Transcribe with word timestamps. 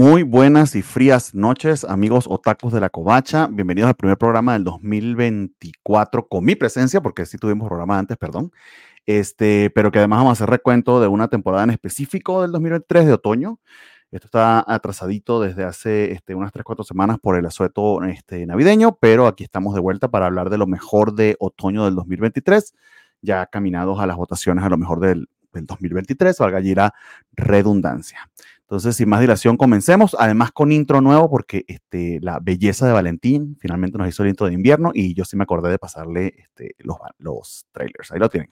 Muy 0.00 0.22
buenas 0.22 0.76
y 0.76 0.82
frías 0.82 1.34
noches, 1.34 1.82
amigos 1.82 2.26
otakus 2.28 2.72
de 2.72 2.78
la 2.78 2.88
covacha. 2.88 3.48
Bienvenidos 3.48 3.88
al 3.88 3.96
primer 3.96 4.16
programa 4.16 4.52
del 4.52 4.62
2024 4.62 6.28
con 6.28 6.44
mi 6.44 6.54
presencia, 6.54 7.00
porque 7.00 7.26
sí 7.26 7.36
tuvimos 7.36 7.66
programa 7.66 7.98
antes, 7.98 8.16
perdón. 8.16 8.52
Este, 9.06 9.70
pero 9.74 9.90
que 9.90 9.98
además 9.98 10.20
vamos 10.20 10.30
a 10.30 10.32
hacer 10.34 10.50
recuento 10.50 11.00
de 11.00 11.08
una 11.08 11.26
temporada 11.26 11.64
en 11.64 11.70
específico 11.70 12.42
del 12.42 12.52
2023 12.52 13.06
de 13.06 13.12
otoño. 13.12 13.58
Esto 14.12 14.28
está 14.28 14.64
atrasadito 14.72 15.40
desde 15.40 15.64
hace 15.64 16.12
este, 16.12 16.36
unas 16.36 16.52
3-4 16.52 16.84
semanas 16.84 17.18
por 17.20 17.36
el 17.36 17.44
asueto 17.44 18.00
este, 18.04 18.46
navideño, 18.46 18.98
pero 19.00 19.26
aquí 19.26 19.42
estamos 19.42 19.74
de 19.74 19.80
vuelta 19.80 20.06
para 20.06 20.26
hablar 20.26 20.48
de 20.48 20.58
lo 20.58 20.68
mejor 20.68 21.12
de 21.16 21.34
otoño 21.40 21.84
del 21.86 21.96
2023, 21.96 22.72
ya 23.20 23.46
caminados 23.46 23.98
a 23.98 24.06
las 24.06 24.16
votaciones 24.16 24.62
a 24.62 24.68
lo 24.68 24.78
mejor 24.78 25.00
del, 25.00 25.28
del 25.52 25.66
2023, 25.66 26.38
valga 26.38 26.58
allí 26.58 26.76
la 26.76 26.94
redundancia. 27.32 28.30
Entonces, 28.68 28.96
sin 28.96 29.08
más 29.08 29.22
dilación, 29.22 29.56
comencemos. 29.56 30.14
Además, 30.18 30.52
con 30.52 30.72
intro 30.72 31.00
nuevo, 31.00 31.30
porque 31.30 31.64
este, 31.68 32.18
la 32.20 32.38
belleza 32.38 32.86
de 32.86 32.92
Valentín 32.92 33.56
finalmente 33.58 33.96
nos 33.96 34.06
hizo 34.06 34.24
el 34.24 34.28
intro 34.28 34.46
de 34.46 34.52
invierno 34.52 34.90
y 34.92 35.14
yo 35.14 35.24
sí 35.24 35.38
me 35.38 35.44
acordé 35.44 35.70
de 35.70 35.78
pasarle 35.78 36.34
este, 36.36 36.76
los, 36.80 37.64
trailers. 37.72 38.12
Ahí 38.12 38.18
lo 38.18 38.28
tienen. 38.28 38.50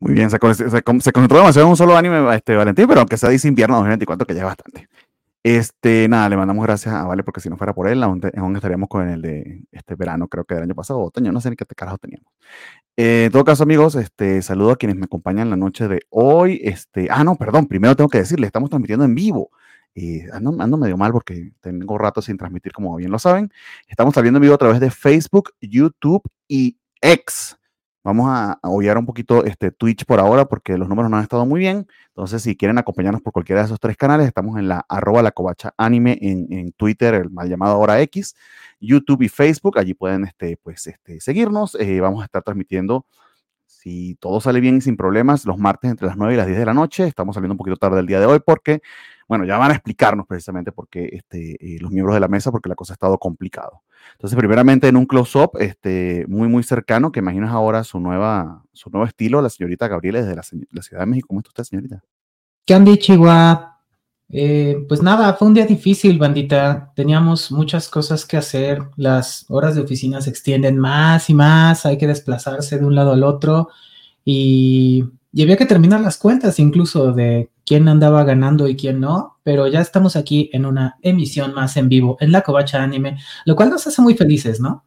Muy 0.00 0.14
bien, 0.14 0.30
se, 0.30 0.38
se, 0.38 0.82
concentró 0.82 1.38
demasiado 1.38 1.66
en 1.66 1.70
un 1.70 1.76
solo 1.76 1.96
anime, 1.96 2.34
este, 2.34 2.56
Valentín, 2.56 2.86
pero 2.88 3.00
aunque 3.00 3.18
sea 3.18 3.28
dice 3.28 3.48
invierno 3.48 3.76
2024, 3.76 4.26
que 4.26 4.34
ya 4.34 4.40
es 4.40 4.46
bastante. 4.46 4.88
Este, 5.42 6.06
nada, 6.08 6.28
le 6.28 6.36
mandamos 6.36 6.62
gracias 6.64 6.94
a 6.94 7.04
Vale, 7.04 7.22
porque 7.22 7.40
si 7.40 7.48
no 7.48 7.56
fuera 7.56 7.74
por 7.74 7.88
él, 7.88 8.02
aún, 8.02 8.22
estaríamos 8.56 8.88
con 8.88 9.08
el 9.08 9.22
de 9.22 9.64
este 9.72 9.94
verano, 9.94 10.28
creo 10.28 10.44
que 10.44 10.54
del 10.54 10.64
año 10.64 10.74
pasado, 10.74 11.00
otoño, 11.00 11.32
no 11.32 11.40
sé 11.40 11.50
ni 11.50 11.56
qué 11.56 11.64
carajo 11.66 11.98
teníamos. 11.98 12.26
Eh, 12.96 13.24
en 13.26 13.32
todo 13.32 13.44
caso, 13.44 13.62
amigos, 13.62 13.94
este, 13.94 14.42
saludo 14.42 14.72
a 14.72 14.76
quienes 14.76 14.96
me 14.96 15.04
acompañan 15.04 15.48
la 15.50 15.56
noche 15.56 15.88
de 15.88 16.00
hoy. 16.10 16.60
Este, 16.62 17.08
ah, 17.10 17.24
no, 17.24 17.36
perdón, 17.36 17.66
primero 17.66 17.96
tengo 17.96 18.10
que 18.10 18.18
decirle, 18.18 18.46
estamos 18.46 18.70
transmitiendo 18.70 19.04
en 19.04 19.14
vivo. 19.14 19.50
Eh, 19.94 20.26
ando, 20.32 20.54
ando, 20.60 20.76
medio 20.76 20.96
mal 20.96 21.12
porque 21.12 21.52
tengo 21.60 21.98
rato 21.98 22.22
sin 22.22 22.36
transmitir, 22.36 22.72
como 22.72 22.94
bien 22.96 23.10
lo 23.10 23.18
saben. 23.18 23.50
Estamos 23.88 24.14
saliendo 24.14 24.38
en 24.38 24.42
vivo 24.42 24.54
a 24.54 24.58
través 24.58 24.80
de 24.80 24.90
Facebook, 24.90 25.52
YouTube 25.60 26.22
y 26.48 26.78
X. 27.00 27.56
Vamos 28.02 28.26
a, 28.30 28.58
a 28.62 28.68
un 28.68 29.06
poquito 29.06 29.44
este 29.44 29.70
Twitch 29.70 30.06
por 30.06 30.20
ahora 30.20 30.46
porque 30.46 30.78
los 30.78 30.88
números 30.88 31.10
no 31.10 31.18
han 31.18 31.22
estado 31.22 31.44
muy 31.44 31.60
bien. 31.60 31.86
Entonces, 32.08 32.42
si 32.42 32.56
quieren 32.56 32.78
acompañarnos 32.78 33.20
por 33.20 33.32
cualquiera 33.32 33.60
de 33.60 33.66
esos 33.66 33.78
tres 33.78 33.96
canales, 33.96 34.26
estamos 34.26 34.58
en 34.58 34.68
la 34.68 34.84
arroba 34.88 35.22
la 35.22 35.34
anime 35.76 36.18
en, 36.22 36.72
Twitter, 36.72 37.14
el 37.14 37.30
mal 37.30 37.48
llamado 37.48 37.74
ahora 37.74 38.00
X, 38.00 38.34
YouTube 38.80 39.22
y 39.22 39.28
Facebook. 39.28 39.78
Allí 39.78 39.92
pueden 39.92 40.24
este, 40.24 40.56
pues, 40.62 40.86
este, 40.86 41.20
seguirnos. 41.20 41.74
Eh, 41.74 42.00
vamos 42.00 42.22
a 42.22 42.24
estar 42.24 42.42
transmitiendo, 42.42 43.04
si 43.66 44.14
todo 44.16 44.40
sale 44.40 44.60
bien 44.60 44.78
y 44.78 44.80
sin 44.80 44.96
problemas, 44.96 45.44
los 45.44 45.58
martes 45.58 45.90
entre 45.90 46.06
las 46.06 46.16
9 46.16 46.34
y 46.34 46.36
las 46.36 46.46
10 46.46 46.58
de 46.58 46.66
la 46.66 46.74
noche. 46.74 47.06
Estamos 47.06 47.34
saliendo 47.34 47.54
un 47.54 47.58
poquito 47.58 47.76
tarde 47.76 48.00
el 48.00 48.06
día 48.06 48.20
de 48.20 48.26
hoy 48.26 48.40
porque 48.44 48.80
bueno, 49.30 49.44
ya 49.44 49.58
van 49.58 49.70
a 49.70 49.74
explicarnos 49.74 50.26
precisamente 50.26 50.72
por 50.72 50.88
qué 50.88 51.08
este, 51.12 51.52
eh, 51.60 51.78
los 51.78 51.92
miembros 51.92 52.16
de 52.16 52.20
la 52.20 52.26
mesa, 52.26 52.50
porque 52.50 52.68
la 52.68 52.74
cosa 52.74 52.94
ha 52.94 52.94
estado 52.94 53.16
complicado. 53.16 53.82
Entonces, 54.14 54.36
primeramente 54.36 54.88
en 54.88 54.96
un 54.96 55.06
close-up 55.06 55.52
este, 55.60 56.24
muy, 56.26 56.48
muy 56.48 56.64
cercano, 56.64 57.12
que 57.12 57.20
imaginas 57.20 57.52
ahora 57.52 57.84
su, 57.84 58.00
nueva, 58.00 58.64
su 58.72 58.90
nuevo 58.90 59.06
estilo, 59.06 59.40
la 59.40 59.48
señorita 59.48 59.86
Gabriela 59.86 60.20
desde 60.20 60.34
la, 60.34 60.42
Ciudad 60.82 61.02
de 61.02 61.06
México. 61.06 61.28
¿Cómo 61.28 61.38
está 61.38 61.50
usted, 61.50 61.62
señorita? 61.62 62.02
¿Qué 62.66 62.74
han 62.74 62.84
dicho? 62.84 63.14
Eh, 64.30 64.84
pues 64.88 65.00
nada, 65.00 65.34
fue 65.34 65.46
un 65.46 65.54
día 65.54 65.64
difícil, 65.64 66.18
bandita. 66.18 66.92
Teníamos 66.96 67.52
muchas 67.52 67.88
cosas 67.88 68.26
que 68.26 68.36
hacer. 68.36 68.82
Las 68.96 69.46
horas 69.48 69.76
de 69.76 69.82
oficina 69.82 70.20
se 70.20 70.30
extienden 70.30 70.76
más 70.76 71.30
y 71.30 71.34
más. 71.34 71.86
Hay 71.86 71.98
que 71.98 72.08
desplazarse 72.08 72.80
de 72.80 72.84
un 72.84 72.96
lado 72.96 73.12
al 73.12 73.22
otro. 73.22 73.68
Y 74.24 75.04
había 75.40 75.56
que 75.56 75.66
terminar 75.66 76.00
las 76.00 76.18
cuentas 76.18 76.58
incluso 76.58 77.12
de 77.12 77.48
quién 77.70 77.86
andaba 77.86 78.24
ganando 78.24 78.66
y 78.66 78.74
quién 78.74 78.98
no, 78.98 79.38
pero 79.44 79.68
ya 79.68 79.80
estamos 79.80 80.16
aquí 80.16 80.50
en 80.52 80.66
una 80.66 80.98
emisión 81.02 81.54
más 81.54 81.76
en 81.76 81.88
vivo 81.88 82.16
en 82.18 82.32
la 82.32 82.40
Covacha 82.40 82.82
Anime, 82.82 83.16
lo 83.44 83.54
cual 83.54 83.70
nos 83.70 83.86
hace 83.86 84.02
muy 84.02 84.16
felices, 84.16 84.58
¿no? 84.58 84.84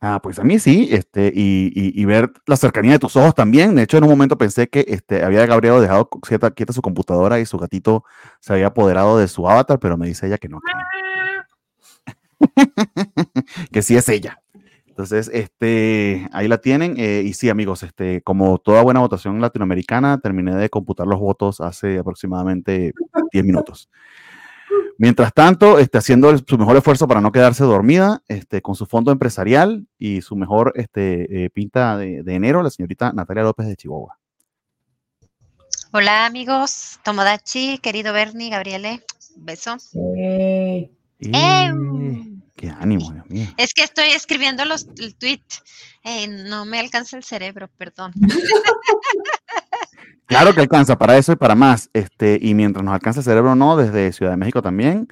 Ah, 0.00 0.18
pues 0.20 0.40
a 0.40 0.42
mí 0.42 0.58
sí, 0.58 0.88
este, 0.90 1.30
y, 1.32 2.04
ver 2.04 2.32
la 2.46 2.56
cercanía 2.56 2.94
de 2.94 2.98
tus 2.98 3.14
ojos 3.14 3.36
también. 3.36 3.76
De 3.76 3.84
hecho, 3.84 3.98
en 3.98 4.02
un 4.02 4.10
momento 4.10 4.36
pensé 4.36 4.68
que 4.68 4.84
este, 4.88 5.22
había 5.22 5.46
Gabriel 5.46 5.80
dejado 5.80 6.08
quieta, 6.08 6.50
quieta 6.50 6.72
su 6.72 6.82
computadora 6.82 7.38
y 7.38 7.46
su 7.46 7.56
gatito 7.56 8.02
se 8.40 8.54
había 8.54 8.66
apoderado 8.66 9.16
de 9.16 9.28
su 9.28 9.48
avatar, 9.48 9.78
pero 9.78 9.96
me 9.96 10.08
dice 10.08 10.26
ella 10.26 10.38
que 10.38 10.48
no. 10.48 10.58
que 13.70 13.82
sí 13.82 13.96
es 13.96 14.08
ella. 14.08 14.42
Entonces, 14.96 15.30
este, 15.34 16.26
ahí 16.32 16.48
la 16.48 16.56
tienen. 16.56 16.94
Eh, 16.96 17.22
y 17.22 17.34
sí, 17.34 17.50
amigos, 17.50 17.82
este, 17.82 18.22
como 18.22 18.56
toda 18.56 18.82
buena 18.82 19.00
votación 19.00 19.42
latinoamericana, 19.42 20.18
terminé 20.22 20.54
de 20.54 20.70
computar 20.70 21.06
los 21.06 21.20
votos 21.20 21.60
hace 21.60 21.98
aproximadamente 21.98 22.94
10 23.30 23.44
minutos. 23.44 23.90
Mientras 24.96 25.34
tanto, 25.34 25.78
este, 25.78 25.98
haciendo 25.98 26.34
su 26.38 26.56
mejor 26.56 26.78
esfuerzo 26.78 27.06
para 27.06 27.20
no 27.20 27.30
quedarse 27.30 27.62
dormida, 27.62 28.22
este, 28.26 28.62
con 28.62 28.74
su 28.74 28.86
fondo 28.86 29.12
empresarial 29.12 29.86
y 29.98 30.22
su 30.22 30.34
mejor 30.34 30.72
este, 30.76 31.44
eh, 31.44 31.50
pinta 31.50 31.98
de, 31.98 32.22
enero, 32.28 32.62
la 32.62 32.70
señorita 32.70 33.12
Natalia 33.12 33.42
López 33.42 33.66
de 33.66 33.76
Chihuahua. 33.76 34.18
Hola 35.92 36.24
amigos, 36.24 37.00
Tomodachi, 37.04 37.76
querido 37.82 38.14
Bernie, 38.14 38.48
Gabriele, 38.48 39.02
beso. 39.36 39.76
Qué 42.56 42.70
ánimo, 42.70 43.12
Dios 43.12 43.28
mío. 43.28 43.46
Es 43.58 43.74
que 43.74 43.82
estoy 43.82 44.08
escribiendo 44.14 44.64
los, 44.64 44.88
el 44.98 45.14
tweet. 45.14 45.42
Eh, 46.02 46.26
no 46.26 46.64
me 46.64 46.80
alcanza 46.80 47.18
el 47.18 47.22
cerebro, 47.22 47.68
perdón. 47.76 48.12
claro 50.26 50.54
que 50.54 50.62
alcanza, 50.62 50.96
para 50.96 51.18
eso 51.18 51.32
y 51.32 51.36
para 51.36 51.54
más. 51.54 51.90
Este, 51.92 52.38
y 52.40 52.54
mientras 52.54 52.82
nos 52.82 52.94
alcanza 52.94 53.20
el 53.20 53.24
cerebro, 53.24 53.54
no, 53.54 53.76
desde 53.76 54.10
Ciudad 54.12 54.32
de 54.32 54.38
México 54.38 54.62
también, 54.62 55.06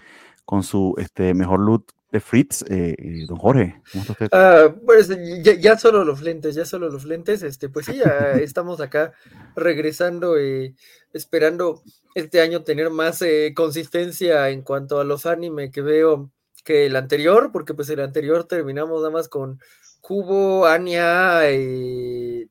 con 0.47 0.63
su 0.63 0.95
este, 0.97 1.35
mejor 1.35 1.61
loot 1.61 1.91
de 2.11 2.21
Fritz, 2.21 2.63
eh, 2.63 2.95
eh, 2.97 3.27
don 3.29 3.37
Jorge. 3.37 3.83
¿cómo 3.93 4.03
está 4.03 4.13
usted? 4.13 4.29
Ah, 4.33 4.75
pues 4.87 5.11
ya, 5.43 5.55
ya, 5.55 5.77
solo 5.77 6.03
los 6.03 6.23
lentes, 6.23 6.55
ya 6.55 6.65
solo 6.65 6.89
los 6.89 7.05
lentes, 7.05 7.43
este, 7.43 7.69
pues 7.69 7.87
sí, 7.87 7.97
ya 7.97 8.05
estamos 8.41 8.81
acá 8.81 9.13
regresando 9.55 10.41
y 10.41 10.75
esperando 11.13 11.83
este 12.15 12.41
año 12.41 12.63
tener 12.63 12.89
más 12.89 13.23
consistencia 13.55 14.49
en 14.49 14.63
cuanto 14.63 14.99
a 14.99 15.05
los 15.05 15.27
anime 15.27 15.71
que 15.71 15.83
veo 15.83 16.31
que 16.65 16.87
el 16.87 16.97
anterior, 16.97 17.51
porque 17.53 17.75
pues 17.75 17.89
el 17.91 18.01
anterior 18.01 18.45
terminamos 18.45 19.01
nada 19.01 19.11
más 19.11 19.29
con 19.29 19.61
Cubo, 20.01 20.67
Anya, 20.67 21.51
y, 21.51 22.49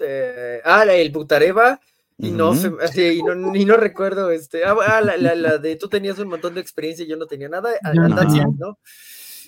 eh, 0.00 0.60
ah, 0.64 0.84
el 0.84 1.10
Butareva, 1.10 1.80
y, 2.18 2.32
no, 2.32 2.52
y, 2.54 3.22
no, 3.22 3.54
y 3.54 3.64
no 3.64 3.76
recuerdo, 3.76 4.30
este, 4.30 4.64
ah, 4.64 4.76
ah 4.86 5.00
la, 5.00 5.16
la, 5.16 5.58
de 5.58 5.76
tú 5.76 5.88
tenías 5.88 6.18
un 6.18 6.28
montón 6.28 6.54
de 6.54 6.60
experiencia 6.60 7.04
y 7.04 7.08
yo 7.08 7.16
no 7.16 7.26
tenía 7.26 7.48
nada, 7.48 7.70
¿no? 8.58 8.78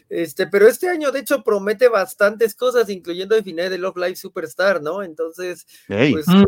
Este, 0.08 0.48
pero 0.48 0.66
este 0.66 0.88
año, 0.88 1.12
de 1.12 1.20
hecho, 1.20 1.44
promete 1.44 1.88
bastantes 1.88 2.54
cosas, 2.56 2.88
incluyendo 2.88 3.36
el 3.36 3.44
final 3.44 3.70
de 3.70 3.78
Love 3.78 3.96
Live 3.96 4.16
Superstar, 4.16 4.82
¿no? 4.82 5.02
Entonces, 5.02 5.66
pues, 5.86 6.26
mm 6.26 6.44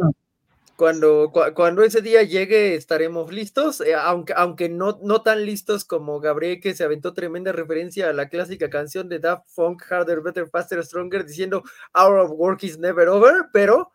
cuando, 0.77 1.33
cuando 1.55 1.83
ese 1.83 2.03
día 2.03 2.23
llegue 2.23 2.75
estaremos 2.75 3.33
listos, 3.33 3.81
eh, 3.81 3.95
aunque, 3.95 4.33
aunque 4.37 4.69
no, 4.69 4.99
no 5.03 5.23
tan 5.23 5.45
listos 5.45 5.85
como 5.85 6.21
Gabriel 6.21 6.61
que 6.61 6.75
se 6.75 6.85
aventó 6.85 7.13
tremenda 7.13 7.53
referencia 7.53 8.09
a 8.09 8.13
la 8.13 8.29
clásica 8.29 8.71
canción 8.71 9.09
de 9.09 9.19
Daft 9.19 9.49
Funk, 9.49 9.83
Harder, 9.91 10.21
Better, 10.23 10.49
Faster, 10.49 10.85
Stronger, 10.85 11.25
diciendo 11.27 11.63
Hour 11.95 12.19
of 12.21 12.31
Work 12.35 12.65
is 12.65 12.79
never 12.79 13.09
over, 13.09 13.47
pero, 13.53 13.93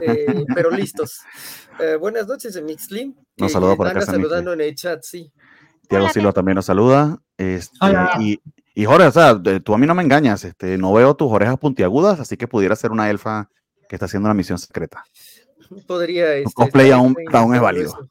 eh, 0.00 0.44
pero 0.54 0.70
listos. 0.70 1.20
Eh, 1.78 1.96
buenas 1.96 2.26
noches, 2.26 2.62
Mixlim. 2.62 3.14
Nos 3.38 3.52
saluda 3.52 3.74
por 3.74 3.86
acá. 3.86 4.02
saludando 4.02 4.52
en 4.52 4.60
el 4.60 4.74
chat, 4.74 5.02
sí. 5.02 5.32
Tiago 5.88 6.10
Silva 6.10 6.30
también 6.30 6.56
nos 6.56 6.66
saluda. 6.66 7.18
Este, 7.38 7.74
y, 8.18 8.38
y 8.74 8.84
Jorge, 8.84 9.06
o 9.06 9.10
sea, 9.10 9.40
tú 9.64 9.72
a 9.72 9.78
mí 9.78 9.86
no 9.86 9.94
me 9.94 10.02
engañas, 10.02 10.44
este, 10.44 10.76
no 10.76 10.92
veo 10.92 11.16
tus 11.16 11.32
orejas 11.32 11.56
puntiagudas, 11.58 12.20
así 12.20 12.36
que 12.36 12.46
pudiera 12.46 12.76
ser 12.76 12.90
una 12.90 13.08
elfa 13.08 13.48
que 13.88 13.96
está 13.96 14.04
haciendo 14.04 14.26
una 14.26 14.34
misión 14.34 14.58
secreta 14.58 15.06
podría. 15.86 16.34
Este, 16.34 16.52
cosplay 16.52 16.90
aún, 16.90 17.14
aún 17.32 17.54
es 17.54 17.60
válido. 17.60 18.10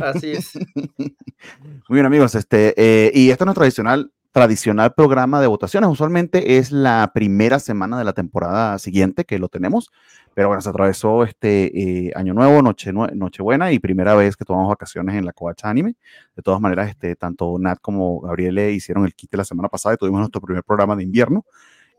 Así 0.00 0.32
es. 0.32 0.52
Muy 0.76 1.96
bien, 1.96 2.06
amigos. 2.06 2.34
Este, 2.34 2.74
eh, 2.76 3.10
y 3.14 3.30
esto 3.30 3.44
es 3.44 3.46
nuestro 3.46 3.62
tradicional, 3.62 4.12
tradicional 4.30 4.94
programa 4.94 5.40
de 5.40 5.46
votaciones. 5.46 5.90
Usualmente 5.90 6.58
es 6.58 6.72
la 6.72 7.10
primera 7.14 7.58
semana 7.58 7.98
de 7.98 8.04
la 8.04 8.12
temporada 8.12 8.78
siguiente 8.78 9.24
que 9.24 9.38
lo 9.38 9.48
tenemos. 9.48 9.90
Pero 10.34 10.48
bueno, 10.48 10.62
se 10.62 10.70
atravesó 10.70 11.24
este 11.24 12.06
eh, 12.06 12.12
año 12.14 12.32
nuevo, 12.32 12.62
noche, 12.62 12.92
Nochebuena 12.92 13.70
y 13.72 13.78
primera 13.78 14.14
vez 14.14 14.36
que 14.36 14.46
tomamos 14.46 14.70
vacaciones 14.70 15.16
en 15.16 15.26
la 15.26 15.32
Covacha 15.32 15.68
Anime. 15.68 15.96
De 16.34 16.42
todas 16.42 16.60
maneras, 16.60 16.88
este, 16.88 17.16
tanto 17.16 17.58
Nat 17.58 17.78
como 17.82 18.20
Gabriele 18.20 18.72
hicieron 18.72 19.04
el 19.04 19.14
kit 19.14 19.34
la 19.34 19.44
semana 19.44 19.68
pasada 19.68 19.94
y 19.94 19.98
tuvimos 19.98 20.20
nuestro 20.20 20.40
primer 20.40 20.64
programa 20.64 20.96
de 20.96 21.02
invierno 21.02 21.44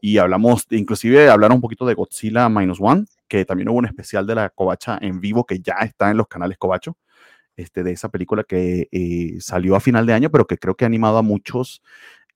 y 0.04 0.18
hablamos, 0.18 0.68
inclusive 0.72 1.30
hablaron 1.30 1.56
un 1.56 1.62
poquito 1.62 1.86
de 1.86 1.94
Godzilla 1.94 2.50
Minus 2.50 2.78
One, 2.82 3.06
que 3.28 3.46
también 3.46 3.70
hubo 3.70 3.78
un 3.78 3.86
especial 3.86 4.28
de 4.28 4.36
la 4.36 4.50
Covacha 4.50 4.98
en 5.02 5.20
vivo 5.20 5.46
que 5.46 5.60
ya 5.60 5.75
está 5.81 6.12
en 6.12 6.18
los 6.18 6.28
canales 6.28 6.58
Covacho. 6.58 6.98
este, 7.56 7.84
de 7.84 7.92
esa 7.92 8.10
película 8.10 8.44
que 8.44 8.88
eh, 8.92 9.38
salió 9.40 9.75
a 9.75 9.80
final 9.80 10.06
de 10.06 10.14
año, 10.14 10.31
pero 10.31 10.46
que 10.48 10.58
creo 10.58 10.75
que 10.75 10.86
ha 10.86 10.88
animado 10.88 11.18
a 11.18 11.22
muchos 11.22 11.81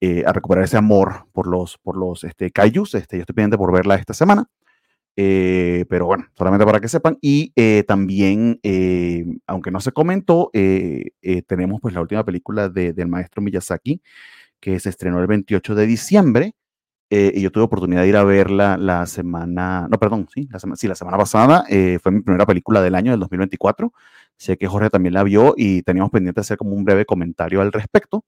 eh, 0.01 0.24
a 0.28 0.34
recuperar 0.34 0.63
ese 0.66 0.78
amor 0.78 1.25
por 1.34 1.48
los, 1.48 1.78
por 1.80 1.98
los 1.98 2.24
este, 2.24 2.51
kaijus. 2.51 2.95
Este, 2.95 3.18
yo 3.18 3.22
estoy 3.22 3.34
pendiente 3.36 3.57
por 3.57 3.74
verla 3.74 3.95
esta 3.95 4.13
semana. 4.13 4.48
Eh, 5.19 5.86
pero 5.89 6.06
bueno, 6.06 6.28
solamente 6.38 6.66
para 6.66 6.80
que 6.80 6.88
sepan. 6.88 7.18
Y 7.22 7.51
también, 7.88 8.60
aunque 9.48 9.72
no 9.72 9.80
se 9.80 9.92
comentó, 9.92 10.51
tenemos 10.54 11.81
pues 11.81 11.95
la 11.95 12.01
última 12.01 12.24
película 12.24 12.69
de, 12.69 12.94
del 12.94 13.07
maestro 13.07 13.42
Miyazaki, 13.42 14.01
que 14.60 14.80
se 14.80 14.89
estrenó 14.89 15.19
el 15.19 15.28
28 15.28 15.74
de 15.75 15.88
diciembre. 15.88 16.54
Y 17.09 17.42
yo 17.42 17.51
tuve 17.51 17.63
oportunidad 17.63 18.01
de 18.01 18.09
ir 18.09 18.18
a 18.18 18.24
verla 18.24 18.77
la 18.77 19.06
semana, 19.06 19.88
no, 19.89 19.98
perdón, 19.98 20.27
sí, 20.33 20.48
la, 20.51 20.59
sí, 20.75 20.88
la 20.88 20.95
semana 20.95 21.18
pasada. 21.18 21.65
fue 22.01 22.12
mi 22.12 22.21
primera 22.21 22.45
película 22.45 22.81
del 22.81 22.95
año, 22.95 23.12
del 23.12 23.19
2024. 23.21 23.94
Sé 24.38 24.57
que 24.57 24.68
Jorge 24.68 24.89
también 24.89 25.13
la 25.13 25.24
vio 25.24 25.54
y 25.57 25.81
teníamos 25.81 26.12
pendiente 26.12 26.42
hacer 26.42 26.57
como 26.57 26.71
un 26.71 26.83
breve 26.83 27.06
comentario 27.06 27.62
al 27.62 27.71
respecto. 27.71 28.24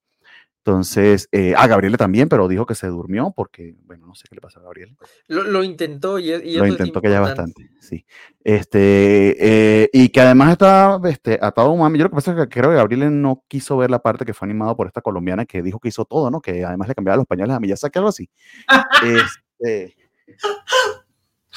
Entonces, 0.69 1.27
eh, 1.31 1.55
a 1.57 1.65
Gabriele 1.65 1.97
también, 1.97 2.29
pero 2.29 2.47
dijo 2.47 2.67
que 2.67 2.75
se 2.75 2.85
durmió 2.85 3.33
porque, 3.35 3.75
bueno, 3.85 4.05
no 4.05 4.13
sé 4.13 4.25
qué 4.29 4.35
le 4.35 4.41
pasó 4.41 4.59
a 4.59 4.63
Gabriele. 4.63 4.95
Lo, 5.27 5.63
intentó 5.63 6.19
y, 6.19 6.57
Lo 6.57 6.67
intentó 6.67 7.01
que 7.01 7.09
ya 7.09 7.19
bastante, 7.19 7.71
sí. 7.79 8.05
Este, 8.43 9.35
eh, 9.39 9.89
y 9.91 10.09
que 10.09 10.21
además 10.21 10.51
está 10.51 11.01
este, 11.05 11.39
atado 11.41 11.69
a 11.69 11.71
un 11.71 11.79
mami. 11.79 11.97
Yo 11.97 12.03
lo 12.03 12.11
que 12.11 12.17
pasa 12.17 12.31
es 12.33 12.37
que 12.37 12.49
creo 12.49 12.69
que 12.69 12.75
Gabriele 12.75 13.09
no 13.09 13.43
quiso 13.47 13.77
ver 13.77 13.89
la 13.89 13.97
parte 13.97 14.25
que 14.25 14.35
fue 14.35 14.45
animado 14.47 14.75
por 14.75 14.85
esta 14.85 15.01
colombiana 15.01 15.43
que 15.43 15.63
dijo 15.63 15.79
que 15.79 15.87
hizo 15.87 16.05
todo, 16.05 16.29
¿no? 16.29 16.39
Que 16.39 16.63
además 16.63 16.87
le 16.87 16.93
cambiaba 16.93 17.17
los 17.17 17.25
pañales 17.25 17.55
a 17.55 17.59
Miyazaki, 17.59 17.97
algo 17.97 18.09
así. 18.09 18.29
este, 19.03 19.95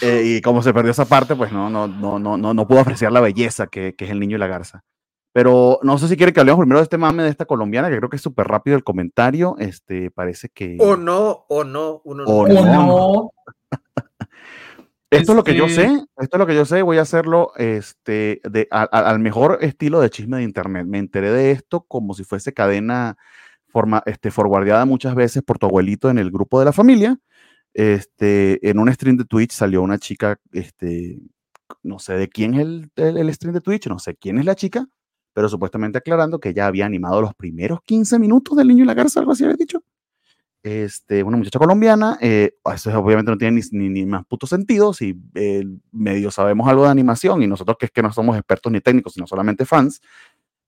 eh, 0.00 0.22
y 0.24 0.40
como 0.40 0.62
se 0.62 0.72
perdió 0.72 0.92
esa 0.92 1.04
parte, 1.04 1.36
pues 1.36 1.52
no, 1.52 1.68
no, 1.68 1.86
no, 1.86 2.18
no, 2.18 2.38
no, 2.38 2.54
no 2.54 2.66
pudo 2.66 2.80
apreciar 2.80 3.12
la 3.12 3.20
belleza 3.20 3.66
que, 3.66 3.94
que, 3.94 4.06
es 4.06 4.10
el 4.10 4.20
niño 4.20 4.36
y 4.36 4.40
la 4.40 4.46
garza. 4.46 4.84
Pero 5.32 5.78
no 5.82 5.96
sé 5.98 6.08
si 6.08 6.16
quiere 6.16 6.32
que 6.32 6.40
hablemos 6.40 6.60
primero 6.60 6.78
de 6.78 6.84
este 6.84 6.98
mame 6.98 7.22
de 7.22 7.30
esta 7.30 7.46
colombiana, 7.46 7.88
que 7.88 7.96
creo 7.96 8.10
que 8.10 8.16
es 8.16 8.22
súper 8.22 8.46
rápido 8.46 8.76
el 8.76 8.84
comentario. 8.84 9.56
Este, 9.58 10.10
parece 10.10 10.50
que. 10.50 10.76
O 10.78 10.96
no, 10.96 11.46
o 11.48 11.64
no, 11.64 12.02
uno 12.04 12.24
o 12.24 12.46
no. 12.48 13.30
Esto 15.10 15.32
es 15.32 15.36
lo 15.36 15.44
que 15.44 15.54
yo 15.54 15.68
sé, 15.68 15.84
esto 16.18 16.36
es 16.36 16.38
lo 16.38 16.46
que 16.46 16.54
yo 16.54 16.64
sé, 16.64 16.80
voy 16.80 16.96
a 16.96 17.02
hacerlo 17.02 17.52
este, 17.56 18.40
de, 18.44 18.66
al 18.70 19.18
mejor 19.18 19.58
estilo 19.60 20.00
de 20.00 20.08
chisme 20.08 20.38
de 20.38 20.44
internet. 20.44 20.86
Me 20.86 20.98
enteré 20.98 21.30
de 21.30 21.50
esto 21.50 21.82
como 21.82 22.14
si 22.14 22.24
fuese 22.24 22.54
cadena 22.54 23.18
forma, 23.68 24.02
este, 24.06 24.30
forwardeada 24.30 24.86
muchas 24.86 25.14
veces 25.14 25.42
por 25.42 25.58
tu 25.58 25.66
abuelito 25.66 26.08
en 26.08 26.16
el 26.16 26.30
grupo 26.30 26.58
de 26.58 26.64
la 26.64 26.72
familia 26.72 27.18
este, 27.74 28.68
en 28.68 28.78
un 28.78 28.92
stream 28.92 29.16
de 29.16 29.24
Twitch 29.24 29.52
salió 29.52 29.82
una 29.82 29.98
chica, 29.98 30.38
este, 30.52 31.20
no 31.82 31.98
sé 31.98 32.14
de 32.14 32.28
quién 32.28 32.54
es 32.54 32.60
el, 32.60 32.90
el, 32.96 33.34
stream 33.34 33.54
de 33.54 33.60
Twitch, 33.60 33.86
no 33.88 33.98
sé 33.98 34.16
quién 34.16 34.38
es 34.38 34.44
la 34.44 34.54
chica, 34.54 34.86
pero 35.32 35.48
supuestamente 35.48 35.98
aclarando 35.98 36.40
que 36.40 36.54
ya 36.54 36.66
había 36.66 36.86
animado 36.86 37.20
los 37.20 37.34
primeros 37.34 37.80
15 37.82 38.18
minutos 38.18 38.56
del 38.56 38.68
niño 38.68 38.84
y 38.84 38.86
la 38.86 38.94
garza, 38.94 39.20
algo 39.20 39.32
así 39.32 39.44
había 39.44 39.56
dicho. 39.56 39.82
Este, 40.62 41.24
una 41.24 41.36
muchacha 41.36 41.58
colombiana, 41.58 42.18
eh, 42.20 42.54
eso 42.72 42.96
obviamente 42.98 43.32
no 43.32 43.38
tiene 43.38 43.60
ni, 43.72 43.88
ni, 43.88 44.06
más 44.06 44.24
puto 44.26 44.46
sentido, 44.46 44.92
si 44.94 45.20
eh, 45.34 45.64
medio 45.90 46.30
sabemos 46.30 46.68
algo 46.68 46.84
de 46.84 46.90
animación 46.90 47.42
y 47.42 47.48
nosotros 47.48 47.76
que 47.78 47.86
es 47.86 47.92
que 47.92 48.02
no 48.02 48.12
somos 48.12 48.36
expertos 48.36 48.70
ni 48.70 48.80
técnicos, 48.80 49.14
sino 49.14 49.26
solamente 49.26 49.64
fans, 49.64 50.00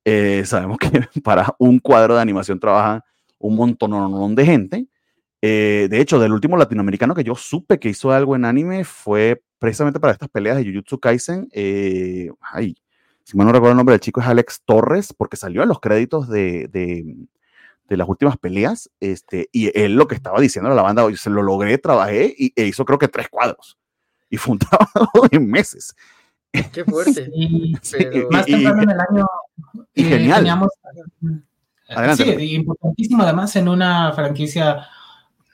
eh, 0.04 0.42
sabemos 0.46 0.78
que 0.78 0.88
para 1.22 1.54
un 1.58 1.78
cuadro 1.78 2.16
de 2.16 2.22
animación 2.22 2.58
trabaja 2.58 3.04
un 3.38 3.56
montón 3.56 4.34
de 4.34 4.44
gente 4.44 4.88
eh, 5.46 5.88
de 5.90 6.00
hecho, 6.00 6.18
del 6.18 6.32
último 6.32 6.56
latinoamericano 6.56 7.14
que 7.14 7.22
yo 7.22 7.34
supe 7.34 7.78
que 7.78 7.90
hizo 7.90 8.10
algo 8.12 8.34
en 8.34 8.46
anime 8.46 8.82
fue 8.82 9.42
precisamente 9.58 10.00
para 10.00 10.14
estas 10.14 10.30
peleas 10.30 10.56
de 10.56 10.64
Jujutsu 10.64 10.98
Kaisen. 10.98 11.48
Eh, 11.52 12.30
ay, 12.40 12.74
si 13.24 13.36
mal 13.36 13.46
no 13.46 13.52
recuerdo 13.52 13.72
el 13.72 13.76
nombre 13.78 13.94
del 13.94 14.00
chico 14.00 14.20
es 14.20 14.26
Alex 14.26 14.62
Torres, 14.64 15.12
porque 15.12 15.36
salió 15.36 15.62
en 15.62 15.68
los 15.68 15.80
créditos 15.80 16.28
de, 16.28 16.68
de, 16.68 17.96
las 17.96 18.08
últimas 18.08 18.36
peleas. 18.36 18.90
Este, 19.00 19.48
y 19.50 19.76
él 19.78 19.94
lo 19.94 20.06
que 20.06 20.14
estaba 20.14 20.40
diciendo 20.40 20.70
a 20.70 20.74
la 20.74 20.82
banda, 20.82 21.04
se 21.16 21.30
lo 21.30 21.42
logré, 21.42 21.78
trabajé 21.78 22.34
y, 22.36 22.52
e 22.54 22.66
hizo 22.66 22.84
creo 22.84 22.98
que 22.98 23.08
tres 23.08 23.28
cuadros. 23.28 23.78
Y 24.28 24.36
fue 24.36 24.52
un 24.52 24.58
trabajo 24.60 25.28
de 25.30 25.40
meses. 25.40 25.96
Qué 26.72 26.84
fuerte. 26.84 27.30
Más 28.30 28.46
temprano 28.46 28.82
en 28.82 28.90
el 28.90 29.00
año. 29.00 29.26
Y 29.94 30.04
genial. 30.04 30.38
Teníamos, 30.40 30.68
Adelante. 31.88 32.38
Sí, 32.38 32.54
importantísimo 32.54 33.22
además 33.22 33.56
en 33.56 33.68
una 33.68 34.12
franquicia 34.12 34.86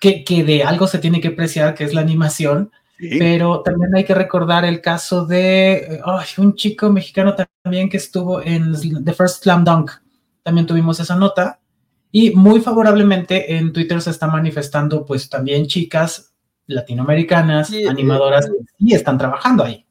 que, 0.00 0.24
de 0.44 0.64
algo 0.64 0.86
se 0.86 0.98
tiene 0.98 1.20
que 1.20 1.28
apreciar, 1.28 1.74
que 1.74 1.84
es 1.84 1.92
la 1.92 2.00
animación, 2.00 2.70
pero 3.18 3.62
también 3.62 3.94
hay 3.94 4.04
que 4.04 4.14
recordar 4.14 4.64
el 4.64 4.80
caso 4.80 5.24
de 5.24 6.00
un 6.38 6.54
chico 6.54 6.90
mexicano 6.90 7.34
también 7.62 7.88
que 7.88 7.96
estuvo 7.96 8.42
en 8.42 8.72
The 9.04 9.12
First 9.12 9.42
Slam 9.42 9.64
Dunk. 9.64 9.90
También 10.42 10.66
tuvimos 10.66 11.00
esa 11.00 11.16
nota. 11.16 11.60
Y 12.12 12.32
muy 12.32 12.60
favorablemente 12.60 13.56
en 13.56 13.72
Twitter 13.72 14.02
se 14.02 14.10
está 14.10 14.26
manifestando, 14.26 15.04
pues 15.06 15.28
también 15.28 15.66
chicas 15.66 16.32
latinoamericanas, 16.66 17.72
animadoras, 17.88 18.48
y 18.78 18.88
sí 18.88 18.94
están 18.94 19.16
trabajando 19.16 19.64
ahí. 19.64 19.86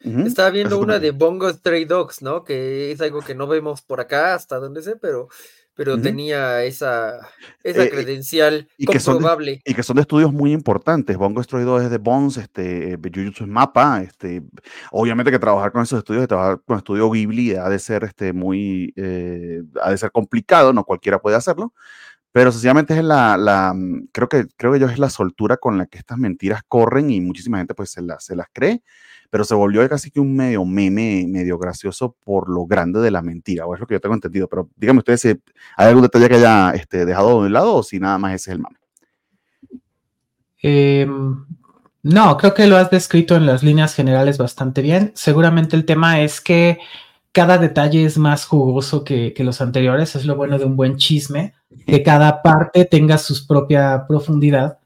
Estaba 0.00 0.50
viendo 0.50 0.78
una 0.78 0.98
de 0.98 1.12
Bongo 1.12 1.48
Stray 1.48 1.84
Dogs, 1.84 2.22
¿no? 2.22 2.42
Que 2.42 2.90
es 2.90 3.00
algo 3.00 3.20
que 3.20 3.36
no 3.36 3.46
vemos 3.46 3.82
por 3.82 4.00
acá, 4.00 4.34
hasta 4.34 4.58
donde 4.58 4.82
sé, 4.82 4.96
pero 4.96 5.28
pero 5.74 6.00
tenía 6.00 6.64
esa, 6.64 7.18
esa 7.62 7.84
eh, 7.84 7.90
credencial 7.90 8.68
y 8.76 8.84
comprobable. 8.84 8.92
Que 8.94 9.00
son 9.00 9.64
de, 9.64 9.70
y 9.70 9.74
que 9.74 9.82
son 9.82 9.96
de 9.96 10.02
estudios 10.02 10.32
muy 10.32 10.52
importantes. 10.52 11.16
Bongo 11.16 11.40
Destroy 11.40 11.84
es 11.84 11.90
de 11.90 11.98
Bones, 11.98 12.36
este, 12.36 12.98
Jujutsu 13.02 13.44
es 13.44 13.50
Mapa, 13.50 14.02
este, 14.02 14.42
obviamente 14.90 15.30
que 15.30 15.38
trabajar 15.38 15.72
con 15.72 15.82
esos 15.82 15.98
estudios, 15.98 16.28
trabajar 16.28 16.60
con 16.64 16.76
estudio 16.76 17.10
Ghibli 17.10 17.54
ha 17.54 17.68
de 17.68 17.78
ser 17.78 18.04
este, 18.04 18.32
muy, 18.32 18.92
eh, 18.96 19.62
ha 19.82 19.90
de 19.90 19.98
ser 19.98 20.12
complicado, 20.12 20.72
no 20.72 20.84
cualquiera 20.84 21.20
puede 21.20 21.36
hacerlo, 21.36 21.72
pero 22.32 22.52
sencillamente 22.52 22.94
es 22.94 23.02
la, 23.02 23.36
la, 23.36 23.72
mm, 23.74 24.08
creo 24.12 24.28
que, 24.28 24.46
creo 24.56 24.72
que 24.72 24.80
yo 24.80 24.88
es 24.88 24.98
la 24.98 25.10
soltura 25.10 25.56
con 25.56 25.78
la 25.78 25.86
que 25.86 25.98
estas 25.98 26.18
mentiras 26.18 26.62
corren 26.68 27.10
y 27.10 27.20
muchísima 27.20 27.58
gente 27.58 27.74
pues 27.74 27.90
se, 27.90 28.02
se 28.18 28.36
las 28.36 28.48
cree 28.52 28.82
pero 29.32 29.44
se 29.44 29.54
volvió 29.54 29.88
casi 29.88 30.10
que 30.10 30.20
un 30.20 30.36
medio 30.36 30.62
meme, 30.66 31.24
medio 31.26 31.56
gracioso 31.56 32.14
por 32.22 32.50
lo 32.50 32.66
grande 32.66 33.00
de 33.00 33.10
la 33.10 33.22
mentira, 33.22 33.64
o 33.64 33.72
es 33.72 33.80
lo 33.80 33.86
que 33.86 33.94
yo 33.94 34.00
tengo 34.00 34.14
entendido. 34.14 34.46
Pero 34.46 34.68
díganme 34.76 34.98
ustedes 34.98 35.22
si 35.22 35.28
hay 35.28 35.88
algún 35.88 36.02
detalle 36.02 36.28
que 36.28 36.34
haya 36.34 36.72
este, 36.72 37.06
dejado 37.06 37.40
de 37.40 37.46
un 37.46 37.52
lado 37.54 37.76
o 37.76 37.82
si 37.82 37.98
nada 37.98 38.18
más 38.18 38.34
ese 38.34 38.50
es 38.50 38.56
el 38.56 38.58
mame. 38.58 38.76
Em, 40.60 41.46
no, 42.02 42.36
creo 42.36 42.52
que 42.52 42.66
lo 42.66 42.76
has 42.76 42.90
descrito 42.90 43.34
en 43.34 43.46
las 43.46 43.62
líneas 43.62 43.94
generales 43.94 44.36
bastante 44.36 44.82
bien. 44.82 45.12
Seguramente 45.14 45.76
el 45.76 45.86
tema 45.86 46.20
es 46.20 46.42
que 46.42 46.78
cada 47.32 47.56
detalle 47.56 48.04
es 48.04 48.18
más 48.18 48.44
jugoso 48.44 49.02
que, 49.02 49.32
que, 49.32 49.44
los 49.44 49.62
anteriores, 49.62 50.14
es 50.14 50.26
lo 50.26 50.36
bueno 50.36 50.58
de 50.58 50.66
un 50.66 50.76
buen 50.76 50.98
chisme, 50.98 51.54
que 51.86 52.02
cada 52.02 52.42
parte 52.42 52.84
tenga 52.84 53.16
su 53.16 53.46
propia 53.46 54.04
profundidad 54.06 54.81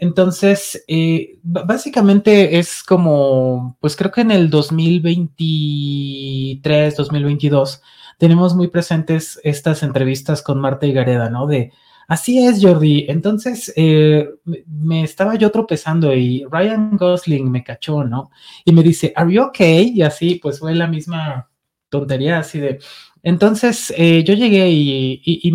entonces, 0.00 0.82
eh, 0.88 1.38
básicamente 1.42 2.58
es 2.58 2.82
como, 2.82 3.76
pues 3.80 3.94
creo 3.96 4.10
que 4.10 4.22
en 4.22 4.30
el 4.30 4.48
2023, 4.48 6.96
2022, 6.96 7.82
tenemos 8.16 8.54
muy 8.54 8.68
presentes 8.68 9.38
estas 9.44 9.82
entrevistas 9.82 10.40
con 10.40 10.58
Marta 10.58 10.86
y 10.86 10.94
Gareda, 10.94 11.28
¿no? 11.28 11.46
De, 11.46 11.70
así 12.08 12.46
es, 12.46 12.62
Jordi. 12.62 13.04
Entonces, 13.10 13.70
eh, 13.76 14.30
me 14.66 15.02
estaba 15.02 15.34
yo 15.34 15.50
tropezando 15.50 16.14
y 16.14 16.46
Ryan 16.50 16.96
Gosling 16.96 17.50
me 17.50 17.62
cachó, 17.62 18.02
¿no? 18.02 18.30
Y 18.64 18.72
me 18.72 18.82
dice, 18.82 19.12
¿Are 19.14 19.30
you 19.30 19.42
okay? 19.42 19.92
Y 19.94 20.00
así, 20.00 20.36
pues 20.36 20.60
fue 20.60 20.74
la 20.74 20.86
misma 20.86 21.50
tontería, 21.90 22.38
así 22.38 22.58
de. 22.58 22.78
Entonces, 23.22 23.92
eh, 23.98 24.24
yo 24.24 24.32
llegué 24.32 24.70
y, 24.70 25.20
y, 25.22 25.46
y 25.46 25.52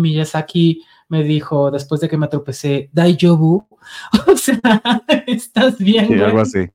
me 1.08 1.22
dijo, 1.22 1.70
después 1.70 2.00
de 2.00 2.08
que 2.08 2.16
me 2.16 2.28
tropecé, 2.28 2.90
Daijobu, 2.92 3.66
o 4.26 4.36
sea, 4.36 4.60
estás 5.26 5.78
bien. 5.78 6.08
Sí, 6.08 6.14
algo 6.14 6.40
así. 6.40 6.68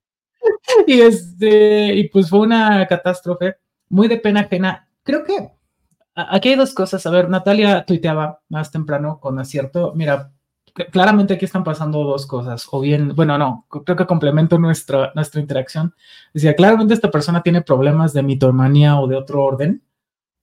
Y, 0.88 1.02
este, 1.02 1.94
y 1.96 2.10
pues 2.10 2.30
fue 2.30 2.40
una 2.40 2.86
catástrofe, 2.88 3.58
muy 3.90 4.08
de 4.08 4.18
pena 4.18 4.42
ajena. 4.42 4.88
Creo 5.04 5.24
que 5.24 5.52
aquí 6.16 6.50
hay 6.50 6.56
dos 6.56 6.74
cosas. 6.74 7.06
A 7.06 7.12
ver, 7.12 7.30
Natalia 7.30 7.86
tuiteaba 7.86 8.42
más 8.50 8.72
temprano 8.72 9.20
con 9.20 9.38
acierto. 9.38 9.94
Mira, 9.96 10.32
claramente 10.92 11.34
aquí 11.34 11.46
están 11.46 11.64
pasando 11.64 12.04
dos 12.04 12.26
cosas. 12.26 12.68
O 12.72 12.80
bien, 12.80 13.14
bueno, 13.16 13.38
no, 13.38 13.68
creo 13.70 13.98
que 13.98 14.06
complemento 14.06 14.58
nuestra, 14.58 15.12
nuestra 15.14 15.42
interacción. 15.42 15.94
Decía, 16.34 16.56
claramente 16.56 16.94
esta 16.94 17.12
persona 17.12 17.44
tiene 17.44 17.62
problemas 17.62 18.14
de 18.14 18.24
mitomanía 18.24 19.00
o 19.00 19.08
de 19.08 19.18
otro 19.18 19.44
orden, 19.44 19.84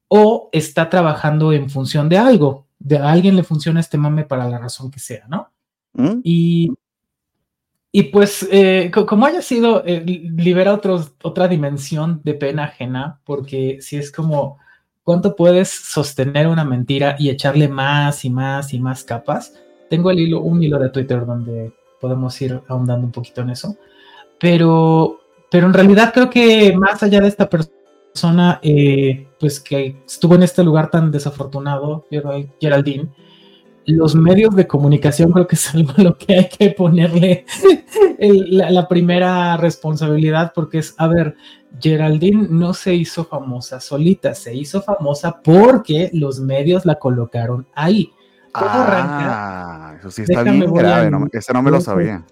o 0.09 0.49
está 0.53 0.89
trabajando 0.89 1.53
en 1.53 1.69
función 1.69 2.09
de 2.09 2.19
algo 2.19 2.68
de 2.79 2.99
a 2.99 3.11
alguien 3.11 3.37
le 3.37 3.43
funciona 3.43 3.81
este 3.81 3.99
mame 3.99 4.25
para 4.25 4.49
la 4.49 4.59
razón 4.59 4.91
que 4.91 5.01
sea, 5.01 5.27
¿no? 5.29 5.51
¿Mm? 5.95 6.21
Y, 6.23 6.71
y 7.91 8.05
pues, 8.05 8.47
eh, 8.51 8.91
como 8.93 9.27
haya 9.27 9.43
sido, 9.43 9.83
eh, 9.85 10.05
libera 10.05 10.75
otros, 10.75 11.15
otra 11.23 11.49
dimensión 11.49 12.21
de 12.25 12.35
pena 12.35 12.65
ajena, 12.65 13.21
porque 13.25 13.79
si 13.81 13.97
es 13.97 14.13
como, 14.13 14.59
¿cuánto 15.03 15.35
puedes 15.35 15.69
sostener 15.69 16.47
una 16.47 16.65
mentira 16.65 17.17
y 17.19 17.31
echarle 17.31 17.69
más 17.69 18.25
y 18.25 18.31
más 18.31 18.73
y 18.75 18.79
más 18.79 19.05
capas? 19.05 19.55
Tengo 19.89 20.11
el 20.11 20.21
hilo, 20.21 20.41
un 20.43 20.63
hilo 20.63 20.79
de 20.79 20.91
Twitter 20.91 21.25
donde 21.25 21.73
podemos 22.01 22.41
ir 22.43 22.61
ahondando 22.69 23.07
un 23.07 23.13
poquito 23.13 23.41
en 23.41 23.51
eso, 23.51 23.77
pero, 24.39 25.21
pero 25.51 25.67
en 25.67 25.75
realidad 25.75 26.13
creo 26.13 26.31
que 26.31 26.77
más 26.77 27.03
allá 27.03 27.21
de 27.21 27.29
esta 27.29 27.49
persona, 27.49 27.78
persona 28.19 28.59
eh, 28.63 29.29
pues 29.39 29.61
que 29.61 30.03
estuvo 30.05 30.35
en 30.35 30.43
este 30.43 30.65
lugar 30.65 30.91
tan 30.91 31.13
desafortunado, 31.13 32.05
Geraldine, 32.61 33.11
los 33.87 34.17
medios 34.17 34.57
de 34.57 34.67
comunicación 34.67 35.31
creo 35.31 35.47
que 35.47 35.55
es 35.55 35.73
algo 35.73 35.93
a 35.97 36.03
lo 36.03 36.19
que 36.19 36.35
hay 36.35 36.49
que 36.49 36.71
ponerle 36.71 37.47
la, 38.19 38.89
primera 38.89 39.57
responsabilidad 39.57 40.51
porque 40.53 40.79
es, 40.79 40.97
a 40.99 41.07
ver, 41.07 41.37
Geraldine 41.81 42.49
no 42.51 42.75
se 42.75 42.93
hizo 42.95 43.25
famosa 43.25 43.79
solita, 43.79 44.35
se 44.35 44.53
hizo 44.53 44.83
famosa 44.83 45.41
porque 45.41 46.11
los 46.13 46.41
medios 46.41 46.85
la 46.85 46.97
colocaron 46.97 47.69
ahí. 47.73 48.13
ah, 48.53 49.95
eso 49.97 50.11
sí 50.11 50.23
está 50.23 50.43
bien 50.43 50.75
grave, 50.75 51.09
no, 51.09 51.25
ese 51.31 51.53
no 51.53 51.63
me 51.63 51.71
lo 51.71 51.81
sabía. 51.81 52.27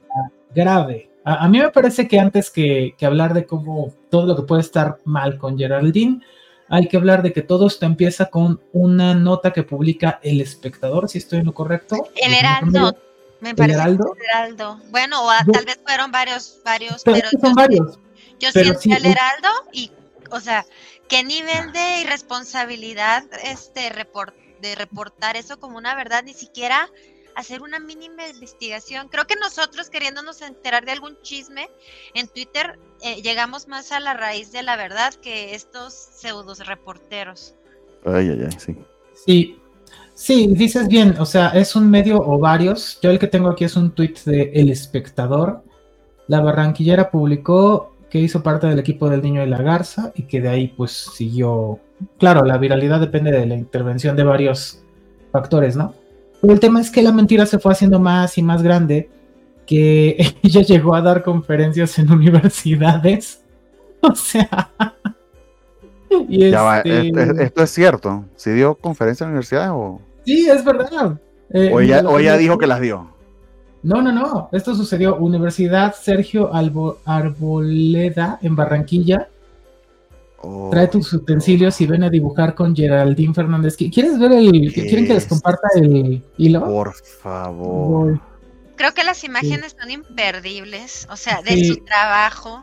Grave. 0.52 1.10
A, 1.28 1.48
mí 1.48 1.58
me 1.58 1.70
parece 1.70 2.06
que 2.06 2.20
antes 2.20 2.50
que, 2.50 2.94
que 2.96 3.04
hablar 3.04 3.34
de 3.34 3.46
cómo 3.46 3.92
todo 4.10 4.26
lo 4.26 4.36
que 4.36 4.42
puede 4.42 4.60
estar 4.60 4.98
mal 5.04 5.38
con 5.38 5.58
Geraldine, 5.58 6.20
hay 6.68 6.86
que 6.86 6.96
hablar 6.96 7.20
de 7.22 7.32
que 7.32 7.42
todo 7.42 7.66
esto 7.66 7.84
empieza 7.84 8.26
con 8.26 8.60
una 8.72 9.12
nota 9.12 9.52
que 9.52 9.64
publica 9.64 10.20
El 10.22 10.40
Espectador, 10.40 11.08
si 11.08 11.18
estoy 11.18 11.40
en 11.40 11.46
lo 11.46 11.52
correcto. 11.52 12.08
El 12.14 12.32
Heraldo, 12.32 12.96
me 13.40 13.56
parece. 13.56 13.80
¿El 13.80 13.98
Heraldo? 14.30 14.80
Bueno, 14.90 15.24
o 15.24 15.30
tal 15.52 15.64
vez 15.64 15.80
fueron 15.84 16.12
varios, 16.12 16.60
varios, 16.64 17.02
pero, 17.04 17.28
son 17.40 17.54
varios. 17.54 17.98
Yo 18.38 18.52
siento 18.52 18.80
el 18.84 19.06
Heraldo 19.06 19.48
y, 19.72 19.90
o 20.30 20.38
sea, 20.38 20.64
qué 21.08 21.24
nivel 21.24 21.72
de 21.72 22.02
irresponsabilidad 22.02 23.24
este 23.42 23.92
de 24.60 24.74
reportar 24.76 25.36
eso 25.36 25.58
como 25.58 25.76
una 25.76 25.96
verdad, 25.96 26.22
ni 26.22 26.34
siquiera 26.34 26.88
hacer 27.36 27.62
una 27.62 27.78
mínima 27.78 28.26
investigación. 28.28 29.08
Creo 29.08 29.26
que 29.26 29.36
nosotros 29.36 29.90
queriéndonos 29.90 30.40
enterar 30.42 30.84
de 30.84 30.92
algún 30.92 31.16
chisme 31.22 31.68
en 32.14 32.26
Twitter 32.28 32.78
eh, 33.02 33.20
llegamos 33.22 33.68
más 33.68 33.92
a 33.92 34.00
la 34.00 34.14
raíz 34.14 34.50
de 34.52 34.62
la 34.62 34.76
verdad 34.76 35.14
que 35.14 35.54
estos 35.54 35.92
pseudos 35.92 36.66
reporteros. 36.66 37.54
Ay, 38.04 38.30
ay, 38.30 38.46
ay, 38.46 38.58
sí. 38.58 38.76
Sí, 39.14 39.58
sí, 40.14 40.46
dices 40.48 40.88
bien, 40.88 41.14
o 41.18 41.26
sea, 41.26 41.48
es 41.50 41.76
un 41.76 41.90
medio 41.90 42.18
o 42.18 42.38
varios. 42.38 42.98
Yo 43.02 43.10
el 43.10 43.18
que 43.18 43.26
tengo 43.26 43.50
aquí 43.50 43.64
es 43.64 43.76
un 43.76 43.90
tweet 43.90 44.14
de 44.24 44.52
El 44.54 44.70
Espectador. 44.70 45.62
La 46.28 46.40
Barranquillera 46.40 47.10
publicó 47.10 47.94
que 48.08 48.18
hizo 48.18 48.42
parte 48.42 48.66
del 48.66 48.78
equipo 48.78 49.10
del 49.10 49.22
Niño 49.22 49.44
y 49.44 49.48
la 49.48 49.60
Garza 49.60 50.10
y 50.14 50.22
que 50.22 50.40
de 50.40 50.48
ahí 50.48 50.68
pues 50.68 50.92
siguió. 50.92 51.80
Claro, 52.18 52.44
la 52.46 52.56
viralidad 52.56 52.98
depende 52.98 53.30
de 53.30 53.44
la 53.44 53.54
intervención 53.54 54.16
de 54.16 54.24
varios 54.24 54.82
factores, 55.32 55.76
¿no? 55.76 55.94
Pero 56.40 56.52
el 56.52 56.60
tema 56.60 56.80
es 56.80 56.90
que 56.90 57.02
la 57.02 57.12
mentira 57.12 57.46
se 57.46 57.58
fue 57.58 57.72
haciendo 57.72 57.98
más 57.98 58.38
y 58.38 58.42
más 58.42 58.62
grande, 58.62 59.08
que 59.66 60.34
ella 60.42 60.62
llegó 60.62 60.94
a 60.94 61.02
dar 61.02 61.22
conferencias 61.22 61.98
en 61.98 62.10
universidades. 62.10 63.42
O 64.02 64.14
sea... 64.14 64.70
Este 66.30 67.44
esto 67.44 67.62
es 67.62 67.70
cierto. 67.70 68.24
¿Sí 68.36 68.50
dio 68.50 68.74
conferencias 68.76 69.26
en 69.26 69.30
universidades 69.30 69.70
o...? 69.72 70.00
Sí, 70.24 70.48
es 70.48 70.64
verdad. 70.64 71.18
Eh, 71.50 71.70
o 71.72 71.80
ella, 71.80 72.36
dijo 72.36 72.58
que 72.58 72.66
las 72.66 72.80
dio. 72.80 73.10
No, 73.82 74.00
no, 74.02 74.12
no. 74.12 74.48
Esto 74.52 74.74
sucedió 74.74 75.16
Universidad 75.16 75.94
Sergio 75.94 76.50
Arboleda 77.04 78.38
en 78.42 78.56
Barranquilla 78.56 79.28
Trae 80.70 80.86
tus 80.88 81.12
utensilios 81.12 81.80
y 81.80 81.86
ven 81.86 82.04
a 82.04 82.10
dibujar 82.10 82.54
con 82.54 82.76
Geraldine 82.76 83.34
Fernández. 83.34 83.76
¿Quieres 83.76 84.18
ver 84.18 84.32
el. 84.32 84.72
¿Quieren 84.72 85.06
que 85.06 85.14
les 85.14 85.26
comparta 85.26 85.68
el 85.76 86.22
hilo? 86.36 86.64
Por 86.64 86.94
favor. 86.94 88.20
Creo 88.76 88.92
que 88.92 89.02
las 89.02 89.24
imágenes 89.24 89.74
son 89.80 89.90
imperdibles. 89.90 91.08
O 91.10 91.16
sea, 91.16 91.42
de 91.42 91.64
su 91.64 91.76
trabajo. 91.84 92.62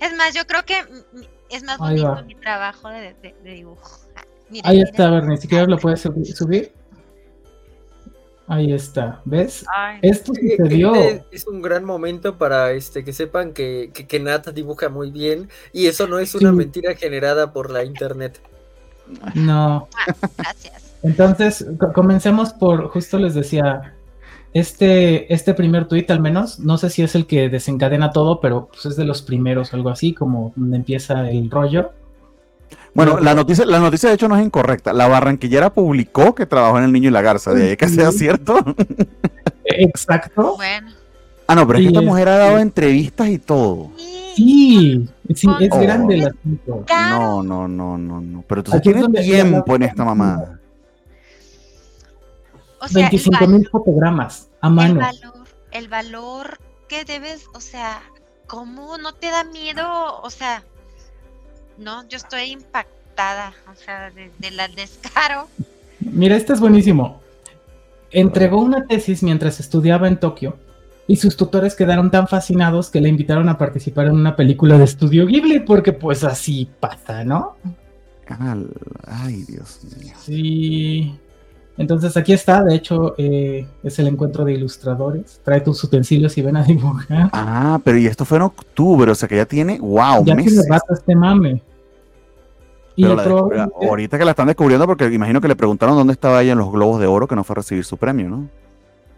Es 0.00 0.16
más, 0.16 0.32
yo 0.34 0.46
creo 0.46 0.64
que 0.64 0.76
es 1.50 1.62
más 1.64 1.78
bonito 1.78 2.22
mi 2.24 2.34
trabajo 2.36 2.88
de, 2.88 3.34
dibujo. 3.44 4.00
Ah, 4.16 4.22
Ahí 4.64 4.80
está, 4.80 5.08
a 5.08 5.10
ver, 5.10 5.24
ni 5.24 5.36
siquiera 5.36 5.66
lo 5.66 5.78
puedes 5.78 6.00
subir. 6.00 6.72
Ahí 8.50 8.72
está, 8.72 9.20
¿ves? 9.24 9.64
Esto 10.02 10.32
sucedió. 10.34 10.92
Este 10.96 11.36
es 11.36 11.46
un 11.46 11.62
gran 11.62 11.84
momento 11.84 12.36
para 12.36 12.72
este 12.72 13.04
que 13.04 13.12
sepan 13.12 13.52
que, 13.52 13.92
que, 13.92 14.18
Nat 14.18 14.48
dibuja 14.48 14.88
muy 14.88 15.12
bien 15.12 15.48
y 15.72 15.86
eso 15.86 16.08
no 16.08 16.18
es 16.18 16.34
una 16.34 16.50
mentira 16.50 16.96
generada 16.96 17.52
por 17.52 17.70
la 17.70 17.84
internet. 17.84 18.40
No. 19.36 19.88
Ah, 19.96 20.14
gracias. 20.36 20.92
Entonces, 21.04 21.64
comencemos 21.94 22.52
por, 22.52 22.88
justo 22.88 23.20
les 23.20 23.34
decía, 23.34 23.94
este, 24.52 25.32
este 25.32 25.54
primer 25.54 25.86
tuit 25.86 26.10
al 26.10 26.18
menos, 26.18 26.58
no 26.58 26.76
sé 26.76 26.90
si 26.90 27.02
es 27.02 27.14
el 27.14 27.28
que 27.28 27.48
desencadena 27.50 28.10
todo, 28.10 28.40
pero 28.40 28.66
pues 28.66 28.84
es 28.84 28.96
de 28.96 29.04
los 29.04 29.22
primeros, 29.22 29.72
algo 29.74 29.90
así, 29.90 30.12
como 30.12 30.52
donde 30.56 30.76
empieza 30.76 31.30
el 31.30 31.48
rollo. 31.52 31.92
Bueno, 32.94 33.20
la 33.20 33.34
noticia, 33.34 33.64
la 33.64 33.78
noticia 33.78 34.08
de 34.08 34.16
hecho 34.16 34.28
no 34.28 34.36
es 34.36 34.44
incorrecta. 34.44 34.92
La 34.92 35.06
barranquillera 35.06 35.72
publicó 35.72 36.34
que 36.34 36.46
trabajó 36.46 36.78
en 36.78 36.84
El 36.84 36.92
Niño 36.92 37.08
y 37.08 37.12
la 37.12 37.22
Garza, 37.22 37.52
de 37.52 37.70
ahí 37.70 37.76
que 37.76 37.88
sea 37.88 38.10
cierto. 38.12 38.58
Exacto. 39.64 40.56
Bueno. 40.56 40.90
Ah, 41.46 41.54
no, 41.54 41.66
pero 41.66 41.78
es 41.78 41.84
que 41.84 41.88
esta 41.88 42.00
mujer 42.00 42.28
ha 42.28 42.36
dado 42.36 42.58
entrevistas 42.58 43.28
y 43.28 43.38
todo. 43.38 43.90
Sí, 44.36 45.08
sí, 45.34 45.48
es 45.60 45.70
grande 45.70 46.14
el 46.14 46.26
asunto. 46.28 46.84
No, 46.88 47.42
no, 47.42 47.68
no, 47.68 47.98
no, 47.98 48.20
no. 48.20 48.44
Pero 48.46 48.62
tú 48.62 48.80
tienes 48.80 49.06
tiempo 49.24 49.74
en 49.74 49.82
esta 49.82 50.04
mamá. 50.04 50.60
O 52.80 52.88
sea, 52.88 53.08
25 53.10 53.46
mil 53.48 53.68
fotogramas 53.68 54.48
a 54.60 54.70
mano. 54.70 54.92
El 54.92 54.98
valor, 54.98 55.46
el 55.72 55.88
valor 55.88 56.58
que 56.88 57.04
debes, 57.04 57.46
o 57.52 57.60
sea, 57.60 58.00
¿cómo 58.46 58.96
no 58.98 59.14
te 59.14 59.26
da 59.26 59.44
miedo? 59.44 60.20
O 60.22 60.30
sea, 60.30 60.64
no, 61.80 62.06
yo 62.08 62.18
estoy 62.18 62.52
impactada, 62.52 63.54
o 63.72 63.74
sea, 63.74 64.10
de, 64.10 64.50
la 64.50 64.68
descaro. 64.68 65.48
Mira, 65.98 66.36
este 66.36 66.52
es 66.52 66.60
buenísimo. 66.60 67.20
Entregó 68.10 68.60
una 68.60 68.86
tesis 68.86 69.22
mientras 69.22 69.60
estudiaba 69.60 70.06
en 70.06 70.20
Tokio 70.20 70.58
y 71.06 71.16
sus 71.16 71.36
tutores 71.36 71.74
quedaron 71.74 72.10
tan 72.10 72.28
fascinados 72.28 72.90
que 72.90 73.00
le 73.00 73.08
invitaron 73.08 73.48
a 73.48 73.56
participar 73.56 74.06
en 74.06 74.12
una 74.12 74.36
película 74.36 74.76
de 74.76 74.84
estudio 74.84 75.26
Ghibli, 75.26 75.60
porque 75.60 75.92
pues 75.92 76.22
así 76.22 76.68
pasa, 76.80 77.24
¿no? 77.24 77.56
Ay, 79.06 79.44
Dios 79.48 79.80
mío. 79.98 80.14
Sí. 80.20 81.18
Entonces 81.78 82.14
aquí 82.16 82.34
está, 82.34 82.62
de 82.62 82.74
hecho, 82.74 83.14
eh, 83.16 83.66
es 83.82 83.98
el 83.98 84.08
encuentro 84.08 84.44
de 84.44 84.52
ilustradores. 84.52 85.40
Trae 85.42 85.62
tus 85.62 85.82
utensilios 85.82 86.36
y 86.36 86.42
ven 86.42 86.56
a 86.56 86.62
dibujar. 86.62 87.30
Ah, 87.32 87.80
pero 87.82 87.96
y 87.96 88.06
esto 88.06 88.26
fue 88.26 88.36
en 88.36 88.42
octubre, 88.42 89.10
o 89.10 89.14
sea 89.14 89.28
que 89.28 89.36
ya 89.36 89.46
tiene, 89.46 89.78
wow, 89.78 90.24
ya 90.26 90.36
tiene 90.36 90.62
rato 90.68 90.92
este 90.92 91.16
mame 91.16 91.62
ahorita 92.98 94.18
que 94.18 94.24
la 94.24 94.30
están 94.32 94.46
descubriendo, 94.46 94.86
porque 94.86 95.06
imagino 95.06 95.40
que 95.40 95.48
le 95.48 95.56
preguntaron 95.56 95.96
dónde 95.96 96.12
estaba 96.12 96.42
ella 96.42 96.52
en 96.52 96.58
los 96.58 96.70
Globos 96.70 97.00
de 97.00 97.06
Oro, 97.06 97.26
que 97.26 97.36
no 97.36 97.44
fue 97.44 97.54
a 97.54 97.58
recibir 97.58 97.84
su 97.84 97.96
premio, 97.96 98.28
¿no? 98.28 98.48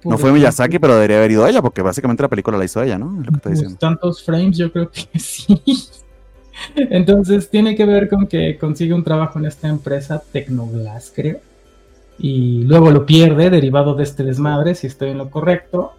no 0.05 0.19
fue 0.19 0.33
Miyazaki, 0.33 0.79
pero 0.79 0.95
debería 0.95 1.19
haber 1.19 1.31
ido 1.31 1.47
ella, 1.47 1.63
porque 1.63 1.83
básicamente 1.83 2.23
la 2.23 2.29
película 2.29 2.59
la 2.59 2.65
hizo 2.65 2.83
ella, 2.83 2.99
¿no? 2.99 3.13
lo 3.25 3.31
que 3.31 3.37
está 3.37 3.51
diciendo. 3.51 3.77
Tantos 3.79 4.23
frames, 4.25 4.57
yo 4.57 4.73
creo 4.73 4.91
que 4.91 5.07
sí. 5.19 5.61
Entonces 6.77 7.49
tiene 7.49 7.75
que 7.75 7.85
ver 7.85 8.09
con 8.09 8.27
que 8.27 8.59
consigue 8.59 8.93
un 8.93 9.05
trabajo 9.05 9.39
en 9.39 9.47
esta 9.47 9.69
empresa, 9.69 10.23
Tecnoglass, 10.33 11.13
creo. 11.15 11.41
Y 12.19 12.65
luego 12.65 12.91
lo 12.91 13.07
pierde, 13.07 13.51
derivado 13.51 13.95
de 13.95 14.05
este 14.05 14.23
desmadre, 14.23 14.75
si 14.75 14.87
estoy 14.87 15.11
en 15.11 15.19
lo 15.19 15.31
correcto. 15.31 15.93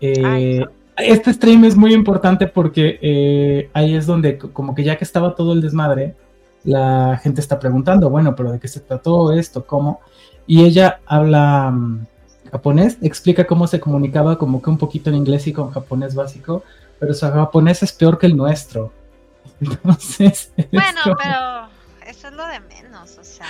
Eh, 0.00 0.64
este 0.96 1.32
stream 1.32 1.64
es 1.64 1.76
muy 1.76 1.92
importante 1.92 2.46
porque 2.46 2.98
eh, 3.02 3.70
ahí 3.72 3.94
es 3.94 4.06
donde, 4.06 4.38
como 4.38 4.74
que 4.74 4.82
ya 4.82 4.96
que 4.96 5.04
estaba 5.04 5.34
todo 5.34 5.52
el 5.52 5.60
desmadre, 5.60 6.14
la 6.68 7.18
gente 7.22 7.40
está 7.40 7.58
preguntando, 7.58 8.10
bueno, 8.10 8.36
pero 8.36 8.52
¿de 8.52 8.60
qué 8.60 8.68
se 8.68 8.80
trató 8.80 9.32
esto? 9.32 9.66
¿Cómo? 9.66 10.00
Y 10.46 10.64
ella 10.64 11.00
habla 11.06 11.70
mm, 11.70 12.06
japonés, 12.52 12.98
explica 13.00 13.46
cómo 13.46 13.66
se 13.66 13.80
comunicaba 13.80 14.36
como 14.36 14.60
que 14.60 14.68
un 14.68 14.76
poquito 14.76 15.08
en 15.08 15.16
inglés 15.16 15.46
y 15.46 15.54
con 15.54 15.70
japonés 15.70 16.14
básico, 16.14 16.62
pero 16.98 17.14
su 17.14 17.26
japonés 17.26 17.82
es 17.82 17.92
peor 17.92 18.18
que 18.18 18.26
el 18.26 18.36
nuestro. 18.36 18.92
Entonces... 19.60 20.52
Bueno, 20.56 21.16
pero 21.16 21.68
eso 22.06 22.28
es 22.28 22.34
lo 22.34 22.46
de 22.46 22.60
menos, 22.60 23.16
o 23.18 23.24
sea. 23.24 23.46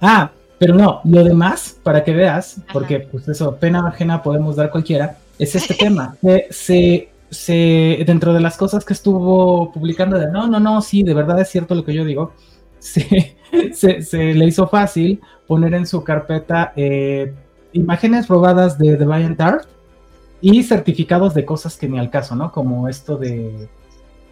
Ah, 0.00 0.30
pero 0.58 0.74
no, 0.74 1.00
lo 1.04 1.24
demás, 1.24 1.76
para 1.82 2.04
que 2.04 2.12
veas, 2.12 2.60
porque 2.72 3.00
pues 3.00 3.26
eso, 3.26 3.56
pena 3.56 3.88
ajena 3.88 4.22
podemos 4.22 4.54
dar 4.54 4.70
cualquiera, 4.70 5.18
es 5.36 5.56
este 5.56 5.74
tema. 5.78 6.16
se 6.50 7.10
se, 7.30 8.02
dentro 8.06 8.32
de 8.32 8.40
las 8.40 8.56
cosas 8.56 8.84
que 8.84 8.92
estuvo 8.92 9.72
publicando 9.72 10.18
de 10.18 10.30
no, 10.30 10.46
no, 10.48 10.60
no, 10.60 10.80
sí, 10.82 11.02
de 11.02 11.14
verdad 11.14 11.40
es 11.40 11.48
cierto 11.48 11.74
lo 11.74 11.84
que 11.84 11.94
yo 11.94 12.04
digo, 12.04 12.32
se, 12.78 13.36
se, 13.72 14.34
le 14.34 14.44
hizo 14.44 14.68
fácil 14.68 15.20
poner 15.46 15.74
en 15.74 15.86
su 15.86 16.02
carpeta 16.02 16.72
eh, 16.76 17.32
imágenes 17.72 18.28
robadas 18.28 18.78
de 18.78 18.96
The 18.96 19.42
Art 19.42 19.68
y 20.40 20.62
certificados 20.62 21.34
de 21.34 21.44
cosas 21.44 21.76
que 21.76 21.88
ni 21.88 21.98
al 21.98 22.10
caso, 22.10 22.34
¿no? 22.34 22.50
Como 22.50 22.88
esto 22.88 23.16
de 23.16 23.68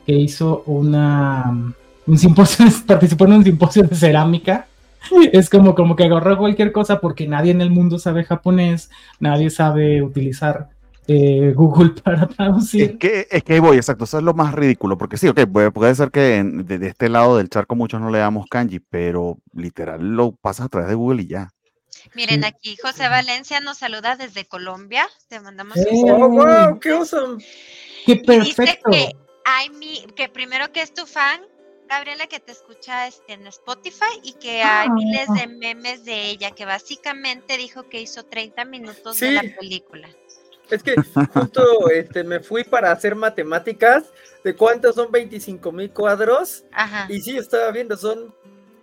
que 0.07 0.15
hizo 0.15 0.63
una 0.67 1.75
un 2.09 2.19
simposio, 2.19 2.67
participó 2.87 3.27
en 3.27 3.33
un 3.35 3.45
simposio 3.45 3.85
de 3.85 3.95
cerámica. 3.95 4.67
Es 5.33 5.49
como, 5.49 5.75
como 5.75 5.95
que 5.95 6.05
agarró 6.05 6.37
cualquier 6.37 6.73
cosa 6.73 7.01
porque 7.01 7.29
nadie 7.29 7.53
en 7.53 7.61
el 7.61 7.71
mundo 7.71 7.99
sabe 7.99 8.25
japonés, 8.25 8.91
nadie 9.21 9.49
sabe 9.49 10.03
utilizar 10.03 10.71
eh, 11.09 11.53
Google 11.57 11.91
para 12.05 12.29
traducir. 12.29 12.83
Es 12.93 12.97
que, 12.99 13.27
es 13.31 13.43
que 13.43 13.59
voy, 13.61 13.77
exacto, 13.79 14.05
eso 14.05 14.19
es 14.19 14.25
lo 14.25 14.35
más 14.35 14.55
ridículo, 14.55 14.97
porque 14.97 15.17
sí, 15.17 15.27
ok, 15.29 15.41
puede, 15.53 15.71
puede 15.73 15.95
ser 15.95 16.11
que 16.11 16.37
en- 16.37 16.65
de, 16.67 16.79
de 16.79 16.89
este 16.89 17.09
lado 17.09 17.37
del 17.39 17.49
charco 17.49 17.75
muchos 17.75 18.01
no 18.01 18.11
le 18.11 18.19
damos 18.19 18.47
kanji, 18.49 18.79
pero 18.81 19.39
literal 19.55 20.01
lo 20.17 20.33
pasas 20.33 20.67
a 20.67 20.69
través 20.69 20.89
de 20.89 20.95
Google 20.95 21.23
y 21.23 21.27
ya. 21.29 21.51
Miren, 22.15 22.45
aquí 22.45 22.77
José 22.81 23.09
Valencia 23.09 23.61
nos 23.61 23.79
saluda 23.79 24.17
desde 24.17 24.45
Colombia. 24.47 25.07
Te 25.29 25.41
mandamos 25.41 25.77
Eh, 25.77 25.87
un 25.91 26.11
¡Oh, 26.11 26.29
wow! 26.29 26.79
¡Qué 26.81 26.91
awesome! 26.91 27.43
¡Qué 28.07 28.13
Y 28.13 28.39
dice 28.41 28.55
perfecto! 28.55 28.91
que 28.91 29.13
hay 29.45 29.71
mi, 29.71 30.07
que 30.17 30.29
primero 30.29 30.73
que 30.73 30.81
es 30.81 30.95
tu 30.95 31.07
fan, 31.07 31.41
Gabriela, 31.89 32.27
que 32.27 32.39
te 32.41 32.53
escucha 32.53 33.07
este, 33.09 33.33
en 33.33 33.47
Spotify 33.49 34.05
y 34.23 34.35
que 34.35 34.63
hay 34.63 34.89
Ah. 34.91 34.93
miles 34.95 35.29
de 35.35 35.47
memes 35.49 36.05
de 36.05 36.27
ella, 36.31 36.51
que 36.53 36.65
básicamente 36.67 37.57
dijo 37.57 37.89
que 37.89 38.01
hizo 38.01 38.25
30 38.25 38.65
minutos 38.65 39.19
de 39.21 39.33
la 39.33 39.43
película. 39.59 40.09
Es 40.71 40.83
que 40.83 40.95
justo 40.97 41.89
este, 41.95 42.25
me 42.25 42.41
fui 42.41 42.65
para 42.65 42.93
hacer 42.93 43.15
matemáticas 43.15 44.05
de 44.45 44.55
cuántos 44.55 44.95
son 44.95 45.11
25 45.11 45.73
mil 45.73 45.91
cuadros. 45.91 46.65
Ajá. 46.73 47.07
Y 47.09 47.21
sí, 47.21 47.37
estaba 47.37 47.71
viendo, 47.71 47.97
son 47.97 48.35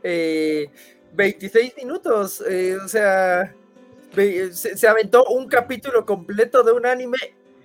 eh, 0.03 0.69
26 1.13 1.75
minutos. 1.77 2.43
eh, 2.49 2.77
o 2.83 2.87
sea, 2.87 3.53
se, 4.13 4.53
se 4.77 4.87
aventó 4.87 5.25
un 5.25 5.47
capítulo 5.47 6.05
completo 6.05 6.63
de 6.63 6.71
un 6.71 6.85
anime 6.85 7.17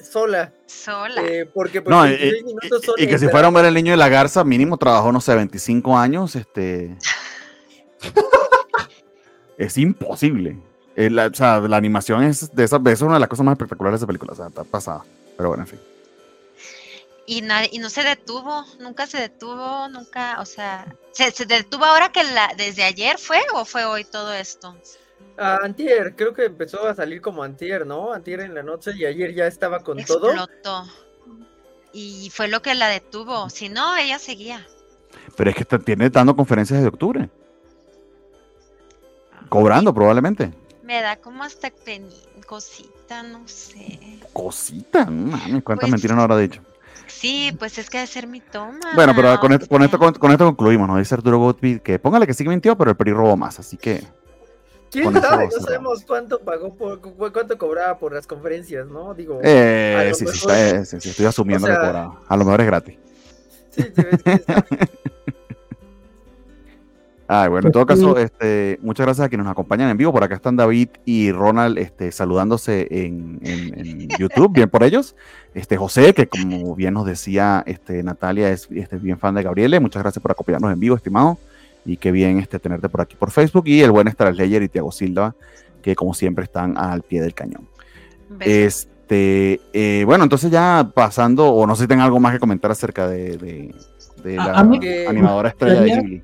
sola. 0.03 0.53
Sola. 0.67 1.23
eh, 1.27 1.47
porque 1.53 1.81
pues, 1.83 1.95
No, 1.95 2.07
y, 2.07 2.11
26 2.11 2.41
y- 2.41 2.45
minutos 2.45 2.83
son 2.85 2.95
y 2.99 3.03
que 3.03 3.09
si 3.19 3.25
extra. 3.27 3.31
fuera 3.31 3.49
a 3.49 3.51
ver 3.51 3.65
el 3.67 3.75
niño 3.75 3.93
de 3.93 3.97
la 3.99 4.09
garza, 4.09 4.45
mínimo 4.45 4.77
trabajó, 4.79 5.13
no 5.13 5.21
sé, 5.21 5.35
25 5.35 5.97
años, 5.97 6.37
este... 6.37 6.97
es 9.59 9.77
imposible. 9.79 10.57
Eh, 11.01 11.09
la, 11.09 11.29
o 11.29 11.35
sea, 11.35 11.61
la 11.61 11.79
animación 11.79 12.23
es 12.25 12.55
de 12.55 12.63
esas 12.65 12.85
es 12.85 13.01
una 13.01 13.15
de 13.15 13.21
las 13.21 13.29
cosas 13.31 13.45
más 13.47 13.53
espectaculares 13.55 13.99
de 13.99 14.03
esa 14.03 14.07
película, 14.07 14.33
o 14.33 14.37
sea, 14.37 14.49
está 14.49 14.65
pasada. 14.65 15.03
Pero 15.37 15.49
bueno, 15.49 15.63
en 15.63 15.69
fin. 15.69 15.81
Y, 17.27 17.41
na- 17.41 17.65
y 17.71 17.79
no 17.79 17.89
se 17.89 18.03
detuvo, 18.03 18.65
nunca 18.81 19.07
se 19.07 19.19
detuvo, 19.19 19.89
nunca, 19.89 20.39
o 20.41 20.45
sea, 20.45 20.95
¿se, 21.13 21.31
se 21.31 21.47
detuvo 21.47 21.85
ahora 21.87 22.11
que 22.13 22.23
la, 22.25 22.53
desde 22.57 22.83
ayer 22.83 23.17
fue 23.19 23.39
o 23.55 23.65
fue 23.65 23.85
hoy 23.87 24.05
todo 24.05 24.31
esto? 24.33 24.77
Ah, 25.39 25.59
antier, 25.63 26.15
creo 26.17 26.35
que 26.35 26.45
empezó 26.45 26.87
a 26.87 26.95
salir 26.95 27.23
como 27.23 27.43
antier, 27.43 27.87
¿no? 27.87 28.13
Antier 28.13 28.41
en 28.41 28.55
la 28.55 28.63
noche 28.63 28.91
y 28.95 29.07
ayer 29.07 29.33
ya 29.35 29.47
estaba 29.47 29.81
con 29.81 30.05
todo. 30.05 30.33
Explotó. 30.33 30.85
Y 31.95 32.31
fue 32.31 32.49
lo 32.49 32.61
que 32.61 32.75
la 32.75 32.89
detuvo, 32.89 33.49
si 33.49 33.71
no, 33.71 33.97
ella 33.97 34.19
seguía. 34.19 34.67
Pero 35.37 35.49
es 35.49 35.57
que 35.57 35.65
te- 35.65 35.79
tiene 35.79 36.11
dando 36.11 36.37
conferencias 36.37 36.79
desde 36.81 36.89
octubre. 36.89 37.31
Cobrando, 39.49 39.95
probablemente. 39.95 40.53
Me 40.91 41.03
da 41.03 41.15
como 41.15 41.45
hasta 41.45 41.71
peni, 41.71 42.13
cosita, 42.49 43.23
no 43.23 43.47
sé. 43.47 44.01
Cosita, 44.33 45.05
no 45.05 45.37
mames, 45.37 45.63
cuántas 45.63 45.83
Pues- 45.89 45.93
mentiras 45.93 46.17
no 46.17 46.23
habrá 46.25 46.37
dicho. 46.37 46.63
Sí, 47.07 47.55
pues 47.57 47.79
es 47.79 47.89
que 47.89 47.99
debe 47.99 48.09
ser 48.09 48.27
mi 48.27 48.41
toma. 48.41 48.81
Bueno, 48.97 49.13
pero 49.15 49.39
con 49.39 49.53
esto, 49.53 49.69
con 49.69 49.85
esto, 49.85 49.99
con 50.01 50.11
con, 50.15 50.21
con 50.21 50.31
esto 50.33 50.47
concluimos, 50.47 50.89
¿no? 50.89 50.97
Dice 50.99 51.15
Arturo 51.15 51.39
Gottlieb 51.39 51.81
que 51.81 52.01
póngale 52.01 52.27
que 52.27 52.35
sí 52.35 52.43
que 52.43 52.51
mintió, 52.51 52.77
pero 52.77 52.91
el 52.91 52.97
PRI 52.97 53.13
robó 53.13 53.37
más, 53.37 53.61
así 53.61 53.77
que 53.77 54.03
¿Quién 54.91 55.13
sabe? 55.23 55.45
No 55.47 55.61
sabemos 55.65 56.03
cuánto 56.05 56.41
pagó 56.41 56.75
por 56.75 57.01
cu- 57.01 57.15
cuánto 57.33 57.57
cobraba 57.57 57.97
por 57.97 58.13
las 58.13 58.27
conferencias, 58.27 58.89
¿no? 58.89 59.15
Digo, 59.15 59.39
eh, 59.45 60.11
sí, 60.13 60.27
sí, 60.27 60.33
mejor- 60.33 60.51
está- 60.51 60.71
eh, 60.81 60.85
sí, 60.87 61.01
sí, 61.01 61.11
estoy 61.11 61.27
asumiendo 61.27 61.67
o 61.67 61.71
sea- 61.71 61.79
que 61.81 61.87
cobraba. 61.87 62.21
A 62.27 62.37
lo 62.37 62.45
mejor 62.45 62.61
es 62.63 62.67
gratis. 62.67 62.99
sí, 63.71 63.83
sí, 63.85 63.93
ves 64.03 64.23
que 64.25 64.33
está- 64.33 64.67
Ay, 67.33 67.49
bueno, 67.49 67.69
en 67.69 67.73
Pues 67.73 67.73
todo 67.73 67.87
caso, 67.87 68.19
este, 68.19 68.81
muchas 68.83 69.07
gracias 69.07 69.25
a 69.25 69.29
quienes 69.29 69.45
nos 69.45 69.53
acompañan 69.53 69.89
en 69.89 69.97
vivo. 69.97 70.11
Por 70.13 70.25
acá 70.25 70.35
están 70.35 70.57
David 70.57 70.89
y 71.05 71.31
Ronald 71.31 71.79
este, 71.79 72.11
saludándose 72.11 72.89
en, 72.91 73.39
en- 73.45 73.79
en 73.79 74.09
YouTube, 74.19 74.53
bien 74.53 74.69
por 74.69 74.83
ellos. 74.83 75.15
Este, 75.55 75.77
José, 75.77 76.13
que 76.13 76.27
como 76.27 76.75
bien 76.75 76.95
nos 76.95 77.07
decía 77.07 77.63
este, 77.67 78.03
Natalia, 78.03 78.51
es 78.51 78.67
este, 78.73 78.97
bien 78.97 79.17
fan 79.19 79.37
de 79.37 79.45
Gabriele. 79.45 79.79
Muchas 79.79 80.03
gracias 80.03 80.21
por 80.21 80.33
acompañarnos 80.33 80.73
en 80.73 80.81
vivo, 80.81 80.97
estimado. 80.97 81.39
Y 81.87 81.99
qué 81.99 82.11
bien 82.11 82.41
este, 82.41 82.59
tenerte 82.59 82.89
por 82.89 83.01
aquí 83.03 83.15
por 83.15 83.31
Facebook. 83.31 83.63
Y 83.69 83.81
el 83.83 83.93
buen 83.93 84.11
Straslayer 84.11 84.65
y 84.65 84.69
Tiago 84.69 84.91
Silva, 84.91 85.37
que 85.83 85.95
como 85.95 86.15
siempre 86.15 86.43
están 86.45 86.77
al 86.77 87.03
pie 87.03 87.21
del 87.23 87.35
cañón. 87.35 87.69
Este, 88.41 89.61
eh, 89.73 90.03
bueno, 90.05 90.25
entonces 90.25 90.51
ya 90.51 90.91
pasando, 90.95 91.49
o 91.49 91.67
no 91.67 91.77
sé 91.77 91.83
si 91.85 91.89
tengan 91.89 92.07
algo 92.07 92.19
más 92.21 92.33
que 92.33 92.39
comentar 92.41 92.71
acerca 92.73 93.09
de, 93.09 93.37
de- 93.37 93.75
de 94.25 94.39
A- 94.39 94.45
la 94.47 94.59
a 94.59 94.65
mí- 94.65 94.81
animadora 95.09 95.49
estrella 95.51 95.81
de 95.81 95.91
Ghibli. 95.97 96.23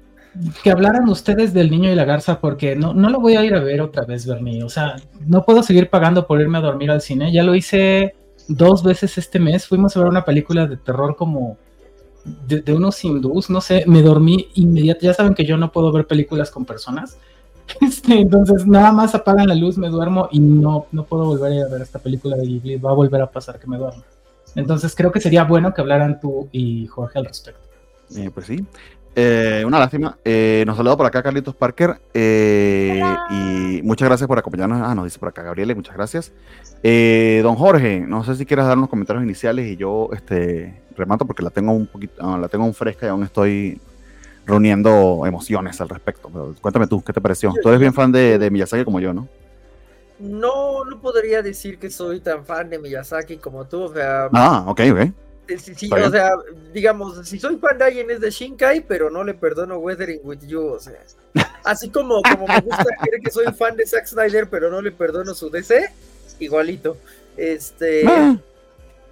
Que 0.62 0.70
hablaran 0.70 1.08
ustedes 1.08 1.54
del 1.54 1.70
niño 1.70 1.90
y 1.90 1.94
la 1.94 2.04
garza 2.04 2.40
porque 2.40 2.76
no, 2.76 2.94
no 2.94 3.10
lo 3.10 3.20
voy 3.20 3.36
a 3.36 3.44
ir 3.44 3.54
a 3.54 3.60
ver 3.60 3.80
otra 3.80 4.04
vez, 4.04 4.26
Bernie. 4.26 4.62
O 4.62 4.68
sea, 4.68 4.96
no 5.26 5.44
puedo 5.44 5.62
seguir 5.62 5.88
pagando 5.88 6.26
por 6.26 6.40
irme 6.40 6.58
a 6.58 6.62
dormir 6.62 6.90
al 6.90 7.00
cine. 7.00 7.32
Ya 7.32 7.42
lo 7.42 7.54
hice 7.54 8.14
dos 8.48 8.82
veces 8.82 9.18
este 9.18 9.38
mes. 9.38 9.66
Fuimos 9.66 9.96
a 9.96 10.00
ver 10.00 10.08
una 10.08 10.24
película 10.24 10.66
de 10.66 10.76
terror 10.76 11.16
como 11.16 11.56
de, 12.46 12.60
de 12.60 12.72
unos 12.72 13.02
hindús, 13.04 13.50
no 13.50 13.60
sé, 13.60 13.84
me 13.86 14.02
dormí 14.02 14.48
inmediatamente. 14.54 15.06
Ya 15.06 15.14
saben 15.14 15.34
que 15.34 15.44
yo 15.44 15.56
no 15.56 15.70
puedo 15.70 15.92
ver 15.92 16.06
películas 16.06 16.50
con 16.50 16.64
personas. 16.64 17.18
Este, 17.80 18.20
entonces, 18.20 18.64
nada 18.64 18.92
más 18.92 19.16
apagan 19.16 19.48
la 19.48 19.54
luz, 19.56 19.76
me 19.76 19.88
duermo 19.88 20.28
y 20.30 20.38
no, 20.38 20.86
no 20.92 21.04
puedo 21.04 21.24
volver 21.24 21.64
a 21.64 21.66
a 21.66 21.68
ver 21.68 21.82
esta 21.82 21.98
película 21.98 22.36
de 22.36 22.46
Ghibli. 22.46 22.76
Va 22.76 22.90
a 22.90 22.94
volver 22.94 23.20
a 23.20 23.30
pasar 23.30 23.58
que 23.58 23.66
me 23.66 23.76
duermo. 23.76 24.04
Entonces, 24.54 24.94
creo 24.94 25.10
que 25.10 25.20
sería 25.20 25.42
bueno 25.42 25.74
que 25.74 25.80
hablaran 25.80 26.20
tú 26.20 26.48
y 26.52 26.86
Jorge 26.86 27.18
al 27.18 27.26
respecto. 27.26 27.66
Eh, 28.14 28.30
pues 28.32 28.46
sí. 28.46 28.64
Eh, 29.18 29.64
una 29.66 29.78
lástima. 29.78 30.18
Eh, 30.26 30.62
nos 30.66 30.76
saluda 30.76 30.94
por 30.94 31.06
acá 31.06 31.22
Carlitos 31.22 31.54
Parker. 31.54 31.98
eh, 32.12 33.00
y 33.30 33.80
muchas 33.82 34.08
gracias 34.08 34.28
por 34.28 34.38
acompañarnos. 34.38 34.82
Ah, 34.82 34.94
nos 34.94 35.04
dice 35.04 35.18
por 35.18 35.30
acá 35.30 35.42
Gabriele, 35.42 35.74
muchas 35.74 35.96
gracias. 35.96 36.32
Don 37.42 37.56
Jorge, 37.56 38.00
no 38.00 38.22
sé 38.24 38.36
si 38.36 38.44
quieras 38.44 38.66
dar 38.66 38.76
unos 38.76 38.90
comentarios 38.90 39.24
iniciales 39.24 39.66
y 39.68 39.76
yo 39.76 40.10
este, 40.12 40.82
remato 40.96 41.24
porque 41.26 41.42
la 41.42 41.48
tengo 41.50 41.72
un 41.72 41.86
poquito, 41.86 42.14
ah, 42.20 42.36
la 42.38 42.48
tengo 42.48 42.66
un 42.66 42.74
fresca 42.74 43.06
y 43.06 43.08
aún 43.08 43.24
estoy 43.24 43.80
reuniendo 44.44 45.22
emociones 45.26 45.80
al 45.80 45.88
respecto. 45.88 46.28
Pero 46.30 46.54
cuéntame 46.60 46.86
tú, 46.86 47.02
¿qué 47.02 47.14
te 47.14 47.20
pareció? 47.22 47.52
Tú 47.62 47.68
eres 47.70 47.80
bien 47.80 47.94
fan 47.94 48.12
de, 48.12 48.38
de 48.38 48.50
Miyazaki 48.50 48.84
como 48.84 49.00
yo, 49.00 49.14
¿no? 49.14 49.26
No, 50.18 50.84
no 50.84 51.00
podría 51.00 51.40
decir 51.42 51.78
que 51.78 51.90
soy 51.90 52.20
tan 52.20 52.44
fan 52.44 52.68
de 52.70 52.78
Miyazaki 52.78 53.38
como 53.38 53.64
tú, 53.66 53.82
o 53.84 53.92
sea, 53.94 54.28
Ah, 54.32 54.64
ok, 54.66 54.80
ok. 54.92 55.00
Sí, 55.48 55.74
sí, 55.74 55.86
está 55.86 56.06
o 56.06 56.10
sea, 56.10 56.30
digamos, 56.72 57.26
si 57.28 57.38
soy 57.38 57.56
fan 57.58 57.78
de 57.78 57.84
alguien 57.84 58.10
es 58.10 58.20
de 58.20 58.30
Shinkai, 58.30 58.80
pero 58.86 59.10
no 59.10 59.22
le 59.24 59.34
perdono 59.34 59.78
Weathering 59.78 60.20
with 60.24 60.40
You, 60.46 60.62
o 60.66 60.80
sea, 60.80 61.00
así 61.64 61.90
como, 61.90 62.20
como 62.22 62.46
me 62.46 62.60
gusta 62.60 62.84
creer 63.02 63.20
que 63.22 63.30
soy 63.30 63.46
fan 63.54 63.76
de 63.76 63.86
Zack 63.86 64.06
Snyder, 64.06 64.48
pero 64.48 64.70
no 64.70 64.80
le 64.82 64.92
perdono 64.92 65.34
su 65.34 65.50
DC, 65.50 65.90
igualito. 66.40 66.96
Este, 67.36 68.02
Ah, 68.06 68.36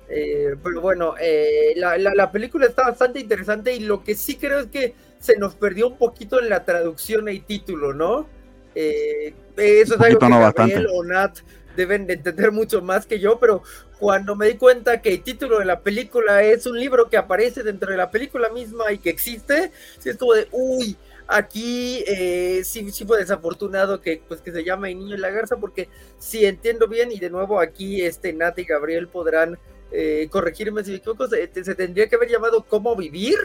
eh, 0.09 0.55
pero 0.63 0.81
bueno, 0.81 1.15
eh, 1.21 1.73
la, 1.77 1.97
la- 1.99 2.15
la 2.15 2.31
película 2.31 2.67
está 2.67 2.83
bastante 2.85 3.21
interesante 3.21 3.75
y 3.75 3.81
lo 3.81 4.03
que 4.05 4.15
sí 4.15 4.37
creo 4.37 4.61
es 4.61 4.67
que 4.67 4.95
se 5.19 5.37
nos 5.39 5.55
perdió 5.55 5.89
un 5.89 5.97
poquito 5.97 6.41
en 6.41 6.51
la 6.51 6.65
traducción 6.65 7.29
y 7.31 7.41
título, 7.41 7.95
¿no? 7.95 8.27
Eh, 8.75 9.33
eso 9.57 9.95
es 9.95 10.01
algo 10.01 10.19
que 10.19 10.29
no, 10.29 10.41
Gabriel 10.41 10.85
bastante. 10.85 10.87
o 10.93 11.05
Nat 11.05 11.39
deben 11.77 12.07
de 12.07 12.15
entender 12.15 12.53
mucho 12.53 12.83
más 12.83 13.07
que 13.07 13.19
yo, 13.19 13.39
pero 13.39 13.63
cuando 13.99 14.37
me 14.37 14.49
di 14.49 14.55
cuenta 14.55 15.01
que 15.01 15.11
el 15.15 15.23
título 15.23 15.59
de 15.59 15.65
la 15.65 15.81
película 15.81 16.43
es 16.43 16.67
un 16.67 16.79
libro 16.79 17.09
que 17.09 17.17
aparece 17.17 17.63
dentro 17.63 17.91
de 17.91 17.97
la 17.97 18.11
película 18.11 18.49
misma 18.51 18.93
y 18.93 18.99
que 18.99 19.11
existe, 19.11 19.71
sí 19.99 20.09
es 20.09 20.17
como 20.17 20.35
de, 20.35 20.49
uy, 20.53 20.97
aquí 21.27 22.05
eh, 22.07 22.63
sí, 22.65 22.91
sí 22.91 23.05
fue 23.05 23.19
desafortunado 23.19 24.01
que, 24.01 24.23
pues, 24.27 24.41
que 24.41 24.53
se 24.53 24.65
llame 24.65 24.91
El 24.91 24.99
Niño 24.99 25.15
y 25.17 25.19
la 25.19 25.31
Garza, 25.31 25.57
porque 25.57 25.89
si 26.19 26.45
entiendo 26.45 26.89
bien, 26.89 27.13
y 27.13 27.19
de 27.19 27.31
nuevo 27.31 27.61
aquí 27.61 28.03
este 28.03 28.33
Nat 28.33 28.59
y 28.59 28.65
Gabriel 28.65 29.09
podrán 29.09 29.59
eh, 29.93 30.29
corregirme 30.31 30.85
si 30.85 30.91
me 30.91 30.97
equivoco, 30.97 31.29
se, 31.29 31.49
se 31.65 31.75
tendría 31.75 32.09
que 32.09 32.17
haber 32.17 32.29
llamado 32.29 32.65
Cómo 32.65 32.97
Vivir 32.97 33.37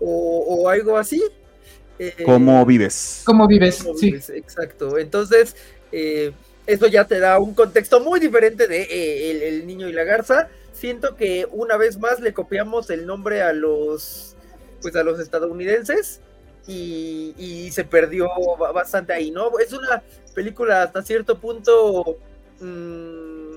o, 0.00 0.44
o 0.48 0.68
algo 0.68 0.98
así. 0.98 1.22
Eh, 1.98 2.24
¿Cómo 2.24 2.64
vives? 2.66 3.22
¿Cómo 3.24 3.46
vives? 3.46 3.82
Cómo 3.82 3.96
Sí. 3.96 4.06
Vives, 4.06 4.30
Exacto. 4.30 4.98
Entonces, 4.98 5.54
eh, 5.92 6.32
eso 6.66 6.86
ya 6.86 7.06
te 7.06 7.18
da 7.18 7.38
un 7.38 7.54
contexto 7.54 8.00
muy 8.00 8.20
diferente 8.20 8.66
de 8.66 8.82
eh, 8.82 9.48
el, 9.48 9.66
niño 9.66 9.88
y 9.88 9.92
la 9.92 10.04
garza. 10.04 10.48
Siento 10.72 11.14
que 11.16 11.46
una 11.50 11.76
vez 11.76 11.98
más 11.98 12.20
le 12.20 12.32
copiamos 12.34 12.90
el 12.90 13.06
nombre 13.06 13.42
a 13.42 13.52
los, 13.52 14.34
pues 14.82 14.96
a 14.96 15.04
los 15.04 15.20
estadounidenses 15.20 16.20
y, 16.66 17.34
y 17.36 17.70
se 17.70 17.84
perdió 17.84 18.28
ba- 18.58 18.72
bastante 18.72 19.12
ahí, 19.12 19.30
¿no? 19.30 19.58
Es 19.58 19.72
una 19.72 20.02
película 20.34 20.82
hasta 20.82 21.02
cierto 21.02 21.38
punto 21.38 22.18
mm, 22.60 23.56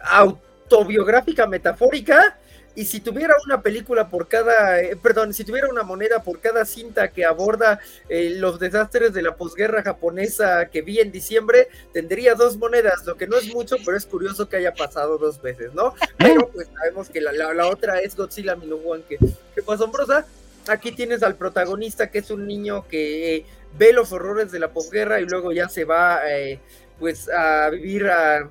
autobiográfica, 0.00 1.46
metafórica. 1.46 2.38
Y 2.76 2.84
si 2.84 3.00
tuviera 3.00 3.34
una 3.46 3.62
película 3.62 4.08
por 4.08 4.28
cada, 4.28 4.80
eh, 4.80 4.96
perdón, 5.02 5.32
si 5.34 5.42
tuviera 5.44 5.68
una 5.68 5.82
moneda 5.82 6.22
por 6.22 6.38
cada 6.40 6.64
cinta 6.66 7.08
que 7.10 7.24
aborda 7.24 7.80
eh, 8.08 8.34
los 8.36 8.60
desastres 8.60 9.12
de 9.14 9.22
la 9.22 9.34
posguerra 9.34 9.82
japonesa 9.82 10.66
que 10.66 10.82
vi 10.82 11.00
en 11.00 11.10
diciembre, 11.10 11.68
tendría 11.92 12.34
dos 12.34 12.58
monedas, 12.58 13.04
lo 13.06 13.16
que 13.16 13.26
no 13.26 13.38
es 13.38 13.52
mucho, 13.52 13.76
pero 13.84 13.96
es 13.96 14.04
curioso 14.06 14.48
que 14.48 14.58
haya 14.58 14.74
pasado 14.74 15.16
dos 15.18 15.40
veces, 15.40 15.72
¿no? 15.74 15.94
Pero 16.18 16.48
pues 16.52 16.68
sabemos 16.78 17.08
que 17.08 17.20
la, 17.22 17.32
la- 17.32 17.54
la 17.54 17.66
otra 17.66 17.98
es 18.00 18.14
Godzilla 18.14 18.54
Minus 18.56 18.80
One, 18.84 19.02
que, 19.08 19.16
que 19.54 19.62
fue 19.62 19.74
asombrosa. 19.74 20.26
Aquí 20.68 20.92
tienes 20.92 21.22
al 21.22 21.36
protagonista, 21.36 22.10
que 22.10 22.18
es 22.18 22.30
un 22.30 22.46
niño 22.46 22.86
que 22.88 23.36
eh, 23.36 23.46
ve 23.78 23.92
los 23.94 24.12
horrores 24.12 24.52
de 24.52 24.58
la 24.58 24.68
posguerra 24.68 25.18
y 25.20 25.24
luego 25.24 25.50
ya 25.52 25.68
se 25.70 25.84
va, 25.84 26.20
eh, 26.30 26.60
pues, 26.98 27.28
a 27.30 27.70
vivir 27.70 28.06
a, 28.08 28.50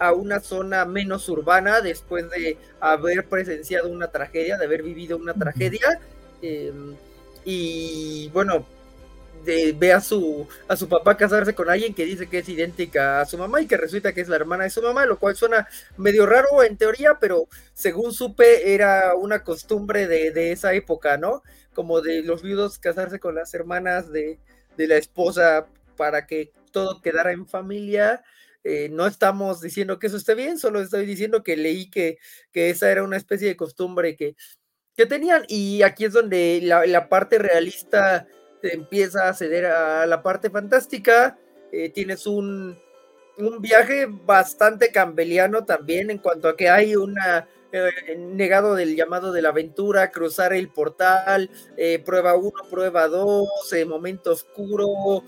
a 0.00 0.12
una 0.12 0.40
zona 0.40 0.84
menos 0.86 1.28
urbana 1.28 1.82
después 1.82 2.28
de 2.30 2.56
haber 2.80 3.26
presenciado 3.26 3.88
una 3.90 4.08
tragedia, 4.08 4.56
de 4.56 4.64
haber 4.64 4.82
vivido 4.82 5.18
una 5.18 5.34
tragedia. 5.34 6.00
Em, 6.42 6.96
y 7.44 8.30
bueno, 8.30 8.66
de, 9.44 9.72
ve 9.78 9.92
a 9.92 10.00
su, 10.00 10.48
a 10.68 10.74
su 10.74 10.88
papá 10.88 11.16
casarse 11.18 11.54
con 11.54 11.68
alguien 11.68 11.94
que 11.94 12.06
dice 12.06 12.28
que 12.28 12.38
es 12.38 12.48
idéntica 12.48 13.20
a 13.20 13.26
su 13.26 13.36
mamá 13.36 13.60
y 13.60 13.66
que 13.66 13.76
resulta 13.76 14.12
que 14.14 14.22
es 14.22 14.28
la 14.28 14.36
hermana 14.36 14.64
de 14.64 14.70
su 14.70 14.80
mamá, 14.80 15.04
lo 15.04 15.18
cual 15.18 15.36
suena 15.36 15.68
medio 15.98 16.24
raro 16.24 16.62
en 16.62 16.78
teoría, 16.78 17.18
pero 17.20 17.46
según 17.74 18.12
supe 18.12 18.72
era 18.74 19.14
una 19.14 19.44
costumbre 19.44 20.06
de, 20.06 20.30
de 20.30 20.52
esa 20.52 20.72
época, 20.72 21.18
¿no? 21.18 21.42
Como 21.74 22.00
de 22.00 22.22
los 22.22 22.42
viudos 22.42 22.78
casarse 22.78 23.20
con 23.20 23.34
las 23.34 23.52
hermanas 23.52 24.10
de, 24.10 24.38
de 24.78 24.86
la 24.86 24.96
esposa 24.96 25.66
para 25.98 26.26
que 26.26 26.52
todo 26.72 27.02
quedara 27.02 27.32
en 27.32 27.46
familia. 27.46 28.22
Eh, 28.64 28.88
no 28.90 29.06
estamos 29.06 29.60
diciendo 29.60 29.98
que 29.98 30.08
eso 30.08 30.16
esté 30.16 30.34
bien, 30.34 30.58
solo 30.58 30.80
estoy 30.80 31.06
diciendo 31.06 31.42
que 31.42 31.56
leí 31.56 31.90
que, 31.90 32.18
que 32.52 32.70
esa 32.70 32.90
era 32.90 33.02
una 33.02 33.16
especie 33.16 33.48
de 33.48 33.56
costumbre 33.56 34.16
que, 34.16 34.36
que 34.94 35.06
tenían 35.06 35.44
y 35.48 35.82
aquí 35.82 36.04
es 36.04 36.12
donde 36.12 36.60
la, 36.62 36.86
la 36.86 37.08
parte 37.08 37.38
realista 37.38 38.26
empieza 38.62 39.28
a 39.28 39.34
ceder 39.34 39.66
a 39.66 40.06
la 40.06 40.22
parte 40.22 40.50
fantástica. 40.50 41.38
Eh, 41.72 41.90
tienes 41.90 42.26
un, 42.26 42.78
un, 43.38 43.60
viaje 43.60 44.06
bastante 44.08 44.90
cambeliano 44.90 45.64
también 45.64 46.10
en 46.10 46.18
cuanto 46.18 46.48
a 46.48 46.56
que 46.56 46.68
hay 46.68 46.96
una 46.96 47.48
eh, 47.72 48.16
negado 48.18 48.74
del 48.74 48.96
llamado 48.96 49.30
de 49.30 49.42
la 49.42 49.50
aventura, 49.50 50.10
cruzar 50.10 50.52
el 50.52 50.68
portal, 50.68 51.48
eh, 51.76 52.02
prueba 52.04 52.34
1, 52.34 52.50
prueba 52.68 53.06
2, 53.06 53.48
momento 53.86 54.32
oscuro, 54.32 55.22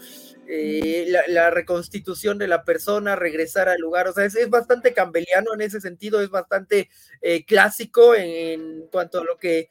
la, 0.46 1.22
la, 1.28 1.50
reconstitución 1.50 2.38
de 2.38 2.48
la 2.48 2.64
persona, 2.64 3.16
regresar 3.16 3.68
al 3.68 3.80
lugar, 3.80 4.08
o 4.08 4.12
sea, 4.12 4.24
es, 4.24 4.36
es 4.36 4.50
bastante 4.50 4.92
cambeliano 4.92 5.54
en 5.54 5.62
ese 5.62 5.80
sentido, 5.80 6.20
es 6.20 6.30
bastante 6.30 6.88
clásico 7.46 8.14
en, 8.14 8.60
en 8.60 8.86
cuanto 8.88 9.20
a 9.20 9.24
lo 9.24 9.38
que 9.38 9.68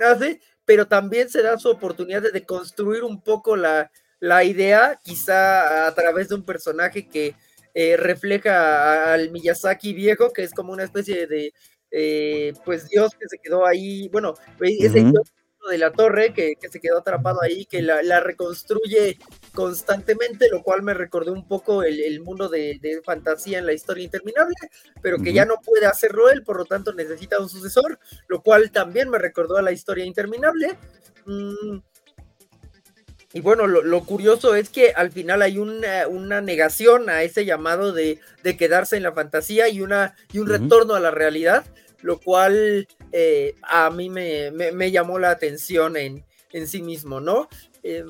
hace, 0.00 0.40
pero 0.64 0.86
también 0.86 1.28
se 1.28 1.42
da 1.42 1.58
su 1.58 1.68
oportunidad 1.68 2.22
de, 2.22 2.44
construir 2.44 3.04
un 3.04 3.20
poco 3.20 3.56
la, 3.56 3.90
la, 4.20 4.44
idea, 4.44 4.98
quizá 5.02 5.86
a 5.86 5.94
través 5.94 6.28
de 6.28 6.36
un 6.36 6.44
personaje 6.44 7.08
que 7.08 7.34
eh, 7.74 7.96
refleja 7.96 9.12
al 9.12 9.30
Miyazaki 9.30 9.92
viejo, 9.92 10.32
que 10.32 10.42
es 10.42 10.52
como 10.52 10.72
una 10.72 10.84
especie 10.84 11.26
de, 11.26 11.52
eh, 11.90 12.54
pues, 12.64 12.88
Dios 12.88 13.12
que 13.18 13.28
se 13.28 13.38
quedó 13.38 13.66
ahí, 13.66 14.08
bueno, 14.08 14.34
ese 14.60 15.00
uh 15.00 15.12
-huh 15.12 15.22
de 15.68 15.78
la 15.78 15.92
torre 15.92 16.32
que, 16.32 16.56
que 16.60 16.68
se 16.68 16.80
quedó 16.80 16.98
atrapado 16.98 17.40
ahí, 17.42 17.66
que 17.66 17.82
la, 17.82 18.02
la, 18.02 18.20
reconstruye 18.20 19.18
constantemente, 19.52 20.48
lo 20.50 20.62
cual 20.62 20.82
me 20.82 20.94
recordó 20.94 21.32
un 21.32 21.46
poco 21.46 21.82
el, 21.82 22.00
el 22.00 22.20
mundo 22.20 22.48
de, 22.48 22.78
de, 22.80 23.00
fantasía 23.02 23.58
en 23.58 23.66
la 23.66 23.72
historia 23.72 24.04
interminable, 24.04 24.54
pero 25.02 25.18
que 25.18 25.30
uh 25.30 25.32
-huh. 25.32 25.36
ya 25.36 25.44
no 25.44 25.56
puede 25.64 25.86
hacerlo 25.86 26.30
él, 26.30 26.42
por 26.42 26.56
lo 26.56 26.64
tanto 26.64 26.92
necesita 26.92 27.38
un 27.40 27.48
sucesor, 27.48 27.98
lo 28.28 28.42
cual 28.42 28.70
también 28.70 29.08
me 29.10 29.18
recordó 29.18 29.56
a 29.56 29.62
la 29.62 29.72
historia 29.72 30.04
interminable. 30.04 30.76
Mm. 31.26 31.78
Y 33.32 33.40
bueno, 33.40 33.66
lo, 33.66 33.82
lo, 33.82 34.04
curioso 34.04 34.54
es 34.54 34.68
que 34.68 34.92
al 34.92 35.10
final 35.10 35.42
hay 35.42 35.58
una, 35.58 36.06
una 36.06 36.40
negación 36.40 37.10
a 37.10 37.24
ese 37.24 37.44
llamado 37.44 37.92
de, 37.92 38.20
de, 38.44 38.56
quedarse 38.56 38.96
en 38.96 39.02
la 39.02 39.10
fantasía 39.12 39.68
y, 39.68 39.80
una, 39.80 40.14
y 40.32 40.38
un 40.38 40.48
uh 40.48 40.54
-huh. 40.54 40.60
retorno 40.60 40.94
a 40.94 41.00
la 41.00 41.10
realidad, 41.10 41.64
lo 42.04 42.20
cual 42.20 42.86
eh, 43.12 43.54
a 43.62 43.88
mí 43.88 44.10
me, 44.10 44.50
me, 44.50 44.72
me, 44.72 44.90
llamó 44.90 45.18
la 45.18 45.30
atención 45.30 45.96
en, 45.96 46.22
en 46.52 46.68
sí 46.68 46.82
mismo, 46.82 47.18
¿no? 47.18 47.48
Eh, 47.82 48.04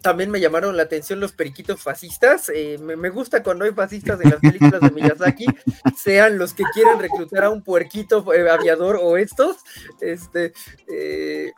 también 0.00 0.30
me 0.30 0.40
llamaron 0.40 0.74
la 0.74 0.84
atención 0.84 1.20
los 1.20 1.32
periquitos 1.32 1.82
fascistas. 1.82 2.50
Eh, 2.54 2.78
me, 2.80 2.96
me, 2.96 3.10
gusta 3.10 3.42
cuando 3.42 3.66
hay 3.66 3.72
fascistas 3.72 4.18
en 4.22 4.30
las 4.30 4.40
películas 4.40 4.80
de 4.80 4.90
Miyazaki, 4.90 5.46
sean 5.98 6.38
los 6.38 6.54
que 6.54 6.64
quieren 6.72 6.98
reclutar 6.98 7.44
a 7.44 7.50
un 7.50 7.62
puerquito 7.62 8.32
eh, 8.32 8.48
aviador 8.48 8.98
o 9.02 9.18
estos. 9.18 9.56
Este, 10.00 10.54
eh, 10.88 11.52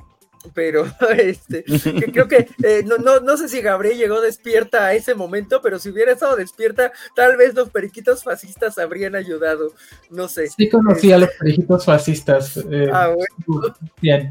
pero 0.54 0.86
este, 1.18 1.64
que 1.64 2.12
creo 2.12 2.28
que 2.28 2.48
eh, 2.62 2.82
no, 2.86 2.98
no, 2.98 3.20
no, 3.20 3.36
sé 3.36 3.48
si 3.48 3.60
Gabriel 3.60 3.98
llegó 3.98 4.20
despierta 4.20 4.86
a 4.86 4.94
ese 4.94 5.14
momento, 5.14 5.60
pero 5.62 5.78
si 5.78 5.90
hubiera 5.90 6.12
estado 6.12 6.36
despierta, 6.36 6.92
tal 7.14 7.36
vez 7.36 7.54
los 7.54 7.70
periquitos 7.70 8.24
fascistas 8.24 8.78
habrían 8.78 9.14
ayudado. 9.14 9.72
No 10.10 10.28
sé. 10.28 10.48
Sí, 10.48 10.68
conocía 10.68 11.16
a 11.16 11.18
los 11.18 11.30
periquitos 11.38 11.84
fascistas. 11.84 12.56
Eh, 12.56 12.88
ah, 12.92 13.14
bueno. 13.14 13.74
Bien. 14.00 14.30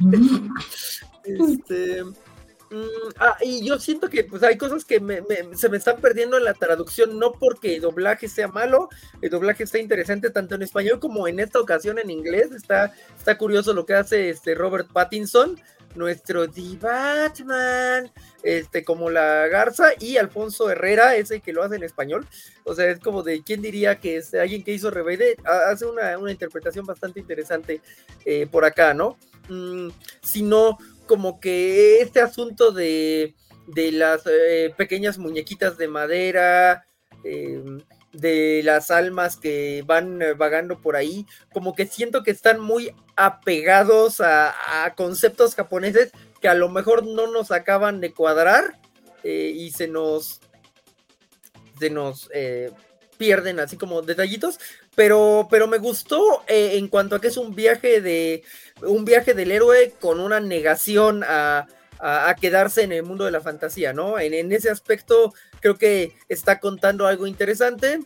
Este. 1.24 2.04
Mm, 2.70 3.12
ah, 3.20 3.38
y 3.41 3.65
yo 3.65 3.80
siento 3.80 4.10
que 4.10 4.26
pues 4.26 4.43
hay 4.43 4.58
cosas 4.58 4.84
que 4.84 5.00
me, 5.00 5.22
me, 5.22 5.56
se 5.56 5.70
me 5.70 5.78
están 5.78 6.02
perdiendo 6.02 6.38
en 6.38 6.43
la 6.43 6.54
traducción, 6.54 7.17
no 7.17 7.32
porque 7.32 7.76
el 7.76 7.82
doblaje 7.82 8.28
sea 8.28 8.50
malo, 8.50 8.89
el 9.22 9.30
doblaje 9.30 9.63
está 9.63 9.80
interesante 9.80 10.32
tanto 10.32 10.56
en 10.56 10.63
español 10.63 11.00
como 11.00 11.28
en 11.30 11.39
esta 11.39 11.62
ocasión 11.62 11.98
en 11.98 12.10
inglés, 12.10 12.52
está, 12.52 12.93
está 13.17 13.38
curioso 13.38 13.74
lo 13.74 13.86
que 13.86 13.93
hace 13.93 14.30
este 14.30 14.54
Robert 14.54 14.89
Pattinson, 14.91 15.58
nuestro 15.98 16.50
The 16.50 16.78
Batman, 16.80 18.12
este, 18.44 18.84
como 18.84 19.10
la 19.10 19.48
Garza, 19.48 19.90
y 20.00 20.18
Alfonso 20.18 20.70
Herrera, 20.70 21.16
ese 21.16 21.42
que 21.42 21.54
lo 21.54 21.64
hace 21.64 21.76
en 21.76 21.84
español. 21.84 22.26
O 22.64 22.74
sea, 22.74 22.90
es 22.90 23.00
como 23.00 23.24
de 23.24 23.44
quién 23.44 23.62
diría 23.62 24.00
que 24.00 24.18
es 24.18 24.34
alguien 24.34 24.64
que 24.64 24.74
hizo 24.74 24.92
Rebelde, 24.92 25.38
hace 25.44 25.86
una, 25.86 26.18
una 26.18 26.32
interpretación 26.32 26.86
bastante 26.86 27.20
interesante 27.20 27.82
eh, 28.26 28.48
por 28.50 28.66
acá, 28.66 28.94
¿no? 28.94 29.18
Mm, 29.50 29.90
sino 30.22 30.78
como 31.06 31.40
que 31.40 32.02
este 32.02 32.20
asunto 32.20 32.72
de, 32.72 33.34
de 33.68 33.92
las 33.92 34.24
eh, 34.26 34.74
pequeñas 34.78 35.18
muñequitas 35.18 35.78
de 35.78 35.88
madera, 35.88 36.86
eh, 37.24 37.62
de 38.13 38.62
las 38.63 38.89
almas 38.89 39.38
que 39.38 39.84
van 39.86 40.20
vagando 40.38 40.82
por 40.82 40.96
ahí, 40.96 41.26
como 41.54 41.76
que 41.76 41.86
siento 41.86 42.24
que 42.24 42.32
están 42.32 42.60
muy 42.60 42.93
apegados 43.15 44.22
a, 44.22 44.56
conceptos 44.96 45.56
japoneses 45.56 46.12
que 46.41 46.48
a 46.48 46.54
lo 46.54 46.70
mejor 46.70 47.06
no 47.06 47.28
nos 47.28 47.52
acaban 47.52 48.00
de 48.00 48.13
cuadrar 48.13 48.80
eh, 49.24 49.52
y 49.54 49.72
se 49.72 49.88
nos 49.88 50.39
se 51.80 51.89
nos 51.89 52.30
eh, 52.34 52.72
pierden 53.17 53.60
así 53.60 53.78
como 53.78 54.02
detallitos, 54.02 54.60
pero, 54.96 55.48
pero 55.50 55.67
me 55.67 55.78
gustó 55.78 56.43
eh, 56.48 56.78
en 56.78 56.88
cuanto 56.88 57.15
a 57.15 57.22
que 57.22 57.28
es 57.28 57.38
un 57.38 57.56
viaje 57.56 58.02
de 58.02 58.43
un 58.82 59.06
viaje 59.06 59.34
del 59.34 59.52
héroe 59.52 59.93
con 60.00 60.20
una 60.20 60.39
negación 60.39 61.24
a, 61.24 61.67
a, 62.00 62.36
quedarse 62.40 62.84
en 62.84 62.92
el 62.92 63.04
mundo 63.04 63.26
de 63.26 63.32
la 63.32 63.42
fantasía, 63.42 63.94
¿no? 63.94 64.20
En, 64.20 64.52
ese 64.52 64.70
aspecto 64.70 65.34
creo 65.60 65.78
que 65.78 66.16
está 66.30 66.60
contando 66.60 67.08
algo 67.08 67.28
interesante. 67.28 68.00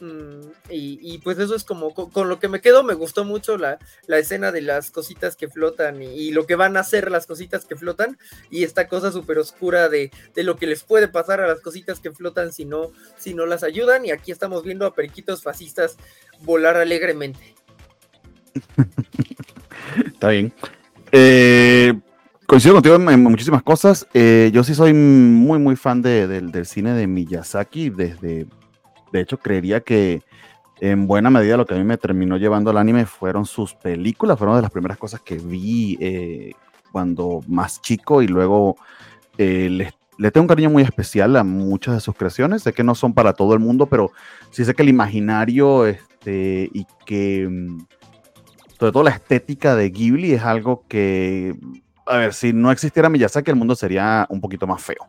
Mm, 0.00 0.52
y, 0.70 1.18
pues 1.18 1.40
eso 1.40 1.56
es 1.56 1.64
como 1.64 1.92
con, 1.92 2.28
lo 2.28 2.38
que 2.38 2.46
me 2.46 2.60
quedo, 2.60 2.84
me 2.84 2.94
gustó 2.94 3.24
mucho 3.24 3.58
la, 3.58 3.78
la 4.06 4.18
escena 4.18 4.52
de 4.52 4.60
las 4.60 4.92
cositas 4.92 5.34
que 5.34 5.48
flotan 5.48 6.00
y, 6.00 6.06
y, 6.06 6.30
lo 6.30 6.46
que 6.46 6.54
van 6.54 6.76
a 6.76 6.80
hacer 6.80 7.10
las 7.10 7.26
cositas 7.26 7.64
que 7.64 7.74
flotan 7.74 8.16
y 8.48 8.62
esta 8.62 8.86
cosa 8.86 9.10
súper 9.10 9.38
oscura 9.38 9.88
de, 9.88 10.12
de, 10.36 10.44
lo 10.44 10.54
que 10.54 10.68
les 10.68 10.84
puede 10.84 11.08
pasar 11.08 11.40
a 11.40 11.48
las 11.48 11.60
cositas 11.62 11.98
que 11.98 12.12
flotan 12.12 12.52
si 12.52 12.64
no, 12.64 12.92
si 13.16 13.34
no 13.34 13.44
las 13.44 13.64
ayudan 13.64 14.06
y 14.06 14.12
aquí 14.12 14.30
estamos 14.30 14.62
viendo 14.62 14.86
a 14.86 14.94
periquitos 14.94 15.42
fascistas 15.42 15.96
volar 16.42 16.76
alegremente. 16.76 17.56
Está 20.06 20.28
bien. 20.28 20.52
Eh, 21.12 21.98
coincido 22.48 22.74
contigo 22.74 22.96
en, 22.96 23.22
muchísimas 23.22 23.62
cosas. 23.62 24.08
Eh, 24.12 24.50
yo 24.52 24.64
sí 24.64 24.74
soy 24.74 24.92
muy, 24.92 25.60
muy 25.60 25.76
fan 25.76 26.02
de, 26.02 26.26
de, 26.26 26.40
del 26.40 26.66
cine 26.66 26.94
de 26.94 27.06
Miyazaki 27.06 27.90
desde 27.90 28.48
de 29.12 29.20
hecho, 29.20 29.38
creería 29.38 29.80
que 29.80 30.22
en 30.80 31.06
buena 31.06 31.30
medida 31.30 31.56
lo 31.56 31.66
que 31.66 31.74
a 31.74 31.78
mí 31.78 31.84
me 31.84 31.98
terminó 31.98 32.36
llevando 32.36 32.70
al 32.70 32.78
anime 32.78 33.06
fueron 33.06 33.46
sus 33.46 33.74
películas, 33.74 34.38
fueron 34.38 34.56
de 34.56 34.62
las 34.62 34.70
primeras 34.70 34.98
cosas 34.98 35.20
que 35.20 35.36
vi 35.36 35.98
eh, 36.00 36.52
cuando 36.92 37.40
más 37.48 37.80
chico 37.80 38.22
y 38.22 38.28
luego 38.28 38.76
eh, 39.38 39.68
le, 40.18 40.30
tengo 40.30 40.44
un 40.44 40.48
cariño 40.48 40.70
muy 40.70 40.82
especial 40.82 41.36
a 41.36 41.44
muchas 41.44 41.94
de 41.94 42.00
sus 42.00 42.14
creaciones. 42.14 42.62
Sé 42.62 42.72
que 42.72 42.84
no 42.84 42.94
son 42.94 43.12
para 43.12 43.32
todo 43.32 43.54
el 43.54 43.60
mundo, 43.60 43.86
pero 43.86 44.12
sí 44.50 44.64
sé 44.64 44.74
que 44.74 44.82
el 44.82 44.88
imaginario 44.88 45.86
este, 45.86 46.70
y 46.72 46.86
que 47.04 47.48
mm, 47.48 47.86
sobre 48.78 48.92
todo 48.92 49.02
la 49.02 49.10
estética 49.10 49.74
de 49.74 49.90
Ghibli 49.90 50.32
es 50.32 50.42
algo 50.42 50.84
que, 50.86 51.56
a 52.08 52.16
ver, 52.16 52.34
si 52.34 52.52
no 52.52 52.70
existiera 52.70 53.08
Miyazaki 53.08 53.50
el 53.50 53.56
mundo 53.56 53.74
sería 53.74 54.26
un 54.30 54.40
poquito 54.40 54.66
más 54.66 54.82
feo. 54.82 55.08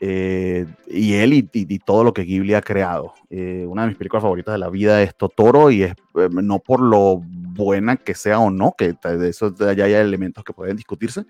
Eh, 0.00 0.64
y 0.86 1.14
él 1.14 1.32
y, 1.32 1.38
y, 1.52 1.74
y, 1.74 1.78
todo 1.80 2.04
lo 2.04 2.12
que 2.12 2.22
Ghibli 2.22 2.54
ha 2.54 2.62
creado. 2.62 3.14
Eh, 3.30 3.64
una 3.66 3.82
de 3.82 3.88
mis 3.88 3.96
películas 3.96 4.22
favoritas 4.22 4.54
de 4.54 4.58
la 4.58 4.70
vida 4.70 5.02
es 5.02 5.16
Totoro 5.16 5.72
y 5.72 5.82
es 5.82 5.92
eh, 6.14 6.28
no 6.30 6.60
por 6.60 6.80
lo 6.80 7.20
buena 7.20 7.96
que 7.96 8.14
sea 8.14 8.38
o 8.38 8.50
no, 8.50 8.74
que 8.78 8.94
de 9.02 9.28
eso 9.28 9.52
allá 9.58 9.86
hay 9.86 9.94
elementos 9.94 10.44
que 10.44 10.52
pueden 10.52 10.76
discutirse, 10.76 11.24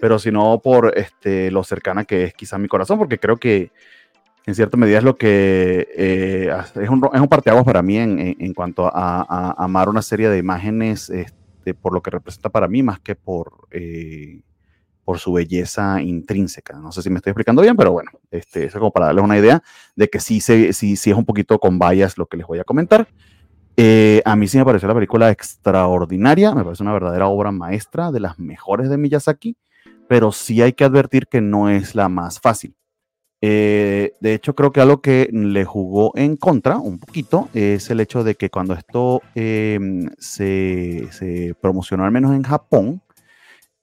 pero 0.00 0.18
sino 0.18 0.60
por 0.62 0.96
este, 0.96 1.50
lo 1.50 1.62
cercana 1.62 2.04
que 2.04 2.24
es 2.24 2.34
quizá 2.34 2.56
mi 2.56 2.68
corazón, 2.68 2.98
porque 2.98 3.18
creo 3.18 3.36
que 3.36 3.70
en 4.46 4.54
cierta 4.54 4.78
medida 4.78 4.98
es 4.98 5.04
lo 5.04 5.16
que 5.16 5.88
eh, 5.94 6.50
es, 6.80 6.88
un, 6.88 7.06
es 7.12 7.20
un 7.20 7.28
parteaguas 7.28 7.64
para 7.64 7.82
mí 7.82 7.98
en, 7.98 8.18
en, 8.18 8.36
en 8.38 8.54
cuanto 8.54 8.86
a, 8.86 8.90
a, 8.94 9.24
a, 9.28 9.64
amar 9.64 9.90
una 9.90 10.00
serie 10.00 10.30
de 10.30 10.38
imágenes 10.38 11.10
este, 11.10 11.39
por 11.80 11.92
lo 11.92 12.02
que 12.02 12.10
representa 12.10 12.48
para 12.48 12.68
mí 12.68 12.82
más 12.82 13.00
que 13.00 13.14
por 13.14 13.68
por 15.10 15.18
su 15.18 15.32
belleza 15.32 16.00
intrínseca. 16.00 16.78
No 16.78 16.92
sé 16.92 17.02
si 17.02 17.10
me 17.10 17.16
estoy 17.16 17.32
explicando 17.32 17.62
bien, 17.62 17.76
pero 17.76 17.90
bueno, 17.90 18.12
este, 18.30 18.66
eso 18.66 18.78
como 18.78 18.92
para 18.92 19.06
darles 19.06 19.24
una 19.24 19.36
idea 19.36 19.60
de 19.96 20.08
que 20.08 20.20
sí, 20.20 20.40
sí, 20.40 20.72
sí 20.72 21.10
es 21.10 21.16
un 21.16 21.24
poquito 21.24 21.58
con 21.58 21.80
vallas 21.80 22.16
lo 22.16 22.26
que 22.26 22.36
les 22.36 22.46
voy 22.46 22.60
a 22.60 22.64
comentar. 22.64 23.08
Eh, 23.76 24.22
a 24.24 24.36
mí 24.36 24.46
sí 24.46 24.56
me 24.56 24.64
pareció 24.64 24.86
la 24.86 24.94
película 24.94 25.30
extraordinaria, 25.30 26.54
me 26.54 26.62
parece 26.62 26.84
una 26.84 26.92
verdadera 26.92 27.26
obra 27.26 27.50
maestra, 27.50 28.12
de 28.12 28.20
las 28.20 28.38
mejores 28.38 28.88
de 28.88 28.98
Miyazaki, 28.98 29.56
pero 30.08 30.30
sí 30.30 30.62
hay 30.62 30.74
que 30.74 30.84
advertir 30.84 31.26
que 31.26 31.40
no 31.40 31.68
es 31.68 31.96
la 31.96 32.08
más 32.08 32.38
fácil. 32.38 32.76
Eh, 33.42 34.12
de 34.20 34.34
hecho, 34.34 34.54
creo 34.54 34.72
que 34.72 34.80
algo 34.80 35.00
que 35.00 35.28
le 35.32 35.64
jugó 35.64 36.12
en 36.16 36.36
contra 36.36 36.76
un 36.78 36.98
poquito 36.98 37.48
es 37.54 37.90
el 37.90 38.00
hecho 38.00 38.22
de 38.22 38.34
que 38.34 38.50
cuando 38.50 38.74
esto 38.74 39.22
em, 39.34 40.10
se, 40.18 41.08
se, 41.10 41.54
promocionó, 41.60 42.04
al 42.04 42.12
menos 42.12 42.34
en 42.34 42.42
Japón, 42.42 43.02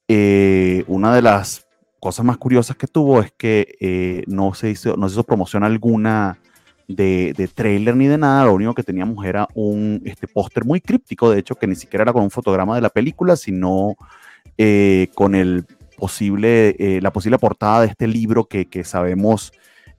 eh, 0.07 0.83
una 0.87 1.13
de 1.15 1.21
las 1.21 1.67
cosas 1.99 2.25
más 2.25 2.37
curiosas 2.37 2.77
que 2.77 2.87
tuvo 2.87 3.21
es 3.21 3.31
que 3.31 4.23
no, 4.27 4.53
se 4.53 4.69
hizo, 4.69 4.95
no 4.95 5.09
se 5.09 5.13
hizo 5.15 5.23
promoción 5.23 5.63
alguna 5.63 6.37
de, 6.87 7.33
de, 7.35 7.47
trailer 7.47 7.95
ni 7.95 8.07
de 8.07 8.17
nada, 8.17 8.45
lo 8.45 8.53
único 8.53 8.73
que 8.73 8.83
teníamos 8.83 9.25
era 9.25 9.47
un 9.53 10.01
este, 10.05 10.27
póster 10.27 10.65
muy 10.65 10.81
críptico, 10.81 11.29
de 11.29 11.39
hecho, 11.39 11.55
que 11.55 11.67
ni 11.67 11.75
siquiera 11.75 12.03
era 12.03 12.13
con 12.13 12.23
un 12.23 12.31
fotograma 12.31 12.75
de 12.75 12.81
la 12.81 12.89
película, 12.89 13.35
sino 13.35 13.95
eh, 14.57 15.09
con 15.13 15.35
el 15.35 15.65
posible, 15.97 16.75
eh, 16.79 17.01
la 17.01 17.11
posible 17.11 17.37
portada 17.37 17.81
de 17.81 17.87
este 17.87 18.07
libro 18.07 18.45
que, 18.45 18.65
que 18.67 18.83
sabemos 18.83 19.51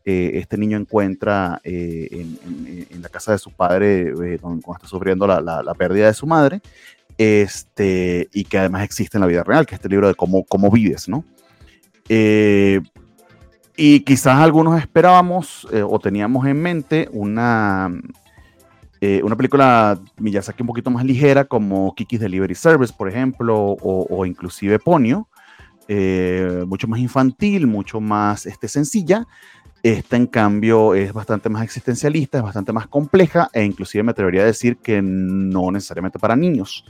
eh, 0.05 0.33
este 0.35 0.57
niño 0.57 0.79
encuentra 0.79 1.61
en, 1.65 2.39
en, 2.47 2.87
en, 2.91 3.03
la 3.03 3.11
casa 3.11 3.33
de 3.33 3.39
su 3.39 3.51
padre 3.51 4.39
cuando 4.41 4.63
está 4.75 4.87
sufriendo 4.87 5.27
la, 5.27 5.41
la, 5.41 5.63
la, 5.63 5.75
pérdida 5.75 6.07
de 6.07 6.15
su 6.15 6.27
madre, 6.27 6.63
este, 7.19 8.29
y 8.33 8.45
que 8.45 8.59
además 8.59 8.85
existe 8.85 9.19
en 9.19 9.21
la 9.21 9.27
vida 9.27 9.45
real, 9.45 9.67
que 9.67 9.75
es 9.75 9.79
este 9.79 9.91
libro 9.91 10.09
de 10.09 10.15
cómo, 10.15 10.45
cómo 10.45 10.71
vives, 10.71 11.09
¿no? 11.11 11.25
Y 13.81 14.01
quizás 14.01 14.41
algunos 14.41 14.77
esperábamos 14.81 15.69
eh, 15.71 15.85
o 15.89 16.01
teníamos 16.01 16.45
en 16.49 16.61
mente 16.61 17.09
una, 17.13 17.89
eh, 19.01 19.21
una 19.23 19.37
película 19.37 20.01
Miyazaki 20.17 20.65
un 20.65 20.67
poquito 20.67 20.91
más 20.91 21.05
ligera 21.05 21.45
como 21.45 21.95
Kiki's 21.95 22.19
Delivery 22.19 22.57
Service, 22.57 22.93
por 22.93 23.09
ejemplo, 23.09 23.57
o, 23.57 24.05
o 24.11 24.27
inclusive 24.27 24.81
Ponyo, 24.81 25.29
eh, 25.89 26.65
mucho 26.67 26.87
más 26.87 27.01
infantil, 27.01 27.67
mucho 27.67 28.01
más 28.01 28.47
este, 28.47 28.69
sencilla. 28.69 29.27
Esta, 29.83 30.17
en 30.17 30.27
cambio, 30.27 30.95
es 30.95 31.13
bastante 31.13 31.49
más 31.49 31.63
existencialista, 31.63 32.39
es 32.39 32.45
bastante 32.45 32.73
más 32.73 32.87
compleja 32.89 33.49
e 33.53 33.65
inclusive 33.65 34.03
me 34.05 34.11
atrevería 34.11 34.43
a 34.43 34.47
decir 34.47 34.77
que 34.77 35.01
no 35.03 35.71
necesariamente 35.71 36.19
para 36.19 36.37
niños. 36.37 36.85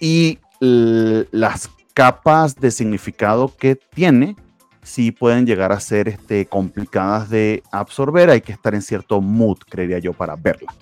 y 0.00 0.38
las 0.60 1.70
capas 1.94 2.54
de 2.56 2.70
significado 2.70 3.52
que 3.56 3.76
tiene 3.76 4.36
sí 4.82 5.12
pueden 5.12 5.46
llegar 5.46 5.72
a 5.72 5.80
ser 5.80 6.08
este, 6.08 6.46
complicadas 6.46 7.30
de 7.30 7.62
absorber. 7.70 8.30
Hay 8.30 8.40
que 8.40 8.52
estar 8.52 8.74
en 8.74 8.82
cierto 8.82 9.20
mood, 9.20 9.58
creería 9.68 9.98
yo, 9.98 10.12
para 10.12 10.36
verla. 10.36 10.74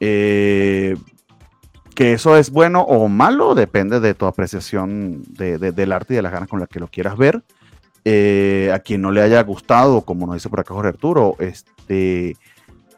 Eh, 0.00 0.96
que 1.98 2.12
eso 2.12 2.36
es 2.36 2.50
bueno 2.50 2.82
o 2.82 3.08
malo 3.08 3.56
depende 3.56 3.98
de 3.98 4.14
tu 4.14 4.26
apreciación 4.26 5.24
de, 5.30 5.58
de, 5.58 5.72
del 5.72 5.90
arte 5.90 6.14
y 6.14 6.16
de 6.16 6.22
las 6.22 6.30
ganas 6.30 6.48
con 6.48 6.60
las 6.60 6.68
que 6.68 6.78
lo 6.78 6.86
quieras 6.86 7.16
ver. 7.16 7.42
Eh, 8.04 8.70
a 8.72 8.78
quien 8.78 9.02
no 9.02 9.10
le 9.10 9.20
haya 9.20 9.42
gustado, 9.42 10.02
como 10.02 10.24
nos 10.24 10.36
dice 10.36 10.48
por 10.48 10.60
acá 10.60 10.74
Jorge 10.74 10.90
Arturo, 10.90 11.34
este, 11.40 12.36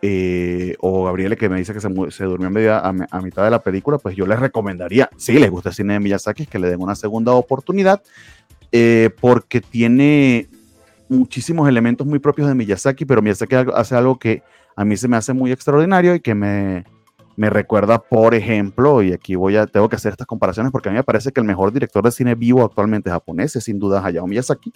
eh, 0.03 0.77
o 0.81 1.07
Gabriele 1.07 1.39
que 1.39 1.49
me 1.49 1.57
dice 1.57 1.73
que 1.73 1.81
se, 1.81 2.25
durmió 2.25 2.75
a, 2.75 2.93
mitad 3.23 3.43
de 3.43 3.51
la 3.51 3.63
película, 3.63 3.97
pues 3.97 4.17
yo 4.17 4.27
les 4.27 4.39
recomendaría, 4.39 5.09
si 5.17 5.33
les 5.39 5.51
gusta 5.51 5.71
el 5.71 5.75
cine 5.75 5.95
de 5.95 6.01
Miyazaki, 6.01 6.45
que 6.45 6.59
le 6.59 6.69
den 6.69 6.83
una 6.83 6.95
segunda 6.95 7.33
oportunidad, 7.33 8.03
eh, 8.71 9.09
porque 9.19 9.63
tiene 9.63 10.47
muchísimos 11.09 11.67
elementos 11.71 12.07
muy 12.07 12.19
propios 12.19 12.49
de 12.49 12.55
Miyazaki, 12.55 13.07
pero 13.07 13.23
Miyazaki 13.23 13.55
hace 13.75 13.95
algo 13.95 14.19
que 14.19 14.43
a 14.77 14.85
mí 14.85 14.99
se 14.99 15.09
me 15.09 15.17
hace 15.17 15.33
muy 15.33 15.53
extraordinario 15.53 16.15
y 16.15 16.21
que 16.21 16.35
me, 16.35 16.85
me 17.37 17.49
recuerda, 17.49 17.99
por 17.99 18.35
ejemplo, 18.35 19.03
y 19.03 19.13
aquí 19.13 19.35
voy 19.35 19.57
a, 19.57 19.67
tengo 19.67 19.89
que 19.89 19.97
hacer 19.97 20.13
estas 20.13 20.27
comparaciones 20.27 20.73
porque 20.73 20.89
a 20.89 20.93
mí 20.93 20.99
me 20.99 21.05
parece 21.05 21.33
que 21.33 21.41
el 21.41 21.47
mejor 21.47 21.73
director 21.73 22.05
de 22.05 22.11
cine 22.11 22.35
vivo 22.35 22.65
actualmente 22.65 23.11
japonés 23.11 23.57
es 23.57 23.65
sin 23.65 23.79
duda 23.79 24.05
Hayao 24.05 24.27
Miyazaki. 24.27 24.73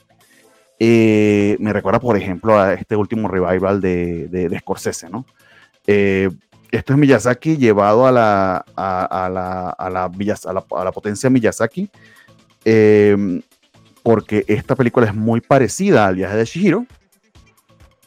Eh, 0.78 1.56
me 1.60 1.72
recuerda, 1.72 2.00
por 2.00 2.16
ejemplo, 2.16 2.58
a 2.58 2.74
este 2.74 2.96
último 2.96 3.28
revival 3.28 3.80
de, 3.80 4.28
de, 4.28 4.48
de 4.48 4.58
Scorsese, 4.58 5.08
¿no? 5.08 5.26
Eh, 5.86 6.30
esto 6.70 6.92
es 6.92 6.98
Miyazaki 6.98 7.56
llevado 7.56 8.06
a 8.06 8.12
la, 8.12 8.64
a, 8.74 9.24
a 9.24 9.28
la, 9.28 9.70
a 9.70 9.90
la, 9.90 10.10
la, 10.10 10.84
la 10.84 10.92
potencia 10.92 11.30
Miyazaki, 11.30 11.90
eh, 12.64 13.40
porque 14.02 14.44
esta 14.48 14.74
película 14.74 15.06
es 15.06 15.14
muy 15.14 15.40
parecida 15.40 16.06
al 16.06 16.16
viaje 16.16 16.36
de 16.36 16.44
Shihiro, 16.44 16.86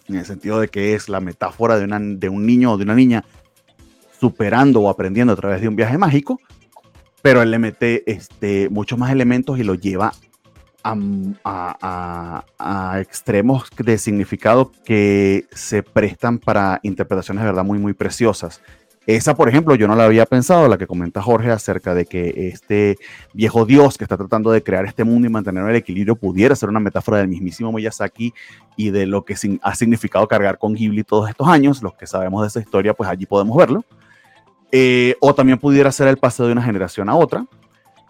en 0.10 0.16
el 0.16 0.26
sentido 0.26 0.60
de 0.60 0.68
que 0.68 0.96
es 0.96 1.10
la 1.10 1.20
metáfora 1.20 1.78
de, 1.78 1.86
una, 1.86 2.00
de 2.00 2.30
un 2.30 2.46
niño 2.46 2.74
o 2.74 2.78
de 2.78 2.84
una 2.84 2.96
niña 2.96 3.24
superando 4.19 4.82
o 4.82 4.89
aprendiendo 4.89 5.34
a 5.34 5.36
través 5.36 5.62
de 5.62 5.67
un 5.67 5.75
viaje 5.75 5.97
mágico, 5.97 6.39
pero 7.21 7.41
él 7.41 7.51
le 7.51 7.60
mete 7.60 8.03
este, 8.12 8.69
muchos 8.69 8.97
más 8.97 9.12
elementos 9.12 9.60
y 9.60 9.63
lo 9.63 9.75
lleva 9.75 10.13
a, 11.43 12.45
a, 12.60 12.99
extremos 13.01 13.65
de 13.77 13.97
significado 13.97 14.71
que 14.86 15.45
se 15.51 15.84
prestan 15.84 16.39
para 16.39 16.80
interpretaciones 16.84 17.43
de 17.43 17.49
verdad 17.49 17.65
muy, 17.65 17.80
muy 17.80 17.93
preciosas. 17.93 18.62
Esa, 19.06 19.38
por 19.38 19.47
ejemplo, 19.47 19.73
yo 19.75 19.88
no 19.88 19.95
la 19.95 20.03
había 20.03 20.25
pensado, 20.25 20.67
la 20.67 20.77
que 20.77 20.86
comenta 20.86 21.21
Jorge 21.21 21.49
acerca 21.49 21.95
de 21.95 22.06
que 22.06 22.49
este 22.49 22.97
viejo 23.34 23.65
dios 23.65 23.97
que 23.97 24.03
está 24.03 24.17
tratando 24.17 24.51
de 24.51 24.62
crear 24.62 24.86
este 24.86 25.06
mundo 25.06 25.27
y 25.27 25.32
mantener 25.32 25.63
el 25.69 25.77
equilibrio 25.77 26.17
pudiera 26.17 26.58
ser 26.58 26.67
una 26.67 26.82
metáfora 26.82 27.19
del 27.19 27.30
mismísimo 27.30 27.71
Miyazaki 27.71 28.34
y 28.75 28.89
de 28.89 29.06
lo 29.06 29.23
que 29.23 29.36
ha 29.62 29.75
significado 29.75 30.27
cargar 30.27 30.58
con 30.58 30.73
Ghibli 30.73 31.06
todos 31.06 31.30
estos 31.30 31.47
años. 31.47 31.82
Los 31.82 31.93
que 31.93 32.06
sabemos 32.06 32.41
de 32.41 32.47
esa 32.49 32.60
historia, 32.60 32.93
pues 32.93 33.10
allí 33.10 33.25
podemos 33.25 33.56
verlo. 33.56 33.86
Eh, 34.71 35.15
o 35.19 35.34
también 35.34 35.58
pudiera 35.60 35.91
ser 35.91 36.08
el 36.08 36.17
paso 36.17 36.45
de 36.45 36.51
una 36.51 36.62
generación 36.62 37.10
a 37.10 37.15
otra. 37.15 37.45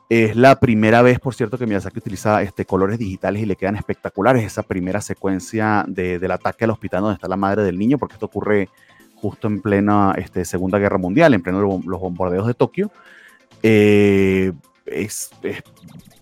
Es 0.09 0.35
la 0.35 0.59
primera 0.59 1.01
vez, 1.01 1.19
por 1.19 1.35
cierto, 1.35 1.57
que 1.57 1.67
Miyazaki 1.67 1.99
utiliza 1.99 2.41
este, 2.41 2.65
colores 2.65 2.97
digitales 2.97 3.41
y 3.41 3.45
le 3.45 3.57
quedan 3.57 3.75
espectaculares 3.75 4.45
esa 4.45 4.63
primera 4.63 5.01
secuencia 5.01 5.83
de, 5.87 6.17
del 6.17 6.31
ataque 6.31 6.63
al 6.63 6.71
hospital 6.71 7.01
donde 7.01 7.15
está 7.15 7.27
la 7.27 7.35
madre 7.35 7.63
del 7.63 7.77
niño, 7.77 7.97
porque 7.97 8.13
esto 8.13 8.27
ocurre 8.27 8.69
justo 9.15 9.47
en 9.47 9.61
plena 9.61 10.13
este, 10.17 10.45
Segunda 10.45 10.79
Guerra 10.79 10.97
Mundial, 10.97 11.33
en 11.33 11.41
pleno 11.41 11.59
los 11.59 11.99
bombardeos 11.99 12.47
de 12.47 12.53
Tokio. 12.53 12.91
Eh, 13.63 14.53
es, 14.85 15.31
es, 15.43 15.61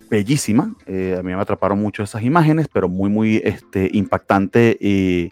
bellísima, 0.08 0.74
eh, 0.86 1.16
a 1.18 1.22
mí 1.22 1.34
me 1.34 1.40
atraparon 1.40 1.80
mucho 1.80 2.02
esas 2.02 2.22
imágenes, 2.22 2.68
pero 2.72 2.88
muy, 2.88 3.10
muy 3.10 3.40
este, 3.44 3.90
impactante 3.92 4.76
y, 4.80 5.30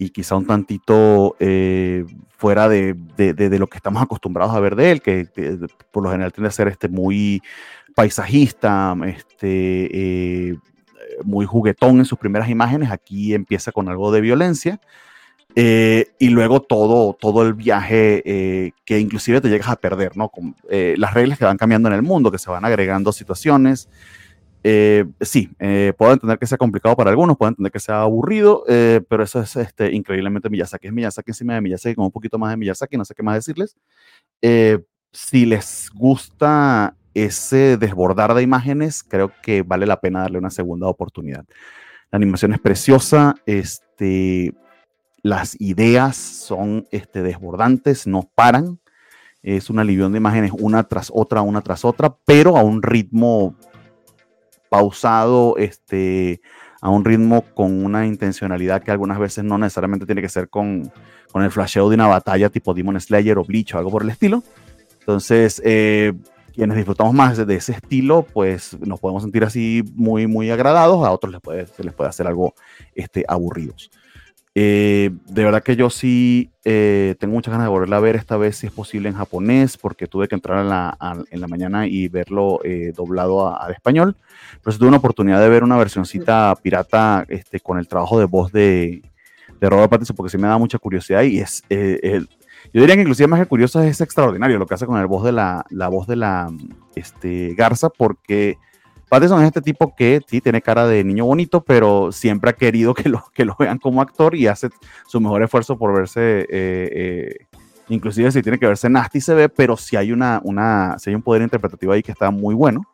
y 0.00 0.08
quizá 0.08 0.34
un 0.34 0.46
tantito 0.46 1.36
eh, 1.40 2.06
fuera 2.38 2.70
de, 2.70 2.96
de, 3.18 3.34
de, 3.34 3.58
lo 3.58 3.66
que 3.66 3.76
estamos 3.76 4.02
acostumbrados 4.02 4.54
a 4.54 4.58
ver 4.58 4.74
de 4.74 4.92
él, 4.92 5.02
que, 5.02 5.28
por 5.90 6.02
lo 6.02 6.10
general 6.10 6.32
tiende 6.32 6.48
a 6.48 6.52
ser 6.52 6.68
este, 6.68 6.88
muy 6.88 7.42
paisajista, 7.94 8.96
este, 9.04 10.48
eh, 10.52 10.56
muy 11.22 11.44
juguetón 11.44 11.98
en 11.98 12.06
sus 12.06 12.18
primeras 12.18 12.48
imágenes. 12.48 12.90
Aquí 12.90 13.34
empieza 13.34 13.72
con 13.72 13.90
algo 13.90 14.10
de 14.10 14.22
violencia. 14.22 14.80
Eh, 15.54 16.06
y 16.18 16.30
luego 16.30 16.62
todo, 16.62 17.12
todo 17.12 17.42
el 17.42 17.52
viaje 17.52 18.72
que 18.86 18.98
inclusive 19.00 19.42
te 19.42 19.50
llegas 19.50 19.68
a 19.68 19.76
perder, 19.76 20.16
¿no? 20.16 20.30
Con, 20.30 20.56
las 20.70 21.12
reglas 21.12 21.38
que 21.38 21.44
van 21.44 21.58
cambiando 21.58 21.90
en 21.90 21.94
el 21.94 22.02
mundo, 22.02 22.32
que 22.32 22.38
se 22.38 22.48
van 22.48 22.64
agregando 22.64 23.12
situaciones. 23.12 23.90
Eh, 24.62 25.06
sí, 25.20 25.50
puedo 25.96 26.12
entender 26.12 26.38
que 26.38 26.46
sea 26.46 26.58
complicado 26.58 26.96
para 26.96 27.10
algunos, 27.10 27.36
puedo 27.36 27.50
entender 27.50 27.72
que 27.72 27.80
sea 27.80 28.02
aburrido, 28.02 28.64
pero 28.66 29.22
eso 29.22 29.40
es 29.40 29.56
este, 29.56 29.92
increíblemente 29.92 30.50
Miyazaki. 30.50 30.88
Es 30.88 30.92
Miyazaki 30.92 31.30
encima 31.30 31.54
de 31.54 31.60
Miyazaki, 31.60 31.94
con 31.94 32.04
un 32.04 32.10
poquito 32.10 32.38
más 32.38 32.50
de 32.50 32.56
Miyazaki, 32.56 32.96
no 32.96 33.04
sé 33.04 33.14
qué 33.14 33.22
más 33.22 33.36
decirles. 33.36 33.76
si 35.12 35.46
les 35.46 35.90
gusta 35.94 36.94
ese 37.14 37.76
desbordar 37.76 38.34
de 38.34 38.42
imágenes, 38.42 39.02
creo 39.02 39.32
que 39.42 39.62
vale 39.62 39.86
la 39.86 40.00
pena 40.00 40.20
darle 40.20 40.38
una 40.38 40.50
segunda 40.50 40.86
oportunidad. 40.86 41.44
La 42.10 42.16
animación 42.16 42.52
es 42.52 42.60
preciosa, 42.60 43.34
este, 43.46 44.54
las 45.22 45.60
ideas 45.60 46.16
son 46.16 46.86
este, 46.90 47.22
desbordantes, 47.22 48.06
no 48.06 48.28
paran. 48.34 48.80
Es 49.42 49.70
una 49.70 49.82
alivión 49.82 50.12
de 50.12 50.18
imágenes 50.18 50.52
una 50.58 50.84
tras 50.84 51.10
otra, 51.14 51.40
una 51.40 51.62
tras 51.62 51.84
otra, 51.84 52.14
pero 52.26 52.56
a 52.56 52.62
un 52.62 52.82
ritmo 52.82 53.56
pausado, 54.70 55.56
este, 55.58 56.40
a 56.80 56.88
un 56.88 57.04
ritmo 57.04 57.42
con 57.54 57.84
una 57.84 58.06
intencionalidad 58.06 58.82
que 58.82 58.90
algunas 58.90 59.18
veces 59.18 59.44
no 59.44 59.58
necesariamente 59.58 60.06
tiene 60.06 60.22
que 60.22 60.30
ser 60.30 60.48
con, 60.48 60.90
con 61.30 61.42
el 61.42 61.50
flasheo 61.50 61.90
de 61.90 61.96
una 61.96 62.06
batalla 62.06 62.48
tipo 62.48 62.72
Demon 62.72 62.98
Slayer 62.98 63.36
o 63.36 63.44
Bleach 63.44 63.74
o 63.74 63.78
algo 63.78 63.90
por 63.90 64.02
el 64.02 64.10
estilo. 64.10 64.42
Entonces, 65.00 65.60
eh, 65.64 66.14
quienes 66.54 66.76
disfrutamos 66.76 67.12
más 67.12 67.46
de, 67.46 67.54
ese 67.54 67.72
estilo, 67.72 68.22
pues 68.32 68.78
nos 68.80 69.00
podemos 69.00 69.22
sentir 69.22 69.44
así 69.44 69.82
muy, 69.94 70.26
muy 70.26 70.50
agradados, 70.50 71.06
a 71.06 71.10
otros 71.10 71.32
les 71.32 71.40
puede, 71.40 71.66
se 71.66 71.84
les 71.84 71.92
puede 71.92 72.10
hacer 72.10 72.26
algo 72.26 72.54
este, 72.94 73.24
aburridos. 73.28 73.90
Eh, 74.54 75.10
de 75.26 75.44
verdad 75.44 75.62
que 75.62 75.76
yo 75.76 75.90
sí 75.90 76.50
eh, 76.64 77.14
tengo 77.20 77.34
muchas 77.34 77.52
ganas 77.52 77.66
de 77.66 77.70
volverla 77.70 77.98
a 77.98 78.00
ver 78.00 78.16
esta 78.16 78.36
vez 78.36 78.56
si 78.56 78.66
es 78.66 78.72
posible 78.72 79.08
en 79.08 79.14
japonés, 79.14 79.76
porque 79.76 80.06
tuve 80.06 80.26
que 80.26 80.34
entrar 80.34 80.60
en 80.60 80.68
la, 80.68 80.96
en 81.30 81.40
la 81.40 81.46
mañana 81.46 81.86
y 81.86 82.08
verlo 82.08 82.60
eh, 82.64 82.92
doblado 82.96 83.56
al 83.56 83.72
español. 83.72 84.16
Pero 84.62 84.76
tuve 84.76 84.88
una 84.88 84.96
oportunidad 84.96 85.40
de 85.40 85.48
ver 85.48 85.62
una 85.62 85.76
versioncita 85.76 86.54
pirata 86.62 87.24
este, 87.28 87.60
con 87.60 87.78
el 87.78 87.86
trabajo 87.86 88.18
de 88.18 88.24
voz 88.26 88.50
de, 88.52 89.02
de 89.60 89.70
Robert 89.70 89.90
Pattinson, 89.90 90.16
porque 90.16 90.30
sí 90.30 90.38
me 90.38 90.48
da 90.48 90.58
mucha 90.58 90.78
curiosidad 90.78 91.22
y 91.22 91.38
es... 91.38 91.62
El, 91.68 92.28
yo 92.72 92.82
diría 92.82 92.94
que 92.94 93.02
inclusive 93.02 93.26
más 93.26 93.40
que 93.40 93.46
curioso 93.46 93.82
es 93.82 94.00
extraordinario 94.00 94.58
lo 94.58 94.66
que 94.66 94.74
hace 94.74 94.86
con 94.86 95.00
el 95.00 95.06
voz 95.06 95.24
de 95.24 95.32
la, 95.32 95.64
la 95.70 95.88
voz 95.88 96.06
de 96.06 96.16
la 96.16 96.52
este, 96.94 97.54
Garza, 97.54 97.88
porque 97.88 98.58
Pattinson 99.10 99.40
es 99.40 99.48
este 99.48 99.60
tipo 99.60 99.92
que 99.96 100.20
sí 100.24 100.40
tiene 100.40 100.62
cara 100.62 100.86
de 100.86 101.02
niño 101.02 101.24
bonito, 101.24 101.64
pero 101.64 102.12
siempre 102.12 102.50
ha 102.50 102.52
querido 102.52 102.94
que 102.94 103.08
lo, 103.08 103.24
que 103.34 103.44
lo 103.44 103.56
vean 103.58 103.78
como 103.78 104.00
actor 104.00 104.36
y 104.36 104.46
hace 104.46 104.70
su 105.06 105.20
mejor 105.20 105.42
esfuerzo 105.42 105.76
por 105.76 105.92
verse, 105.92 106.42
eh, 106.42 106.46
eh, 106.48 107.46
inclusive 107.88 108.30
si 108.30 108.40
tiene 108.40 108.56
que 108.56 108.68
verse 108.68 108.88
nasty 108.88 109.20
se 109.20 109.34
ve, 109.34 109.48
pero 109.48 109.76
si 109.76 109.96
hay, 109.96 110.12
una, 110.12 110.40
una, 110.44 110.96
si 110.98 111.10
hay 111.10 111.16
un 111.16 111.22
poder 111.22 111.42
interpretativo 111.42 111.92
ahí 111.92 112.04
que 112.04 112.12
está 112.12 112.30
muy 112.30 112.54
bueno. 112.54 112.86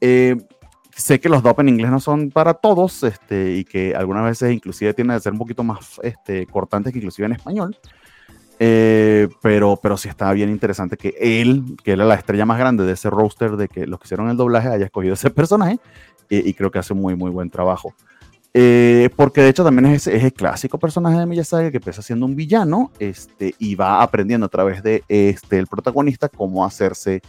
Eh, 0.00 0.36
sé 0.94 1.18
que 1.18 1.28
los 1.28 1.42
dop 1.42 1.58
en 1.58 1.70
inglés 1.70 1.90
no 1.90 1.98
son 1.98 2.30
para 2.30 2.54
todos 2.54 3.02
este, 3.02 3.56
y 3.56 3.64
que 3.64 3.96
algunas 3.96 4.24
veces 4.24 4.52
inclusive 4.52 4.94
tienen 4.94 5.16
que 5.16 5.22
ser 5.22 5.32
un 5.32 5.38
poquito 5.38 5.64
más 5.64 6.00
este, 6.04 6.46
cortantes 6.46 6.92
que 6.92 7.00
inclusive 7.00 7.26
en 7.26 7.32
español. 7.32 7.76
Eh, 8.64 9.28
pero, 9.40 9.76
pero 9.82 9.96
sí 9.96 10.08
estaba 10.08 10.32
bien 10.34 10.48
interesante 10.48 10.96
que 10.96 11.16
él, 11.18 11.76
que 11.82 11.92
era 11.92 12.04
la 12.04 12.14
estrella 12.14 12.46
más 12.46 12.60
grande 12.60 12.84
de 12.84 12.92
ese 12.92 13.10
roster 13.10 13.56
de 13.56 13.66
que 13.66 13.88
los 13.88 13.98
que 13.98 14.04
hicieron 14.04 14.28
el 14.28 14.36
doblaje, 14.36 14.68
haya 14.68 14.84
escogido 14.84 15.14
ese 15.14 15.30
personaje 15.30 15.80
y 16.30 16.54
creo 16.54 16.70
que 16.70 16.78
hace 16.78 16.94
muy, 16.94 17.16
muy 17.16 17.32
buen 17.32 17.50
trabajo. 17.50 17.92
Eh, 18.54 19.10
porque 19.16 19.40
de 19.40 19.48
hecho 19.48 19.64
también 19.64 19.86
es, 19.86 20.06
es, 20.06 20.22
el 20.22 20.32
clásico 20.32 20.78
personaje 20.78 21.18
de 21.18 21.26
Miyazaki 21.26 21.72
que 21.72 21.78
empieza 21.78 22.02
siendo 22.02 22.24
un 22.24 22.36
villano 22.36 22.92
este, 23.00 23.52
y 23.58 23.74
va 23.74 24.00
aprendiendo 24.00 24.46
a 24.46 24.48
través 24.48 24.80
de 24.84 25.02
este, 25.08 25.58
el 25.58 25.66
protagonista 25.66 26.28
cómo 26.28 26.64
hacerse 26.64 27.20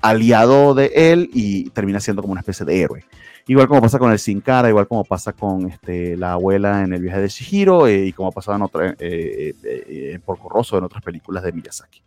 aliado 0.00 0.74
de 0.74 0.90
él 0.92 1.30
y 1.32 1.70
termina 1.70 2.00
siendo 2.00 2.20
como 2.20 2.32
una 2.32 2.40
especie 2.40 2.66
de 2.66 2.80
héroe. 2.80 3.04
Igual 3.50 3.66
como 3.66 3.80
pasa 3.80 3.98
con 3.98 4.12
el 4.12 4.18
Sin 4.20 4.40
Cara, 4.40 4.68
igual 4.68 4.86
como 4.86 5.02
pasa 5.02 5.32
con 5.32 5.68
este, 5.68 6.16
la 6.16 6.34
abuela 6.34 6.84
en 6.84 6.92
el 6.92 7.02
viaje 7.02 7.22
de 7.22 7.28
Shihiro 7.28 7.88
eh, 7.88 8.06
y 8.06 8.12
como 8.12 8.28
ha 8.28 8.30
pasado 8.30 8.56
en, 8.56 8.62
otra, 8.62 8.94
eh, 8.96 9.52
eh, 9.64 10.12
en 10.14 10.20
Porco 10.20 10.48
Rosso, 10.48 10.78
en 10.78 10.84
otras 10.84 11.02
películas 11.02 11.42
de 11.42 11.50
Miyazaki. 11.50 12.00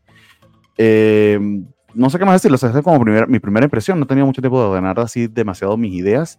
no 1.95 2.09
sé 2.09 2.17
qué 2.17 2.23
más 2.23 2.41
decir, 2.41 2.49
lo 2.49 2.55
es 2.55 2.81
como 2.81 3.03
mi 3.27 3.39
primera 3.39 3.65
impresión, 3.65 3.99
no 3.99 4.07
tenía 4.07 4.23
mucho 4.23 4.41
tiempo 4.41 4.57
de 4.57 4.67
ordenar 4.67 4.97
así 5.01 5.27
demasiado 5.27 5.75
mis 5.75 5.93
ideas. 5.93 6.37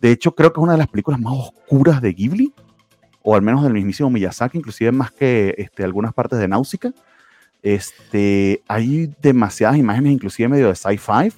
De 0.00 0.10
hecho, 0.10 0.34
creo 0.34 0.50
que 0.54 0.58
es 0.58 0.62
una 0.62 0.72
de 0.72 0.78
las 0.78 0.88
películas 0.88 1.20
más 1.20 1.34
oscuras 1.34 2.00
de 2.00 2.14
Ghibli, 2.14 2.54
o 3.20 3.36
al 3.36 3.42
menos 3.42 3.62
del 3.62 3.74
mismísimo 3.74 4.08
Miyazaki, 4.08 4.56
inclusive 4.56 4.90
más 4.90 5.10
que 5.10 5.54
este, 5.58 5.84
algunas 5.84 6.14
partes 6.14 6.38
de 6.38 6.48
Náusica. 6.48 6.94
Este, 7.62 8.62
hay 8.68 9.14
demasiadas 9.20 9.76
imágenes, 9.76 10.14
inclusive 10.14 10.48
medio 10.48 10.68
de 10.68 10.76
sci-fi. 10.76 11.30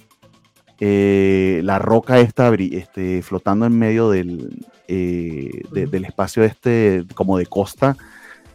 Eh, 0.79 1.61
la 1.63 1.77
roca 1.79 2.19
está 2.19 2.53
este, 2.53 3.21
flotando 3.21 3.65
en 3.65 3.77
medio 3.77 4.09
del, 4.09 4.65
eh, 4.87 5.63
del 5.71 6.05
espacio 6.05 6.43
este, 6.43 7.05
como 7.15 7.37
de 7.37 7.45
costa. 7.45 7.97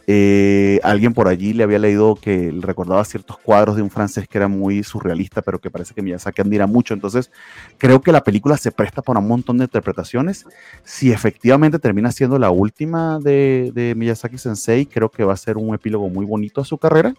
Eh, 0.06 0.80
alguien 0.82 1.14
por 1.14 1.28
allí 1.28 1.54
le 1.54 1.62
había 1.62 1.78
leído 1.78 2.14
que 2.14 2.52
recordaba 2.60 3.02
ciertos 3.06 3.38
cuadros 3.38 3.76
de 3.76 3.80
un 3.80 3.90
francés 3.90 4.28
que 4.28 4.36
era 4.36 4.48
muy 4.48 4.82
surrealista, 4.82 5.40
pero 5.40 5.58
que 5.58 5.70
parece 5.70 5.94
que 5.94 6.02
Miyazaki 6.02 6.42
admira 6.42 6.66
mucho. 6.66 6.92
Entonces, 6.92 7.30
creo 7.78 8.02
que 8.02 8.12
la 8.12 8.22
película 8.22 8.56
se 8.56 8.70
presta 8.70 9.00
para 9.00 9.20
un 9.20 9.28
montón 9.28 9.58
de 9.58 9.64
interpretaciones. 9.64 10.44
Si 10.82 11.10
efectivamente 11.10 11.78
termina 11.78 12.12
siendo 12.12 12.38
la 12.38 12.50
última 12.50 13.18
de, 13.18 13.70
de 13.74 13.94
Miyazaki 13.94 14.36
Sensei, 14.38 14.86
creo 14.86 15.10
que 15.10 15.24
va 15.24 15.32
a 15.32 15.38
ser 15.38 15.56
un 15.56 15.74
epílogo 15.74 16.08
muy 16.10 16.26
bonito 16.26 16.60
a 16.60 16.64
su 16.64 16.76
carrera 16.76 17.14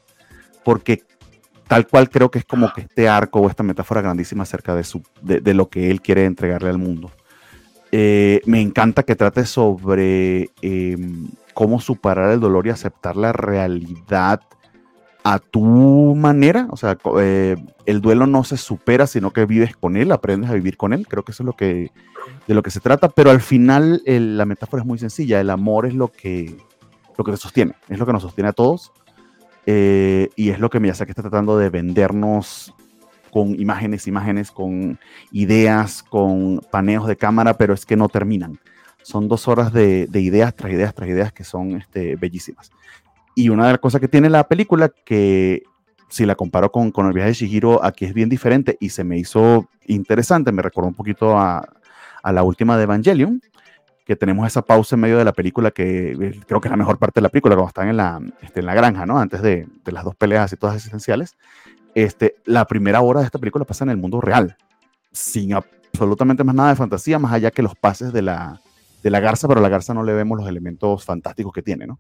porque 0.66 1.04
tal 1.68 1.88
cual 1.88 2.10
creo 2.10 2.30
que 2.30 2.40
es 2.40 2.46
como 2.46 2.72
que 2.74 2.82
este 2.82 3.08
arco 3.10 3.40
o 3.42 3.50
esta 3.50 3.64
metáfora 3.64 4.02
grandísima 4.02 4.44
acerca 4.44 4.76
de, 4.76 4.84
su, 4.84 5.02
de, 5.22 5.54
lo 5.54 5.70
que 5.70 5.90
él 5.92 6.02
quiere 6.02 6.26
entregarle 6.26 6.70
al 6.70 6.78
mundo. 6.78 7.12
Eh, 7.92 8.42
me 8.46 8.62
encanta 8.62 9.04
que 9.04 9.16
trate 9.16 9.46
sobre 9.46 10.50
em, 10.62 11.28
cómo 11.54 11.80
superar 11.80 12.32
el 12.32 12.40
dolor 12.40 12.68
y 12.68 12.72
aceptar 12.72 13.16
la 13.16 13.32
realidad 13.34 14.42
a 15.24 15.40
tu 15.40 16.14
manera. 16.16 16.68
O 16.70 16.78
sea, 16.78 16.98
eh, 17.20 17.56
el 17.86 18.02
duelo 18.02 18.28
no 18.28 18.44
se 18.44 18.58
supera, 18.58 19.08
sino 19.08 19.32
que 19.32 19.46
vives 19.46 19.76
con 19.76 19.98
él, 19.98 20.12
aprendes 20.12 20.50
a 20.52 20.54
vivir 20.54 20.78
con 20.78 20.94
él. 20.94 21.08
Creo 21.08 21.24
que 21.24 21.32
eso 21.32 21.44
es 21.44 21.48
lo 21.48 21.54
que, 21.54 21.92
de 22.48 22.54
lo 22.54 22.62
que 22.62 22.70
se 22.70 22.80
trata. 22.80 23.10
Pero 23.10 23.32
al 23.32 23.42
final 23.42 24.04
la 24.06 24.46
metáfora 24.46 24.82
es 24.82 24.88
muy 24.88 25.00
sencilla. 25.00 25.40
El 25.40 25.50
amor 25.50 25.88
es 25.88 25.96
lo 25.96 26.10
que, 26.10 26.56
lo 27.18 27.24
que 27.24 27.32
te 27.32 27.38
sostiene, 27.38 27.74
es 27.90 27.98
lo 27.98 28.06
que 28.06 28.14
nos 28.14 28.22
sostiene 28.22 28.50
a 28.50 28.54
todos. 28.54 28.92
Eh, 29.66 30.30
y 30.36 30.50
es 30.50 30.60
lo 30.60 30.70
que 30.70 30.80
Miyazaki 30.80 31.12
está 31.12 31.24
tratando 31.24 31.58
de 31.58 31.70
vendernos 31.70 32.74
con 33.32 33.60
imágenes, 33.60 34.08
imágenes, 34.08 34.52
con 34.52 34.98
ideas, 35.32 36.04
con 36.04 36.62
paneos 36.72 37.08
de 37.08 37.18
cámara, 37.18 37.56
pero 37.56 37.74
es 37.74 37.86
que 37.86 37.98
no 37.98 38.08
terminan. 38.08 38.60
Son 39.02 39.28
dos 39.28 39.48
horas 39.48 39.74
de, 39.74 40.08
ideas 40.14 40.56
tras 40.56 40.72
ideas 40.72 40.96
tras 40.96 41.10
ideas 41.10 41.34
que 41.34 41.44
son 41.44 41.76
este, 41.76 42.16
bellísimas. 42.16 42.72
Y 43.36 43.50
una 43.50 43.66
de 43.66 43.74
las 43.74 43.80
cosas 43.80 44.00
que 44.00 44.08
tiene 44.08 44.30
la 44.30 44.48
película, 44.48 44.90
que 44.90 45.64
si 46.08 46.26
la 46.26 46.36
comparo 46.36 46.72
con, 46.72 46.92
con 46.92 47.08
el 47.08 47.14
viaje 47.14 47.30
de 47.30 47.34
Shihiro, 47.34 47.84
aquí 47.84 48.06
es 48.06 48.14
bien 48.14 48.30
diferente 48.30 48.78
y 48.80 48.90
se 48.90 49.04
me 49.04 49.18
hizo 49.18 49.68
interesante, 49.86 50.52
me 50.52 50.62
recordó 50.62 50.88
un 50.88 50.94
poquito 50.94 51.38
a, 51.38 51.68
a 52.24 52.32
la 52.32 52.44
última 52.44 52.78
de 52.78 52.84
Evangelion, 52.84 53.42
que 54.06 54.16
tenemos 54.16 54.46
esa 54.46 54.62
pausa 54.62 54.96
en 54.96 55.02
medio 55.02 55.18
de 55.18 55.26
la 55.26 55.34
película 55.34 55.72
que 55.72 56.12
eh, 56.12 56.40
creo 56.48 56.62
que 56.62 56.68
es 56.68 56.72
la 56.72 56.78
mejor 56.78 57.00
parte 57.00 57.20
de 57.20 57.24
la 57.24 57.30
película, 57.30 57.56
cuando 57.56 57.70
están 57.70 57.90
en 57.90 57.98
la, 57.98 58.22
este, 58.42 58.60
en 58.60 58.68
la 58.68 58.76
granja, 58.76 59.06
¿no? 59.06 59.18
Antes 59.18 59.42
de, 59.42 59.68
de, 59.84 59.92
las 59.92 60.04
dos 60.04 60.16
peleas 60.16 60.54
y 60.54 60.58
todas 60.58 60.76
existenciales. 60.76 61.36
Este, 61.96 62.36
la 62.46 62.66
primera 62.66 63.02
hora 63.02 63.22
de 63.22 63.26
esta 63.26 63.40
película 63.40 63.66
pasa 63.66 63.84
en 63.84 63.90
el 63.90 63.98
mundo 63.98 64.22
real, 64.22 64.58
sin 65.12 65.54
absolutamente 65.54 66.44
más 66.44 66.54
nada 66.54 66.70
de 66.70 66.76
fantasía, 66.76 67.18
más 67.18 67.34
allá 67.34 67.50
que 67.50 67.64
los 67.64 67.76
pases 67.76 68.14
de 68.14 68.22
la, 68.22 68.62
de 69.02 69.10
la 69.10 69.20
garza, 69.20 69.48
pero 69.48 69.60
a 69.60 69.64
la 69.64 69.70
garza 69.70 69.94
no 69.94 70.04
le 70.04 70.14
vemos 70.14 70.38
los 70.38 70.48
elementos 70.48 71.04
fantásticos 71.04 71.52
que 71.52 71.64
tiene, 71.64 71.88
¿no? 71.88 72.00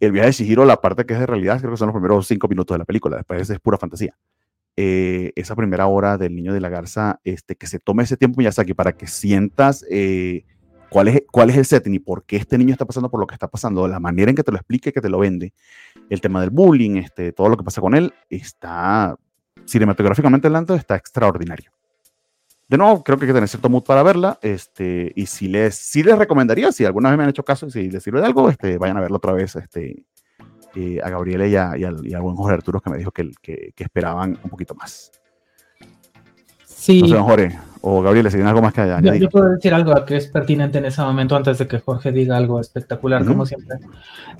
El 0.00 0.12
viaje 0.12 0.28
de 0.28 0.32
Shihiro, 0.32 0.64
la 0.64 0.80
parte 0.80 1.04
que 1.04 1.14
es 1.14 1.20
de 1.20 1.26
realidad, 1.26 1.58
creo 1.58 1.72
que 1.72 1.76
son 1.76 1.88
los 1.88 1.94
primeros 1.94 2.26
cinco 2.26 2.48
minutos 2.48 2.74
de 2.74 2.78
la 2.78 2.84
película, 2.84 3.16
después 3.16 3.50
es 3.50 3.60
pura 3.60 3.76
fantasía. 3.76 4.16
Eh, 4.76 5.32
esa 5.34 5.56
primera 5.56 5.88
hora 5.88 6.16
del 6.16 6.36
niño 6.36 6.54
de 6.54 6.60
la 6.60 6.68
garza, 6.68 7.18
este, 7.24 7.56
que 7.56 7.66
se 7.66 7.80
tome 7.80 8.04
ese 8.04 8.16
tiempo 8.16 8.38
Miyazaki 8.38 8.74
para 8.74 8.92
que 8.92 9.08
sientas 9.08 9.84
eh, 9.90 10.44
cuál 10.88 11.08
es, 11.08 11.22
cuál 11.30 11.50
es 11.50 11.56
el 11.56 11.64
setting 11.64 11.94
y 11.94 11.98
por 11.98 12.24
qué 12.24 12.36
este 12.36 12.58
niño 12.58 12.72
está 12.72 12.84
pasando 12.84 13.10
por 13.10 13.20
lo 13.20 13.26
que 13.26 13.34
está 13.34 13.48
pasando, 13.48 13.86
la 13.88 14.00
manera 14.00 14.30
en 14.30 14.36
que 14.36 14.42
te 14.42 14.50
lo 14.50 14.58
explique, 14.58 14.92
que 14.92 15.00
te 15.00 15.08
lo 15.08 15.18
vende, 15.18 15.52
el 16.08 16.20
tema 16.20 16.40
del 16.40 16.50
bullying, 16.50 16.96
este, 16.96 17.32
todo 17.32 17.48
lo 17.48 17.56
que 17.56 17.64
pasa 17.64 17.80
con 17.80 17.94
él, 17.94 18.12
está 18.28 19.16
cinematográficamente 19.64 20.46
hablando, 20.46 20.74
está 20.74 20.96
extraordinario. 20.96 21.70
De 22.68 22.76
nuevo, 22.76 23.02
creo 23.02 23.18
que 23.18 23.24
hay 23.24 23.28
que 23.28 23.34
tener 23.34 23.48
cierto 23.48 23.68
mood 23.70 23.82
para 23.82 24.02
verla, 24.02 24.38
este, 24.42 25.12
y 25.14 25.26
si 25.26 25.48
les, 25.48 25.74
si 25.74 26.02
les 26.02 26.18
recomendaría, 26.18 26.70
si 26.70 26.84
alguna 26.84 27.08
vez 27.08 27.18
me 27.18 27.24
han 27.24 27.30
hecho 27.30 27.44
caso 27.44 27.66
y 27.66 27.70
si 27.70 27.90
les 27.90 28.02
sirve 28.02 28.20
de 28.20 28.26
algo, 28.26 28.48
este, 28.50 28.76
vayan 28.76 28.98
a 28.98 29.00
verlo 29.00 29.16
otra 29.16 29.32
vez, 29.32 29.56
este, 29.56 30.04
eh, 30.74 31.00
a 31.02 31.08
Gabriela 31.08 31.46
y, 31.46 31.56
a, 31.56 31.78
y, 31.78 31.84
al, 31.84 32.06
y, 32.06 32.14
buen 32.16 32.36
Jorge 32.36 32.54
Arturo 32.54 32.80
que 32.80 32.90
me 32.90 32.98
dijo 32.98 33.10
que, 33.10 33.30
que, 33.40 33.72
que 33.74 33.84
esperaban 33.84 34.38
un 34.42 34.50
poquito 34.50 34.74
más. 34.74 35.10
Sí. 36.66 37.00
No 37.02 37.08
sé, 37.08 37.18
Jorge 37.18 37.67
o 37.80 38.02
Gabriel, 38.02 38.30
si 38.30 38.36
tiene 38.36 38.48
algo 38.48 38.62
más 38.62 38.72
que 38.72 38.80
añadir. 38.80 39.14
Yo, 39.14 39.18
yo, 39.18 39.30
puedo 39.30 39.50
decir 39.50 39.74
algo 39.74 39.94
que 40.04 40.16
es 40.16 40.26
pertinente 40.28 40.78
en 40.78 40.86
ese 40.86 41.02
momento 41.02 41.36
antes 41.36 41.58
de 41.58 41.66
que 41.66 41.78
Jorge 41.78 42.12
diga 42.12 42.36
algo 42.36 42.60
espectacular, 42.60 43.22
uh 43.22 43.24
-huh. 43.24 43.28
como 43.28 43.46
siempre. 43.46 43.76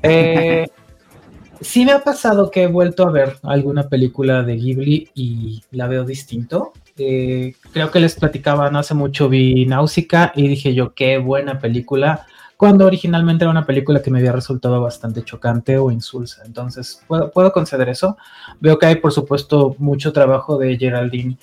Eh, 0.02 0.66
sí 1.60 1.84
me 1.84 1.92
ha 1.92 2.02
pasado 2.02 2.50
que 2.50 2.64
he 2.64 2.66
vuelto 2.66 3.06
a 3.06 3.10
ver 3.10 3.36
alguna 3.42 3.88
película 3.88 4.42
de 4.42 4.56
Ghibli 4.56 5.10
y 5.14 5.62
la 5.72 5.86
veo 5.86 6.04
distinto. 6.04 6.72
Eh, 6.96 7.54
creo 7.72 7.90
que 7.90 8.00
les 8.00 8.16
platicaba, 8.16 8.70
no 8.70 8.78
hace 8.78 8.94
mucho 8.94 9.28
vi 9.28 9.66
Náusica 9.66 10.32
y 10.34 10.48
dije 10.48 10.74
yo, 10.74 10.94
qué 10.94 11.18
buena 11.18 11.60
película, 11.60 12.26
cuando 12.56 12.86
originalmente 12.86 13.44
era 13.44 13.52
una 13.52 13.66
película 13.66 14.02
que 14.02 14.10
me 14.10 14.18
había 14.18 14.32
resultado 14.32 14.80
bastante 14.80 15.22
chocante 15.22 15.78
o 15.78 15.92
insulsa. 15.92 16.42
Entonces, 16.44 17.04
puedo, 17.06 17.30
puedo 17.30 17.52
conceder 17.52 17.88
eso. 17.88 18.16
Veo 18.58 18.80
que 18.80 18.86
hay, 18.86 18.96
por 18.96 19.12
supuesto, 19.12 19.76
mucho 19.78 20.12
trabajo 20.12 20.58
de 20.58 20.76
Geraldine 20.76 21.38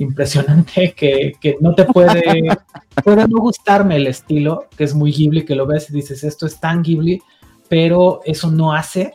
impresionante 0.00 0.92
que, 0.96 1.34
que, 1.40 1.56
no 1.60 1.74
te 1.74 1.84
puede, 1.84 2.48
puede 3.04 3.28
no 3.28 3.38
gustarme 3.38 3.96
el 3.96 4.06
estilo, 4.06 4.66
que 4.76 4.84
es 4.84 4.94
muy 4.94 5.12
Ghibli, 5.12 5.44
que 5.44 5.54
lo 5.54 5.66
ves 5.66 5.90
y 5.90 5.94
dices, 5.94 6.24
esto 6.24 6.46
es 6.46 6.58
tan 6.58 6.82
Ghibli, 6.82 7.22
pero 7.68 8.20
eso 8.24 8.50
no 8.50 8.72
hace 8.72 9.14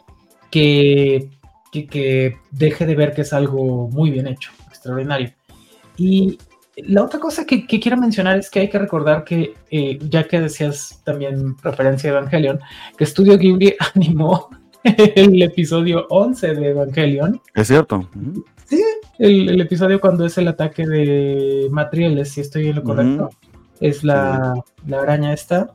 que, 0.49 1.29
que, 1.71 1.87
que 1.87 2.37
deje 2.51 2.85
de 2.85 2.95
ver 2.95 3.13
que 3.13 3.21
es 3.21 3.33
algo 3.33 3.89
muy 3.89 4.11
bien 4.11 4.27
hecho, 4.27 4.51
extraordinario. 4.69 5.33
Y 5.97 6.37
la 6.77 7.03
otra 7.03 7.19
cosa 7.19 7.45
que, 7.45 7.65
que, 7.65 7.79
quiero 7.79 7.97
mencionar 7.97 8.37
es 8.37 8.49
que 8.49 8.59
hay 8.59 8.69
que 8.69 8.79
recordar 8.79 9.23
que, 9.23 9.53
eh, 9.71 9.97
ya 10.09 10.27
que 10.27 10.41
decías 10.41 11.01
también 11.03 11.55
referencia 11.63 12.09
a 12.09 12.13
Evangelion, 12.13 12.59
que 12.97 13.05
Studio 13.05 13.37
Ghibli 13.37 13.75
animó 13.95 14.49
el 14.83 15.41
episodio 15.41 16.05
11 16.09 16.55
de 16.55 16.69
Evangelion. 16.69 17.41
Es 17.53 17.67
cierto. 17.67 18.07
Sí, 18.65 18.83
el, 19.19 19.49
el, 19.49 19.61
episodio 19.61 19.99
cuando 19.99 20.25
es 20.25 20.37
el 20.37 20.47
ataque 20.47 20.85
de 20.85 21.67
Matrieles, 21.71 22.29
si 22.29 22.41
estoy 22.41 22.67
en 22.67 22.75
lo 22.75 22.83
correcto. 22.83 23.25
Uh 23.25 23.27
-huh. 23.27 23.55
Es 23.79 24.03
la, 24.03 24.53
la, 24.87 25.01
araña 25.01 25.33
esta. 25.33 25.73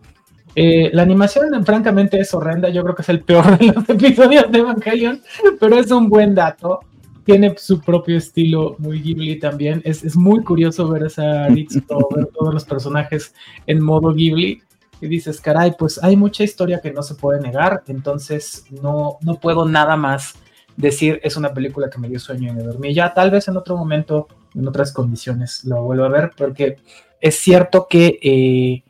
Eh, 0.55 0.91
la 0.93 1.03
animación, 1.03 1.65
francamente, 1.65 2.19
es 2.19 2.33
horrenda. 2.35 2.69
Yo 2.71 2.83
creo 2.83 2.95
que 2.95 3.03
es 3.03 3.09
el 3.09 3.23
peor 3.23 3.59
de 3.59 3.67
los 3.67 3.89
episodios 3.89 4.51
de 4.51 4.59
Evangelion, 4.59 5.23
pero 5.59 5.79
es 5.79 5.91
un 5.91 6.09
buen 6.09 6.35
dato. 6.35 6.81
Tiene 7.25 7.55
su 7.59 7.81
propio 7.81 8.17
estilo 8.17 8.77
muy 8.79 9.01
Ghibli 9.01 9.39
también. 9.39 9.83
Es, 9.85 10.03
es 10.03 10.17
muy 10.17 10.43
curioso 10.43 10.89
ver 10.89 11.05
esa 11.05 11.49
Ritsuko, 11.49 12.09
ver 12.15 12.27
todos 12.27 12.53
los 12.53 12.65
personajes 12.65 13.35
en 13.67 13.83
modo 13.83 14.13
Ghibli. 14.13 14.63
Y 15.03 15.09
dices, 15.09 15.41
caray, 15.41 15.75
pues 15.79 16.03
hay 16.03 16.17
mucha 16.17 16.45
historia 16.45 16.81
que 16.81 16.93
no 16.93 17.03
se 17.03 17.15
puede 17.15 17.41
negar, 17.41 17.85
entonces 17.87 18.67
no, 18.83 19.17
no 19.23 19.37
puedo 19.37 19.65
nada 19.67 19.97
más 19.97 20.35
decir 20.81 21.21
es 21.23 21.37
una 21.37 21.53
película 21.53 21.89
que 21.91 21.99
me 21.99 22.09
dio 22.09 22.19
sueño 22.19 22.51
y 22.51 22.55
me 22.55 22.63
dormí. 22.63 22.95
Ya 22.95 23.15
tal 23.15 23.31
vez 23.31 23.49
en 23.49 23.57
otro 23.57 23.77
momento, 23.77 24.29
en 24.55 24.67
otras 24.67 24.93
condiciones, 24.93 25.65
lo 25.65 25.83
vuelvo 25.83 26.05
a 26.05 26.09
ver, 26.09 26.33
porque 26.37 26.79
es 27.21 27.37
cierto 27.37 27.87
que 27.89 28.19
eh, 28.23 28.83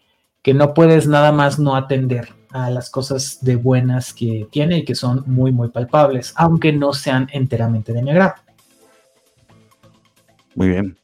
que 0.43 0.55
no 0.55 0.75
puedes 0.75 1.07
nada 1.07 1.33
más 1.33 1.59
no 1.59 1.77
atender 1.77 2.29
a 2.51 2.71
las 2.71 2.91
cosas 2.91 3.39
de 3.43 3.57
buenas 3.57 4.13
que 4.13 4.49
tiene 4.51 4.79
y 4.79 4.85
que 4.85 4.95
son 4.95 5.23
muy, 5.27 5.53
muy 5.53 5.69
palpables, 5.69 6.33
aunque 6.37 6.73
no 6.73 6.93
sean 6.93 7.29
enteramente 7.33 7.93
de 7.93 8.03
mi 8.03 8.11
agrado. 8.11 8.35
Muy 10.55 10.69
bien. 10.69 11.00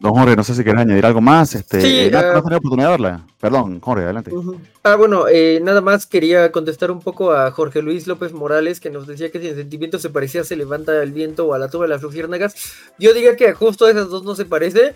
Don 0.00 0.12
Jorge, 0.14 0.34
no 0.36 0.42
sé 0.44 0.54
si 0.54 0.62
quieres 0.64 0.80
añadir 0.82 1.04
algo 1.06 1.20
más. 1.20 1.54
Este, 1.54 1.80
Sí, 1.80 1.98
eh, 2.00 2.10
no, 2.10 2.18
ah, 2.18 2.22
no 2.22 2.28
has 2.38 2.42
tenido 2.42 2.58
oportunidad 2.58 2.86
de 2.88 2.92
verla. 2.92 3.26
Perdón, 3.40 3.80
Jorge, 3.80 4.04
adelante. 4.04 4.32
Ujú. 4.34 4.60
Ah, 4.82 4.96
bueno, 4.96 5.26
eh, 5.28 5.60
nada 5.62 5.80
más 5.80 6.06
quería 6.06 6.50
contestar 6.50 6.90
un 6.90 7.00
poco 7.00 7.32
a 7.32 7.50
Jorge 7.50 7.82
Luis 7.82 8.06
López 8.06 8.32
Morales, 8.32 8.80
que 8.80 8.90
nos 8.90 9.06
decía 9.06 9.30
que 9.30 9.40
si 9.40 9.48
el 9.48 9.56
sentimiento 9.56 9.98
se 9.98 10.10
parecía 10.10 10.44
Se 10.44 10.56
levanta 10.56 11.02
el 11.02 11.12
viento 11.12 11.46
o 11.46 11.54
a 11.54 11.58
la 11.58 11.68
tuba 11.68 11.84
de 11.84 11.90
las 11.90 12.02
luciérnagas. 12.02 12.54
Yo 12.98 13.12
diría 13.14 13.36
que 13.36 13.52
justo 13.52 13.86
a 13.86 13.90
esas 13.90 14.08
dos 14.08 14.24
no 14.24 14.34
se 14.34 14.44
parece. 14.44 14.94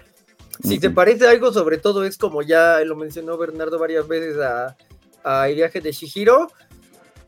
Si 0.63 0.79
se 0.79 0.87
Ujú. 0.89 0.95
parece 0.95 1.27
a 1.27 1.31
algo, 1.31 1.53
sobre 1.53 1.79
todo 1.79 2.05
es 2.05 2.17
como 2.19 2.43
ya 2.43 2.81
lo 2.85 2.97
mencionó 2.97 3.37
Bernardo 3.37 3.79
varias 3.79 4.09
veces 4.09 4.39
a, 4.41 4.77
a 5.25 5.49
El 5.49 5.57
viaje 5.57 5.81
de 5.81 5.93
Shihiro. 5.93 6.51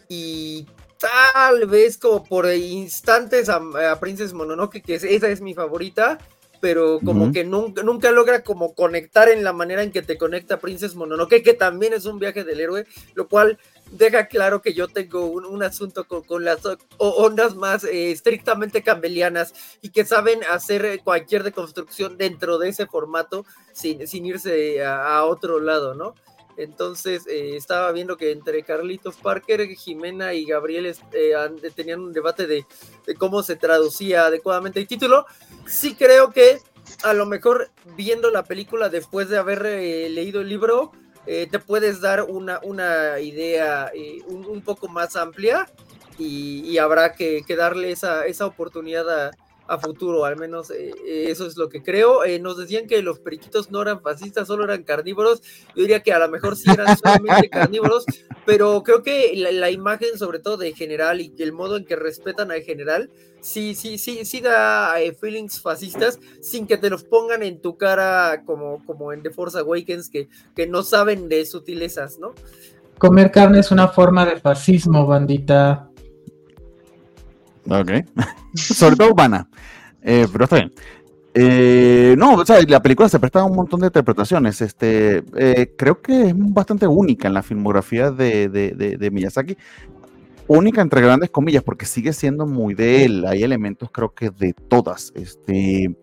Y 0.09 0.67
tal 0.99 1.67
vez 1.67 1.99
como 1.99 2.25
por 2.25 2.47
instantes 2.53 3.49
a, 3.49 3.61
a 3.93 4.01
Princess 4.01 4.33
Mononoke, 4.33 4.83
que 4.83 4.95
es- 4.95 5.05
esa 5.05 5.29
es 5.29 5.41
mi 5.41 5.55
favorita. 5.55 6.19
Pero 6.61 6.99
como 7.05 7.33
que 7.33 7.45
nunca, 7.45 7.83
nunca 7.83 8.11
logra 8.11 8.43
como 8.43 8.75
conectar 8.75 9.29
en 9.29 9.45
la 9.45 9.53
manera 9.53 9.83
en 9.83 9.93
que 9.93 10.03
te 10.03 10.19
conecta 10.19 10.59
Princess 10.59 10.97
Mononoke, 10.97 11.43
que 11.43 11.55
también 11.55 11.93
es 11.93 12.05
un 12.05 12.19
viaje 12.19 12.43
del 12.43 12.61
héroe, 12.61 12.87
lo 13.15 13.29
cual 13.29 13.59
deja 13.93 14.27
claro 14.27 14.61
que 14.61 14.75
yo 14.75 14.89
tengo 14.89 15.27
un, 15.27 15.45
un 15.45 15.63
asunto 15.63 16.05
con, 16.07 16.23
con 16.23 16.45
las 16.45 16.59
ondas 16.99 17.55
más 17.55 17.85
eh, 17.85 18.11
estrictamente 18.11 18.83
campbellianas 18.83 19.55
y 19.83 19.91
que 19.91 20.05
saben 20.05 20.41
hacer 20.51 20.85
eh, 20.85 21.01
cualquier 21.03 21.43
deconstrucción 21.43 22.19
dentro 22.19 22.59
de 22.59 22.71
ese 22.71 22.87
formato 22.87 23.45
sin, 23.73 24.07
sin 24.09 24.27
irse 24.27 24.85
a, 24.85 25.17
a 25.19 25.25
otro 25.25 25.61
lado, 25.61 25.95
¿no? 25.95 26.15
Entonces 26.59 27.25
eh, 27.29 27.57
estaba 27.57 27.93
viendo 27.93 28.17
que 28.17 28.33
entre 28.33 28.65
Carlitos 28.65 29.17
Parker, 29.17 29.65
Jimena 29.69 30.35
y 30.35 30.45
Gabriel 30.45 30.93
eh, 31.13 31.35
tenían 31.75 32.01
un 32.01 32.13
debate 32.13 32.49
de, 32.49 32.67
cómo 33.17 33.45
se 33.45 33.55
traducía 33.55 34.27
adecuadamente 34.27 34.81
el 34.81 34.89
título. 34.89 35.25
Sí 35.67 35.95
creo 35.95 36.33
que 36.33 36.59
a 37.05 37.13
lo 37.13 37.27
mejor 37.27 37.71
viendo 37.97 38.31
la 38.33 38.43
película 38.43 38.89
después 38.89 39.29
de 39.29 39.39
haber 39.39 39.65
eh, 39.67 40.11
leído 40.11 40.41
el 40.41 40.49
libro, 40.49 40.91
eh, 41.27 41.47
te 41.49 41.61
puedes 41.61 42.01
dar 42.01 42.25
una, 42.25 42.59
una 42.65 43.21
idea 43.21 43.93
un, 44.27 44.61
poco 44.63 44.89
más 44.89 45.15
amplia 45.15 45.71
y, 46.19 46.77
habrá 46.79 47.13
que, 47.13 47.45
que 47.47 47.55
darle 47.55 47.93
esa, 47.93 48.27
esa 48.27 48.47
oportunidad 48.47 49.09
a, 49.27 49.31
a 49.69 49.79
futuro, 49.79 50.25
al 50.25 50.37
menos 50.37 50.71
eh, 50.71 50.93
eh, 51.07 51.27
eso 51.29 51.47
es 51.47 51.57
lo 51.57 51.69
que 51.69 51.83
creo. 51.83 52.25
Eh, 52.25 52.41
nos 52.41 52.57
decían 52.57 52.87
que 52.87 53.01
los 53.03 53.21
periquitos 53.21 53.71
no 53.71 53.83
eran 53.83 54.01
fascistas, 54.01 54.49
solo 54.49 54.65
eran 54.65 54.83
carnívoros. 54.83 55.43
Yo 55.77 55.83
diría 55.83 56.03
que 56.03 56.13
a 56.13 56.19
lo 56.19 56.29
mejor 56.29 56.57
sí 56.57 56.71
eran 56.71 56.97
solamente 56.97 57.49
carnívoros, 57.51 58.05
pero 58.45 58.83
creo 58.83 59.03
que 59.03 59.33
la, 59.37 59.53
la 59.53 59.71
imagen, 59.71 60.19
sobre 60.19 60.39
todo 60.39 60.57
de 60.57 60.73
general 60.73 61.21
y 61.21 61.33
el 61.39 61.53
modo 61.53 61.77
en 61.77 61.85
que 61.85 61.97
respetan 61.97 62.51
al 62.51 62.63
general, 62.63 63.11
sí, 63.41 63.75
sí, 63.75 63.99
sí, 63.99 64.25
sí 64.25 64.41
da 64.41 65.01
eh, 65.01 65.13
feelings 65.13 65.61
fascistas 65.61 66.19
sin 66.41 66.67
que 66.67 66.77
te 66.77 66.91
los 66.91 67.05
pongan 67.05 67.43
en 67.43 67.61
tu 67.61 67.77
cara 67.77 68.43
como, 68.45 68.85
como 68.85 69.13
en 69.13 69.23
The 69.23 69.31
Force 69.31 69.59
Awakens, 69.59 70.09
que, 70.09 70.29
que 70.55 70.67
no 70.67 70.83
saben 70.83 71.29
de 71.29 71.45
sutilezas, 71.47 72.19
¿no? 72.19 72.35
Comer 72.99 73.31
carne 73.31 73.61
es 73.61 73.71
una 73.71 73.89
forma 73.89 74.27
de 74.27 74.41
fascismo, 74.41 75.07
bandita. 75.07 75.89
Ok. 77.69 77.91
Sobre 78.55 78.97
todo 78.97 79.13
humana. 79.13 79.49
Eh, 80.03 80.27
pero 80.31 80.45
está 80.45 80.57
bien. 80.57 80.73
Eh, 81.35 82.15
no, 82.19 82.35
o 82.35 82.45
sea, 82.47 82.61
la 82.67 82.83
película 82.83 83.09
se 83.09 83.19
presta 83.21 83.41
a 83.41 83.45
un 83.45 83.55
montón 83.55 83.81
de 83.81 83.87
interpretaciones. 83.87 84.61
Este, 84.61 85.23
eh, 85.37 85.75
creo 85.77 86.01
que 86.01 86.29
es 86.29 86.35
bastante 86.37 86.87
única 86.87 87.29
en 87.29 87.35
la 87.35 87.43
filmografía 87.43 88.11
de, 88.11 88.49
de- 88.49 88.71
de- 88.73 88.97
de 88.97 89.11
Miyazaki. 89.11 89.57
Única 90.47 90.81
entre 90.81 91.03
grandes 91.03 91.31
comillas, 91.31 91.63
porque 91.63 91.85
sigue 91.85 92.13
siendo 92.15 92.47
muy 92.47 92.75
de 92.75 93.05
él. 93.05 93.25
Hay 93.27 93.43
elementos, 93.43 93.91
creo 93.93 94.15
que 94.15 94.31
de 94.31 94.55
todas. 94.55 95.13
Este, 95.15 95.95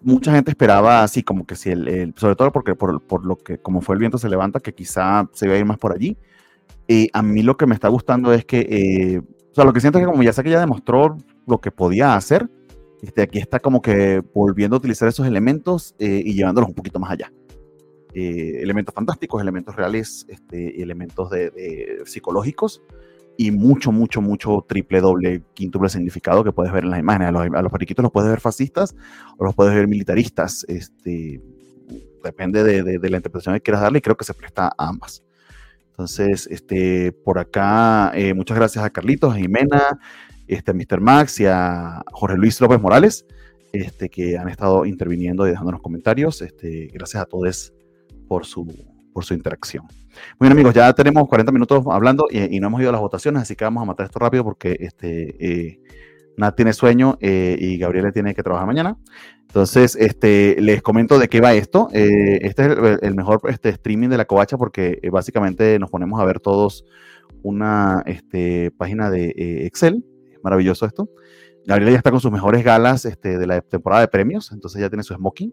mucha 0.00 0.32
gente 0.32 0.50
esperaba 0.50 1.02
así, 1.02 1.22
como 1.22 1.46
que 1.46 1.54
si 1.56 1.70
el, 1.70 1.86
el- 1.88 2.14
sobre 2.16 2.36
todo 2.36 2.50
porque 2.52 2.74
por, 2.74 3.02
por 3.06 3.26
lo 3.26 3.36
que, 3.36 3.58
como 3.58 3.82
fue 3.82 3.94
el 3.96 3.98
viento 4.00 4.16
se 4.18 4.30
levanta, 4.30 4.60
que 4.60 4.72
quizá 4.74 5.28
se 5.34 5.44
iba 5.46 5.54
a 5.54 5.58
ir 5.58 5.66
más 5.66 5.78
por 5.78 5.92
allí. 5.92 6.16
Eh, 6.88 7.08
a 7.12 7.22
mí 7.22 7.42
lo 7.42 7.56
que 7.58 7.66
me 7.66 7.74
está 7.74 7.88
gustando 7.88 8.32
es 8.32 8.44
que, 8.46 8.60
eh, 8.60 9.22
sea, 9.60 9.64
lo 9.66 9.72
que 9.72 9.80
siento 9.80 9.98
es 9.98 10.02
que 10.02 10.06
como 10.06 10.18
Miyazaki 10.18 10.50
ya 10.50 10.60
demostró 10.60 11.16
lo 11.46 11.60
que 11.60 11.70
podía 11.70 12.14
hacer, 12.14 12.48
este, 13.02 13.22
aquí 13.22 13.38
está 13.38 13.60
como 13.60 13.80
que 13.80 14.22
volviendo 14.34 14.76
a 14.76 14.78
utilizar 14.78 15.08
esos 15.08 15.26
elementos 15.26 15.94
eh, 15.98 16.22
y 16.24 16.34
llevándolos 16.34 16.68
un 16.68 16.74
poquito 16.74 16.98
más 16.98 17.10
allá. 17.12 17.32
Eh, 18.12 18.58
elementos 18.60 18.94
fantásticos, 18.94 19.40
elementos 19.40 19.76
reales, 19.76 20.26
este, 20.28 20.82
elementos 20.82 21.30
de, 21.30 21.50
de 21.50 22.00
psicológicos 22.04 22.82
y 23.38 23.52
mucho, 23.52 23.92
mucho, 23.92 24.20
mucho 24.20 24.64
triple, 24.68 25.00
doble, 25.00 25.42
quíntuple 25.54 25.88
significado 25.88 26.44
que 26.44 26.52
puedes 26.52 26.72
ver 26.72 26.84
en 26.84 26.90
las 26.90 27.00
imágenes. 27.00 27.28
A 27.28 27.32
los, 27.32 27.42
a 27.54 27.62
los 27.62 27.72
periquitos 27.72 28.02
los 28.02 28.12
puedes 28.12 28.28
ver 28.28 28.40
fascistas 28.40 28.94
o 29.38 29.44
los 29.44 29.54
puedes 29.54 29.74
ver 29.74 29.88
militaristas. 29.88 30.64
Este, 30.68 31.40
depende 32.22 32.62
de, 32.64 32.82
de- 32.82 32.98
de 32.98 33.10
la 33.10 33.16
interpretación 33.16 33.54
que 33.54 33.60
quieras 33.62 33.80
darle 33.82 33.98
y 33.98 34.02
creo 34.02 34.16
que 34.16 34.24
se 34.24 34.34
presta 34.34 34.66
a 34.76 34.88
ambas. 34.88 35.22
Entonces, 36.00 36.48
este, 36.50 37.12
por 37.12 37.38
acá, 37.38 38.10
eh, 38.14 38.32
muchas 38.32 38.56
gracias 38.56 38.82
a 38.82 38.88
Carlitos, 38.88 39.34
a 39.34 39.36
Jimena, 39.36 40.00
este, 40.48 40.70
a 40.70 40.74
Mr. 40.74 40.98
Max 40.98 41.38
y 41.40 41.44
a 41.44 42.02
Jorge 42.10 42.38
Luis 42.38 42.58
López 42.58 42.80
Morales, 42.80 43.26
este, 43.74 44.08
que 44.08 44.38
han 44.38 44.48
estado 44.48 44.86
interviniendo 44.86 45.46
y 45.46 45.50
dejándonos 45.50 45.82
comentarios. 45.82 46.40
Este, 46.40 46.86
gracias 46.86 47.22
a 47.22 47.26
todos 47.26 47.74
por 48.28 48.46
su, 48.46 48.66
por 49.12 49.26
su 49.26 49.34
interacción. 49.34 49.84
Muy 50.38 50.48
bien, 50.48 50.52
amigos, 50.52 50.72
ya 50.72 50.90
tenemos 50.94 51.28
40 51.28 51.52
minutos 51.52 51.84
hablando 51.90 52.28
y, 52.30 52.58
no 52.60 52.68
hemos 52.68 52.80
ido 52.80 52.88
a 52.88 52.92
las 52.92 53.02
votaciones, 53.02 53.42
así 53.42 53.54
que 53.54 53.64
vamos 53.64 53.82
a 53.82 53.84
matar 53.84 54.06
esto 54.06 54.18
rápido 54.18 54.42
porque 54.42 54.78
este, 54.80 55.36
eh, 55.38 55.80
Nat 56.40 56.56
tiene 56.56 56.72
sueño 56.72 57.16
eh, 57.20 57.56
y 57.58 57.78
Gabriela 57.78 58.10
tiene 58.12 58.34
que 58.34 58.42
trabajar 58.42 58.66
mañana. 58.66 58.96
Entonces, 59.50 59.96
este, 59.96 60.60
les 60.60 60.80
comento 60.80 61.18
de 61.18 61.26
qué 61.26 61.40
va 61.40 61.54
esto. 61.54 61.88
Eh, 61.92 62.38
este 62.42 62.66
es 62.66 62.98
el, 63.02 63.16
mejor 63.16 63.40
este, 63.48 63.70
streaming 63.70 64.08
de 64.08 64.16
la 64.16 64.24
covacha 64.24 64.56
porque 64.56 65.00
eh, 65.02 65.10
básicamente 65.10 65.76
nos 65.80 65.90
ponemos 65.90 66.20
a 66.20 66.24
ver 66.24 66.38
todos 66.38 66.84
una 67.42 68.04
este, 68.06 68.70
página 68.70 69.10
de 69.10 69.30
eh, 69.30 69.66
Excel. 69.66 70.04
Maravilloso 70.44 70.86
esto. 70.86 71.10
Gabriela 71.66 71.90
ya 71.90 71.96
está 71.96 72.12
con 72.12 72.20
sus 72.20 72.30
mejores 72.30 72.62
galas 72.62 73.04
este, 73.04 73.38
de 73.38 73.46
la 73.48 73.60
temporada 73.60 74.02
de 74.02 74.08
premios, 74.08 74.52
entonces 74.52 74.80
ya 74.80 74.88
tiene 74.88 75.02
su 75.02 75.14
smoking. 75.14 75.52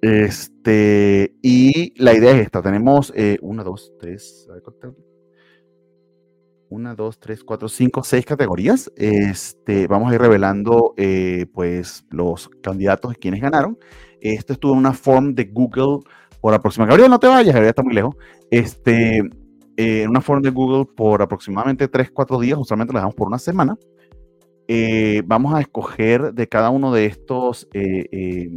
Este, 0.00 1.34
y 1.42 1.92
la 2.02 2.14
idea 2.14 2.30
es 2.32 2.40
esta: 2.40 2.62
tenemos 2.62 3.12
una, 3.42 3.64
dos, 3.64 3.92
tres, 4.00 4.48
a 4.50 4.54
ver. 4.54 4.62
Una, 6.72 6.94
dos, 6.94 7.20
tres, 7.20 7.44
cuatro, 7.44 7.68
cinco, 7.68 8.02
seis 8.02 8.24
categorías. 8.24 8.90
Este, 8.96 9.86
vamos 9.86 10.10
a 10.10 10.14
ir 10.14 10.20
revelando 10.20 10.94
eh, 10.96 11.46
pues 11.52 12.04
los 12.10 12.48
candidatos 12.62 13.12
y 13.12 13.16
quienes 13.16 13.40
ganaron. 13.40 13.78
Esto 14.20 14.54
estuvo 14.54 14.72
en 14.72 14.78
una 14.78 14.92
form 14.92 15.34
de 15.34 15.44
Google 15.44 16.00
por 16.40 16.54
aproximadamente. 16.54 16.94
Gabriel, 16.94 17.10
no 17.10 17.18
te 17.18 17.26
vayas, 17.26 17.54
Gabriel 17.54 17.70
está 17.70 17.82
muy 17.82 17.94
lejos. 17.94 18.16
Este, 18.50 19.18
eh, 19.76 20.02
en 20.02 20.10
una 20.10 20.20
form 20.20 20.42
de 20.42 20.50
Google 20.50 20.86
por 20.96 21.20
aproximadamente 21.22 21.88
3, 21.88 22.10
4 22.10 22.40
días, 22.40 22.58
usualmente 22.58 22.94
la 22.94 23.00
damos 23.00 23.14
por 23.14 23.28
una 23.28 23.38
semana. 23.38 23.76
Eh, 24.68 25.22
vamos 25.26 25.54
a 25.54 25.60
escoger 25.60 26.32
de 26.32 26.48
cada 26.48 26.70
uno 26.70 26.92
de 26.92 27.06
estos 27.06 27.68
eh, 27.74 28.06
eh, 28.10 28.48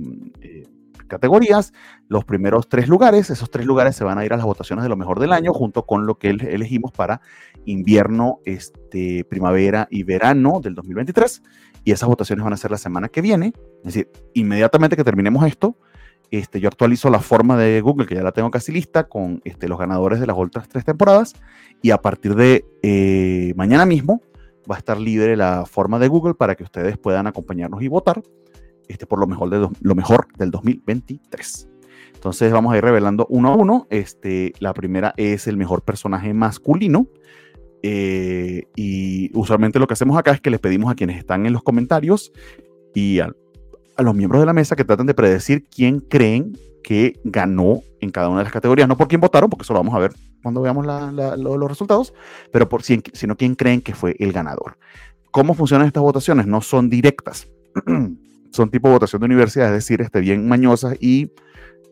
eh, 0.41 0.63
categorías 1.07 1.73
los 2.07 2.25
primeros 2.25 2.67
tres 2.69 2.87
lugares. 2.87 3.29
Esos 3.29 3.49
tres 3.49 3.65
lugares 3.65 3.95
se 3.95 4.03
van 4.03 4.17
a 4.17 4.25
ir 4.25 4.33
a 4.33 4.37
las 4.37 4.45
votaciones 4.45 4.83
de 4.83 4.89
lo 4.89 4.97
mejor 4.97 5.19
del 5.19 5.33
año, 5.33 5.53
junto 5.53 5.85
con 5.85 6.05
lo 6.05 6.17
que 6.17 6.29
el- 6.29 6.45
elegimos 6.45 6.91
para 6.91 7.21
invierno, 7.65 8.39
este, 8.45 9.25
primavera 9.25 9.87
y 9.89 10.03
verano 10.03 10.59
del 10.61 10.75
2023. 10.75 11.41
Y 11.83 11.91
esas 11.91 12.09
votaciones 12.09 12.43
van 12.43 12.53
a 12.53 12.57
ser 12.57 12.71
la 12.71 12.77
semana 12.77 13.09
que 13.09 13.21
viene. 13.21 13.53
Es 13.79 13.93
decir, 13.93 14.09
inmediatamente 14.33 14.95
que 14.95 15.03
terminemos 15.03 15.45
esto, 15.45 15.77
este, 16.31 16.59
yo 16.59 16.67
actualizo 16.69 17.09
la 17.09 17.19
forma 17.19 17.55
de 17.57 17.81
Google, 17.81 18.07
que 18.07 18.15
ya 18.15 18.23
la 18.23 18.31
tengo 18.31 18.49
casi 18.49 18.71
lista, 18.71 19.03
con 19.07 19.41
este, 19.45 19.67
los 19.67 19.77
ganadores 19.77 20.19
de 20.19 20.25
las 20.27 20.35
otras 20.37 20.67
tres 20.67 20.83
temporadas. 20.83 21.33
Y 21.81 21.91
a 21.91 21.97
partir 21.99 22.35
de 22.35 22.65
eh, 22.81 23.53
mañana 23.55 23.85
mismo 23.85 24.21
va 24.69 24.75
a 24.75 24.77
estar 24.79 24.99
libre 24.99 25.35
la 25.37 25.65
forma 25.67 25.99
de 25.99 26.07
Google 26.07 26.33
para 26.33 26.55
que 26.55 26.63
ustedes 26.63 26.97
puedan 26.97 27.27
acompañarnos 27.27 27.83
y 27.83 27.87
votar 27.87 28.23
este, 28.87 29.05
por 29.05 29.19
lo 29.19 29.27
mejor, 29.27 29.49
de 29.49 29.69
lo 29.79 29.95
mejor 29.95 30.27
del 30.37 30.51
2023. 30.51 31.69
Entonces 32.13 32.51
vamos 32.51 32.73
a 32.73 32.77
ir 32.77 32.83
revelando 32.83 33.27
uno 33.29 33.49
a 33.49 33.55
uno. 33.55 33.87
Este, 33.89 34.53
la 34.59 34.73
primera 34.73 35.13
es 35.17 35.47
el 35.47 35.57
mejor 35.57 35.83
personaje 35.83 36.33
masculino. 36.33 37.07
Eh, 37.83 38.63
y 38.75 39.29
usualmente 39.37 39.77
lo 39.77 39.85
que 39.85 39.93
hacemos 39.93 40.17
acá 40.17 40.31
es 40.31 40.41
que 40.41 40.49
les 40.49 40.59
pedimos 40.59 40.91
a 40.91 40.95
quienes 40.95 41.17
están 41.17 41.45
en 41.45 41.53
los 41.53 41.61
comentarios 41.61 42.31
y 42.95 43.19
a, 43.19 43.31
a 43.95 44.01
los 44.01 44.15
miembros 44.15 44.41
de 44.41 44.47
la 44.47 44.53
mesa 44.53 44.75
que 44.75 44.83
traten 44.83 45.05
de 45.05 45.13
predecir 45.13 45.65
quién 45.69 45.99
creen 45.99 46.57
que 46.83 47.19
ganó 47.23 47.81
en 47.99 48.11
cada 48.11 48.29
una 48.29 48.39
de 48.39 48.45
las 48.45 48.53
categorías. 48.53 48.87
No 48.87 48.97
por 48.97 49.07
quién 49.07 49.21
votaron, 49.21 49.49
porque 49.49 49.63
eso 49.63 49.73
lo 49.73 49.79
vamos 49.79 49.93
a 49.93 49.99
ver 49.99 50.13
cuando 50.41 50.61
veamos 50.61 50.85
la, 50.85 51.11
la, 51.11 51.35
lo, 51.35 51.57
los 51.57 51.67
resultados, 51.67 52.13
pero 52.51 52.69
por 52.69 52.83
sino 52.83 53.35
quién 53.35 53.55
creen 53.55 53.81
que 53.81 53.95
fue 53.95 54.15
el 54.19 54.31
ganador. 54.31 54.77
¿Cómo 55.31 55.55
funcionan 55.55 55.87
estas 55.87 56.03
votaciones? 56.03 56.45
No 56.45 56.61
son 56.61 56.89
directas. 56.89 57.47
son 58.55 58.69
tipo 58.69 58.89
votación 58.89 59.19
de 59.19 59.25
universidad, 59.25 59.67
es 59.67 59.73
decir, 59.73 60.01
este, 60.01 60.19
bien 60.19 60.47
mañosas 60.47 60.95
y 60.99 61.31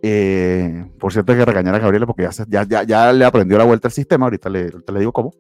eh, 0.05 0.86
por 0.99 1.14
cierto, 1.14 1.32
hay 1.32 1.38
que 1.38 1.45
regañar 1.45 1.76
a 1.76 1.80
Gabriela 1.80 2.05
porque 2.05 2.24
ya, 2.24 2.45
ya, 2.49 2.64
ya, 2.68 2.84
ya, 2.84 3.14
le 3.14 3.24
aprendió 3.24 3.57
la 3.57 3.64
vuelta 3.64 3.88
al 3.88 3.93
sistema, 3.93 4.26
ahorita 4.26 4.49
le, 4.49 4.70
le 4.70 4.99
digo 4.99 5.14
cómo. 5.14 5.34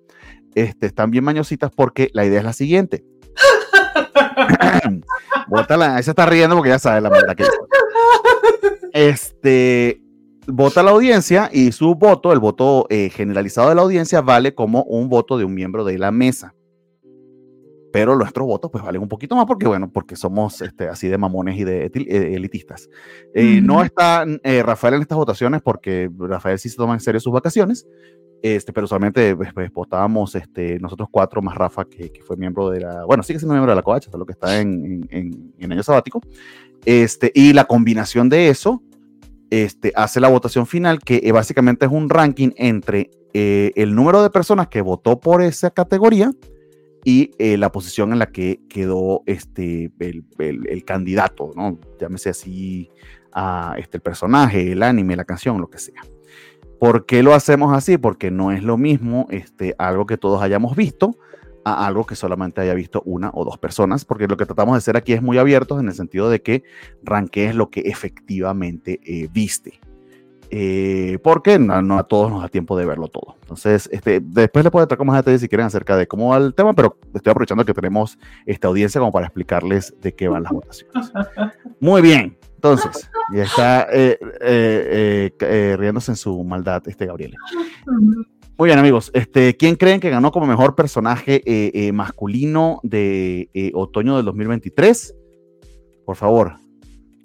Este, 0.55 0.87
están 0.87 1.11
bien 1.11 1.25
mañositas 1.25 1.69
porque 1.75 2.09
la 2.13 2.25
idea 2.25 2.39
es 2.39 2.45
la 2.45 2.53
siguiente. 2.53 3.03
Bótala, 5.47 6.01
se 6.01 6.11
está 6.11 6.25
riendo 6.25 6.55
porque 6.55 6.69
ya 6.69 6.79
sabe 6.79 7.01
la 7.01 7.09
maldad 7.09 7.35
que. 7.35 7.43
Este, 8.93 10.01
vota 10.47 10.81
la 10.81 10.91
audiencia 10.91 11.49
y 11.51 11.73
su 11.73 11.95
voto, 11.95 12.31
el 12.31 12.39
voto 12.39 12.85
eh, 12.89 13.09
generalizado 13.09 13.67
de 13.67 13.75
la 13.75 13.81
audiencia, 13.81 14.21
vale 14.21 14.55
como 14.55 14.83
un 14.83 15.09
voto 15.09 15.37
de 15.37 15.43
un 15.43 15.53
miembro 15.53 15.83
de 15.83 15.97
la 15.97 16.11
mesa 16.11 16.53
pero 17.93 18.15
nuestros 18.15 18.47
votos 18.47 18.71
pues 18.71 18.83
valen 18.83 19.03
un 19.03 19.07
poquito 19.07 19.35
más 19.35 19.45
porque, 19.45 19.67
bueno, 19.67 19.87
porque 19.87 20.15
somos 20.15 20.63
este, 20.63 20.87
así 20.87 21.09
de 21.09 21.17
mamones 21.19 21.59
y 21.59 21.63
de 21.63 21.85
eh, 21.85 22.33
elitistas. 22.33 22.89
Eh, 23.35 23.61
No 23.61 23.83
está 23.83 24.25
eh, 24.43 24.63
Rafael 24.63 24.95
en 24.95 25.01
estas 25.03 25.15
votaciones 25.15 25.61
porque 25.61 26.09
Rafael 26.17 26.57
sí 26.57 26.69
se 26.69 26.75
toma 26.75 26.95
en 26.95 26.99
serio 27.01 27.19
sus 27.19 27.31
vacaciones, 27.31 27.87
este, 28.41 28.73
pero 28.73 28.87
solamente 28.87 29.35
pues, 29.35 29.53
pues, 29.53 29.71
votábamos 29.71 30.33
este, 30.33 30.79
nosotros 30.79 31.07
cuatro 31.11 31.43
más 31.43 31.53
Rafa, 31.53 31.85
que, 31.85 32.11
que, 32.11 32.23
fue 32.23 32.35
miembro 32.35 32.71
de 32.71 32.79
la, 32.79 33.05
bueno, 33.05 33.21
sigue 33.21 33.37
siendo 33.37 33.53
miembro 33.53 33.71
de 33.71 33.75
la 33.75 33.83
COACH, 33.83 34.07
lo 34.15 34.25
que 34.25 34.31
está 34.33 34.59
en, 34.59 35.07
en, 35.11 35.53
en, 35.59 35.71
año 35.71 35.83
sabático, 35.83 36.19
este, 36.85 37.31
y 37.35 37.53
la 37.53 37.65
combinación 37.65 38.27
de 38.27 38.49
eso 38.49 38.81
este, 39.51 39.93
hace 39.95 40.19
la 40.19 40.29
votación 40.29 40.65
final, 40.65 40.97
que 40.97 41.21
eh, 41.23 41.31
básicamente 41.31 41.85
es 41.85 41.91
un 41.91 42.09
ranking 42.09 42.49
entre 42.55 43.11
el 43.35 43.95
número 43.95 44.21
de 44.21 44.29
personas 44.29 44.67
que 44.67 44.81
votó 44.81 45.19
por 45.19 45.41
esa 45.41 45.71
categoría, 45.71 46.31
y 47.03 47.31
eh, 47.37 47.57
la 47.57 47.71
posición 47.71 48.13
en 48.13 48.19
la 48.19 48.27
que 48.27 48.61
quedó 48.69 49.23
este, 49.25 49.91
el, 49.99 50.25
el, 50.39 50.67
el, 50.67 50.85
candidato, 50.85 51.51
¿no? 51.55 51.79
Llámese 51.99 52.29
así 52.29 52.89
a 53.33 53.75
este, 53.77 53.97
el 53.97 54.01
personaje, 54.01 54.71
el 54.71 54.83
anime, 54.83 55.15
la 55.15 55.25
canción, 55.25 55.59
lo 55.59 55.69
que 55.69 55.79
sea. 55.79 56.01
¿Por 56.79 57.05
qué 57.05 57.23
lo 57.23 57.33
hacemos 57.33 57.75
así? 57.75 57.97
Porque 57.97 58.31
no 58.31 58.51
es 58.51 58.63
lo 58.63 58.77
mismo 58.77 59.27
este, 59.29 59.75
algo 59.77 60.05
que 60.05 60.17
todos 60.17 60.41
hayamos 60.41 60.75
visto 60.75 61.17
a 61.65 61.87
algo 61.87 62.05
que 62.05 62.15
solamente 62.15 62.61
haya 62.61 62.73
visto 62.73 63.01
una 63.05 63.31
o 63.33 63.45
dos 63.45 63.57
personas, 63.57 64.03
porque 64.05 64.27
lo 64.27 64.35
que 64.35 64.45
tratamos 64.45 64.73
de 64.73 64.79
hacer 64.79 64.97
aquí 64.97 65.13
es 65.13 65.21
muy 65.21 65.37
abiertos 65.37 65.79
en 65.79 65.87
el 65.87 65.93
sentido 65.93 66.29
de 66.29 66.41
que 66.41 66.63
ranquees 67.03 67.55
lo 67.55 67.69
que 67.69 67.81
efectivamente 67.81 68.99
eh, 69.05 69.29
viste. 69.31 69.79
Eh, 70.55 71.17
porque 71.23 71.57
no, 71.57 71.97
a 71.97 72.03
todos 72.03 72.29
nos 72.29 72.43
da 72.43 72.47
tiempo 72.47 72.77
de 72.77 72.85
verlo 72.85 73.07
todo. 73.07 73.37
Entonces, 73.41 73.89
este, 73.91 74.19
después 74.19 74.63
le 74.63 74.69
puedo 74.69 74.85
traer 74.85 75.03
más 75.03 75.15
detalles 75.15 75.41
si 75.41 75.49
quieren 75.49 75.65
acerca 75.65 75.97
de 75.97 76.05
cómo 76.05 76.29
va 76.29 76.37
el 76.37 76.53
tema, 76.53 76.73
pero 76.73 76.95
estoy 77.11 77.31
aprovechando 77.31 77.65
que 77.65 77.73
tenemos 77.73 78.19
esta 78.45 78.67
audiencia 78.67 79.01
como 79.01 79.11
para 79.11 79.25
explicarles 79.25 79.95
de 79.99 80.13
qué 80.13 80.27
van 80.27 80.43
las 80.43 80.51
votaciones. 80.51 81.11
Muy 81.79 82.03
bien, 82.03 82.37
entonces, 82.53 83.09
ya 83.33 83.43
está 83.43 83.87
eh, 83.91 84.19
eh, 85.39 85.75
riéndose 85.79 86.11
en 86.11 86.17
su 86.17 86.43
maldad 86.43 86.83
este 86.85 87.07
Gabriel. 87.07 87.33
Muy 88.55 88.67
bien, 88.67 88.77
amigos. 88.77 89.09
Este, 89.15 89.57
¿Quién 89.57 89.75
creen 89.75 89.99
que 89.99 90.11
ganó 90.11 90.31
como 90.31 90.45
mejor 90.45 90.75
personaje 90.75 91.41
masculino 91.91 92.79
de 92.83 93.71
otoño 93.73 94.17
del 94.17 94.25
2023? 94.25 95.15
Por 96.05 96.15
favor, 96.15 96.57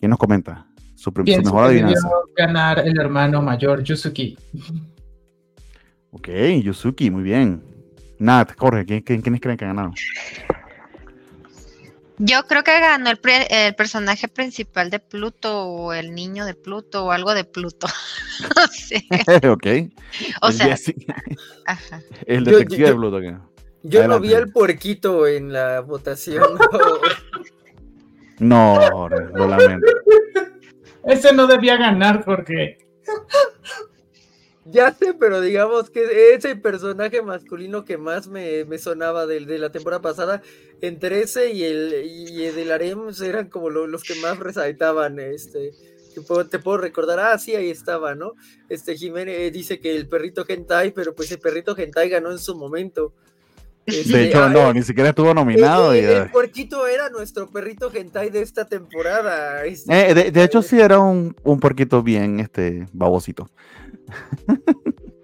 ¿quién 0.01 0.09
nos 0.09 0.19
comenta? 0.19 0.68
Su, 0.99 1.13
su 1.13 1.23
mejor 1.23 1.67
adivinanza. 1.67 2.09
ganar 2.37 2.81
el 2.81 2.99
hermano 2.99 3.41
mayor, 3.41 3.85
Yusuki. 3.85 4.37
Ok, 6.11 6.29
Yusuki, 6.61 7.09
muy 7.09 7.23
bien. 7.23 7.63
Nat, 8.19 8.53
corre, 8.57 8.85
¿quién, 8.85 9.03
quién, 9.03 9.23
¿quiénes 9.23 9.41
creen 9.41 9.57
que 9.57 9.65
ganaron? 9.65 9.95
Yo 12.19 12.43
creo 12.49 12.65
que 12.65 12.73
ganó 12.81 13.11
el, 13.11 13.19
pre, 13.19 13.47
el, 13.49 13.77
personaje 13.77 14.27
principal 14.27 14.91
de 14.91 14.99
Pluto 14.99 15.67
o 15.69 15.93
el 15.93 16.17
niño 16.17 16.45
de 16.45 16.55
Pluto 16.55 17.05
o 17.05 17.13
algo 17.13 17.33
de 17.33 17.45
Pluto. 17.45 17.87
no 18.57 18.67
sé. 18.67 19.07
ok. 19.49 19.67
O 20.43 20.49
el 20.49 20.53
sea, 20.53 20.77
Ajá. 21.67 22.03
el 22.27 22.43
detective 22.43 22.77
yo, 22.77 22.87
yo, 22.87 22.93
de 22.93 22.95
Pluto. 22.97 23.21
¿qué? 23.21 23.37
Yo 23.85 24.01
Adelante. 24.01 24.09
no 24.09 24.21
vi 24.21 24.35
al 24.35 24.51
puerquito 24.51 25.29
en 25.29 25.53
la 25.53 25.79
votación. 25.79 26.59
no, 28.41 29.09
lo 29.09 29.47
lamento. 29.47 29.87
Ese 31.09 31.33
no 31.33 31.47
debía 31.47 31.77
ganar, 31.77 32.25
Jorge. 32.25 32.79
Ya 34.71 34.93
sé, 34.93 35.15
pero 35.15 35.41
digamos 35.41 35.89
que 35.89 36.35
ese 36.35 36.55
personaje 36.55 37.23
masculino 37.23 37.87
que 37.87 37.97
más 37.97 38.29
me, 38.29 38.67
me 38.67 38.77
sonaba 38.77 39.25
de, 39.25 39.41
de, 39.47 39.57
la 39.57 39.73
temporada 39.73 40.03
pasada, 40.03 40.43
entre 40.83 41.23
ese 41.23 41.53
y 41.53 41.65
el, 41.65 42.05
y 42.05 42.45
el 42.45 42.55
del 42.55 42.73
Harem 42.73 43.09
eran 43.25 43.49
como 43.49 43.71
lo, 43.71 43.87
los 43.87 44.05
que 44.05 44.15
más 44.17 44.39
resaltaban. 44.39 45.21
Este, 45.21 45.73
te 46.15 46.21
puedo, 46.21 46.47
te 46.47 46.59
puedo, 46.59 46.77
recordar, 46.77 47.19
ah, 47.19 47.39
sí, 47.39 47.55
ahí 47.55 47.71
estaba, 47.71 48.15
¿no? 48.15 48.35
Este 48.69 48.95
Jiménez 48.95 49.51
dice 49.55 49.81
que 49.81 49.97
el 49.97 50.07
perrito 50.07 50.45
Hentai, 50.47 50.91
pero 50.91 51.15
pues 51.15 51.33
el 51.33 51.39
perrito 51.39 51.75
Hentai 51.75 52.11
ganó 52.11 52.31
en 52.31 52.39
su 52.39 52.55
momento. 52.55 53.15
Este, 53.89 54.17
de 54.17 54.29
hecho, 54.29 54.49
no, 54.51 54.73
ni 54.75 54.83
siquiera 54.83 55.11
estuvo 55.11 55.33
nominado. 55.33 55.95
El, 55.95 56.31
puerquito 56.31 56.87
era 56.87 57.09
nuestro 57.09 57.49
perrito 57.51 57.91
hentai 57.93 58.29
de 58.29 58.43
esta 58.43 58.67
temporada. 58.67 59.65
Eh, 59.65 60.15
de, 60.15 60.31
de, 60.31 60.45
hecho, 60.45 60.61
sí 60.61 60.79
era 60.79 60.99
un, 60.99 61.35
un 61.43 61.59
puerquito 61.59 62.03
bien 62.03 62.39
este, 62.39 62.87
babosito. 62.93 63.51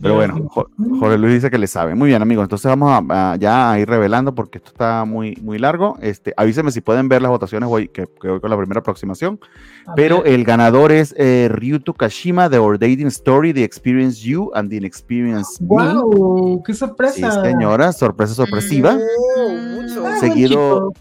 Pero 0.00 0.14
bueno, 0.14 0.48
Jorge 0.48 1.18
Luis 1.18 1.34
dice 1.34 1.50
que 1.50 1.58
le 1.58 1.66
sabe. 1.66 1.94
Muy 1.94 2.08
bien, 2.08 2.20
amigos. 2.20 2.44
Entonces 2.44 2.68
vamos 2.68 2.90
a, 2.92 3.32
a, 3.32 3.36
ya 3.36 3.70
a 3.72 3.78
ir 3.78 3.88
revelando 3.88 4.34
porque 4.34 4.58
esto 4.58 4.70
está 4.70 5.04
muy, 5.04 5.38
muy 5.42 5.58
largo. 5.58 5.96
Este, 6.00 6.34
avísenme 6.36 6.70
si 6.70 6.80
pueden 6.80 7.08
ver 7.08 7.22
las 7.22 7.30
votaciones 7.30 7.68
hoy, 7.70 7.88
que, 7.88 8.06
que 8.20 8.28
voy 8.28 8.40
con 8.40 8.50
la 8.50 8.56
primera 8.56 8.80
aproximación. 8.80 9.40
A 9.86 9.94
Pero 9.94 10.22
ver. 10.22 10.34
el 10.34 10.44
ganador 10.44 10.92
es 10.92 11.14
eh, 11.16 11.48
Ryuto 11.50 11.94
Kashima 11.94 12.48
de 12.48 12.58
Our 12.58 12.78
Dating 12.78 13.06
Story, 13.06 13.52
The 13.52 13.64
Experience 13.64 14.20
You 14.20 14.50
and 14.54 14.70
The 14.70 14.84
Experience 14.84 15.56
¡Wow! 15.60 16.62
¡Qué 16.64 16.74
sorpresa! 16.74 17.30
Sí, 17.30 17.40
señora, 17.50 17.92
sorpresa 17.92 18.34
sorpresiva. 18.34 18.98
Oh, 19.36 19.48
mucho. 19.50 20.04
Seguido, 20.20 20.92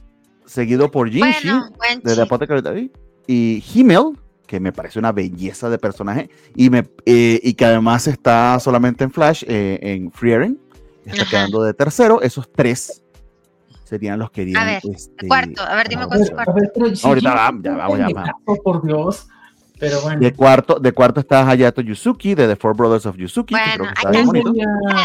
seguido 0.46 0.90
por 0.90 1.10
Jinshi 1.10 1.50
bueno, 1.50 2.02
de 2.04 2.16
The 2.16 2.22
Apothecary 2.22 2.92
y 3.28 3.64
Himmel 3.74 4.18
que 4.46 4.60
me 4.60 4.72
parece 4.72 5.00
una 5.00 5.12
belleza 5.12 5.70
de 5.70 5.78
personaje 5.78 6.30
y, 6.56 6.70
me, 6.70 6.88
eh, 7.06 7.40
y 7.44 7.54
que 7.54 7.66
además 7.66 8.08
está 8.08 8.60
solamente 8.60 9.04
en 9.04 9.12
Flash, 9.12 9.44
eh, 9.48 9.80
en 9.82 10.12
Freering, 10.12 10.58
está 11.06 11.24
Ajá. 11.24 11.32
quedando 11.32 11.64
de 11.64 11.74
tercero. 11.74 12.22
Esos 12.22 12.52
tres 12.52 13.02
serían 13.84 14.20
los 14.20 14.32
que 14.32 14.44
irían. 14.44 14.62
A 14.62 14.66
ver, 14.66 14.82
este, 14.94 15.28
cuarto, 15.28 15.62
a 15.62 15.76
ver, 15.76 15.90
dime 15.90 16.08
cuál 16.08 16.22
es 16.22 16.32
cuarto. 16.32 16.54
Ver, 16.54 16.72
pero, 16.74 16.96
si 16.96 17.08
Ahorita 17.08 17.34
vamos, 17.34 17.64
ya 17.64 17.76
vamos, 17.76 18.00
ya 18.00 18.08
vamos. 18.10 18.60
Por 18.64 18.86
Dios. 18.86 19.28
Pero 19.78 20.02
bueno. 20.02 20.20
De 20.22 20.34
cuarto, 20.34 20.80
de 20.80 20.92
cuarto 20.94 21.20
está 21.20 21.50
Hayato 21.50 21.82
Yuzuki, 21.82 22.34
de 22.34 22.48
The 22.48 22.56
Four 22.56 22.76
Brothers 22.78 23.06
of 23.06 23.18
Yuzuki. 23.18 23.54
Bueno, 23.54 23.66
que 23.66 23.78
creo 23.78 23.88
que 23.88 23.94
está 23.94 24.10
bien 24.10 24.26
bonito. 24.26 24.54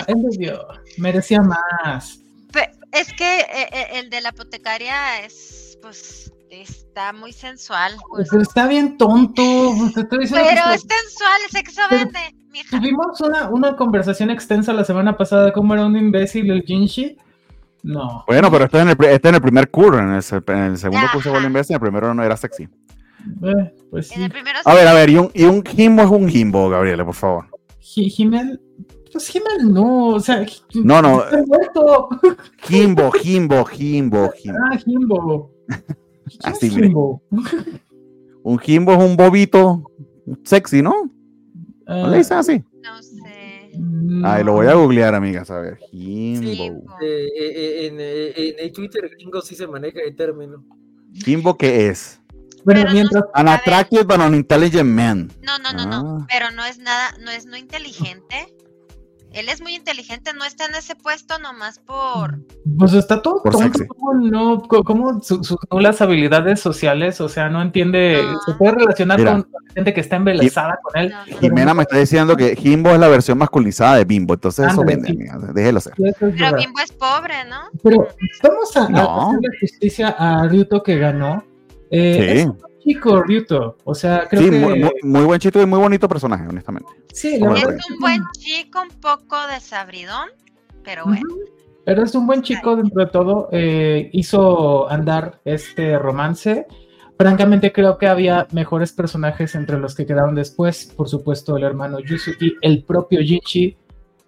Debió, 0.06 0.66
merecía 0.98 1.42
más. 1.42 2.20
Pero 2.52 2.72
es 2.92 3.12
que 3.12 3.40
eh, 3.40 3.86
el 3.94 4.10
de 4.10 4.20
la 4.20 4.28
apotecaria 4.28 5.24
es, 5.24 5.76
pues, 5.82 6.32
está 6.50 7.12
muy 7.12 7.32
sensual. 7.32 7.92
Pues. 8.10 8.28
Pero 8.30 8.42
está 8.42 8.66
bien 8.66 8.96
tonto. 8.98 9.42
Pero 9.94 10.22
es 10.22 10.30
sensual, 10.30 11.40
sexo 11.50 11.82
vende. 11.90 12.18
Mija. 12.50 12.78
Tuvimos 12.78 13.20
una, 13.20 13.48
una 13.48 13.76
conversación 13.76 14.30
extensa 14.30 14.72
la 14.72 14.84
semana 14.84 15.16
pasada 15.16 15.46
de 15.46 15.52
cómo 15.52 15.74
era 15.74 15.86
un 15.86 15.96
imbécil 15.96 16.50
el 16.50 16.62
Jinshi. 16.62 17.16
No. 17.82 18.24
Bueno, 18.26 18.50
pero 18.50 18.64
está 18.64 18.82
en 18.82 18.88
el, 18.88 19.04
está 19.04 19.28
en 19.30 19.36
el 19.36 19.40
primer 19.40 19.70
curso, 19.70 20.00
en 20.00 20.10
el, 20.10 20.22
en 20.48 20.58
el 20.72 20.76
segundo 20.76 21.06
Ajá. 21.06 21.12
curso 21.12 21.32
de 21.32 21.46
imbécil, 21.46 21.74
en 21.74 21.76
el 21.76 21.80
primero 21.80 22.12
no 22.12 22.22
era 22.24 22.36
sexy. 22.36 22.64
Eh, 22.64 23.74
pues 23.90 24.08
sí. 24.08 24.20
A 24.64 24.74
ver, 24.74 24.88
a 24.88 24.94
ver, 24.94 25.10
y 25.10 25.16
un, 25.16 25.30
y 25.32 25.44
un 25.44 25.64
Jimbo 25.64 26.02
es 26.02 26.10
un 26.10 26.28
Jimbo, 26.28 26.68
Gabriela, 26.68 27.04
por 27.04 27.14
favor. 27.14 27.46
Jimmel, 27.80 28.60
pues 29.10 29.28
Jimmel 29.28 29.72
no, 29.72 30.08
o 30.08 30.20
sea, 30.20 30.44
no, 30.74 31.02
no. 31.02 31.24
Jimbo, 32.62 33.12
Jimbo, 33.12 33.64
Jimbo, 33.64 34.30
Jimbo. 34.32 34.60
Ah, 34.70 34.76
Jimbo. 34.78 35.50
Así, 36.42 36.66
es 36.66 36.74
Jimbo? 36.74 37.22
Un 38.42 38.58
Jimbo 38.58 38.92
es 38.92 38.98
un 38.98 39.16
bobito 39.16 39.84
sexy, 40.44 40.80
¿no? 40.82 40.94
Uh, 41.86 41.92
¿No 41.92 42.08
le 42.08 42.18
dicen 42.18 42.38
así? 42.38 42.64
No 42.82 43.02
sé. 43.02 43.70
No. 43.76 44.26
Ay, 44.28 44.44
lo 44.44 44.54
voy 44.54 44.66
a 44.66 44.74
googlear, 44.74 45.14
amigas, 45.14 45.50
a 45.50 45.58
ver. 45.60 45.78
Jimbo. 45.90 46.42
Sí, 47.00 47.06
eh, 47.06 47.86
en, 47.86 48.00
en, 48.00 48.00
en, 48.00 48.54
el 48.58 48.72
Twitter 48.72 49.08
gringo 49.10 49.40
sí 49.42 49.54
se 49.54 49.66
maneja 49.66 50.00
el 50.00 50.16
término. 50.16 50.64
¿Jimbo 51.12 51.56
qué 51.56 51.88
es? 51.88 52.20
Bueno, 52.64 52.80
Pero 52.80 52.84
no- 52.84 52.92
mientras. 52.94 53.24
An 53.34 53.48
A 53.48 53.52
ver. 53.52 53.60
attractive 53.60 54.04
but 54.04 54.18
unintelligent 54.20 54.88
man. 54.88 55.30
No, 55.42 55.58
no, 55.58 55.72
no, 55.72 55.86
no. 55.86 56.18
Ah. 56.20 56.26
Pero 56.30 56.50
no 56.50 56.64
es 56.64 56.78
nada, 56.78 57.14
no 57.22 57.30
es 57.30 57.46
no 57.46 57.56
inteligente. 57.56 58.54
Él 59.32 59.48
es 59.48 59.60
muy 59.62 59.74
inteligente, 59.76 60.32
no 60.34 60.44
está 60.44 60.66
en 60.66 60.74
ese 60.74 60.96
puesto 60.96 61.38
nomás 61.38 61.78
por. 61.78 62.40
Pues 62.78 62.92
está 62.94 63.22
todo 63.22 63.42
Por 63.42 63.52
tonto, 63.52 63.78
sexy. 63.78 63.86
¿cómo 63.86 64.14
no? 64.14 64.62
Co- 64.62 64.82
¿Cómo 64.82 65.20
su- 65.22 65.44
sus 65.44 65.56
nulas 65.70 66.00
habilidades 66.00 66.58
sociales? 66.60 67.20
O 67.20 67.28
sea, 67.28 67.48
no 67.48 67.62
entiende. 67.62 68.20
No. 68.22 68.40
Se 68.40 68.54
puede 68.54 68.72
relacionar 68.72 69.18
Mira. 69.18 69.32
con 69.32 69.46
gente 69.74 69.94
que 69.94 70.00
está 70.00 70.16
embelesada 70.16 70.78
con 70.82 71.00
él. 71.00 71.10
No, 71.10 71.26
no. 71.26 71.38
Jimena 71.38 71.74
me 71.74 71.82
está 71.82 71.96
diciendo 71.98 72.36
que 72.36 72.56
Jimbo 72.56 72.90
es 72.90 72.98
la 72.98 73.06
versión 73.08 73.38
masculinizada 73.38 73.96
de 73.96 74.04
Bimbo, 74.04 74.34
entonces 74.34 74.66
eso 74.72 74.82
vende, 74.84 75.06
sí. 75.08 75.12
amiga, 75.14 75.38
déjelo 75.54 75.80
ser. 75.80 75.92
Pero. 75.96 76.56
Bimbo 76.56 76.80
es 76.82 76.92
pobre, 76.92 77.44
¿no? 77.48 77.56
Pero 77.84 78.08
vamos 78.42 78.76
a, 78.76 78.84
a 78.86 78.88
No. 78.88 79.28
hacerle 79.28 79.48
justicia 79.60 80.08
a 80.18 80.48
Ryuto 80.48 80.82
que 80.82 80.98
ganó. 80.98 81.44
Eh, 81.92 82.42
Sí. 82.44 82.50
Es 82.50 82.69
chico 82.80 83.22
Ryuto. 83.22 83.76
O 83.84 83.94
sea, 83.94 84.26
creo 84.28 84.42
Sí, 84.42 84.50
que. 84.50 84.58
muy, 84.58 84.78
muy- 84.80 84.90
muy 85.02 85.24
buen 85.24 85.40
chico 85.40 85.60
y 85.60 85.66
muy 85.66 85.78
bonito 85.78 86.08
personaje, 86.08 86.46
honestamente. 86.46 86.88
sí, 87.12 87.38
la 87.38 87.52
Es 87.54 87.64
un 87.90 87.98
buen 88.00 88.22
chico, 88.38 88.82
un 88.82 89.00
poco 89.00 89.36
desabridón, 89.52 90.28
pero 90.84 91.04
bueno. 91.04 91.22
Ujú. 91.28 91.40
Pero 91.84 92.02
es 92.04 92.14
un 92.14 92.26
buen 92.26 92.42
chico 92.42 92.76
dentro 92.76 93.04
de 93.04 93.10
todo. 93.10 93.48
eh, 93.52 94.10
hizo 94.12 94.88
andar 94.90 95.40
este 95.44 95.98
romance. 95.98 96.66
Francamente, 97.18 97.72
creo 97.72 97.98
que 97.98 98.06
había 98.06 98.46
mejores 98.52 98.92
personajes 98.92 99.54
entre 99.54 99.78
los 99.78 99.94
que 99.94 100.06
quedaron 100.06 100.34
después. 100.34 100.86
Por 100.96 101.08
supuesto, 101.08 101.56
el 101.56 101.64
hermano 101.64 101.98
Yusuke, 102.00 102.56
el 102.62 102.84
propio 102.84 103.20
Jinchi 103.20 103.76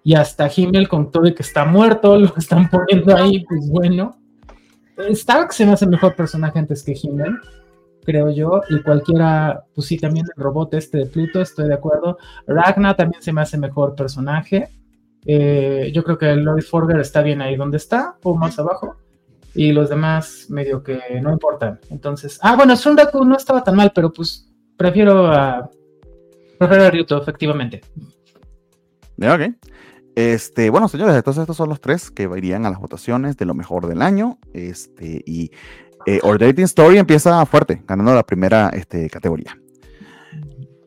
y 0.03 0.13
hasta 0.15 0.49
Himmel, 0.53 0.87
con 0.89 1.11
todo 1.11 1.25
y 1.27 1.33
que 1.33 1.43
está 1.43 1.63
muerto, 1.65 2.17
lo 2.19 2.33
están 2.37 2.69
poniendo 2.69 3.15
ahí. 3.15 3.45
Pues 3.47 3.69
bueno, 3.69 4.15
Stark 5.09 5.53
se 5.53 5.65
me 5.65 5.71
hace 5.73 5.87
mejor 5.87 6.15
personaje 6.15 6.59
antes 6.59 6.83
que 6.83 6.93
Himmel, 7.01 7.35
creo 8.03 8.31
yo. 8.31 8.61
Y 8.69 8.81
cualquiera, 8.81 9.63
pues 9.73 9.87
sí, 9.87 9.97
también 9.97 10.25
el 10.35 10.43
robot 10.43 10.73
este 10.73 10.99
de 10.99 11.05
Pluto, 11.05 11.41
estoy 11.41 11.67
de 11.67 11.73
acuerdo. 11.73 12.17
Ragna 12.47 12.95
también 12.95 13.21
se 13.21 13.33
me 13.33 13.41
hace 13.41 13.57
mejor 13.57 13.95
personaje. 13.95 14.69
Eh, 15.25 15.91
yo 15.93 16.03
creo 16.03 16.17
que 16.17 16.35
Lloyd 16.35 16.63
Forger 16.63 16.99
está 16.99 17.21
bien 17.21 17.41
ahí 17.41 17.55
donde 17.55 17.77
está, 17.77 18.17
o 18.23 18.35
más 18.35 18.59
abajo. 18.59 18.97
Y 19.55 19.71
los 19.71 19.89
demás, 19.89 20.47
medio 20.49 20.83
que 20.83 20.99
no 21.21 21.31
importan. 21.31 21.79
Entonces, 21.89 22.39
ah, 22.41 22.55
bueno, 22.55 22.75
Sunraku 22.75 23.23
no 23.23 23.37
estaba 23.37 23.63
tan 23.63 23.75
mal, 23.75 23.91
pero 23.93 24.11
pues 24.11 24.51
prefiero 24.77 25.27
a. 25.27 25.69
Prefiero 26.57 26.83
a 26.83 26.89
Ryuto, 26.89 27.21
efectivamente. 27.21 27.81
Ok. 29.17 29.55
Este, 30.15 30.69
bueno, 30.69 30.87
señores, 30.87 31.15
entonces 31.15 31.41
estos 31.41 31.57
son 31.57 31.69
los 31.69 31.81
tres 31.81 32.11
que 32.11 32.29
irían 32.35 32.65
a 32.65 32.69
las 32.69 32.79
votaciones 32.79 33.35
de 33.35 33.45
lo 33.45 33.55
mejor 33.55 33.87
del 33.87 34.01
año. 34.01 34.37
Este, 34.53 35.23
y 35.25 35.51
eh, 36.05 36.19
Dating 36.39 36.65
Story 36.65 36.97
empieza 36.97 37.45
fuerte, 37.45 37.83
ganando 37.87 38.13
la 38.13 38.23
primera 38.23 38.69
este, 38.69 39.09
categoría. 39.09 39.57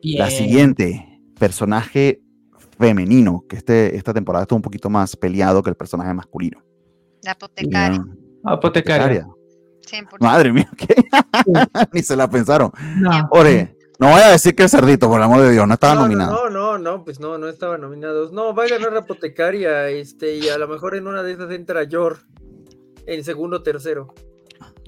La 0.01 0.29
siguiente, 0.29 1.21
personaje 1.37 2.21
femenino, 2.77 3.43
que 3.49 3.57
este, 3.57 3.95
esta 3.95 4.13
temporada 4.13 4.43
estuvo 4.43 4.57
un 4.57 4.61
poquito 4.61 4.89
más 4.89 5.15
peleado 5.15 5.63
que 5.63 5.69
el 5.69 5.75
personaje 5.75 6.13
masculino. 6.13 6.63
La 7.23 7.31
apotecaria. 7.31 8.05
Apotecaria. 8.43 9.27
100%. 9.87 10.17
Madre 10.19 10.51
mía, 10.51 10.69
¿qué? 10.77 10.95
Ni 11.93 12.01
se 12.01 12.15
la 12.15 12.29
pensaron. 12.29 12.71
No. 12.97 13.27
Ore, 13.31 13.77
no 13.99 14.07
vaya 14.07 14.27
a 14.27 14.31
decir 14.31 14.55
que 14.55 14.63
es 14.63 14.71
cerdito, 14.71 15.07
por 15.07 15.17
el 15.17 15.23
amor 15.23 15.41
de 15.41 15.51
Dios, 15.51 15.67
no 15.67 15.73
estaba 15.73 15.95
no, 15.95 16.01
nominado. 16.01 16.49
No, 16.49 16.49
no, 16.49 16.77
no, 16.77 17.03
pues 17.03 17.19
no, 17.19 17.37
no 17.37 17.47
estaban 17.47 17.81
nominados. 17.81 18.31
No, 18.31 18.53
va 18.53 18.65
a 18.65 18.67
ganar 18.67 18.93
la 18.93 18.99
apotecaria, 18.99 19.89
este, 19.89 20.35
y 20.35 20.49
a 20.49 20.57
lo 20.57 20.67
mejor 20.67 20.95
en 20.95 21.07
una 21.07 21.23
de 21.23 21.33
esas 21.33 21.51
entra 21.51 21.83
Yor 21.83 22.19
en 23.07 23.23
segundo 23.23 23.57
o 23.57 23.63
tercero. 23.63 24.13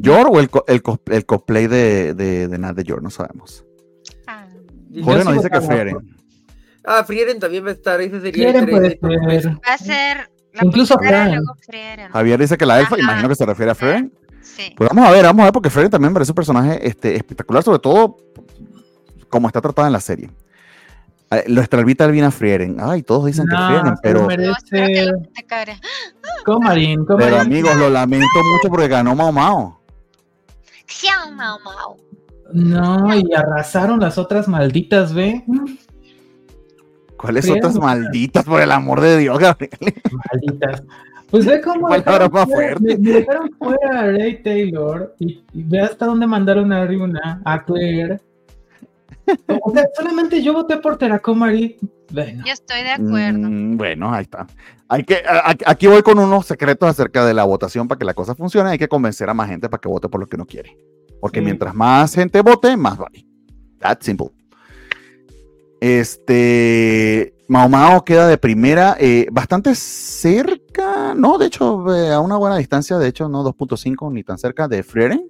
¿Yor 0.01 0.27
o 0.31 0.39
el, 0.39 0.49
co- 0.49 0.65
el, 0.67 0.81
cos- 0.83 0.99
el 1.07 1.25
cosplay 1.25 1.67
de, 1.67 2.13
de, 2.13 2.47
de 2.47 2.57
Nat 2.57 2.75
de 2.75 2.83
Yor? 2.83 3.01
No 3.03 3.09
sabemos. 3.09 3.65
Ah, 4.27 4.45
Jorge 5.03 5.23
nos 5.23 5.33
dice 5.35 5.49
que 5.49 5.61
Frieren. 5.61 5.97
Ah, 6.85 7.03
Frieren 7.03 7.39
también 7.39 7.65
va 7.65 7.69
a 7.69 7.73
estar, 7.73 7.99
ese 8.01 8.19
sería 8.21 8.45
Quieren 8.51 8.63
el 8.63 8.69
puede 8.69 8.89
ser. 9.41 9.47
Va 9.57 9.73
a 9.73 9.77
ser 9.77 10.29
la 10.53 10.65
Incluso 10.65 10.97
Frieren. 10.97 11.41
Javier 12.11 12.39
dice 12.39 12.57
que 12.57 12.65
la 12.65 12.79
elfa, 12.79 12.95
Ajá. 12.95 13.03
imagino 13.03 13.29
que 13.29 13.35
se 13.35 13.45
refiere 13.45 13.71
a 13.71 13.75
Frieren. 13.75 14.11
Sí. 14.41 14.73
Pues 14.75 14.89
vamos 14.89 15.05
a 15.07 15.11
ver, 15.11 15.23
vamos 15.25 15.41
a 15.41 15.45
ver, 15.45 15.53
porque 15.53 15.69
Frieren 15.69 15.91
también 15.91 16.13
parece 16.13 16.31
un 16.31 16.35
personaje 16.35 16.87
este, 16.87 17.15
espectacular, 17.15 17.61
sobre 17.63 17.79
todo 17.79 18.17
como 19.29 19.47
está 19.47 19.61
tratada 19.61 19.87
en 19.87 19.93
la 19.93 19.99
serie. 19.99 20.31
Eh, 21.31 21.43
Nuestra 21.47 21.79
Alvita 21.79 22.05
Alvina 22.05 22.31
Frieren. 22.31 22.77
Ay, 22.79 23.03
todos 23.03 23.25
dicen 23.27 23.45
que 23.45 23.53
No, 23.53 23.67
Frieren, 23.67 23.95
se 23.95 24.01
pero, 24.01 24.27
que 24.27 24.37
merece. 24.37 25.09
apotecaria. 25.09 25.79
Comarín, 26.45 27.05
pero 27.05 27.19
Comarín. 27.19 27.39
amigos, 27.39 27.75
lo 27.75 27.89
lamento 27.89 28.25
mucho 28.55 28.69
porque 28.69 28.87
ganó 28.87 29.13
Mao 29.15 29.31
Mao. 29.31 29.78
Xiao 30.89 31.31
Mao 31.31 31.59
Mao. 31.63 31.97
No, 32.51 33.15
y 33.15 33.33
arrasaron 33.33 33.99
las 33.99 34.17
otras 34.17 34.47
malditas, 34.47 35.13
¿ve? 35.13 35.43
¿Cuáles 37.15 37.49
otras 37.49 37.75
malditas, 37.75 38.43
por 38.45 38.61
el 38.61 38.71
amor 38.71 39.01
de 39.01 39.17
Dios, 39.17 39.37
Gabriel? 39.39 39.71
Malditas. 40.31 40.83
Pues 41.29 41.45
ve 41.45 41.61
cómo 41.61 41.89
dejaron 41.89 42.31
más 42.31 42.45
fuera- 42.45 42.75
fuerte. 42.77 42.97
me- 42.97 42.97
me 42.97 43.11
dejaron 43.19 43.51
fuera 43.59 43.99
a 43.99 44.05
Ray 44.07 44.41
Taylor 44.41 45.15
y, 45.19 45.43
y 45.53 45.63
ve 45.63 45.81
hasta 45.81 46.05
dónde 46.07 46.25
mandaron 46.25 46.73
a 46.73 46.85
Ryuna, 46.85 47.41
a 47.45 47.63
Claire. 47.63 48.19
O 49.63 49.71
sea, 49.71 49.86
solamente 49.95 50.41
yo 50.43 50.53
voté 50.53 50.77
por 50.77 50.97
Teracomari. 50.97 51.77
Bueno, 52.11 52.43
Yo 52.45 52.51
estoy 52.53 52.82
de 52.82 52.89
acuerdo. 52.91 53.49
Mm, 53.49 53.77
bueno, 53.77 54.11
ahí 54.13 54.23
está. 54.23 54.47
Hay 54.88 55.03
que, 55.03 55.17
a- 55.27 55.51
a- 55.51 55.55
aquí 55.71 55.86
voy 55.88 56.01
con 56.01 56.17
unos 56.17 56.45
secretos 56.47 56.89
acerca 56.89 57.23
de 57.25 57.34
la 57.36 57.43
votación 57.43 57.88
para 57.88 57.99
que 57.99 58.05
la 58.05 58.13
cosa 58.15 58.34
funcione. 58.36 58.71
Hay 58.71 58.77
que 58.80 58.88
convencer 58.88 59.30
a 59.30 59.34
más 59.36 59.47
gente 59.49 59.69
para 59.69 59.80
que 59.82 59.88
vote 59.89 60.09
por 60.09 60.19
lo 60.19 60.27
que 60.27 60.36
uno 60.36 60.45
quiere. 60.45 60.75
Porque 61.21 61.39
Sí. 61.39 61.45
mientras 61.45 61.75
más 61.75 62.15
gente 62.15 62.41
vote, 62.41 62.75
más 62.77 62.97
vale. 62.97 63.25
That's 63.80 64.05
simple. 64.05 64.30
Este. 66.09 67.34
Mao 67.47 67.67
Mao 67.67 68.03
queda 68.05 68.27
de 68.27 68.38
primera, 68.38 68.95
eh, 68.99 69.27
bastante 69.32 69.73
cerca, 69.73 71.15
no, 71.15 71.39
de 71.39 71.47
hecho, 71.47 71.84
eh, 71.95 72.11
a 72.13 72.19
una 72.19 72.38
buena 72.38 72.57
distancia, 72.57 72.97
de 72.99 73.07
hecho, 73.07 73.27
no 73.27 73.43
2.5 73.43 74.11
ni 74.11 74.23
tan 74.23 74.38
cerca 74.38 74.67
de 74.67 74.84
Frieren. 74.84 75.25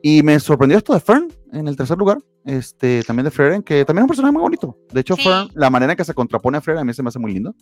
Y 0.00 0.22
me 0.22 0.38
sorprendió 0.38 0.78
esto 0.78 0.94
de 0.94 1.00
Fern 1.00 1.28
en 1.52 1.68
el 1.68 1.76
tercer 1.76 1.98
lugar, 1.98 2.18
este, 2.44 3.02
también 3.04 3.24
de 3.24 3.30
Frieren, 3.30 3.62
que 3.62 3.84
también 3.84 4.02
es 4.02 4.04
un 4.04 4.08
personaje 4.08 4.32
muy 4.32 4.42
bonito. 4.42 4.78
De 4.92 5.00
hecho, 5.00 5.16
Sí. 5.16 5.22
Fern, 5.22 5.48
la 5.54 5.70
manera 5.70 5.92
en 5.92 5.96
que 5.96 6.04
se 6.04 6.14
contrapone 6.14 6.58
a 6.58 6.60
Frieren 6.60 6.82
a 6.82 6.84
mí 6.84 6.92
se 6.94 7.02
me 7.02 7.08
hace 7.08 7.18
muy 7.18 7.32
lindo. 7.32 7.54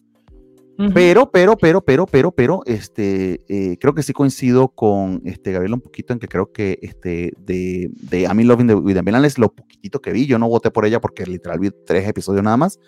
ujú. 0.78 0.90
Pero, 0.94 1.30
pero, 1.30 1.56
pero, 1.58 1.80
pero, 1.80 2.06
pero, 2.06 2.30
pero, 2.30 2.62
este, 2.66 3.40
eh, 3.48 3.76
creo 3.80 3.94
que 3.94 4.02
sí 4.04 4.12
coincido 4.12 4.68
con 4.68 5.20
este, 5.24 5.50
Gabriel 5.52 5.74
un 5.74 5.80
poquito 5.80 6.12
en 6.12 6.20
que 6.20 6.28
creo 6.28 6.52
que 6.52 6.78
este, 6.82 7.32
de, 7.38 7.90
de 7.94 8.20
I'm 8.22 8.38
in 8.38 8.46
Loving 8.46 8.66
the, 8.68 8.74
with 8.76 8.94
the 8.94 9.02
Millennials, 9.02 9.38
lo 9.38 9.52
poquitito 9.52 10.00
que 10.00 10.12
vi, 10.12 10.26
yo 10.26 10.38
no 10.38 10.48
voté 10.48 10.70
por 10.70 10.84
ella 10.86 11.00
porque 11.00 11.26
literal 11.26 11.58
vi 11.58 11.70
tres 11.84 12.06
episodios 12.08 12.44
nada 12.44 12.56
más. 12.56 12.78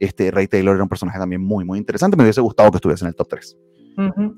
Este, 0.00 0.30
Ray 0.32 0.48
Taylor 0.48 0.74
era 0.74 0.82
un 0.82 0.88
personaje 0.88 1.18
también 1.18 1.40
muy, 1.40 1.64
muy 1.64 1.78
interesante. 1.78 2.16
Me 2.16 2.24
hubiese 2.24 2.40
gustado 2.40 2.70
que 2.72 2.78
estuviese 2.78 3.04
en 3.04 3.08
el 3.08 3.14
top 3.14 3.28
3. 3.28 3.56
Ujú. 3.96 4.36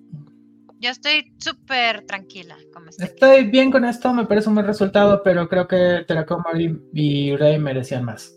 Yo 0.80 0.90
estoy 0.90 1.32
súper 1.38 2.06
tranquila 2.06 2.56
como 2.72 2.88
estoy. 2.88 3.06
Estoy 3.06 3.44
bien 3.50 3.70
con 3.70 3.84
esto, 3.84 4.12
me 4.14 4.26
parece 4.26 4.48
un 4.48 4.54
buen 4.54 4.66
resultado, 4.66 5.22
pero 5.24 5.48
creo 5.48 5.66
que 5.66 6.04
Teracomari 6.06 6.80
y 6.94 7.36
Ray 7.36 7.58
merecían 7.58 8.04
más. 8.04 8.34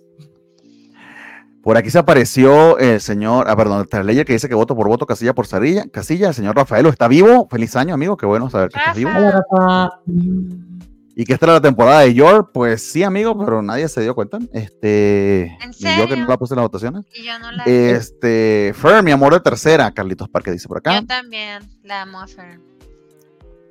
Por 1.61 1.77
aquí 1.77 1.91
se 1.91 1.99
apareció 1.99 2.79
el 2.79 2.99
señor, 2.99 3.47
ah, 3.47 3.55
perdón, 3.55 3.85
Traleyer 3.87 4.25
que 4.25 4.33
dice 4.33 4.49
que 4.49 4.55
voto 4.55 4.75
por 4.75 4.87
voto, 4.87 5.05
casilla 5.05 5.35
por 5.35 5.47
casilla. 5.47 5.85
casilla. 5.91 6.29
El 6.29 6.33
señor 6.33 6.55
Rafaelo 6.55 6.89
está 6.89 7.07
vivo. 7.07 7.47
Feliz 7.51 7.75
año, 7.75 7.93
amigo. 7.93 8.17
Qué 8.17 8.25
bueno 8.25 8.49
saber 8.49 8.69
que 8.69 8.79
estás 8.79 8.95
vivo. 8.95 9.11
Rafa. 9.11 9.19
Hola, 9.19 9.31
Rafa. 9.31 10.90
Y 11.15 11.25
que 11.25 11.33
esta 11.33 11.45
era 11.45 11.53
la 11.53 11.61
temporada 11.61 12.01
de 12.01 12.13
York. 12.13 12.51
Pues 12.53 12.91
sí, 12.91 13.03
amigo, 13.03 13.37
pero 13.37 13.61
nadie 13.61 13.87
se 13.87 14.01
dio 14.01 14.15
cuenta. 14.15 14.39
Este, 14.53 15.57
¿En 15.61 15.69
ni 15.69 15.75
yo 15.79 15.81
que 15.81 16.01
no 16.01 16.07
serio? 16.07 16.25
la 16.27 16.37
puse 16.37 16.53
en 16.53 16.57
las 16.57 16.65
votaciones. 16.65 17.05
Y 17.13 17.25
yo 17.25 17.37
no 17.39 17.51
la. 17.51 17.63
Este, 17.65 18.73
Fer, 18.75 19.03
mi 19.03 19.11
amor 19.11 19.33
de 19.33 19.39
tercera, 19.41 19.91
Carlitos 19.91 20.29
Parque 20.29 20.51
dice 20.51 20.67
por 20.67 20.77
acá. 20.77 20.99
Yo 20.99 21.05
también 21.05 21.63
la 21.83 22.03
amo 22.03 22.21
a 22.21 22.27
Fer. 22.27 22.59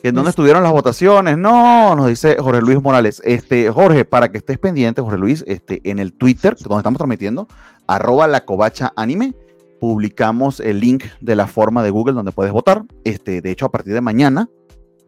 ¿En 0.02 0.14
dónde 0.14 0.30
estuvieron 0.30 0.62
las 0.62 0.72
votaciones? 0.72 1.36
No, 1.36 1.94
nos 1.94 2.08
dice 2.08 2.36
Jorge 2.38 2.62
Luis 2.62 2.80
Morales. 2.80 3.20
Este, 3.24 3.70
Jorge, 3.70 4.06
para 4.06 4.30
que 4.30 4.38
estés 4.38 4.58
pendiente, 4.58 5.02
Jorge 5.02 5.18
Luis, 5.18 5.44
este, 5.46 5.82
en 5.84 5.98
el 5.98 6.14
Twitter, 6.14 6.56
donde 6.58 6.78
estamos 6.78 6.96
transmitiendo, 6.96 7.48
arroba 7.86 8.26
la 8.26 8.46
covacha 8.46 8.94
anime, 8.96 9.34
publicamos 9.78 10.60
el 10.60 10.80
link 10.80 11.04
de 11.20 11.36
la 11.36 11.46
forma 11.46 11.82
de 11.82 11.90
Google 11.90 12.14
donde 12.14 12.32
puedes 12.32 12.52
votar. 12.52 12.84
Este, 13.04 13.42
de 13.42 13.50
hecho, 13.50 13.66
a 13.66 13.70
partir 13.70 13.92
de 13.92 14.00
mañana 14.00 14.48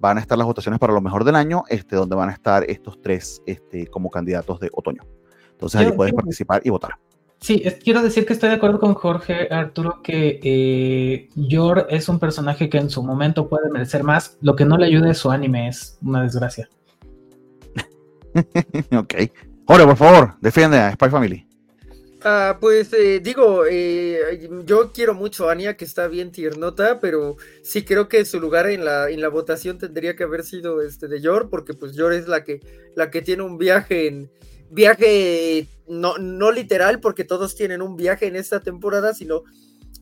van 0.02 0.18
a 0.18 0.20
estar 0.20 0.36
las 0.36 0.48
votaciones 0.48 0.80
para 0.80 0.92
lo 0.92 1.00
mejor 1.00 1.22
del 1.22 1.36
año, 1.36 1.62
este, 1.68 1.94
donde 1.94 2.16
van 2.16 2.28
a 2.28 2.32
estar 2.32 2.64
estos 2.68 3.00
tres 3.00 3.40
este, 3.46 3.86
como 3.86 4.10
candidatos 4.10 4.58
de 4.58 4.68
otoño. 4.72 5.02
Entonces 5.52 5.80
ahí 5.80 5.92
puedes 5.92 6.12
participar 6.12 6.60
y 6.64 6.70
votar. 6.70 6.96
Sí, 7.40 7.62
es- 7.64 7.74
quiero 7.76 8.02
decir 8.02 8.26
que 8.26 8.32
estoy 8.32 8.48
de 8.48 8.56
acuerdo 8.56 8.80
con 8.80 8.94
Jorge 8.94 9.46
Arturo 9.48 10.00
que 10.02 10.40
eh, 10.42 11.28
Yor 11.36 11.86
es 11.88 12.08
un 12.08 12.18
personaje 12.18 12.68
que 12.68 12.78
en 12.78 12.90
su 12.90 13.04
momento 13.04 13.48
puede 13.48 13.70
merecer 13.70 14.02
más. 14.02 14.38
Lo 14.40 14.56
que 14.56 14.64
no 14.64 14.76
le 14.76 14.86
ayuda 14.86 15.08
es 15.08 15.18
su 15.18 15.30
anime, 15.30 15.68
es 15.68 15.98
una 16.02 16.22
desgracia. 16.22 16.68
ok. 18.96 19.14
Jorge, 19.66 19.86
por 19.86 19.96
favor, 19.96 20.34
defiende 20.40 20.78
a 20.80 20.92
Spy 20.94 21.10
Family. 21.10 21.46
Ah, 22.24 22.58
pues 22.60 22.92
eh, 22.92 23.18
digo, 23.18 23.64
eh, 23.68 24.48
yo 24.64 24.92
quiero 24.92 25.12
mucho 25.12 25.48
a 25.48 25.52
Anya, 25.52 25.76
que 25.76 25.84
está 25.84 26.06
bien 26.06 26.30
tiernota, 26.30 27.00
pero 27.00 27.36
sí 27.62 27.84
creo 27.84 28.08
que 28.08 28.24
su 28.24 28.38
lugar 28.38 28.68
en 28.68 28.84
la, 28.84 29.10
en 29.10 29.20
la 29.20 29.28
votación 29.28 29.76
tendría 29.78 30.14
que 30.14 30.22
haber 30.22 30.44
sido 30.44 30.82
este 30.82 31.08
de 31.08 31.20
Yor, 31.20 31.50
porque 31.50 31.74
pues 31.74 31.94
Yor 31.94 32.12
es 32.12 32.28
la 32.28 32.44
que, 32.44 32.60
la 32.94 33.10
que 33.10 33.22
tiene 33.22 33.42
un 33.42 33.58
viaje 33.58 34.06
en 34.06 34.30
viaje 34.70 35.66
no, 35.88 36.16
no 36.18 36.52
literal, 36.52 37.00
porque 37.00 37.24
todos 37.24 37.56
tienen 37.56 37.82
un 37.82 37.96
viaje 37.96 38.26
en 38.26 38.36
esta 38.36 38.60
temporada, 38.60 39.14
sino 39.14 39.42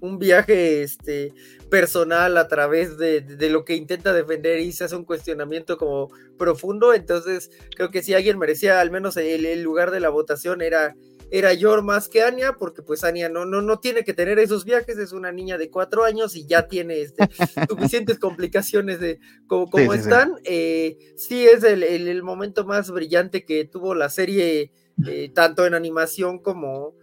un 0.00 0.18
viaje 0.18 0.82
este, 0.82 1.32
personal 1.70 2.36
a 2.36 2.48
través 2.48 2.98
de, 2.98 3.22
de, 3.22 3.48
lo 3.48 3.64
que 3.64 3.76
intenta 3.76 4.12
defender 4.12 4.60
y 4.60 4.72
se 4.72 4.84
hace 4.84 4.96
un 4.96 5.04
cuestionamiento 5.04 5.78
como 5.78 6.10
profundo. 6.38 6.92
Entonces, 6.92 7.50
creo 7.74 7.90
que 7.90 8.02
si 8.02 8.12
alguien 8.12 8.38
merecía 8.38 8.80
al 8.80 8.90
menos 8.90 9.16
el, 9.16 9.46
el 9.46 9.62
lugar 9.62 9.90
de 9.90 10.00
la 10.00 10.10
votación 10.10 10.62
era, 10.62 10.94
era 11.30 11.54
Yor 11.54 11.82
más 11.82 12.08
que 12.08 12.22
Anya, 12.22 12.56
porque 12.58 12.82
pues 12.82 13.04
Anya 13.04 13.28
no, 13.28 13.44
no, 13.44 13.62
no 13.62 13.78
tiene 13.78 14.04
que 14.04 14.14
tener 14.14 14.38
esos 14.38 14.64
viajes, 14.64 14.98
es 14.98 15.12
una 15.12 15.32
niña 15.32 15.58
de 15.58 15.70
cuatro 15.70 16.04
años 16.04 16.36
y 16.36 16.46
ya 16.46 16.68
tiene 16.68 17.00
este, 17.02 17.28
suficientes 17.68 18.18
complicaciones 18.18 19.00
de 19.00 19.18
como, 19.46 19.70
como 19.70 19.92
sí, 19.92 19.98
están. 19.98 20.36
Sí, 20.36 20.42
eh, 20.44 20.98
sí 21.16 21.46
es 21.46 21.62
el, 21.64 21.82
el, 21.82 22.08
el, 22.08 22.22
momento 22.22 22.64
más 22.64 22.90
brillante 22.90 23.44
que 23.44 23.64
tuvo 23.64 23.94
la 23.94 24.08
serie, 24.08 24.72
eh, 25.06 25.30
tanto 25.34 25.66
en 25.66 25.74
animación 25.74 26.38
como 26.38 26.94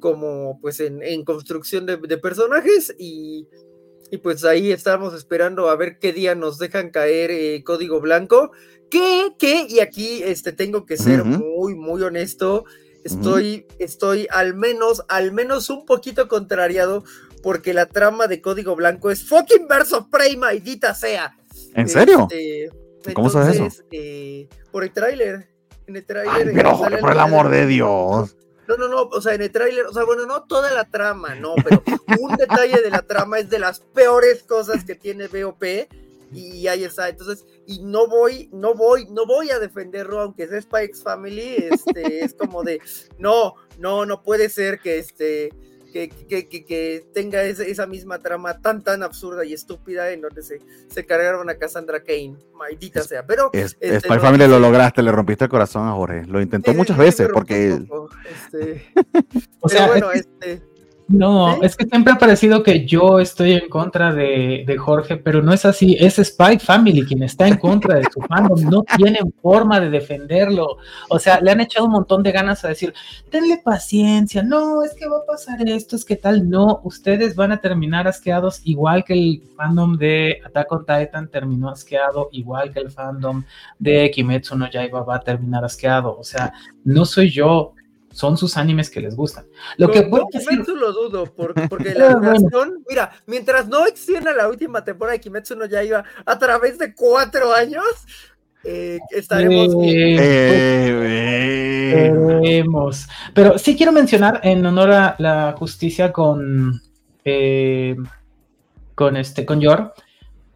como 0.00 0.58
pues 0.60 0.80
en, 0.80 1.02
en 1.02 1.24
construcción 1.24 1.86
de, 1.86 1.98
de 1.98 2.18
personajes 2.18 2.94
y, 2.98 3.46
y, 4.10 4.16
pues 4.16 4.44
ahí 4.44 4.72
estamos 4.72 5.14
esperando 5.14 5.68
a 5.68 5.76
ver 5.76 5.98
qué 5.98 6.12
día 6.12 6.34
nos 6.34 6.58
dejan 6.58 6.90
caer 6.90 7.30
eh, 7.30 7.62
código 7.62 8.00
blanco 8.00 8.50
que, 8.90 9.34
que, 9.38 9.66
y 9.68 9.80
aquí 9.80 10.22
este, 10.24 10.52
tengo 10.52 10.84
que 10.84 10.96
ser 10.96 11.20
uh 11.20 11.24
-huh. 11.24 11.38
muy, 11.38 11.74
muy 11.76 12.02
honesto, 12.02 12.64
estoy, 13.04 13.66
uh 13.68 13.72
-huh. 13.72 13.76
estoy 13.78 14.26
al 14.30 14.54
menos, 14.54 15.04
al 15.08 15.32
menos 15.32 15.70
un 15.70 15.84
poquito 15.86 16.28
contrariado 16.28 17.04
porque 17.42 17.72
la 17.72 17.86
trama 17.86 18.26
de 18.26 18.40
código 18.40 18.76
blanco 18.76 19.10
es 19.10 19.26
fucking 19.28 19.66
verso 19.68 20.08
Prey, 20.10 20.36
maldita 20.36 20.94
sea. 20.94 21.36
¿En 21.74 21.88
serio? 21.88 22.28
Este, 22.30 22.70
¿Cómo 23.14 23.28
entonces, 23.28 23.56
sabes 23.56 23.74
eso? 23.74 23.84
Eh, 23.90 24.48
por 24.70 24.84
el 24.84 24.92
tráiler. 24.92 25.48
En 25.86 25.96
el 25.96 26.04
tráiler. 26.04 26.52
Pero, 26.54 26.78
por 26.78 27.12
el 27.12 27.18
amor 27.18 27.48
de 27.48 27.66
Dios. 27.66 28.36
No, 28.68 28.76
no, 28.76 28.88
no, 28.88 29.02
o 29.02 29.20
sea, 29.20 29.34
en 29.34 29.42
el 29.42 29.50
tráiler, 29.50 29.86
o 29.86 29.92
sea, 29.92 30.04
bueno, 30.04 30.26
no 30.26 30.44
toda 30.44 30.70
la 30.70 30.84
trama, 30.84 31.34
no, 31.34 31.54
pero 31.64 31.82
un 32.20 32.36
detalle 32.36 32.80
de 32.80 32.90
la 32.90 33.02
trama 33.02 33.40
es 33.40 33.50
de 33.50 33.58
las 33.58 33.80
peores 33.80 34.44
cosas 34.44 34.84
que 34.84 34.94
tiene 34.94 35.26
BOP 35.26 35.64
y 36.32 36.68
ahí 36.68 36.84
está, 36.84 37.08
entonces, 37.08 37.44
y 37.70 37.78
no 37.78 38.08
voy, 38.08 38.50
no 38.52 38.74
voy, 38.74 39.06
no 39.10 39.26
voy 39.26 39.50
a 39.50 39.60
defenderlo, 39.60 40.20
aunque 40.20 40.48
sea 40.48 40.60
Spike's 40.60 41.04
Family, 41.04 41.68
este, 41.70 42.24
es 42.24 42.34
como 42.34 42.64
de, 42.64 42.80
no, 43.18 43.54
no, 43.78 44.04
no 44.04 44.22
puede 44.24 44.48
ser 44.48 44.80
que 44.80 44.98
este, 44.98 45.50
que, 45.92 46.08
que, 46.08 46.48
que, 46.48 46.64
que 46.64 47.04
tenga 47.14 47.44
esa, 47.44 47.62
esa, 47.62 47.86
misma 47.86 48.18
trama 48.18 48.60
tan, 48.60 48.82
tan 48.82 49.04
absurda 49.04 49.44
y 49.44 49.54
estúpida 49.54 50.10
en 50.10 50.20
donde 50.20 50.42
se, 50.42 50.60
se 50.88 51.06
cargaron 51.06 51.48
a 51.48 51.54
Cassandra 51.54 52.02
Kane, 52.02 52.36
maldita 52.54 53.02
sea, 53.02 53.24
pero... 53.24 53.50
Es, 53.52 53.76
este, 53.78 54.00
Spy 54.00 54.16
no, 54.16 54.20
Family 54.20 54.48
lo 54.48 54.58
lograste, 54.58 55.00
le 55.00 55.12
rompiste 55.12 55.44
el 55.44 55.50
corazón 55.50 55.86
a 55.86 55.92
Jorge, 55.92 56.24
lo 56.26 56.40
intentó 56.40 56.74
muchas 56.74 56.98
veces 56.98 57.28
porque... 57.32 57.80
Este, 58.28 58.92
o 59.60 59.68
sea, 59.68 59.86
bueno, 59.86 60.10
este... 60.10 60.69
No, 61.10 61.54
¿Sí? 61.54 61.60
es 61.62 61.76
que 61.76 61.86
siempre 61.86 62.12
ha 62.12 62.18
parecido 62.18 62.62
que 62.62 62.86
yo 62.86 63.18
estoy 63.18 63.54
en 63.54 63.68
contra 63.68 64.14
de, 64.14 64.62
de, 64.64 64.78
Jorge, 64.78 65.16
pero 65.16 65.42
no 65.42 65.52
es 65.52 65.64
así. 65.64 65.96
Es 65.98 66.20
Spike 66.20 66.60
Family 66.60 67.04
quien 67.04 67.24
está 67.24 67.48
en 67.48 67.56
contra 67.56 67.96
de 67.96 68.04
su 68.04 68.20
fandom. 68.28 68.60
No 68.70 68.84
tienen 68.96 69.32
forma 69.42 69.80
de 69.80 69.90
defenderlo. 69.90 70.76
O 71.08 71.18
sea, 71.18 71.40
le 71.40 71.50
han 71.50 71.60
echado 71.60 71.86
un 71.86 71.92
montón 71.92 72.22
de 72.22 72.30
ganas 72.30 72.64
a 72.64 72.68
decir, 72.68 72.94
tenle 73.28 73.60
paciencia. 73.64 74.44
No, 74.44 74.84
es 74.84 74.94
que 74.94 75.08
va 75.08 75.18
a 75.18 75.26
pasar 75.26 75.68
esto, 75.68 75.96
es 75.96 76.04
que 76.04 76.14
tal. 76.14 76.48
No, 76.48 76.80
ustedes 76.84 77.34
van 77.34 77.50
a 77.50 77.60
terminar 77.60 78.06
asqueados 78.06 78.60
igual 78.62 79.04
que 79.04 79.14
el 79.14 79.42
fandom 79.56 79.96
de 79.96 80.40
Attack 80.46 80.70
on 80.70 80.86
Titan 80.86 81.28
terminó 81.28 81.70
asqueado, 81.70 82.28
igual 82.30 82.72
que 82.72 82.78
el 82.78 82.90
fandom 82.92 83.42
de 83.80 84.12
Kimetsu 84.12 84.56
no 84.56 84.70
Yaiba 84.70 85.02
va 85.02 85.16
a 85.16 85.20
terminar 85.20 85.64
asqueado. 85.64 86.16
O 86.16 86.22
sea, 86.22 86.52
no 86.84 87.04
soy 87.04 87.30
yo 87.30 87.74
son 88.12 88.36
sus 88.36 88.56
animes 88.56 88.90
que 88.90 89.00
les 89.00 89.14
gustan. 89.14 89.46
Lo 89.76 89.86
Con, 89.86 89.94
que 89.94 90.02
puedo 90.02 90.26
decir... 90.32 90.48
Kimetsu 90.48 90.74
lo 90.76 90.92
dudo, 90.92 91.26
por, 91.26 91.54
porque 91.68 91.94
la 91.94 92.10
animación, 92.10 92.84
mira, 92.88 93.12
mientras 93.26 93.68
no 93.68 93.86
extienda 93.86 94.32
la 94.32 94.48
última 94.48 94.84
temporada 94.84 95.12
de 95.14 95.20
Kimetsu 95.20 95.56
no 95.56 95.66
ya 95.66 95.82
iba 95.84 96.04
a 96.24 96.38
través 96.38 96.78
de 96.78 96.94
cuatro 96.94 97.52
años, 97.52 97.84
eh, 98.62 98.98
estaremos 99.10 99.74
eh, 99.84 101.00
eh, 102.42 102.64
Pero 103.32 103.58
sí 103.58 103.74
quiero 103.76 103.92
mencionar 103.92 104.40
en 104.42 104.64
honor 104.66 104.92
a 104.92 105.16
la 105.18 105.54
justicia 105.58 106.12
con 106.12 106.80
eh, 107.24 107.96
con 108.94 109.16
este 109.16 109.46
con 109.46 109.60
Yor, 109.60 109.94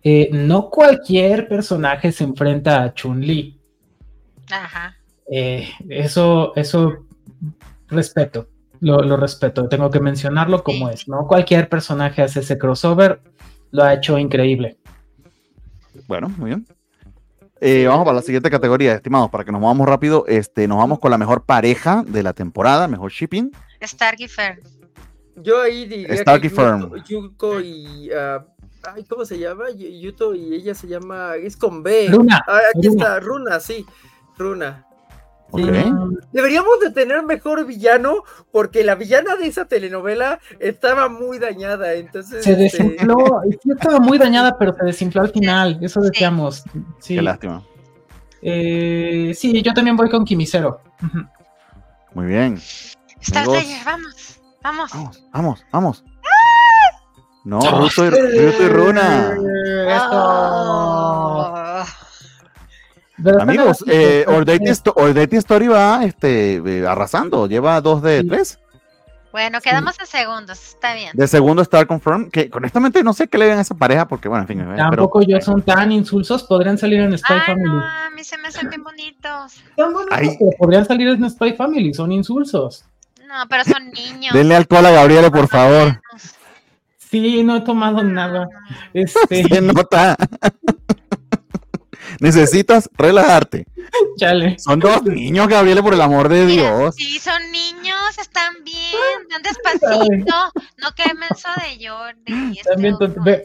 eh, 0.02 0.28
no 0.32 0.68
cualquier 0.68 1.48
personaje 1.48 2.12
se 2.12 2.24
enfrenta 2.24 2.82
a 2.82 2.92
Chun-Li. 2.92 3.58
Ajá. 4.50 4.98
eso, 5.26 6.52
eso 6.54 7.06
respeto, 7.88 8.48
lo, 8.80 9.02
lo, 9.02 9.16
respeto, 9.16 9.68
tengo 9.68 9.90
que 9.90 10.00
mencionarlo 10.00 10.62
como 10.62 10.90
es, 10.90 11.08
¿no? 11.08 11.26
Cualquier 11.26 11.68
personaje 11.68 12.22
hace 12.22 12.40
ese 12.40 12.58
crossover, 12.58 13.20
lo 13.70 13.82
ha 13.82 13.94
hecho 13.94 14.18
increíble. 14.18 14.78
Bueno, 16.06 16.28
muy 16.28 16.50
bien. 16.50 16.66
Eh, 17.60 17.86
vamos 17.86 18.04
para 18.04 18.16
la 18.16 18.22
siguiente 18.22 18.50
categoría, 18.50 18.94
estimados, 18.94 19.30
para 19.30 19.44
que 19.44 19.52
nos 19.52 19.60
movamos 19.60 19.88
rápido. 19.88 20.24
Este, 20.26 20.68
nos 20.68 20.78
vamos 20.78 20.98
con 20.98 21.10
la 21.10 21.18
mejor 21.18 21.44
pareja 21.44 22.04
de 22.06 22.22
la 22.22 22.32
temporada, 22.32 22.88
mejor 22.88 23.10
shipping. 23.10 23.50
Stark 23.80 24.20
y 24.20 24.28
Fern. 24.28 24.60
Yo 25.36 25.60
ahí 25.62 25.86
diría 25.86 26.08
Stark 26.14 26.40
que 26.42 26.48
y 26.48 26.50
Fern. 26.50 26.92
Yuko 27.08 27.60
y 27.60 28.10
uh, 28.10 28.44
ay, 28.94 29.04
¿cómo 29.04 29.24
se 29.24 29.38
llama? 29.38 29.70
Yuto 29.70 30.34
y 30.34 30.54
ella 30.54 30.74
se 30.74 30.86
llama, 30.86 31.36
es 31.36 31.56
con 31.56 31.82
B. 31.82 32.08
Runa. 32.10 32.44
Ah, 32.46 32.60
aquí 32.74 32.88
Runa. 32.88 33.02
está, 33.02 33.20
Runa, 33.20 33.60
sí, 33.60 33.86
Runa. 34.36 34.86
Okay. 35.54 35.92
Deberíamos 36.32 36.80
de 36.80 36.90
tener 36.90 37.22
mejor 37.22 37.64
villano 37.64 38.24
porque 38.50 38.82
la 38.82 38.96
villana 38.96 39.36
de 39.36 39.46
esa 39.46 39.66
telenovela 39.66 40.40
estaba 40.58 41.08
muy 41.08 41.38
dañada, 41.38 41.94
entonces... 41.94 42.42
Se 42.42 42.56
desinfló, 42.56 43.42
este... 43.48 43.60
sí 43.62 43.70
estaba 43.70 44.00
muy 44.00 44.18
dañada, 44.18 44.58
pero 44.58 44.74
se 44.74 44.84
desinfló 44.84 45.22
al 45.22 45.30
final, 45.30 45.78
eso 45.80 46.00
decíamos. 46.00 46.64
Sí. 46.98 47.14
Qué 47.14 47.22
lástima. 47.22 47.62
Eh, 48.42 49.32
sí, 49.36 49.62
yo 49.62 49.72
también 49.72 49.96
voy 49.96 50.10
con 50.10 50.24
Kimisero. 50.24 50.80
Muy 52.14 52.26
bien. 52.26 52.60
Vamos, 53.32 53.64
vamos. 54.60 54.90
Vamos, 54.92 55.24
vamos, 55.32 55.64
vamos. 55.70 56.04
No, 57.44 57.60
Ruto 57.60 58.06
y, 58.06 58.10
Ruto 58.10 58.62
y 58.62 58.68
Runa. 58.68 59.36
Esto. 59.88 60.43
Amigos, 63.40 63.84
eh, 63.86 64.26
Story 65.32 65.68
va 65.68 66.04
este, 66.04 66.56
eh, 66.56 66.86
arrasando, 66.86 67.46
lleva 67.46 67.80
dos 67.80 68.02
de 68.02 68.20
sí. 68.20 68.28
tres. 68.28 68.58
Bueno, 69.32 69.60
quedamos 69.60 69.96
sí. 69.96 70.02
en 70.02 70.06
segundos, 70.06 70.62
está 70.64 70.94
bien. 70.94 71.10
De 71.12 71.26
segundo 71.26 71.60
Star 71.62 71.88
Confirm, 71.88 72.30
que 72.30 72.48
honestamente 72.52 73.02
no 73.02 73.12
sé 73.12 73.26
qué 73.26 73.36
le 73.36 73.48
ven 73.48 73.58
a 73.58 73.62
esa 73.62 73.74
pareja, 73.74 74.06
porque 74.06 74.28
bueno, 74.28 74.42
en 74.42 74.48
fin. 74.48 74.60
Eh, 74.60 74.76
Tampoco 74.76 75.18
pero, 75.18 75.30
yo 75.32 75.44
son 75.44 75.60
tan 75.62 75.90
insulsos, 75.90 76.44
podrían 76.44 76.78
salir 76.78 77.00
en 77.00 77.18
Spy 77.18 77.34
ah, 77.34 77.42
Family. 77.46 77.68
No, 77.68 77.80
a 77.80 78.10
mí 78.10 78.22
se 78.22 78.38
me 78.38 78.46
hacen 78.46 78.68
bien 78.68 78.84
bonitos. 78.84 79.60
Tan 79.76 79.92
bonitos, 79.92 80.36
pero 80.38 80.50
podrían 80.56 80.86
salir 80.86 81.08
en 81.08 81.28
Spy 81.28 81.54
Family, 81.54 81.92
son 81.92 82.12
insulsos. 82.12 82.84
No, 83.26 83.34
pero 83.48 83.64
son 83.64 83.90
niños. 83.90 84.32
Denle 84.32 84.54
alcohol 84.54 84.86
a 84.86 84.90
Gabriela, 84.92 85.30
por 85.32 85.48
favor. 85.48 86.00
Sí, 86.98 87.42
no 87.42 87.56
he 87.56 87.60
tomado 87.62 88.04
nada. 88.04 88.48
Este... 88.92 89.42
Se 89.48 89.60
nota. 89.60 90.16
Necesitas 92.24 92.88
relajarte. 92.94 93.66
Chale. 94.16 94.58
Son 94.58 94.80
dos 94.80 95.02
niños, 95.04 95.46
Gabriel, 95.46 95.82
por 95.82 95.92
el 95.92 96.00
amor 96.00 96.30
de 96.30 96.46
Dios. 96.46 96.94
Sí, 96.96 97.18
son 97.18 97.52
niños, 97.52 98.16
están 98.18 98.54
bien. 98.64 99.28
Van 99.30 99.42
despacito. 99.42 100.34
No 100.78 100.94
que 100.96 101.12
menso 101.12 101.48
de 101.56 101.86
Jordi. 101.86 102.60
También, 102.62 102.96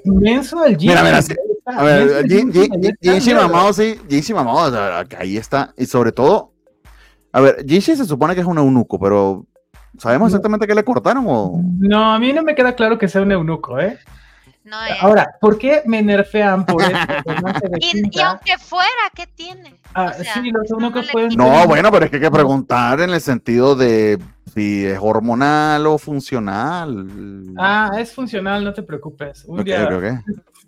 menso 0.05 0.61
del 0.61 0.77
Mira, 0.77 1.03
mira, 1.03 1.21
sí. 1.21 1.35
A 1.65 1.83
ver, 1.83 2.25
Jinshi 3.01 3.33
Mamao, 3.33 3.73
sí. 3.73 3.99
Jinshi 4.09 4.33
Mamao, 4.33 4.71
ahí 5.17 5.35
está. 5.35 5.73
Y 5.77 5.85
sobre 5.85 6.13
todo, 6.13 6.53
a 7.33 7.41
ver, 7.41 7.65
Jinshi 7.67 7.97
se 7.97 8.05
supone 8.05 8.33
que 8.33 8.39
es 8.39 8.47
un 8.47 8.59
eunuco, 8.59 8.97
pero 8.97 9.45
¿sabemos 9.97 10.29
exactamente 10.29 10.65
qué 10.65 10.73
le 10.73 10.85
cortaron 10.85 11.25
o...? 11.27 11.61
No, 11.79 12.13
a 12.13 12.17
mí 12.17 12.31
no 12.31 12.43
me 12.43 12.55
queda 12.55 12.75
claro 12.75 12.97
que 12.97 13.09
sea 13.09 13.23
un 13.23 13.33
eunuco, 13.33 13.77
¿eh? 13.77 13.99
No 14.63 14.83
es. 14.83 15.01
Ahora, 15.01 15.35
¿por 15.39 15.57
qué 15.57 15.81
me 15.85 16.01
nerfean 16.01 16.65
por 16.65 16.81
esto? 16.81 16.95
y, 17.79 18.17
y, 18.17 18.21
aunque 18.21 18.57
fuera, 18.57 18.89
¿qué 19.15 19.25
tiene? 19.27 19.75
Ah, 19.93 20.13
o 20.19 20.23
sea, 20.23 20.33
sí, 20.33 20.51
no 20.51 20.91
pueden. 21.11 21.29
No, 21.35 21.65
bueno, 21.67 21.91
pero 21.91 22.05
es 22.05 22.11
que 22.11 22.17
hay 22.17 22.23
que 22.23 22.31
preguntar 22.31 22.99
en 23.01 23.11
el 23.11 23.21
sentido 23.21 23.75
de 23.75 24.19
si 24.53 24.85
es 24.85 24.99
hormonal 25.01 25.87
o 25.87 25.97
funcional. 25.97 27.07
Ah, 27.57 27.91
es 27.97 28.13
funcional, 28.13 28.63
no 28.63 28.73
te 28.73 28.83
preocupes. 28.83 29.45
Un 29.45 29.61
okay, 29.61 29.73
día. 29.73 29.97
Okay. 29.97 30.11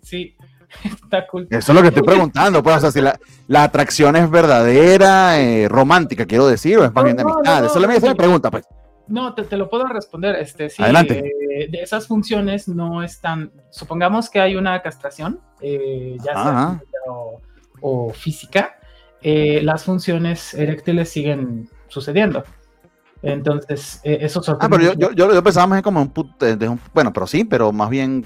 Sí. 0.02 0.36
Está 0.84 1.26
cool. 1.26 1.46
Eso 1.50 1.72
es 1.72 1.76
lo 1.76 1.82
que 1.82 1.88
estoy 1.88 2.02
preguntando, 2.02 2.62
pues, 2.62 2.76
o 2.76 2.80
sea, 2.80 2.90
si 2.90 3.00
la, 3.00 3.18
la 3.46 3.64
atracción 3.64 4.16
es 4.16 4.30
verdadera, 4.30 5.38
eh, 5.38 5.68
romántica, 5.68 6.26
quiero 6.26 6.46
decir, 6.46 6.78
o 6.78 6.84
es 6.84 6.92
más 6.92 7.04
bien 7.04 7.16
de 7.16 7.22
amistad. 7.22 7.42
No, 7.44 7.60
no, 7.60 7.66
Eso 7.66 7.90
es 7.90 8.02
mi 8.02 8.14
pregunta, 8.14 8.50
pues. 8.50 8.64
No, 9.08 9.34
te, 9.34 9.42
te 9.44 9.56
lo 9.56 9.68
puedo 9.68 9.86
responder. 9.86 10.36
Este, 10.36 10.70
sí, 10.70 10.82
Adelante. 10.82 11.18
eh, 11.50 11.68
de 11.70 11.82
esas 11.82 12.06
funciones 12.06 12.68
no 12.68 13.02
están. 13.02 13.50
Supongamos 13.70 14.30
que 14.30 14.40
hay 14.40 14.56
una 14.56 14.80
castración, 14.82 15.40
eh, 15.60 16.16
ya 16.18 16.32
sea 16.32 16.42
Ajá. 16.48 16.80
o, 17.08 17.40
o 17.80 18.12
física, 18.12 18.76
eh, 19.20 19.60
las 19.62 19.84
funciones 19.84 20.54
eréctiles 20.54 21.10
siguen 21.10 21.68
sucediendo. 21.88 22.44
Entonces, 23.22 24.00
eh, 24.02 24.18
eso 24.22 24.40
Ah, 24.40 24.42
sorprende 24.42 24.76
pero 24.78 24.92
yo, 24.94 24.98
yo, 25.10 25.12
yo, 25.14 25.34
yo 25.34 25.42
pensaba 25.42 25.66
más 25.68 25.78
en 25.78 25.82
como 25.82 26.00
un, 26.02 26.12
put- 26.12 26.36
de- 26.38 26.56
de 26.56 26.68
un- 26.68 26.80
Bueno, 26.92 27.12
pero 27.12 27.26
sí, 27.26 27.44
pero 27.44 27.72
más 27.72 27.88
bien. 27.90 28.24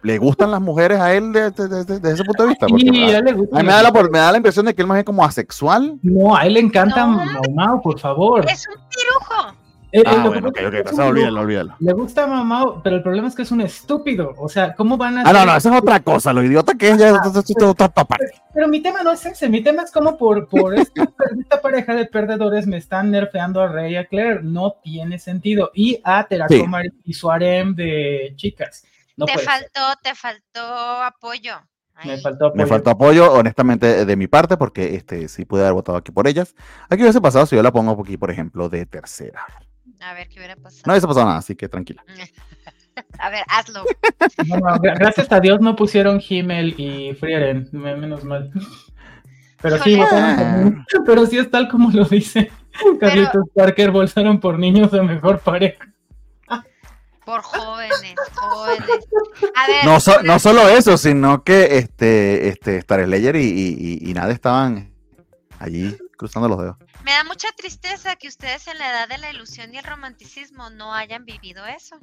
¿Le 0.00 0.16
gustan 0.18 0.52
las 0.52 0.60
mujeres 0.60 1.00
a 1.00 1.12
él 1.12 1.32
desde 1.32 1.66
de, 1.66 1.84
de- 1.84 1.98
de 1.98 2.12
ese 2.12 2.22
punto 2.22 2.44
de 2.44 2.48
vista? 2.50 2.68
Porque, 2.68 2.84
Sí, 2.88 3.02
a 3.02 3.06
a 3.08 3.18
él 3.18 3.24
le 3.24 3.32
gusta 3.32 3.56
a 3.56 3.60
mí 3.62 3.66
me 3.66 3.72
da, 3.72 3.82
la, 3.82 3.92
por- 3.92 4.08
me 4.12 4.18
da 4.20 4.30
la 4.30 4.36
impresión 4.38 4.64
de 4.66 4.72
que 4.74 4.82
él 4.82 4.86
más 4.86 4.94
bien 4.94 5.04
como 5.04 5.24
asexual. 5.24 5.98
No, 6.02 6.36
a 6.36 6.46
él 6.46 6.54
le 6.54 6.60
encanta 6.60 7.04
No. 7.04 7.16
Mau 7.16 7.42
Mau, 7.52 7.82
por 7.82 7.98
favor. 7.98 8.44
Es 8.48 8.64
un 8.68 8.74
pirujo. 8.88 9.56
Eh, 9.90 10.02
Ah, 10.06 10.22
bueno, 10.26 10.52
que 10.52 10.60
es 10.60 10.66
entonces 10.66 10.98
un 10.98 11.04
olvídalo, 11.04 11.40
olvídalo. 11.40 11.76
Le 11.80 11.92
gusta 11.94 12.26
Mau 12.26 12.44
Mau, 12.44 12.82
pero 12.82 12.96
el 12.96 13.02
problema 13.02 13.28
es 13.28 13.34
que 13.34 13.42
es 13.42 13.50
un 13.50 13.62
estúpido. 13.62 14.34
O 14.36 14.48
sea, 14.48 14.74
¿cómo 14.74 14.96
van 14.98 15.18
a 15.18 15.22
Ah, 15.22 15.32
no, 15.32 15.46
no, 15.46 15.56
eso 15.56 15.70
es 15.72 15.80
otra 15.80 16.00
cosa. 16.00 16.32
Lo 16.34 16.42
idiota 16.42 16.74
que 16.74 16.90
es 16.90 16.98
ya 16.98 17.08
esto- 17.08 17.28
esto- 17.28 17.40
esto- 17.40 17.70
otra 17.70 17.88
parte. 17.88 18.30
Pero 18.52 18.68
mi 18.68 18.82
tema 18.82 19.02
no 19.02 19.12
es 19.12 19.24
ese, 19.24 19.48
mi 19.48 19.62
tema 19.62 19.82
es 19.82 19.90
como 19.90 20.18
por, 20.18 20.46
por 20.48 20.74
esta, 20.74 21.04
esta 21.40 21.60
pareja 21.62 21.94
de 21.94 22.04
perdedores 22.06 22.66
me 22.66 22.76
están 22.76 23.10
nerfeando 23.10 23.62
a 23.62 23.68
Rey 23.68 23.94
y 23.94 23.96
a 23.96 24.04
Claire. 24.06 24.40
No 24.42 24.72
tiene 24.82 25.18
sentido. 25.18 25.70
Y 25.72 26.00
a 26.04 26.26
Teracomar 26.26 26.84
y 27.04 27.14
su 27.14 27.30
harem 27.30 27.74
de 27.74 28.34
chicas. 28.36 28.84
No 29.16 29.24
te 29.26 29.32
ser. 29.36 29.44
faltó, 29.44 29.80
te 30.02 30.14
faltó 30.14 30.62
apoyo. 31.02 31.54
Me 32.04 32.16
faltó 32.18 32.44
Me 32.54 32.62
apoyo. 32.62 32.66
faltó 32.68 32.90
apoyo, 32.90 33.32
honestamente, 33.32 34.04
de 34.04 34.16
mi 34.16 34.28
parte, 34.28 34.56
porque 34.56 34.94
este 34.94 35.26
sí 35.28 35.44
pude 35.44 35.62
haber 35.62 35.72
votado 35.72 35.98
aquí 35.98 36.12
por 36.12 36.28
ellas. 36.28 36.54
Aquí 36.88 37.02
hubiese 37.02 37.20
pasado 37.20 37.44
si 37.46 37.56
yo 37.56 37.62
la 37.62 37.72
pongo 37.72 38.00
aquí, 38.00 38.16
por 38.16 38.30
ejemplo, 38.30 38.68
de 38.68 38.86
tercera. 38.86 39.44
A 40.00 40.14
ver 40.14 40.28
qué 40.28 40.38
hubiera 40.38 40.56
pasado. 40.56 40.82
No 40.86 40.92
hubiese 40.92 41.06
pasado 41.06 41.26
nada, 41.26 41.38
así 41.38 41.54
que 41.56 41.68
tranquila. 41.68 42.04
A 43.20 43.30
ver, 43.30 43.44
hazlo. 43.48 43.84
No, 44.48 44.56
no, 44.56 44.76
gra- 44.78 44.98
gracias 44.98 45.30
a 45.30 45.38
Dios 45.38 45.60
no 45.60 45.76
pusieron 45.76 46.20
Himmel 46.26 46.74
y 46.78 47.14
Frieren, 47.14 47.68
me- 47.70 47.94
menos 47.96 48.24
mal. 48.24 48.50
Pero 49.62 49.78
sí, 49.82 49.90
Híjole. 49.92 50.04
votaron 50.10 50.36
por 50.36 50.64
mí. 50.74 50.84
Pero 51.06 51.26
sí 51.26 51.38
es 51.38 51.48
tal 51.50 51.68
como 51.68 51.90
lo 51.92 52.04
dice 52.04 52.50
Carlitos 52.98 53.44
Parker, 53.54 53.92
votaron 53.92 54.40
por 54.40 54.58
niños 54.58 54.90
de 54.90 55.02
mejor 55.02 55.38
pareja. 55.40 55.84
Por 57.24 57.42
jóvenes, 57.42 58.14
jóvenes. 58.34 59.06
A 59.54 59.66
ver, 59.68 59.84
No, 59.84 60.00
so- 60.00 60.22
no 60.22 60.38
solo 60.40 60.68
eso, 60.68 60.96
sino 60.96 61.44
que 61.44 61.78
este, 61.78 62.48
este 62.48 62.78
Star 62.78 63.04
Slayer 63.04 63.36
y, 63.36 63.40
y, 63.44 63.76
y- 64.02 64.10
y 64.10 64.14
nada 64.14 64.32
estaban 64.32 64.90
allí 65.60 65.96
cruzando 66.18 66.48
los 66.48 66.58
dedos. 66.58 66.76
me 67.04 67.12
da 67.12 67.24
mucha 67.24 67.50
tristeza 67.52 68.16
que 68.16 68.28
ustedes 68.28 68.66
en 68.66 68.76
la 68.76 68.90
edad 68.90 69.08
de 69.08 69.16
la 69.16 69.30
ilusión 69.30 69.72
y 69.72 69.78
el 69.78 69.84
romanticismo 69.84 70.68
no 70.68 70.92
hayan 70.92 71.24
vivido 71.24 71.64
eso. 71.64 71.98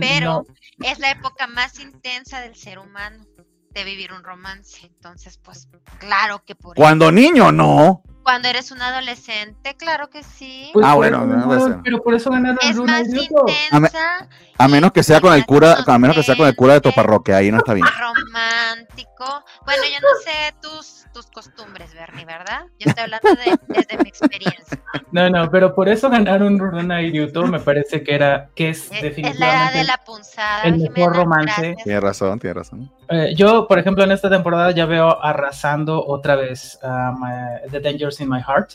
Pero 0.00 0.44
No, 0.78 0.86
es 0.86 0.98
la 0.98 1.10
época 1.10 1.46
más 1.46 1.78
intensa 1.80 2.40
del 2.40 2.54
ser 2.54 2.78
humano 2.78 3.24
de 3.70 3.84
vivir 3.84 4.12
un 4.12 4.22
romance. 4.22 4.86
Entonces, 4.86 5.38
pues, 5.38 5.68
claro 5.98 6.44
que 6.44 6.54
por 6.54 6.76
Cuando 6.76 7.10
niño, 7.10 7.50
no. 7.50 8.02
Cuando 8.24 8.48
eres 8.48 8.70
un 8.72 8.82
adolescente, 8.82 9.76
claro 9.76 10.10
que 10.10 10.22
sí. 10.24 10.70
pues 10.72 10.84
Ah, 10.84 10.94
bueno, 10.94 11.24
no 11.26 11.80
pero 11.84 12.02
por 12.02 12.14
eso 12.14 12.30
ganaron 12.30 12.58
es 12.62 12.76
Runa 12.76 12.92
más 13.00 13.08
y 13.08 13.12
Ryuto. 13.12 13.44
intensa, 13.70 14.28
A 14.58 14.66
menos 14.68 14.90
que 14.92 15.02
sea 15.02 15.20
con 15.20 15.32
el 15.34 15.44
cura, 15.46 15.76
a 15.86 15.98
menos 15.98 16.16
que 16.16 16.22
sea 16.22 16.36
con 16.36 16.46
el 16.48 16.56
cura 16.56 16.74
de 16.74 16.80
tu 16.80 16.92
parroquia, 16.92 17.36
ahí 17.36 17.50
no 17.52 17.58
está 17.58 17.74
bien. 17.74 17.86
romántico. 18.00 19.44
Bueno, 19.64 19.82
yo 19.84 20.00
no 20.00 20.08
sé 20.24 20.54
tus, 20.60 21.04
tus 21.12 21.26
costumbres, 21.30 21.92
Bernie, 21.94 22.24
¿verdad? 22.24 22.62
Yo 22.78 22.88
estoy 22.90 23.04
hablando 23.04 23.30
de, 23.30 23.58
desde 23.68 23.96
mi 24.02 24.08
experiencia. 24.08 24.80
No, 25.12 25.28
no, 25.30 25.50
pero 25.50 25.74
por 25.74 25.88
eso 25.88 26.08
ganaron 26.10 26.58
Runa 26.58 27.02
y 27.02 27.10
Ryuto, 27.10 27.46
me 27.46 27.60
parece 27.60 28.02
que 28.02 28.14
era, 28.14 28.50
que 28.54 28.70
es 28.70 28.90
Es, 28.90 28.92
es 28.92 28.92
la 28.92 28.98
edad 28.98 29.02
definitivamente... 29.02 29.78
de 29.78 29.84
la 29.84 29.96
punzada. 29.98 30.62
el 30.64 30.72
mejor 30.78 30.94
Jimena, 30.94 31.12
romance. 31.12 31.52
gracias. 31.60 31.84
Tiene 31.84 32.00
razón, 32.00 32.38
tiene 32.38 32.54
razón. 32.54 32.92
Eh, 33.08 33.34
yo, 33.36 33.66
por 33.68 33.78
ejemplo, 33.78 34.02
en 34.04 34.12
esta 34.12 34.30
temporada 34.30 34.70
ya 34.70 34.86
veo 34.86 35.22
arrasando 35.22 36.04
otra 36.06 36.36
vez 36.36 36.78
a 36.82 37.12
my- 37.12 37.70
The 37.70 37.80
In 38.20 38.28
My 38.28 38.40
Heart. 38.40 38.72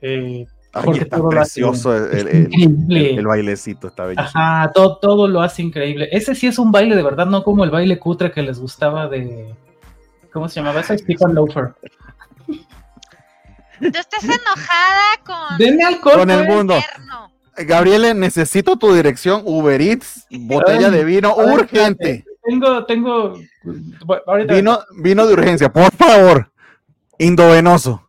Eh, 0.00 0.46
Ay, 0.74 0.82
Porque 0.86 1.00
está 1.00 1.18
todo 1.18 1.30
lo 1.32 1.40
hace 1.40 1.60
precioso 1.60 1.94
el, 1.94 2.04
es 2.04 2.20
el- 2.22 2.28
el- 2.28 2.54
increíble. 2.54 3.14
el 3.16 3.26
bailecito, 3.26 3.88
está 3.88 4.06
bello. 4.06 4.20
Ajá, 4.20 4.70
todo, 4.72 4.96
todo 4.96 5.28
lo 5.28 5.42
hace 5.42 5.60
increíble. 5.60 6.08
Ese 6.12 6.34
sí 6.34 6.46
es 6.46 6.58
un 6.58 6.72
baile 6.72 6.96
de 6.96 7.02
verdad, 7.02 7.26
no 7.26 7.44
como 7.44 7.62
el 7.64 7.70
baile 7.70 7.98
cutre 7.98 8.32
que 8.32 8.40
les 8.42 8.58
gustaba 8.58 9.06
de. 9.06 9.54
¿Cómo 10.32 10.48
se 10.48 10.60
llamaba? 10.60 10.80
Ese 10.80 10.96
Stephen 10.96 11.34
Loafer. 11.34 11.74
Tú 12.46 13.86
estás 13.98 14.22
enojada 14.24 15.02
con 15.26 15.58
Denme 15.58 15.84
alcohol. 15.84 16.14
Con 16.20 16.30
el 16.30 16.46
pues. 16.46 16.56
mundo. 16.56 16.74
Gabriele, 17.56 18.14
necesito 18.14 18.76
tu 18.78 18.94
dirección, 18.94 19.42
Uber 19.44 19.78
Eats, 19.80 20.26
botella 20.30 20.90
de 20.90 21.04
vino 21.04 21.34
urgente. 21.36 22.24
Tengo, 22.44 22.84
tengo. 22.86 23.34
ahorita. 24.26 24.54
Vino, 24.54 24.78
vino 25.02 25.26
de 25.26 25.34
urgencia, 25.34 25.70
por 25.72 25.92
favor. 25.92 26.50
Indovenoso. 27.18 28.08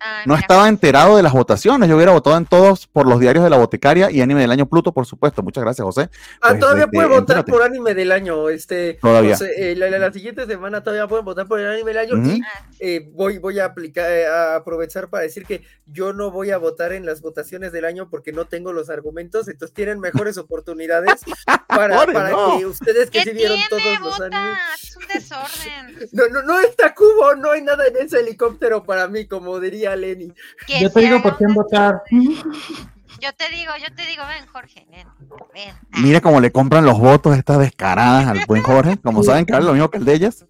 Ay, 0.00 0.24
No 0.26 0.34
estaba 0.34 0.68
enterado 0.68 1.16
de 1.16 1.22
las 1.22 1.32
votaciones. 1.32 1.88
Yo 1.88 1.96
hubiera 1.96 2.12
votado 2.12 2.36
en 2.36 2.46
todos 2.46 2.86
por 2.86 3.06
los 3.06 3.18
diarios 3.20 3.44
de 3.44 3.50
la 3.50 3.56
boticaria 3.56 4.10
y 4.10 4.20
anime 4.20 4.40
del 4.42 4.50
año 4.50 4.66
Pluto, 4.66 4.92
por 4.92 5.06
supuesto. 5.06 5.42
Muchas 5.42 5.64
gracias, 5.64 5.84
José. 5.84 6.08
Ah, 6.42 6.48
Pues, 6.50 6.60
todavía 6.60 6.84
este, 6.84 6.96
puede 6.96 7.08
votar 7.08 7.20
entérate. 7.38 7.52
por 7.52 7.62
anime 7.62 7.94
del 7.94 8.12
año. 8.12 8.48
Este, 8.48 8.94
Todavía. 9.00 9.36
sea, 9.36 9.48
eh, 9.56 9.74
la, 9.76 9.88
la- 9.90 9.98
la 9.98 10.12
siguiente 10.12 10.46
semana 10.46 10.82
todavía 10.82 11.06
pueden 11.08 11.24
votar 11.24 11.46
por 11.46 11.60
el 11.60 11.66
anime 11.70 11.92
del 11.92 11.98
año. 11.98 12.14
Ujú. 12.16 12.30
Y 12.30 12.42
eh, 12.80 13.08
voy, 13.12 13.38
voy 13.38 13.58
a 13.58 13.66
aplicar, 13.66 14.10
eh, 14.10 14.26
a 14.26 14.56
aprovechar 14.56 15.08
para 15.08 15.22
decir 15.22 15.44
que 15.46 15.62
yo 15.86 16.12
no 16.12 16.30
voy 16.30 16.50
a 16.50 16.58
votar 16.58 16.92
en 16.92 17.06
las 17.06 17.20
votaciones 17.22 17.72
del 17.72 17.84
año 17.84 18.08
porque 18.10 18.32
no 18.32 18.44
tengo 18.46 18.72
los 18.72 18.90
argumentos. 18.90 19.48
Entonces 19.48 19.74
tienen 19.74 19.98
mejores 20.00 20.36
oportunidades 20.38 21.20
para, 21.68 21.96
Pobre, 22.00 22.12
para 22.12 22.30
no. 22.30 22.58
que 22.58 22.66
ustedes 22.66 23.10
que 23.10 23.18
¿Qué 23.22 23.30
sí 23.30 23.36
vieron 23.36 23.56
tiene? 23.56 23.68
todos 23.70 24.00
los 24.00 24.18
Vota. 24.18 24.26
animes. 24.26 24.58
Es 24.82 24.96
un 24.96 25.06
desorden. 25.08 26.08
No, 26.12 26.28
no, 26.28 26.42
no 26.42 26.60
está 26.60 26.94
cubo, 26.94 27.34
no 27.36 27.50
hay 27.50 27.62
nada 27.62 27.84
en 27.86 27.96
ese 28.06 28.20
helicóptero 28.20 28.84
para 28.84 29.08
mí, 29.08 29.26
como 29.26 29.60
diría 29.60 29.95
Lenny. 29.96 30.32
Que 30.66 30.80
Yo 30.80 30.90
te 30.90 31.00
digo 31.00 31.22
por 31.22 31.36
quién 31.36 31.52
votar. 31.54 32.02
Yo 32.10 33.32
te 33.34 33.48
digo, 33.48 33.72
yo 33.80 33.94
te 33.94 34.04
digo, 34.06 34.22
ven, 34.28 34.46
Jorge, 34.46 34.86
ven, 34.90 35.06
ven. 35.54 35.74
Mira 36.02 36.20
cómo 36.20 36.40
le 36.40 36.52
compran 36.52 36.84
los 36.84 36.98
votos 36.98 37.36
estas 37.36 37.58
descaradas 37.58 38.26
al 38.26 38.44
buen 38.46 38.62
Jorge. 38.62 38.98
Como 38.98 39.22
saben 39.22 39.46
que 39.46 39.52
vale 39.54 39.64
lo 39.64 39.72
mismo 39.72 39.90
que 39.90 39.98
el 39.98 40.04
de 40.04 40.14
ellas. 40.14 40.44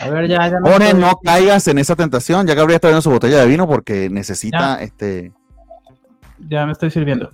A 0.00 0.08
ver, 0.08 0.28
ya, 0.28 0.48
ya. 0.48 0.60
me 0.60 0.70
Jorge, 0.70 0.94
no 0.94 1.18
caigas 1.22 1.66
en 1.68 1.78
esa 1.78 1.96
tentación. 1.96 2.46
Ya 2.46 2.54
Gabriel 2.54 2.76
está 2.76 2.88
viendo 2.88 3.02
su 3.02 3.10
botella 3.10 3.38
de 3.40 3.46
vino 3.46 3.66
porque 3.66 4.08
necesita, 4.10 4.78
Ya. 4.78 4.84
este, 4.84 5.32
Ya 6.48 6.66
me 6.66 6.72
estoy 6.72 6.90
sirviendo. 6.90 7.30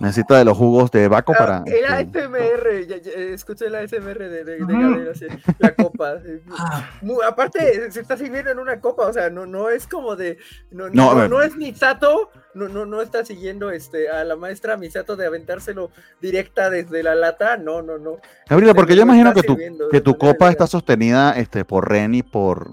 Necesita 0.00 0.38
de 0.38 0.44
los 0.44 0.56
jugos 0.56 0.90
de 0.90 1.08
Baco 1.08 1.32
Ah, 1.34 1.38
para. 1.38 1.62
el 1.66 1.84
ASMR, 1.84 2.86
ya- 2.86 2.96
ya, 2.98 3.10
escuché 3.12 3.66
el 3.66 3.74
ASMR 3.74 4.18
de, 4.18 4.44
de, 4.44 4.44
de. 4.44 4.58
Gabriel, 4.58 5.08
así, 5.12 5.26
la 5.58 5.74
copa. 5.74 6.14
eh, 6.24 6.42
Ah, 6.58 6.90
aparte, 7.26 7.90
se 7.90 8.00
está 8.00 8.16
sirviendo 8.16 8.50
en 8.50 8.58
una 8.58 8.80
copa, 8.80 9.06
o 9.06 9.12
sea, 9.12 9.30
no, 9.30 9.46
no 9.46 9.70
es 9.70 9.86
como 9.86 10.16
de. 10.16 10.38
No, 10.70 10.88
No, 10.90 11.14
no, 11.14 11.28
no 11.28 11.42
es 11.42 11.56
Misato, 11.56 12.30
no, 12.54 12.68
no, 12.68 12.86
no 12.86 13.02
está 13.02 13.24
siguiendo 13.24 13.70
este, 13.70 14.08
a 14.08 14.24
la 14.24 14.36
maestra 14.36 14.76
Misato 14.76 15.16
de 15.16 15.26
aventárselo 15.26 15.90
directa 16.20 16.70
desde 16.70 17.02
la 17.02 17.14
lata, 17.14 17.56
no, 17.56 17.82
no, 17.82 17.98
no. 17.98 18.16
Gabriela, 18.48 18.74
porque 18.74 18.96
yo 18.96 19.02
imagino 19.02 19.32
que 19.32 19.42
tu, 19.42 19.56
que 19.90 20.00
tu 20.00 20.16
copa 20.18 20.50
está 20.50 20.66
sostenida 20.66 21.32
este, 21.38 21.64
por 21.64 21.88
Ren 21.88 22.14
y 22.14 22.22
por. 22.22 22.70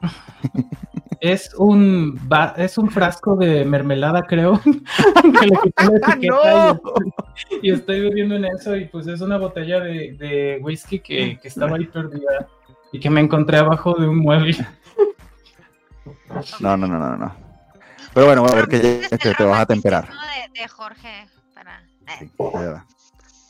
es 1.24 1.54
un 1.54 2.18
va- 2.30 2.52
es 2.56 2.76
un 2.78 2.90
frasco 2.90 3.36
de 3.36 3.64
mermelada, 3.64 4.22
creo. 4.26 4.60
que 4.64 5.46
le 5.46 5.56
quité 5.62 5.84
la 5.84 5.96
etiqueta 5.96 6.74
¡No! 6.74 6.74
y, 6.74 6.74
estoy, 6.74 7.60
y 7.62 7.70
estoy 7.70 8.00
bebiendo 8.00 8.34
en 8.34 8.44
eso. 8.46 8.76
Y 8.76 8.86
pues 8.86 9.06
es 9.06 9.20
una 9.20 9.38
botella 9.38 9.78
de, 9.80 10.14
de 10.18 10.58
whisky 10.62 10.98
que, 10.98 11.38
que 11.40 11.46
estaba 11.48 11.76
ahí 11.76 11.86
perdida 11.86 12.48
y 12.90 12.98
que 12.98 13.08
me 13.08 13.20
encontré 13.20 13.58
abajo 13.58 13.94
de 13.94 14.08
un 14.08 14.18
mueble. 14.18 14.56
No, 16.60 16.76
no, 16.76 16.86
no, 16.86 16.98
no, 16.98 17.16
no. 17.16 17.34
Pero 18.14 18.26
bueno, 18.26 18.44
a 18.44 18.54
ver 18.54 18.66
que, 18.68 19.00
es 19.10 19.18
que 19.18 19.28
el 19.28 19.36
te 19.36 19.44
vas 19.44 19.60
a 19.60 19.66
temperar. 19.66 20.08
De, 20.08 20.60
de 20.60 20.68
Jorge. 20.68 21.26
Para... 21.54 21.80
eh, 21.80 22.18
Sí, 22.18 22.30
de 22.38 22.58
verdad. 22.58 22.82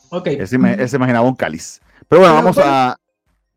Ok. 0.09 0.27
Él 0.27 0.47
se, 0.47 0.57
me- 0.59 0.73
él 0.73 0.87
se 0.87 0.95
imaginaba 0.97 1.27
un 1.27 1.35
cáliz. 1.35 1.81
Pero 2.07 2.21
bueno, 2.21 2.35
Pero 2.35 2.43
vamos 2.43 2.55
¿cuál- 2.55 2.67
a 2.69 2.97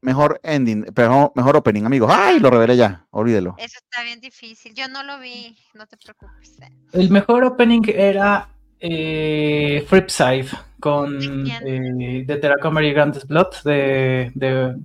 mejor 0.06 0.40
ending, 0.44 0.86
mejor, 0.96 1.32
mejor 1.34 1.56
opening, 1.56 1.84
amigos. 1.84 2.10
¡Ay! 2.14 2.38
Lo 2.38 2.48
revelé 2.48 2.76
ya, 2.76 3.04
olvídelo. 3.10 3.56
Eso 3.58 3.78
está 3.82 4.02
bien 4.04 4.20
difícil. 4.20 4.72
Yo 4.74 4.86
no 4.88 5.02
lo 5.02 5.18
vi, 5.18 5.58
no 5.74 5.86
te 5.86 5.96
preocupes. 5.96 6.56
El 6.92 7.10
mejor 7.10 7.44
opening 7.44 7.82
era 7.88 8.48
eh, 8.78 9.84
Flipside 9.88 10.48
con 10.80 11.18
eh, 11.20 12.24
The 12.26 12.36
Terracomary 12.36 12.92
Grandes 12.92 13.26
Blood 13.26 13.62
de, 13.64 14.30
de 14.34 14.76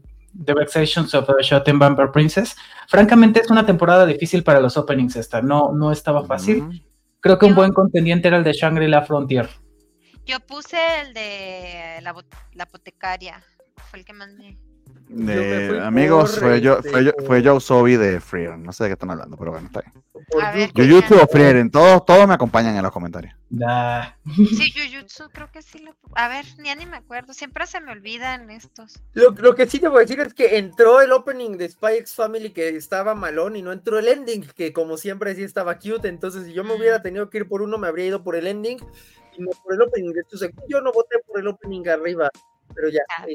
The 0.43 0.53
Vexations 0.53 1.13
of 1.13 1.27
the 1.27 1.43
Shot 1.43 1.69
Vampire 1.71 2.09
Princess. 2.11 2.55
Francamente, 2.87 3.41
es 3.41 3.51
una 3.51 3.65
temporada 3.65 4.05
difícil 4.05 4.43
para 4.43 4.59
los 4.59 4.75
openings 4.75 5.15
esta. 5.15 5.41
No, 5.41 5.71
no 5.71 5.91
estaba 5.91 6.25
fácil. 6.25 6.63
Ujú. 6.63 6.73
Creo 7.19 7.37
que 7.37 7.45
un 7.45 7.51
Yo- 7.51 7.57
buen 7.57 7.73
contendiente 7.73 8.27
era 8.27 8.37
el 8.37 8.43
de 8.43 8.53
Shangri-La 8.53 9.03
Frontier. 9.03 9.47
Yo 10.25 10.39
puse 10.39 10.77
el 11.01 11.13
de 11.13 11.99
la, 12.01 12.15
la 12.53 12.63
apotecaria. 12.63 13.43
Fue 13.89 13.99
el 13.99 14.05
que 14.05 14.13
me 14.13 14.25
De- 15.13 15.81
amigos, 15.81 16.39
fue 16.39 16.61
yo, 16.61 16.77
este, 16.77 16.89
fue 16.89 17.03
yo, 17.03 17.11
fue 17.25 17.41
por- 17.41 17.45
Joe 17.51 17.59
Sobi 17.59 17.97
de 17.97 18.19
Freer. 18.19 18.57
No 18.57 18.71
sé 18.71 18.85
de 18.85 18.89
qué 18.89 18.93
están 18.93 19.11
hablando, 19.11 19.35
pero 19.37 19.51
bueno, 19.51 19.67
está 19.67 19.81
bien. 19.81 20.71
Jujutsu 20.73 21.15
o 21.15 21.27
Frieren, 21.27 21.69
todos, 21.69 22.05
todos 22.05 22.25
me 22.25 22.33
acompañan 22.33 22.75
en 22.77 22.83
los 22.83 22.91
comentarios. 22.93 23.35
Da. 23.49 24.17
Sí, 24.33 24.71
Jujutsu, 24.71 25.29
creo 25.33 25.51
que 25.51 25.61
sí. 25.61 25.79
Lo... 25.79 25.93
A 26.15 26.29
ver, 26.29 26.45
ni, 26.59 26.73
ni 26.75 26.85
me 26.85 26.97
acuerdo. 26.97 27.33
Siempre 27.33 27.67
se 27.67 27.81
me 27.81 27.91
olvidan 27.91 28.49
estos. 28.49 29.01
Lo, 29.13 29.31
lo 29.31 29.53
que 29.55 29.67
sí 29.67 29.79
te 29.79 29.89
voy 29.89 29.97
a 29.97 30.01
decir 30.01 30.21
es 30.21 30.33
que 30.33 30.57
entró 30.57 31.01
el 31.01 31.11
opening 31.11 31.57
de 31.57 31.67
Spy 31.67 31.95
X 31.97 32.15
Family 32.15 32.51
que 32.51 32.69
estaba 32.69 33.13
malón 33.13 33.57
y 33.57 33.61
no 33.61 33.73
entró 33.73 33.99
el 33.99 34.07
ending, 34.07 34.43
que 34.55 34.71
como 34.71 34.95
siempre 34.95 35.35
sí 35.35 35.43
estaba 35.43 35.77
cute. 35.77 36.07
Entonces, 36.07 36.45
si 36.45 36.53
yo 36.53 36.63
me 36.63 36.73
hubiera 36.75 37.01
tenido 37.01 37.29
que 37.29 37.39
ir 37.39 37.47
por 37.49 37.61
uno, 37.61 37.77
me 37.77 37.87
habría 37.87 38.05
ido 38.05 38.23
por 38.23 38.37
el 38.37 38.47
ending 38.47 38.77
y 39.37 39.41
no 39.41 39.49
por 39.61 39.73
el 39.73 39.81
opening. 39.81 40.13
Según 40.31 40.63
yo 40.69 40.79
no 40.79 40.93
voté 40.93 41.17
por 41.27 41.39
el 41.41 41.47
opening 41.47 41.85
arriba, 41.89 42.29
pero 42.73 42.87
ya. 42.87 43.01
Ah. 43.17 43.25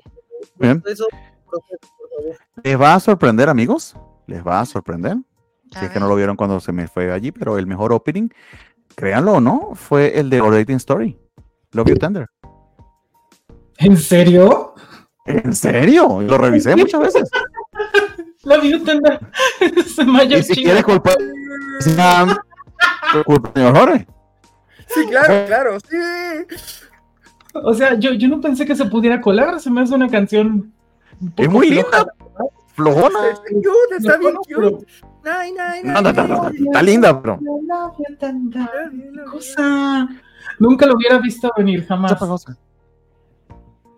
Bien. 0.57 0.83
Eso. 0.87 1.07
¿Les 2.63 2.81
va 2.81 2.95
a 2.95 3.01
sorprender, 3.01 3.49
amigos? 3.49 3.97
¿Les 4.27 4.47
va 4.47 4.61
a 4.61 4.67
sorprender? 4.67 5.17
A 5.75 5.79
Si 5.79 5.85
es 5.85 5.91
que 5.91 6.01
no 6.01 6.09
lo 6.09 6.17
vieron 6.17 6.37
cuando 6.37 6.61
se 6.61 6.73
me 6.73 6.89
fue 6.89 7.13
allí, 7.13 7.33
pero 7.33 7.59
el 7.59 7.67
mejor 7.67 7.93
opening, 7.93 8.29
créanlo 8.95 9.35
o 9.35 9.41
no, 9.41 9.71
fue 9.75 10.19
el 10.19 10.31
de 10.31 10.39
Dating 10.39 10.77
Story. 10.77 11.19
Love 11.73 11.89
You 11.89 11.97
Tender. 11.97 12.29
¿En 13.79 13.97
serio? 13.97 14.75
¿En 15.27 15.55
serio? 15.55 16.23
Lo 16.23 16.39
revisé 16.39 16.77
muchas 16.77 17.01
veces. 17.01 17.31
La 18.43 18.59
vi 18.59 18.79
tender. 18.85 19.19
Se 19.95 20.05
me 20.05 20.21
haya 20.21 20.39
Y 20.39 20.43
si 20.45 20.55
quieres 20.55 20.85
culpar 20.85 21.17
culpa 23.25 23.53
señor 23.55 23.77
Jorge. 23.77 24.07
Sí, 24.89 25.07
claro, 25.09 25.47
claro, 25.47 25.81
sí. 25.81 25.97
O 27.55 27.75
sea, 27.75 27.95
yo, 27.95 28.13
yo 28.13 28.29
no 28.29 28.41
pensé 28.41 28.65
que 28.65 28.77
se 28.77 28.85
pudiera 28.85 29.21
colar. 29.21 29.59
Se 29.61 29.71
me 29.71 29.81
hace 29.81 29.95
una 29.95 30.09
canción. 30.09 30.73
Es 31.37 31.49
muy 31.51 31.69
floja. 31.69 31.99
linda. 31.99 32.07
Flojona. 32.75 33.29
Está 33.31 33.43
cute, 33.49 33.97
está 33.99 34.17
bien 34.19 34.35
cute. 34.37 34.87
No, 35.85 36.03
no, 36.03 36.13
no, 36.13 36.27
no, 36.29 36.49
Está 36.51 36.83
linda, 36.83 37.21
pero. 37.23 37.39
nine. 37.41 39.25
Cosa. 39.31 40.09
Nunca 40.59 40.87
lo 40.87 40.95
hubiera 40.95 41.19
visto 41.19 41.51
venir, 41.57 41.87
jamás. 41.87 42.15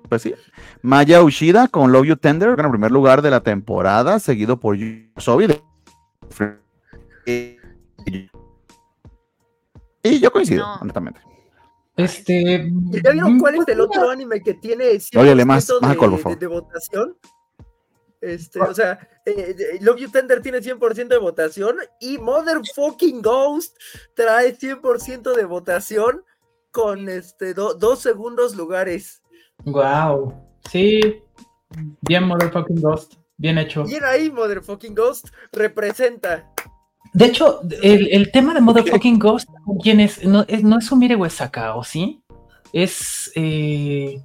Pues 0.09 0.23
sí. 0.23 0.35
Maya 0.81 1.23
Ushida 1.23 1.69
con 1.69 1.93
Love 1.93 2.07
You 2.07 2.17
Tender 2.17 2.51
en 2.59 2.65
el 2.65 2.71
primer 2.71 2.91
lugar 2.91 3.21
de 3.21 3.31
la 3.31 3.41
temporada, 3.43 4.19
seguido 4.21 4.59
por 4.59 4.77
Sobi. 5.19 5.47
de- 5.49 5.63
Y 10.03 10.21
yo 10.21 10.31
coincido, 10.33 10.65
No. 10.67 10.75
honestamente. 10.77 11.21
Este. 11.99 12.71
¿Y 12.93 13.03
¿Ya 13.03 13.11
vieron 13.11 13.39
cuál 13.39 13.57
es 13.57 13.69
el 13.69 13.81
otro 13.81 14.09
anime 14.09 14.41
que 14.43 14.55
tiene 14.55 14.93
100% 14.99 15.21
Óyele 15.21 15.45
más, 15.45 15.69
más 15.69 15.81
de, 15.81 15.87
alcohol, 15.89 16.11
por 16.11 16.17
de- 16.19 16.23
favor. 16.23 16.39
de 16.39 16.47
votación? 16.47 17.19
Este, 18.21 18.61
o 18.61 18.75
sea, 18.75 18.99
eh, 19.27 19.55
eh, 19.59 19.79
Love 19.81 19.99
You 20.01 20.11
Tender 20.11 20.41
tiene 20.43 20.61
100% 20.61 21.09
de 21.09 21.19
votación 21.19 21.77
y 22.01 22.19
Motherfucking 22.19 23.21
Ghost 23.23 23.77
trae 24.15 24.57
100% 24.57 25.35
de 25.37 25.45
votación 25.45 26.25
con 26.73 27.09
este 27.09 27.55
do- 27.55 27.75
dos 27.75 28.01
segundos 28.01 28.57
lugares. 28.57 29.23
Wow. 29.65 30.35
Sí. 30.71 31.01
Bien, 32.03 32.25
Motherfucking 32.25 32.81
Ghost. 32.81 33.15
Bien 33.37 33.57
hecho. 33.59 33.85
Bien 33.85 34.05
ahí, 34.05 34.31
Motherfucking 34.31 34.95
Ghost 34.97 35.29
representa. 35.53 36.51
De 37.13 37.27
hecho, 37.27 37.61
el, 37.83 38.09
el 38.13 38.31
tema 38.31 38.55
de 38.55 38.61
Motherfucking 38.61 39.19
Ghost, 39.19 39.49
¿quién 39.83 40.01
es? 40.01 40.25
No 40.25 40.45
es, 40.47 40.63
no 40.63 40.79
es 40.79 40.87
Sumire 40.87 41.17
Uesaka, 41.17 41.75
¿o 41.75 41.85
sí? 41.85 42.23
Es. 42.73 43.31
Eh... 43.35 44.21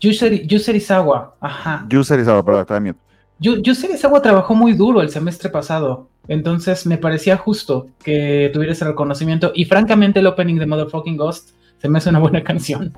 Yuseri, 0.00 0.46
Yuserizawa. 0.46 1.36
Ajá. 1.40 1.86
User 1.92 2.18
is 2.18 2.28
our 2.28 2.44
product, 2.44 2.70
I 2.70 2.80
mean. 2.80 2.96
Yu- 3.38 3.60
Yuserizawa 3.62 4.22
trabajó 4.22 4.54
muy 4.54 4.72
duro 4.72 5.02
el 5.02 5.10
semestre 5.10 5.50
pasado. 5.50 6.08
Entonces 6.26 6.86
me 6.86 6.96
parecía 6.96 7.36
justo 7.36 7.88
que 8.02 8.50
tuviera 8.52 8.72
ese 8.72 8.86
reconocimiento. 8.86 9.52
Y 9.54 9.66
francamente, 9.66 10.20
el 10.20 10.26
opening 10.26 10.56
de 10.56 10.66
Motherfucking 10.66 11.16
Ghost 11.16 11.50
se 11.78 11.88
me 11.88 11.98
hace 11.98 12.08
una 12.10 12.18
buena 12.18 12.42
canción. 12.42 12.94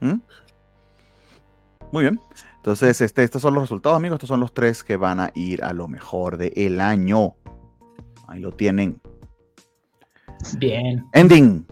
¿Mm? 0.00 0.20
Muy 1.90 2.02
bien. 2.02 2.20
Entonces, 2.58 3.00
este, 3.00 3.22
estos 3.24 3.40
son 3.42 3.54
los 3.54 3.62
resultados, 3.64 3.96
amigos. 3.96 4.16
Estos 4.16 4.28
son 4.28 4.40
los 4.40 4.52
tres 4.52 4.84
que 4.84 4.96
van 4.96 5.20
a 5.20 5.30
ir 5.34 5.64
a 5.64 5.72
lo 5.72 5.88
mejor 5.88 6.36
del 6.36 6.80
año. 6.80 7.34
Ahí 8.26 8.40
lo 8.40 8.52
tienen. 8.52 9.00
Bien. 10.58 11.04
Ending. 11.14 11.66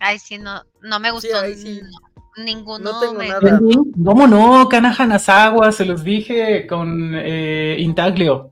Ay, 0.00 0.18
sí, 0.18 0.38
no, 0.38 0.62
no 0.82 1.00
me 1.00 1.10
gustó. 1.10 1.28
sí. 1.56 1.80
no, 1.82 2.44
ninguno 2.44 2.92
No 2.92 3.00
tengo 3.00 3.14
me- 3.14 3.28
nada. 3.28 3.60
¿Cómo 4.04 4.26
no? 4.26 4.68
Kana 4.68 4.94
Hanazawa, 4.96 5.70
se 5.72 5.84
los 5.84 6.02
dije 6.02 6.66
con 6.66 7.12
eh, 7.14 7.76
Intaglio. 7.78 8.50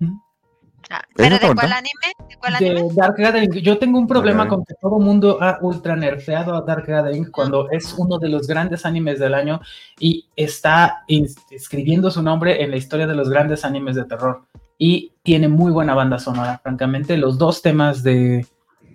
Ah, 0.88 1.02
¿Pero 1.14 1.38
de 1.38 1.54
cuál 1.54 1.72
anime? 1.72 2.28
¿De 2.28 2.36
cuál 2.36 2.56
anime? 2.56 2.82
de 2.82 2.94
Dark 2.94 3.14
Gathering. 3.16 3.52
Yo 3.62 3.78
tengo 3.78 3.98
un 3.98 4.06
problema 4.06 4.48
con 4.48 4.64
que 4.64 4.74
todo 4.80 4.98
mundo 4.98 5.38
ha 5.40 5.58
ultra 5.60 5.94
nerfeado 5.94 6.54
a 6.54 6.62
Dark 6.62 6.86
Gathering 6.86 7.30
cuando 7.30 7.70
es 7.70 7.94
uno 7.98 8.18
de 8.18 8.28
los 8.28 8.46
grandes 8.46 8.86
animes 8.86 9.18
del 9.18 9.34
año 9.34 9.60
y 9.98 10.26
está 10.34 11.04
escribiendo 11.08 12.10
su 12.10 12.22
nombre 12.22 12.62
en 12.62 12.70
la 12.70 12.76
historia 12.76 13.06
de 13.06 13.14
los 13.14 13.28
grandes 13.28 13.64
animes 13.64 13.96
de 13.96 14.04
terror. 14.04 14.42
Y 14.78 15.12
tiene 15.22 15.48
muy 15.48 15.70
buena 15.70 15.94
banda 15.94 16.18
sonora, 16.18 16.58
francamente. 16.62 17.16
Los 17.16 17.36
dos 17.36 17.60
temas 17.60 18.02
de 18.02 18.46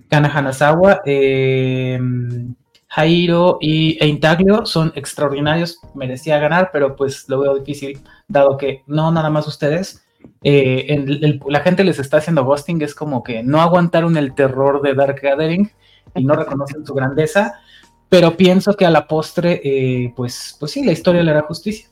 Kana 0.10 0.32
Hanazawa, 0.34 1.02
eh, 1.06 2.00
Jairo 2.88 3.58
y 3.60 3.98
e 4.02 4.08
Intaglio 4.08 4.66
son 4.66 4.94
extraordinarios. 4.96 5.80
Merecía 5.94 6.40
ganar, 6.40 6.70
pero 6.72 6.96
pues 6.96 7.28
lo 7.28 7.40
veo 7.40 7.56
difícil, 7.56 8.00
dado 8.28 8.58
que 8.58 8.84
no 8.88 9.12
nada 9.12 9.30
más 9.30 9.48
ustedes, 9.48 10.05
eh, 10.44 10.86
el- 10.90 11.24
el- 11.24 11.42
la 11.48 11.60
gente 11.62 11.84
les 11.84 12.00
está 12.00 12.18
haciendo 12.18 12.44
ghosting, 12.46 12.82
es 12.82 12.94
como 12.96 13.24
que 13.24 13.44
no 13.44 13.62
aguantaron 13.62 14.18
el 14.18 14.34
terror 14.34 14.82
de 14.82 14.94
Dark 14.94 15.20
Gathering 15.22 15.72
y 16.16 16.24
no 16.24 16.36
reconocen 16.36 16.86
su 16.86 16.94
grandeza, 16.94 17.60
pero 18.10 18.38
pienso 18.38 18.74
que 18.76 18.86
a 18.86 18.90
la 18.90 19.08
postre, 19.08 19.62
eh, 19.64 20.14
pues, 20.16 20.56
pues 20.60 20.72
sí, 20.72 20.84
la 20.84 20.92
historia 20.92 21.24
le 21.24 21.32
hará 21.32 21.42
justicia. 21.42 21.88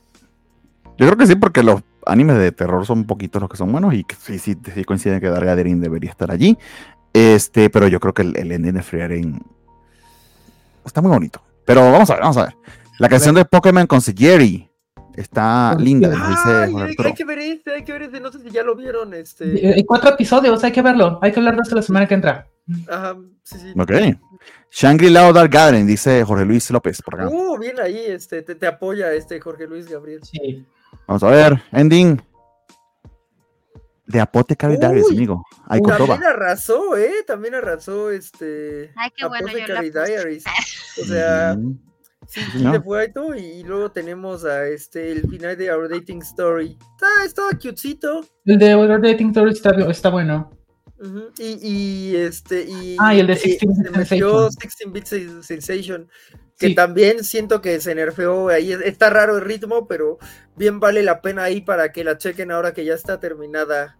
Yo 0.97 1.07
creo 1.07 1.17
que 1.17 1.25
sí, 1.27 1.35
porque 1.35 1.63
los 1.63 1.81
animes 2.05 2.37
de 2.37 2.51
terror 2.51 2.85
son 2.85 3.05
poquitos 3.05 3.41
los 3.41 3.49
que 3.49 3.57
son 3.57 3.71
buenos 3.71 3.93
y 3.93 4.03
que 4.03 4.15
sí, 4.15 4.37
sí, 4.37 4.55
sí 4.73 4.83
coinciden 4.83 5.19
que 5.19 5.29
Dark 5.29 5.45
Gathering 5.45 5.81
debería 5.81 6.11
estar 6.11 6.29
allí. 6.31 6.57
Este, 7.13 7.69
pero 7.69 7.87
yo 7.87 7.99
creo 7.99 8.13
que 8.13 8.21
el, 8.23 8.37
el 8.37 8.51
ending 8.51 8.73
de 8.73 8.83
Frieren 8.83 9.41
está 10.85 11.01
muy 11.01 11.09
bonito. 11.11 11.41
Pero 11.65 11.91
vamos 11.91 12.09
a 12.09 12.13
ver, 12.13 12.21
vamos 12.21 12.37
a 12.37 12.45
ver. 12.45 12.55
La 12.99 13.09
canción 13.09 13.33
de 13.35 13.45
Pokémon 13.45 13.87
con 13.87 14.01
está 15.15 15.75
linda, 15.79 16.09
dice 16.09 16.21
Ay, 16.45 16.71
Jorge 16.71 16.95
hay, 16.99 17.05
hay 17.05 17.13
que 17.13 17.25
ver 17.25 17.39
este, 17.39 17.73
hay 17.75 17.83
que 17.83 17.91
ver 17.93 18.01
este, 18.03 18.19
no 18.19 18.31
sé 18.31 18.39
si 18.39 18.49
ya 18.49 18.63
lo 18.63 18.75
vieron, 18.75 19.13
este. 19.13 19.67
Eh, 19.69 19.73
Hay 19.75 19.83
cuatro 19.85 20.09
episodios, 20.11 20.63
hay 20.63 20.71
que 20.71 20.81
verlo, 20.81 21.19
hay 21.21 21.31
que 21.31 21.39
hablar 21.39 21.55
de 21.55 21.61
eso 21.61 21.75
la 21.75 21.81
semana 21.81 22.07
que 22.07 22.13
entra. 22.15 22.47
Ajá, 22.89 23.15
sí, 23.43 23.57
sí. 23.59 23.73
Ok. 23.79 23.91
Shangri-La 24.71 25.27
o 25.27 25.33
Dark 25.33 25.51
Gathering, 25.51 25.85
dice 25.85 26.23
Jorge 26.23 26.45
Luis 26.45 26.69
López 26.71 27.01
por 27.01 27.15
acá. 27.21 27.29
Uh, 27.29 27.57
bien 27.59 27.79
ahí, 27.79 27.97
este, 28.07 28.41
te, 28.41 28.55
te 28.55 28.65
apoya 28.67 29.13
este 29.13 29.39
Jorge 29.39 29.67
Luis 29.67 29.87
Gabriel. 29.89 30.21
Sí. 30.23 30.65
Vamos 31.07 31.23
a 31.23 31.29
ver, 31.29 31.61
ending. 31.71 32.21
De 34.05 34.19
Apothecary 34.19 34.75
Diaries, 34.77 35.09
amigo. 35.11 35.45
Hay 35.67 35.79
Kotoba. 35.79 36.15
También 36.15 36.23
arrasó, 36.31 36.97
¿eh? 36.97 37.23
También 37.25 37.55
arrasó 37.55 38.11
este. 38.11 38.91
Ay, 38.97 39.09
qué 39.15 39.25
bueno, 39.25 39.47
yo 39.47 39.59
la 39.59 39.63
Apothecary. 39.79 39.89
Diaries. 39.91 40.43
O 41.01 41.05
sea, 41.05 41.55
Mm, 41.55 41.79
sí. 42.33 43.59
Y 43.59 43.63
luego 43.63 43.91
tenemos 43.91 44.45
a 44.45 44.67
este, 44.67 45.11
el 45.11 45.29
final 45.29 45.57
de 45.57 45.71
Our 45.71 45.89
Dating 45.89 46.21
Story. 46.21 46.77
Está, 46.95 47.25
estaba 47.25 47.49
cutecito. 47.51 48.25
El 48.45 48.57
de 48.57 48.75
Other 48.75 49.01
Dating 49.01 49.29
Story 49.29 49.51
está, 49.51 49.71
está 49.89 50.09
bueno. 50.09 50.51
Y, 51.37 51.59
y 51.61 52.15
este, 52.15 52.63
y. 52.63 52.95
Ah, 52.99 53.13
y 53.13 53.19
el 53.19 53.27
de 53.27 53.33
y 53.33 53.57
16 53.57 53.59
se 53.75 53.83
Bit 53.83 54.07
Sensation. 54.07 54.93
16 54.93 55.33
Bit 55.35 55.43
Sensation. 55.43 56.07
Que 56.57 56.67
Sí. 56.67 56.75
también 56.75 57.23
siento 57.23 57.61
que 57.61 57.81
se 57.81 57.93
nerfeó 57.95 58.47
ahí. 58.49 58.71
Está 58.71 59.09
raro 59.09 59.37
el 59.37 59.43
ritmo, 59.43 59.87
pero 59.87 60.17
bien 60.55 60.79
vale 60.79 61.03
la 61.03 61.21
pena 61.21 61.43
ahí 61.43 61.61
para 61.61 61.91
que 61.91 62.03
la 62.03 62.17
chequen 62.17 62.51
ahora 62.51 62.73
que 62.73 62.85
ya 62.85 62.93
está 62.93 63.19
terminada. 63.19 63.97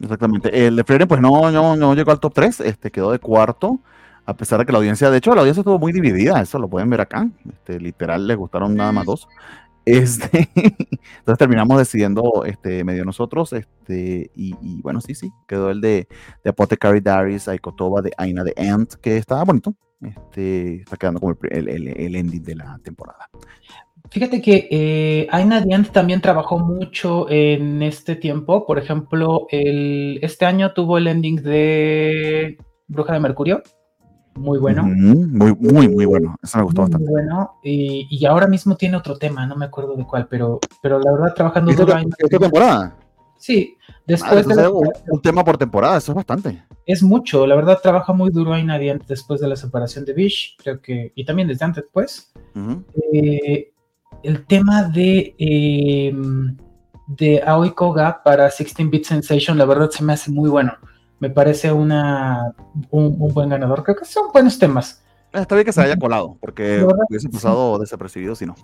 Exactamente. 0.00 0.66
El 0.66 0.76
de 0.76 0.84
Frieren, 0.84 1.08
pues 1.08 1.20
no, 1.20 1.50
no, 1.50 1.76
no 1.76 1.94
llegó 1.94 2.10
al 2.10 2.20
top 2.20 2.34
3, 2.34 2.60
este, 2.60 2.90
quedó 2.90 3.12
de 3.12 3.18
cuarto, 3.18 3.80
a 4.26 4.36
pesar 4.36 4.58
de 4.58 4.66
que 4.66 4.72
la 4.72 4.78
audiencia, 4.78 5.10
de 5.10 5.18
hecho, 5.18 5.34
la 5.34 5.40
audiencia 5.42 5.60
estuvo 5.60 5.78
muy 5.78 5.92
dividida, 5.92 6.40
eso 6.40 6.58
lo 6.58 6.68
pueden 6.68 6.90
ver 6.90 7.00
acá. 7.00 7.28
Este, 7.48 7.80
literal, 7.80 8.26
les 8.26 8.36
gustaron 8.36 8.74
nada 8.74 8.92
más 8.92 9.06
dos. 9.06 9.28
Este, 9.84 10.48
entonces 10.54 11.38
terminamos 11.38 11.78
decidiendo 11.78 12.44
este, 12.44 12.82
medio 12.82 13.04
nosotros, 13.04 13.52
este, 13.52 14.30
y, 14.34 14.56
y 14.60 14.82
bueno, 14.82 15.00
sí, 15.00 15.14
sí, 15.14 15.30
quedó 15.46 15.70
el 15.70 15.80
de, 15.80 16.08
de 16.42 16.50
Apothecary 16.50 17.00
Diaries, 17.00 17.46
Aikotoba, 17.46 18.02
de 18.02 18.12
Aina 18.18 18.42
de 18.42 18.52
Ant, 18.68 18.94
que 18.94 19.16
estaba 19.16 19.44
bonito. 19.44 19.74
Este, 20.02 20.76
está 20.82 20.96
quedando 20.96 21.20
como 21.20 21.38
el, 21.50 21.68
el- 21.68 21.88
el 21.88 22.16
ending 22.16 22.42
de 22.42 22.54
la 22.56 22.78
temporada. 22.82 23.30
Fíjate 24.10 24.40
que 24.42 24.68
eh, 24.70 25.26
Aina 25.30 25.60
Diant 25.60 25.90
también 25.90 26.20
trabajó 26.20 26.58
mucho 26.58 27.28
en 27.30 27.82
este 27.82 28.14
tiempo. 28.14 28.66
Por 28.66 28.78
ejemplo, 28.78 29.46
el, 29.50 30.18
este 30.22 30.44
año 30.46 30.72
tuvo 30.74 30.98
el 30.98 31.06
ending 31.08 31.36
de 31.42 32.58
Bruja 32.88 33.14
de 33.14 33.20
Mercurio. 33.20 33.62
Muy 34.36 34.58
bueno. 34.58 34.82
Muy, 34.84 35.54
muy, 35.58 35.88
muy 35.88 36.04
bueno. 36.04 36.36
Eso 36.42 36.58
me 36.58 36.64
gustó 36.64 36.82
Muy, 36.82 36.90
bastante. 36.90 37.10
muy 37.10 37.22
bueno. 37.22 37.54
Y, 37.62 38.06
y 38.10 38.26
ahora 38.26 38.46
mismo 38.46 38.76
tiene 38.76 38.96
otro 38.96 39.16
tema, 39.16 39.46
no 39.46 39.56
me 39.56 39.64
acuerdo 39.66 39.96
de 39.96 40.04
cuál, 40.04 40.26
pero, 40.28 40.60
pero 40.82 40.98
la 40.98 41.12
verdad 41.12 41.34
trabajando 41.34 41.70
¿Esta, 41.70 41.84
duro 41.84 41.96
Aina- 41.96 42.14
esta 42.18 42.38
temporada? 42.38 42.96
Sí, 43.38 43.76
Madre, 43.78 44.02
después 44.06 44.46
de 44.46 44.54
la- 44.62 44.70
un, 44.70 44.90
un 45.10 45.22
tema 45.22 45.44
por 45.44 45.58
temporada, 45.58 45.96
eso 45.98 46.12
es 46.12 46.16
bastante. 46.16 46.62
es 46.86 47.02
mucho, 47.02 47.46
la 47.46 47.54
verdad 47.56 47.78
trabaja 47.82 48.12
muy 48.12 48.30
duro 48.30 48.52
ahí 48.54 48.64
nadie 48.64 48.98
después 49.06 49.40
de 49.40 49.48
la 49.48 49.56
separación 49.56 50.04
de 50.04 50.12
Bish, 50.14 50.56
creo 50.58 50.80
que, 50.80 51.12
y 51.14 51.24
también 51.24 51.48
desde 51.48 51.64
antes 51.64 51.84
pues. 51.92 52.32
Eh, 53.12 53.72
el 54.22 54.46
tema 54.46 54.84
de, 54.84 55.34
eh, 55.38 56.14
de 57.08 57.42
Aoi 57.46 57.72
Koga 57.72 58.22
para 58.24 58.48
16-Bit 58.50 59.04
Sensation, 59.04 59.58
la 59.58 59.64
verdad 59.64 59.90
se 59.90 60.02
me 60.04 60.12
hace 60.14 60.30
muy 60.30 60.48
bueno. 60.50 60.72
Me 61.18 61.30
parece 61.30 61.72
una, 61.72 62.52
un, 62.90 63.16
un 63.18 63.32
buen 63.34 63.48
ganador. 63.48 63.82
Creo 63.82 63.96
que 63.96 64.04
son 64.04 64.24
buenos 64.32 64.58
temas. 64.58 65.02
Eh, 65.32 65.40
Está 65.40 65.54
bien 65.54 65.64
que 65.64 65.72
se 65.72 65.80
haya 65.82 65.96
colado, 65.96 66.36
porque 66.40 66.86
hubiese 67.08 67.28
pasado 67.28 67.78
desapercibido 67.78 68.34
si 68.34 68.46
no. 68.46 68.54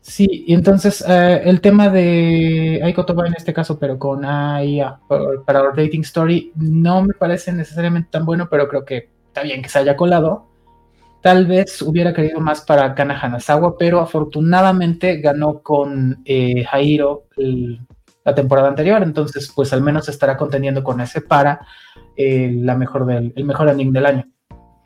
Sí, 0.00 0.44
y 0.46 0.52
entonces 0.52 1.02
eh, 1.08 1.40
el 1.44 1.62
tema 1.62 1.88
de 1.88 2.78
Aiko 2.84 3.06
Toba 3.06 3.26
en 3.26 3.34
este 3.34 3.54
caso, 3.54 3.78
pero 3.78 3.98
con 3.98 4.22
AIA 4.24 5.00
para, 5.08 5.24
para 5.46 5.62
Our 5.62 5.74
Dating 5.76 6.02
Story, 6.02 6.52
no 6.56 7.02
me 7.02 7.14
parece 7.14 7.52
necesariamente 7.52 8.10
tan 8.10 8.26
bueno, 8.26 8.48
pero 8.50 8.68
creo 8.68 8.84
que 8.84 9.08
está 9.28 9.42
bien 9.42 9.62
que 9.62 9.70
se 9.70 9.78
haya 9.78 9.96
colado. 9.96 10.46
Tal 11.22 11.46
vez 11.46 11.80
hubiera 11.80 12.12
querido 12.12 12.38
más 12.40 12.60
para 12.60 12.94
Kana 12.94 13.18
Hanazawa, 13.18 13.78
pero 13.78 14.00
afortunadamente 14.00 15.22
ganó 15.22 15.60
con 15.62 16.20
eh, 16.26 16.64
Jairo 16.64 17.24
el- 17.38 17.80
la 18.24 18.34
temporada 18.34 18.68
anterior, 18.68 19.02
entonces 19.02 19.52
pues 19.54 19.72
al 19.72 19.82
menos 19.82 20.08
estará 20.08 20.36
contendiendo 20.36 20.82
con 20.82 21.00
ese 21.00 21.20
para 21.20 21.66
eh, 22.16 22.52
la 22.54 22.74
mejor 22.74 23.06
del, 23.06 23.32
el 23.36 23.44
mejor 23.44 23.68
ending 23.68 23.92
del 23.92 24.06
año. 24.06 24.24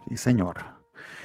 Sí, 0.09 0.17
señor. 0.17 0.57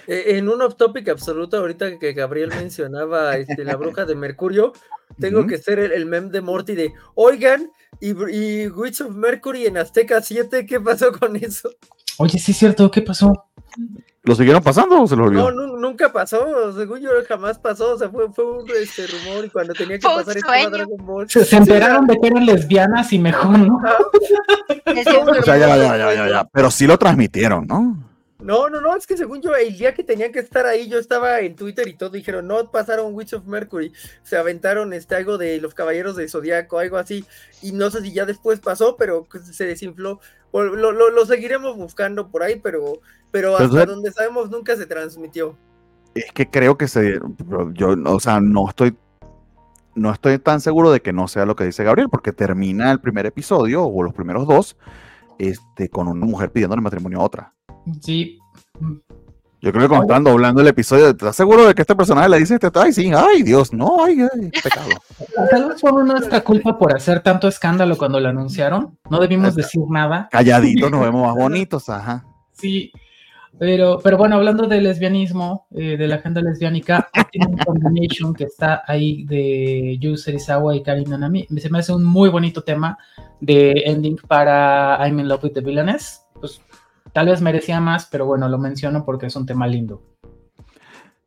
Eh, 0.08 0.38
en 0.38 0.50
un 0.50 0.62
off 0.62 0.76
topic 0.76 1.10
absoluto, 1.10 1.58
ahorita 1.58 1.98
que 1.98 2.14
Gabriel 2.14 2.50
mencionaba 2.56 3.38
este, 3.38 3.64
la 3.64 3.76
bruja 3.76 4.06
de 4.06 4.16
Mercurio, 4.16 4.74
tengo 5.20 5.46
que 5.48 5.58
ser 5.58 5.80
el, 5.80 5.92
el 5.92 6.06
meme 6.06 6.30
de 6.30 6.42
Morty 6.42 6.76
de, 6.76 6.94
oigan, 7.16 7.72
y, 8.00 8.10
y 8.10 8.68
Witch 8.68 9.02
of 9.02 9.16
Mercury 9.16 9.68
en 9.68 9.78
Azteca 9.78 10.22
7, 10.22 10.66
¿qué 10.66 10.80
pasó 10.80 11.12
con 11.12 11.36
eso? 11.36 11.70
Oye, 12.18 12.38
sí 12.38 12.52
es 12.52 12.58
cierto, 12.58 12.90
¿qué 12.92 13.02
pasó? 13.02 13.46
¿Lo 14.26 14.36
siguieron 14.36 14.64
pasando 14.64 15.02
o 15.02 15.08
se 15.08 15.18
los 15.18 15.28
olvidó? 15.28 15.52
No, 15.52 15.68
nu- 15.68 15.78
nunca 15.78 16.12
pasó, 16.14 16.72
según 16.78 17.02
yo 17.02 17.10
jamás 17.28 17.60
pasó, 17.60 17.96
o 17.96 17.98
sea, 17.98 18.08
fue, 18.10 18.32
fue 18.32 18.46
un 18.46 18.66
este, 18.82 19.06
rumor 19.08 19.44
y 19.46 19.50
cuando 19.50 19.74
tenía 19.74 20.00
que 20.00 20.08
pasar 20.08 20.38
estaba 20.38 20.54
sueño. 20.62 20.70
Dragon 20.70 21.06
Ball. 21.06 21.30
Se, 21.30 21.44
se 21.44 21.58
enteraron 21.58 22.08
de 22.08 22.18
que 22.22 22.28
eran 22.28 22.46
lesbianas 22.46 23.12
y 23.12 23.20
mejor, 23.20 23.60
¿no? 23.60 23.82
O 24.86 25.44
sea, 25.44 25.58
ya, 25.58 25.76
ya, 25.76 25.98
ya, 26.14 26.30
ya. 26.30 26.44
Pero 26.52 26.72
sí 26.72 26.88
lo 26.88 26.98
transmitieron, 26.98 27.66
¿no? 27.68 27.98
No, 28.44 28.70
no, 28.70 28.82
no, 28.82 28.96
es 28.96 29.08
que 29.08 29.16
según 29.18 29.42
yo, 29.42 29.56
el 29.56 29.78
día 29.78 29.94
que 29.94 30.04
tenían 30.04 30.32
que 30.32 30.40
estar 30.40 30.66
ahí, 30.66 30.90
yo 30.90 31.00
estaba 31.00 31.40
en 31.40 31.56
Twitter 31.56 31.88
y 31.88 31.94
todo, 31.96 32.10
dijeron, 32.10 32.46
no 32.48 32.70
pasaron 32.72 33.14
Witch 33.16 33.34
of 33.34 33.46
Mercury, 33.46 33.94
se 34.22 34.36
aventaron 34.38 34.92
este 34.94 35.16
algo 35.16 35.38
de 35.38 35.62
los 35.62 35.74
Caballeros 35.74 36.16
de 36.16 36.28
Zodíaco, 36.28 36.80
algo 36.80 36.98
así, 36.98 37.26
y 37.62 37.72
no 37.72 37.90
sé 37.90 38.02
si 38.02 38.12
ya 38.14 38.26
después 38.26 38.60
pasó, 38.60 38.98
pero 38.98 39.24
pues, 39.30 39.56
se 39.56 39.66
desinfló. 39.66 40.20
Lo, 40.52 40.76
lo- 40.92 41.10
lo 41.10 41.26
seguiremos 41.26 41.76
buscando 41.78 42.30
por 42.30 42.44
ahí, 42.44 42.60
pero, 42.62 43.00
pero 43.32 43.54
hasta 43.54 43.64
Entonces- 43.64 43.88
donde 43.88 44.12
sabemos 44.12 44.50
nunca 44.52 44.76
se 44.76 44.86
transmitió. 44.86 45.58
Es 46.14 46.32
que 46.32 46.48
creo 46.48 46.78
que 46.78 46.88
se. 46.88 47.20
Yo, 47.74 47.96
o 48.06 48.20
sea, 48.20 48.40
no 48.40 48.70
estoy. 48.70 48.96
No 49.96 50.12
estoy 50.12 50.38
tan 50.38 50.60
seguro 50.62 50.92
de 50.92 51.02
que 51.02 51.12
no 51.14 51.28
sea 51.28 51.46
lo 51.46 51.56
que 51.56 51.64
dice 51.66 51.84
Gabriel, 51.84 52.10
porque 52.10 52.32
termina 52.34 52.92
el 52.92 53.00
primer 53.00 53.26
episodio, 53.26 53.84
o 53.84 54.04
los 54.04 54.14
primeros 54.14 54.46
dos, 54.48 54.76
este, 55.40 55.90
con 55.90 56.08
una 56.08 56.24
mujer 56.26 56.52
pidiéndole 56.52 56.82
matrimonio 56.84 57.20
a 57.20 57.24
otra. 57.24 57.54
Sí. 58.02 58.40
Yo 59.62 59.72
creo 59.72 59.84
que 59.84 59.88
cuando 59.88 60.04
están 60.04 60.24
doblando 60.26 60.60
el 60.60 60.68
episodio, 60.68 61.08
¿estás 61.08 61.38
seguro 61.38 61.66
de 61.66 61.74
que 61.74 61.84
este 61.84 61.96
personaje 61.96 62.28
le 62.28 62.40
dice 62.40 62.56
este? 62.56 62.68
Ay, 62.76 62.92
sí, 62.92 63.12
ay, 63.16 63.44
Dios, 63.44 63.72
no, 63.72 64.04
ay, 64.04 64.18
ay, 64.22 64.52
pecado. 64.62 64.90
Tal 65.52 65.70
vez 65.70 65.80
fue 65.80 66.04
nuestra 66.04 66.42
culpa 66.42 66.78
por 66.78 66.94
hacer 66.94 67.22
tanto 67.22 67.48
escándalo 67.48 67.98
cuando 67.98 68.20
lo 68.20 68.28
anunciaron. 68.28 68.98
No 69.10 69.20
debimos 69.22 69.50
Está. 69.50 69.62
decir 69.62 69.82
nada. 69.90 70.28
Calladitos 70.30 70.92
nos 70.92 71.00
vemos 71.00 71.26
más 71.26 71.36
bonitos, 71.42 71.88
ajá. 71.88 72.26
Sí. 72.52 72.92
Pero, 73.58 74.00
pero 74.04 74.18
bueno, 74.18 74.36
hablando 74.36 74.68
de 74.68 74.82
lesbianismo, 74.82 75.68
eh, 75.72 75.96
de 75.96 76.08
la 76.08 76.16
agenda 76.16 76.42
lesbiánica, 76.42 77.08
Optimum 77.18 77.56
Combination, 77.66 78.34
que 78.34 78.46
está 78.46 78.84
ahí 78.86 79.24
de 79.26 79.98
Yu 80.02 80.18
Serizawa 80.18 80.76
y 80.76 80.84
Karin 80.84 81.10
Nanami, 81.10 81.48
se 81.58 81.70
me 81.70 81.80
hace 81.80 81.94
un 81.94 82.04
muy 82.04 82.30
bonito 82.30 82.64
tema 82.64 82.98
de 83.40 83.84
ending 83.86 84.18
para 84.28 84.98
I'm 85.08 85.20
in 85.20 85.30
Love 85.30 85.44
with 85.46 85.54
the 85.54 85.62
Villainess. 85.62 86.23
Tal 87.14 87.28
vez 87.28 87.42
merecía 87.42 87.80
más, 87.80 88.08
pero 88.08 88.26
bueno, 88.26 88.50
lo 88.50 88.58
menciono 88.58 89.06
porque 89.06 89.28
es 89.28 89.36
un 89.36 89.46
tema 89.46 89.68
lindo. 89.68 90.02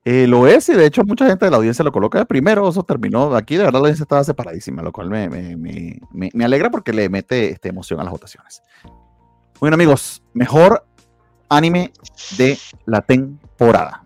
Eh, 0.04 0.26
lo 0.28 0.46
es, 0.46 0.68
y 0.68 0.74
de 0.74 0.86
hecho 0.86 1.02
mucha 1.04 1.26
gente 1.26 1.44
de 1.46 1.50
la 1.50 1.56
audiencia 1.56 1.84
lo 1.84 1.90
coloca 1.90 2.18
de 2.20 2.26
primero, 2.26 2.68
eso 2.68 2.84
terminó, 2.84 3.34
aquí 3.34 3.56
de 3.56 3.64
verdad 3.64 3.72
la 3.74 3.78
audiencia 3.80 4.04
estaba 4.04 4.22
separadísima, 4.22 4.80
lo 4.82 4.92
cual 4.92 5.10
me, 5.10 5.28
me- 5.28 5.56
me- 5.56 6.30
me- 6.32 6.44
alegra 6.44 6.70
porque 6.70 6.92
le 6.92 7.08
mete 7.08 7.50
este, 7.50 7.70
emoción 7.70 7.98
a 7.98 8.04
las 8.04 8.12
votaciones. 8.12 8.62
Muy 9.60 9.68
bien 9.68 9.74
amigos, 9.74 10.22
mejor 10.32 10.84
anime 11.48 11.92
de 12.38 12.56
la 12.84 13.00
temporada. 13.02 14.04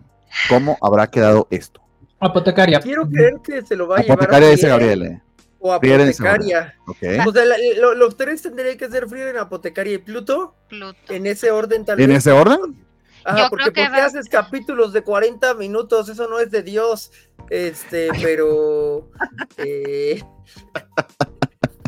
¿Cómo 0.49 0.75
habrá 0.81 1.05
quedado 1.07 1.45
esto? 1.51 1.81
Apotecaria. 2.19 2.79
Quiero 2.79 3.07
creer 3.07 3.35
que 3.43 3.61
se 3.63 3.75
lo 3.75 3.87
va 3.87 3.97
a 3.97 4.01
llevar 4.01 4.17
Apotecaria 4.17 4.49
dice 4.49 4.67
Gabriel. 4.69 5.21
O 5.61 5.71
Apotecaria. 5.73 6.75
O 6.87 7.31
sea, 7.31 7.45
la- 7.45 7.55
lo- 7.77 7.93
los 7.95 8.17
tres 8.17 8.41
tendrían 8.41 8.77
que 8.77 8.89
ser 8.89 9.07
Frieren, 9.07 9.37
Apotecaria 9.37 9.93
y 9.93 9.97
Pluto, 9.99 10.55
Pluto. 10.67 10.97
en 11.13 11.25
ese 11.27 11.51
orden 11.51 11.85
tal 11.85 11.99
¿En 12.01 12.09
vez. 12.09 12.17
ese 12.17 12.31
orden? 12.31 12.83
Ajá, 13.23 13.37
Yo 13.43 13.49
porque 13.49 13.65
creo 13.65 13.73
que 13.73 13.81
¿por 13.83 13.91
qué 13.95 14.01
va- 14.01 14.05
haces 14.07 14.27
capítulos 14.27 14.93
de 14.93 15.03
40 15.03 15.53
minutos? 15.53 16.09
Eso 16.09 16.27
no 16.27 16.39
es 16.39 16.49
de 16.49 16.63
Dios. 16.63 17.11
Este, 17.51 18.09
pero. 18.21 19.09
eh, 19.57 20.21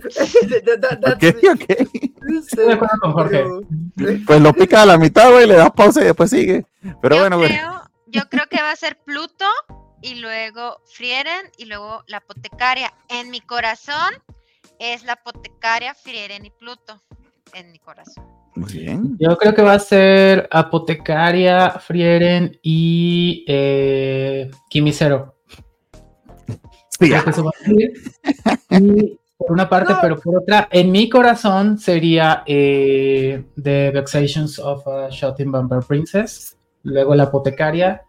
that- 0.80 1.00
that- 1.02 1.20
Pues 4.26 4.42
lo 4.42 4.54
pica 4.54 4.82
a 4.82 4.86
la 4.86 4.98
mitad, 4.98 5.32
güey, 5.32 5.48
le 5.48 5.56
das 5.56 5.72
pausa 5.72 6.02
y 6.02 6.06
después 6.06 6.30
sigue. 6.30 6.66
Pero 7.02 7.16
yo, 7.16 7.22
bueno, 7.22 7.38
güey. 7.38 7.50
creo, 7.50 7.82
yo 8.08 8.22
creo 8.30 8.44
que 8.50 8.58
va 8.62 8.72
a 8.72 8.76
ser 8.76 8.98
Pluto 9.04 9.46
y 10.04 10.16
luego 10.16 10.82
Frieren 10.86 11.50
y 11.58 11.66
luego 11.66 12.04
la 12.08 12.18
apotecaria. 12.18 12.94
En 13.10 13.32
mi 13.32 13.42
corazón 13.42 14.14
es 14.80 15.04
la 15.04 15.14
apotecaria, 15.14 15.96
Frieren 15.96 16.46
y 16.46 16.52
Pluto. 16.52 17.02
En 17.54 17.72
mi 17.72 17.80
corazón. 17.80 18.26
Muy 18.56 18.72
bien. 18.72 19.18
Yo 19.20 19.36
creo 19.38 19.56
que 19.56 19.62
va 19.64 19.74
a 19.74 19.80
ser 19.80 20.48
Apotecaria, 20.52 21.72
Frieren 21.72 22.60
y 22.62 23.44
eh, 23.48 24.52
Kimisero. 24.70 25.36
Sí, 26.90 27.10
Creo 27.10 27.24
que 27.24 27.30
eso 27.32 27.44
va 27.44 27.52
a 27.60 27.66
ser. 27.66 28.80
Y 28.82 29.20
por 29.38 29.52
una 29.52 29.68
parte, 29.68 29.94
No. 29.94 30.00
pero 30.02 30.20
por 30.20 30.38
otra, 30.38 30.68
en 30.72 30.92
mi 30.92 31.10
corazón 31.10 31.80
sería 31.80 32.44
eh, 32.46 33.44
The 33.62 33.92
Vexations 33.92 34.60
of 34.60 34.88
a 34.88 35.10
Shouting 35.10 35.52
Vampire 35.52 35.82
Princess, 35.88 36.56
luego 36.84 37.16
la 37.16 37.24
Apotecaria 37.24 38.04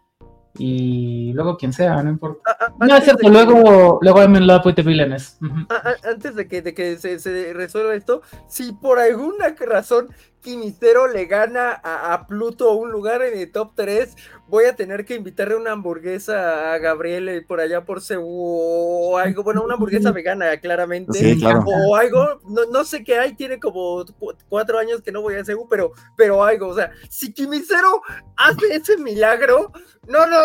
y 0.57 1.31
luego 1.33 1.57
quien 1.57 1.73
sea, 1.73 2.01
no 2.03 2.09
importa. 2.09 2.39
a- 2.59 2.65
a- 2.65 2.87
No, 2.87 2.95
es 2.97 3.03
cierto, 3.03 3.27
de 3.27 3.33
que- 3.33 3.43
luego, 3.45 3.99
luego 4.01 4.19
I'm 4.21 4.35
in 4.35 4.47
love 4.47 4.65
with 4.65 4.75
the 4.75 4.81
villains. 4.83 5.37
Ujú. 5.41 5.65
a- 5.69 5.89
a- 5.89 6.09
antes 6.11 6.35
de 6.35 6.47
que, 6.47 6.61
de 6.61 6.73
que 6.73 6.97
se, 6.97 7.19
se 7.19 7.53
resuelva 7.53 7.93
esto, 7.95 8.21
si 8.47 8.71
por 8.73 8.99
alguna 8.99 9.55
razón 9.67 10.07
Quimicero 10.45 11.07
le 11.07 11.25
gana 11.25 11.71
a, 11.83 12.13
a 12.13 12.27
Pluto 12.27 12.73
un 12.73 12.91
lugar 12.91 13.23
en 13.23 13.35
el 13.39 13.51
top 13.51 13.71
3, 13.73 14.15
voy 14.47 14.65
a 14.65 14.75
tener 14.75 15.03
que 15.03 15.15
invitarle 15.15 15.55
una 15.55 15.71
hamburguesa 15.71 16.71
a 16.71 16.77
Gabriel 16.77 17.27
eh, 17.29 17.41
por 17.41 17.59
allá 17.59 17.83
por 17.83 17.99
Ceú 17.99 18.23
o 18.27 19.17
algo, 19.17 19.41
bueno, 19.41 19.63
una 19.63 19.73
hamburguesa 19.73 20.11
vegana, 20.11 20.55
claramente. 20.57 21.17
Sí, 21.17 21.39
claro. 21.39 21.63
O 21.89 21.95
algo, 21.95 22.39
no, 22.47 22.65
no 22.71 22.83
sé 22.83 23.03
qué 23.03 23.17
hay, 23.17 23.33
tiene 23.33 23.59
como 23.59 24.05
cu- 24.19 24.35
cuatro 24.47 24.77
años 24.77 25.01
que 25.01 25.11
no 25.11 25.23
voy 25.23 25.33
a 25.33 25.43
Ceú, 25.43 25.67
pero, 25.67 25.93
pero 26.15 26.43
algo, 26.43 26.67
o 26.67 26.75
sea, 26.75 26.91
si 27.09 27.33
Quimicero 27.33 28.03
hace 28.37 28.75
ese 28.75 28.97
milagro, 28.97 29.71
no, 30.07 30.27
no, 30.27 30.37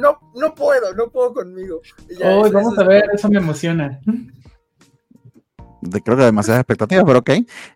no, 0.00 0.18
no 0.34 0.54
puedo, 0.54 0.94
no 0.94 1.08
puedo 1.10 1.32
conmigo. 1.32 1.80
Ya, 2.10 2.28
Hoy 2.36 2.48
eso- 2.48 2.52
vamos 2.52 2.72
eso 2.74 2.82
a 2.82 2.84
ver, 2.86 3.04
eso 3.14 3.28
me 3.30 3.38
emociona. 3.38 3.98
De- 5.80 6.00
creo 6.02 6.16
que 6.16 6.24
demasiadas 6.24 6.60
expectativas, 6.60 7.04
pero 7.06 7.18
ok. 7.20 7.30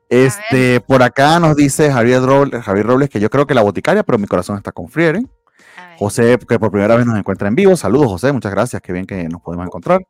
Este, 0.09 0.81
por 0.81 1.03
acá 1.03 1.39
nos 1.41 1.57
dice 1.57 1.93
Javier 1.93 2.23
Robles, 2.23 2.63
Javier 2.65 2.87
Robles 2.87 3.11
que 3.11 3.21
yo 3.21 3.31
creo 3.31 3.47
que 3.47 3.55
la 3.55 3.63
boticaria, 3.63 4.03
pero 4.03 4.19
mi 4.19 4.27
corazón 4.27 4.57
está 4.57 4.73
con 4.73 4.87
ver. 4.95 5.21
José, 5.99 6.39
que 6.49 6.59
por 6.59 6.71
primera 6.71 6.97
vez 6.97 7.07
nos 7.07 7.17
encuentra 7.19 7.47
en 7.49 7.55
vivo. 7.55 7.77
Saludos, 7.77 8.09
José, 8.09 8.33
muchas 8.33 8.51
gracias, 8.53 8.83
qué 8.83 8.93
bien 8.93 9.07
que 9.07 9.29
nos 9.29 9.41
podemos 9.41 9.65
encontrar. 9.67 10.01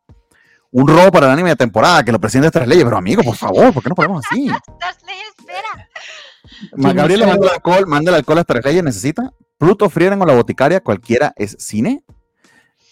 Un 0.71 0.87
robo 0.87 1.11
para 1.11 1.27
el 1.27 1.31
anime 1.33 1.49
de 1.49 1.55
temporada, 1.55 2.03
que 2.03 2.11
lo 2.11 2.19
presente 2.19 2.49
tres 2.51 2.67
leyes, 2.67 2.83
pero 2.83 2.97
amigo, 2.97 3.21
por 3.23 3.35
favor, 3.35 3.71
¿por 3.71 3.83
qué 3.83 3.89
no 3.89 3.95
podemos 3.95 4.23
así? 4.29 4.49
Espera. 5.37 6.93
Gabriel 6.93 7.19
le 7.21 7.27
manda 7.27 7.47
el 7.47 7.53
alcohol, 7.53 7.85
manda 7.87 8.11
el 8.11 8.15
alcohol 8.15 8.39
a 8.39 8.43
tres 8.43 8.65
leyes, 8.65 8.83
necesita. 8.83 9.31
Pluto, 9.57 9.89
Frieren 9.89 10.21
o 10.21 10.25
la 10.25 10.33
boticaria, 10.33 10.81
cualquiera 10.81 11.33
es 11.37 11.55
cine. 11.59 12.03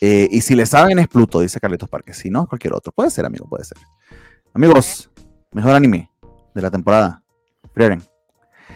Eh, 0.01 0.27
y 0.31 0.41
si 0.41 0.55
le 0.55 0.65
saben 0.65 0.99
es 0.99 1.07
Pluto, 1.07 1.39
dice 1.39 1.59
Carlitos 1.59 1.89
Parque. 1.89 2.13
Si 2.13 2.29
no, 2.29 2.45
cualquier 2.47 2.73
otro. 2.73 2.91
Puede 2.93 3.09
ser, 3.09 3.25
amigo, 3.25 3.47
puede 3.47 3.63
ser. 3.65 3.77
Amigos, 4.53 5.09
mejor 5.51 5.71
anime 5.71 6.09
de 6.53 6.61
la 6.61 6.69
temporada. 6.71 7.21
Frieren. 7.73 8.03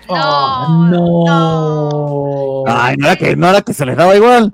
Oh, 0.08 0.88
No, 0.90 1.24
no. 1.26 2.64
Ay, 2.68 2.96
no 2.98 3.06
era 3.08 3.16
que, 3.16 3.36
no 3.36 3.50
era 3.50 3.62
que 3.62 3.74
se 3.74 3.86
les 3.86 3.96
daba 3.96 4.16
igual. 4.16 4.54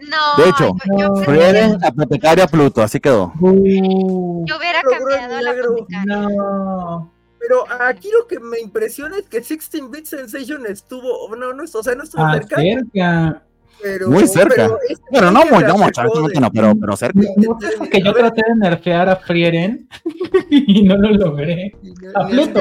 No, 0.00 0.42
De 0.42 0.50
hecho, 0.50 0.74
no. 0.86 1.16
Frieren, 1.16 1.78
apotecaria, 1.84 2.46
Pluto, 2.46 2.82
así 2.82 3.00
quedó. 3.00 3.32
Uh, 3.40 4.44
yo 4.46 4.56
hubiera 4.58 4.82
cambiado 4.82 5.40
la 5.40 5.50
apotecaria. 5.50 6.28
no. 6.28 7.10
Pero 7.38 7.64
aquí 7.82 8.10
lo 8.10 8.26
que 8.26 8.40
me 8.40 8.58
impresiona 8.58 9.18
es 9.18 9.28
que 9.28 9.42
16-Bit 9.42 10.06
Sensation 10.06 10.64
estuvo, 10.66 11.28
no, 11.36 11.52
no, 11.52 11.62
o 11.64 11.82
sea, 11.82 11.94
no 11.94 12.02
estuvo 12.02 12.24
Ah, 12.24 12.32
cerca, 12.32 12.56
cerca. 12.56 13.42
Pero... 13.84 14.08
Muy 14.08 14.26
cerca. 14.26 14.54
pero 14.54 14.78
este 14.88 15.04
Bueno, 15.10 15.30
no, 15.30 15.42
que 15.42 15.52
muy, 15.52 15.62
no, 15.64 15.76
mucho, 15.78 16.02
de- 16.02 16.40
no, 16.40 16.50
pero, 16.50 16.74
pero 16.80 16.96
cerca. 16.96 17.20
No, 17.36 17.58
porque 17.78 18.02
yo 18.02 18.12
traté 18.14 18.42
de 18.48 18.54
nerfear 18.56 19.08
a 19.10 19.16
Frieren 19.16 19.86
y 20.50 20.82
no 20.82 20.96
lo 20.96 21.10
logré. 21.10 21.76
A 22.14 22.26
Pluto. 22.26 22.60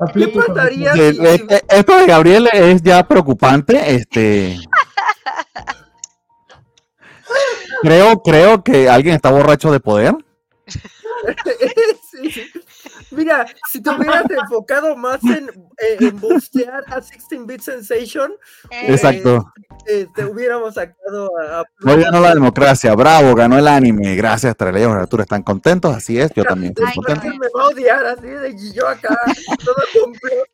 A 0.00 0.06
¿Qué 0.06 0.12
Pluto. 0.12 0.42
si- 0.94 1.00
eh, 1.00 1.44
eh, 1.50 1.60
Esto 1.68 1.96
de 1.98 2.06
Gabriel 2.06 2.48
es 2.52 2.82
ya 2.82 3.06
preocupante. 3.06 3.94
Este. 3.94 4.56
Creo, 7.82 8.22
creo 8.22 8.64
que 8.64 8.88
alguien 8.88 9.14
está 9.16 9.30
borracho 9.30 9.70
de 9.70 9.80
poder. 9.80 10.14
Sí, 12.10 12.30
sí. 12.30 12.42
Mira, 13.16 13.46
si 13.70 13.80
te 13.82 13.90
hubieras 13.90 14.24
enfocado 14.30 14.96
más 14.96 15.22
en, 15.24 15.48
eh, 15.78 15.96
en 16.00 16.20
bustear 16.20 16.84
a 16.88 17.00
16-Bit 17.00 17.60
Sensation, 17.60 18.32
Eh, 18.70 18.92
Exacto. 18.92 19.52
eh, 19.86 20.06
te 20.14 20.24
hubiéramos 20.24 20.74
sacado 20.74 21.30
a, 21.38 21.60
a 21.60 21.64
Hoy 21.84 22.02
ganó 22.02 22.20
la 22.20 22.34
democracia. 22.34 22.94
Bravo, 22.94 23.34
ganó 23.34 23.58
el 23.58 23.68
anime. 23.68 24.14
Gracias, 24.16 24.56
Treleo. 24.56 24.92
Arturo, 24.92 25.22
¿están 25.22 25.42
contentos? 25.42 25.94
Así 25.94 26.18
es, 26.20 26.30
yo 26.34 26.44
también 26.44 26.72
estoy 26.72 26.86
Ay, 26.88 26.94
contento. 26.96 27.26
Me 27.38 27.48
va 27.56 27.62
a 27.62 27.66
odiar 27.68 28.04
así 28.06 28.26
de 28.26 28.50
y 28.50 28.72
yo 28.72 28.86
acá, 28.88 29.16
todo 29.64 29.76
completo. 30.02 30.44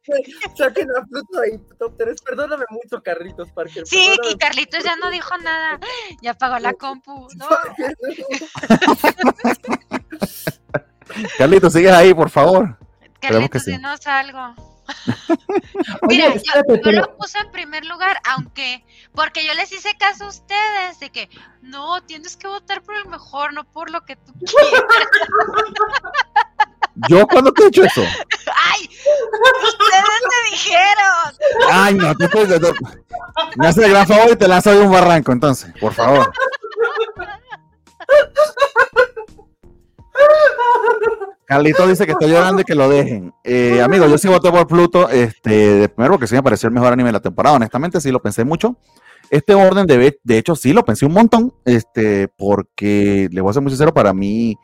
Saquen 0.57 0.89
a 0.97 1.05
Pluto 1.05 1.41
ahí, 1.41 1.59
top 1.79 1.95
3. 1.99 2.21
Perdóname 2.23 2.65
mucho, 2.71 3.03
Carlitos 3.03 3.51
Parker. 3.53 3.87
Sí, 3.87 3.99
y 3.99 4.17
perdóname. 4.17 4.39
Carlitos 4.39 4.85
ya 4.85 4.97
no 4.97 5.11
dijo 5.11 5.37
nada. 5.39 5.79
Ya 6.23 6.33
apagó 6.33 6.59
la 6.59 6.73
compu. 6.75 7.29
No, 7.37 7.49
Carlitos, 11.39 11.73
sigues 11.73 11.93
ahí, 11.93 12.13
por 12.15 12.31
favor. 12.31 12.77
Carlitos, 13.21 13.63
sí. 13.63 13.73
dinos 13.73 14.07
algo. 14.07 14.55
Oye, 16.03 16.09
Mira, 16.09 16.29
yo, 16.29 16.35
espérate, 16.35 16.75
yo 16.77 16.81
pero 16.83 17.01
lo 17.03 17.17
puse 17.17 17.39
en 17.39 17.51
primer 17.53 17.85
lugar, 17.87 18.21
aunque, 18.35 18.85
porque 19.15 19.47
yo 19.47 19.55
les 19.55 19.71
hice 19.73 19.97
caso 19.97 20.25
a 20.25 20.29
ustedes 20.29 20.99
de 21.01 21.11
que 21.11 21.31
no, 21.63 22.03
tienes 22.03 22.37
que 22.37 22.49
votar 22.49 22.83
por 22.83 22.97
el 22.97 23.07
mejor, 23.07 23.53
no 23.55 23.65
por 23.65 23.91
lo 23.91 24.01
que 24.03 24.17
tú 24.17 24.33
quieras. 24.45 24.83
¿Yo 27.09 27.27
cuándo 27.27 27.53
te 27.53 27.63
he 27.63 27.67
dicho 27.67 27.85
eso? 27.85 28.03
¡Ay! 28.03 28.83
Ustedes 29.65 30.05
me 30.23 30.51
dijeron. 30.51 31.71
Ay, 31.71 31.95
no, 31.95 32.15
tú, 32.17 32.29
tú- 32.29 32.61
tú- 32.61 32.75
me 33.57 33.69
haces 33.69 33.85
el 33.85 33.91
gran 33.93 34.07
favor 34.07 34.31
y 34.33 34.37
te 34.37 34.47
lanzo 34.49 34.73
de 34.73 34.81
un 34.81 34.93
barranco, 34.93 35.33
entonces, 35.33 35.73
por 35.81 35.95
favor. 35.95 36.31
Carlito 41.45 41.87
dice 41.87 42.07
que 42.07 42.13
está 42.13 42.27
llorando 42.27 42.63
y 42.63 42.65
que 42.65 42.75
lo 42.75 42.89
dejen. 42.89 43.35
Eh, 43.45 43.83
amigo, 43.83 44.07
yo 44.07 44.17
sí 44.17 44.29
voté 44.29 44.51
por 44.51 44.67
Pluto, 44.67 45.09
este, 45.11 45.51
de 45.51 45.89
primero 45.89 46.15
porque 46.15 46.27
sí 46.27 46.35
me 46.35 46.43
pareció 46.43 46.69
el 46.69 46.75
mejor 46.75 46.93
anime 46.93 47.09
de 47.09 47.15
la 47.15 47.21
temporada, 47.21 47.57
honestamente 47.57 48.01
sí 48.01 48.11
lo 48.11 48.23
pensé 48.23 48.45
mucho. 48.45 48.77
Este 49.31 49.55
orden, 49.55 49.87
de, 49.87 50.19
de 50.23 50.39
hecho, 50.39 50.55
sí 50.55 50.73
lo 50.73 50.85
pensé 50.85 51.07
un 51.07 51.13
montón, 51.13 51.55
este, 51.65 52.29
porque, 52.29 53.29
le 53.31 53.41
voy 53.41 53.51
a 53.51 53.55
ser 53.55 53.63
muy 53.63 53.71
sincero, 53.71 53.95
para 53.95 54.13
mí, 54.13 54.57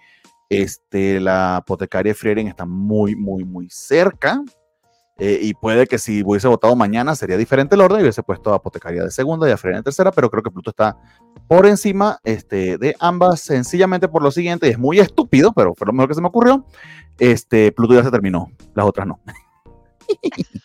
este, 0.48 1.20
la 1.20 1.56
apotecaria 1.56 2.14
Frieren 2.14 2.48
está 2.48 2.64
muy, 2.66 3.14
muy, 3.14 3.44
muy 3.44 3.68
cerca. 3.70 4.42
Eh, 5.20 5.40
y 5.42 5.54
puede 5.54 5.88
que 5.88 5.98
si 5.98 6.22
hubiese 6.24 6.46
votado 6.46 6.76
mañana 6.76 7.16
sería 7.16 7.36
diferente 7.36 7.74
el 7.74 7.80
orden 7.80 7.98
y 7.98 8.02
hubiese 8.02 8.22
puesto 8.22 8.52
a 8.52 8.56
Apotecaria 8.56 9.02
de 9.02 9.10
segunda 9.10 9.48
y 9.48 9.52
a 9.52 9.56
Frieren 9.56 9.80
de 9.80 9.84
tercera, 9.84 10.12
pero 10.12 10.30
creo 10.30 10.44
que 10.44 10.50
Pluto 10.50 10.70
está 10.70 10.96
por 11.48 11.66
encima 11.66 12.20
este, 12.22 12.78
de 12.78 12.94
ambas, 13.00 13.40
sencillamente 13.40 14.06
por 14.06 14.22
lo 14.22 14.30
siguiente, 14.30 14.68
y 14.68 14.70
es 14.70 14.78
muy 14.78 15.00
estúpido, 15.00 15.52
pero 15.52 15.74
fue 15.74 15.88
lo 15.88 15.92
mejor 15.92 16.08
que 16.08 16.14
se 16.14 16.20
me 16.20 16.28
ocurrió. 16.28 16.64
Este, 17.18 17.72
Pluto 17.72 17.94
ya 17.94 18.04
se 18.04 18.12
terminó, 18.12 18.52
las 18.74 18.86
otras 18.86 19.08
no. 19.08 19.18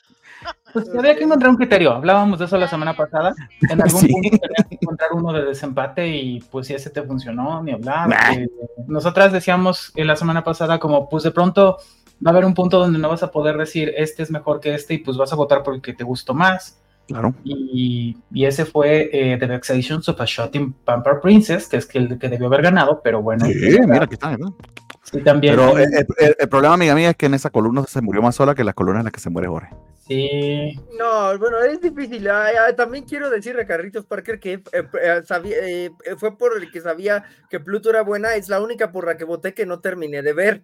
pues 0.73 0.89
había 0.97 1.15
que 1.15 1.23
encontrar 1.23 1.49
un 1.49 1.57
criterio. 1.57 1.91
Hablábamos 1.91 2.39
de 2.39 2.45
eso 2.45 2.57
la 2.57 2.67
semana 2.67 2.95
pasada. 2.95 3.33
En 3.69 3.81
algún 3.81 4.01
Sí. 4.01 4.07
punto 4.07 4.37
tenías 4.37 4.67
que 4.69 4.77
encontrar 4.81 5.09
uno 5.13 5.33
de 5.33 5.45
desempate 5.45 6.07
y 6.07 6.39
pues 6.51 6.67
si 6.67 6.73
ese 6.73 6.89
te 6.89 7.03
funcionó, 7.03 7.61
ni 7.63 7.71
hablar. 7.71 8.09
Nah. 8.09 8.33
Eh, 8.33 8.47
nosotras 8.87 9.31
decíamos 9.31 9.91
en 9.95 10.07
la 10.07 10.15
semana 10.15 10.43
pasada 10.43 10.79
como 10.79 11.09
pues 11.09 11.23
de 11.23 11.31
pronto 11.31 11.77
va 12.25 12.31
a 12.31 12.33
haber 12.33 12.45
un 12.45 12.53
punto 12.53 12.79
donde 12.79 12.99
no 12.99 13.09
vas 13.09 13.23
a 13.23 13.31
poder 13.31 13.57
decir 13.57 13.93
este 13.97 14.23
es 14.23 14.31
mejor 14.31 14.59
que 14.59 14.73
este 14.73 14.95
y 14.95 14.97
pues 14.99 15.17
vas 15.17 15.33
a 15.33 15.35
votar 15.35 15.63
por 15.63 15.75
el 15.75 15.81
que 15.81 15.93
te 15.93 16.03
gustó 16.03 16.33
más. 16.33 16.79
Claro. 17.07 17.33
Y, 17.43 18.17
y 18.31 18.45
ese 18.45 18.63
fue 18.65 19.09
eh, 19.11 19.37
The 19.37 19.45
Vexations 19.45 20.07
of 20.07 20.21
a 20.21 20.25
Shotting 20.25 20.73
Vampire 20.85 21.17
Princess, 21.21 21.67
que 21.67 21.77
es 21.77 21.85
que 21.85 21.97
el 21.97 22.17
que 22.17 22.29
debió 22.29 22.47
haber 22.47 22.61
ganado, 22.61 23.01
pero 23.03 23.21
bueno. 23.21 23.45
Sí, 23.45 23.77
mira, 23.85 24.05
aquí 24.05 24.13
está. 24.13 24.29
¿verdad? 24.29 24.53
Sí, 25.03 25.21
también. 25.21 25.55
Pero 25.55 25.77
el, 25.77 25.93
el- 26.17 26.35
el 26.39 26.49
problema, 26.49 26.73
amiga 26.75 26.95
mía, 26.95 27.09
es 27.11 27.15
que 27.17 27.25
en 27.27 27.33
esa 27.33 27.49
columna 27.49 27.83
se 27.87 28.01
murió 28.01 28.21
más 28.21 28.35
sola 28.35 28.55
que 28.55 28.63
las 28.63 28.73
columnas 28.73 29.01
en 29.01 29.05
las 29.05 29.13
que 29.13 29.19
se 29.19 29.29
muere 29.29 29.47
Jorge. 29.49 29.69
Sí. 30.07 30.77
No, 30.97 31.37
bueno, 31.37 31.59
es 31.61 31.79
difícil. 31.81 32.27
Ah, 32.29 32.49
ah, 32.67 32.75
también 32.75 33.05
quiero 33.05 33.29
decirle 33.29 33.61
a 33.63 33.67
Carlitos 33.67 34.05
Parker 34.05 34.39
que 34.39 34.53
eh, 34.53 34.63
eh, 34.73 35.21
sabía- 35.25 35.57
eh, 35.61 35.91
eh, 36.05 36.15
fue 36.17 36.37
por 36.37 36.57
el 36.57 36.71
que 36.71 36.81
sabía 36.81 37.23
que 37.49 37.59
Pluto 37.59 37.89
era 37.89 38.01
buena. 38.01 38.35
Es 38.35 38.49
la 38.49 38.61
única 38.61 38.91
por 38.91 39.05
la 39.05 39.15
que 39.17 39.23
voté 39.23 39.53
que 39.53 39.65
no 39.65 39.79
terminé 39.79 40.21
de 40.21 40.33
ver. 40.33 40.63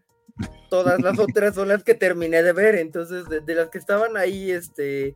Todas 0.70 1.00
las 1.02 1.18
otras 1.20 1.56
son 1.56 1.68
las 1.70 1.84
que 1.84 1.94
terminé 1.94 2.44
de 2.44 2.54
ver. 2.54 2.76
Entonces, 2.76 3.28
de, 3.30 3.42
de 3.42 3.56
las 3.56 3.70
que 3.70 3.78
estaban 3.78 4.18
ahí, 4.18 4.52
este, 4.52 5.16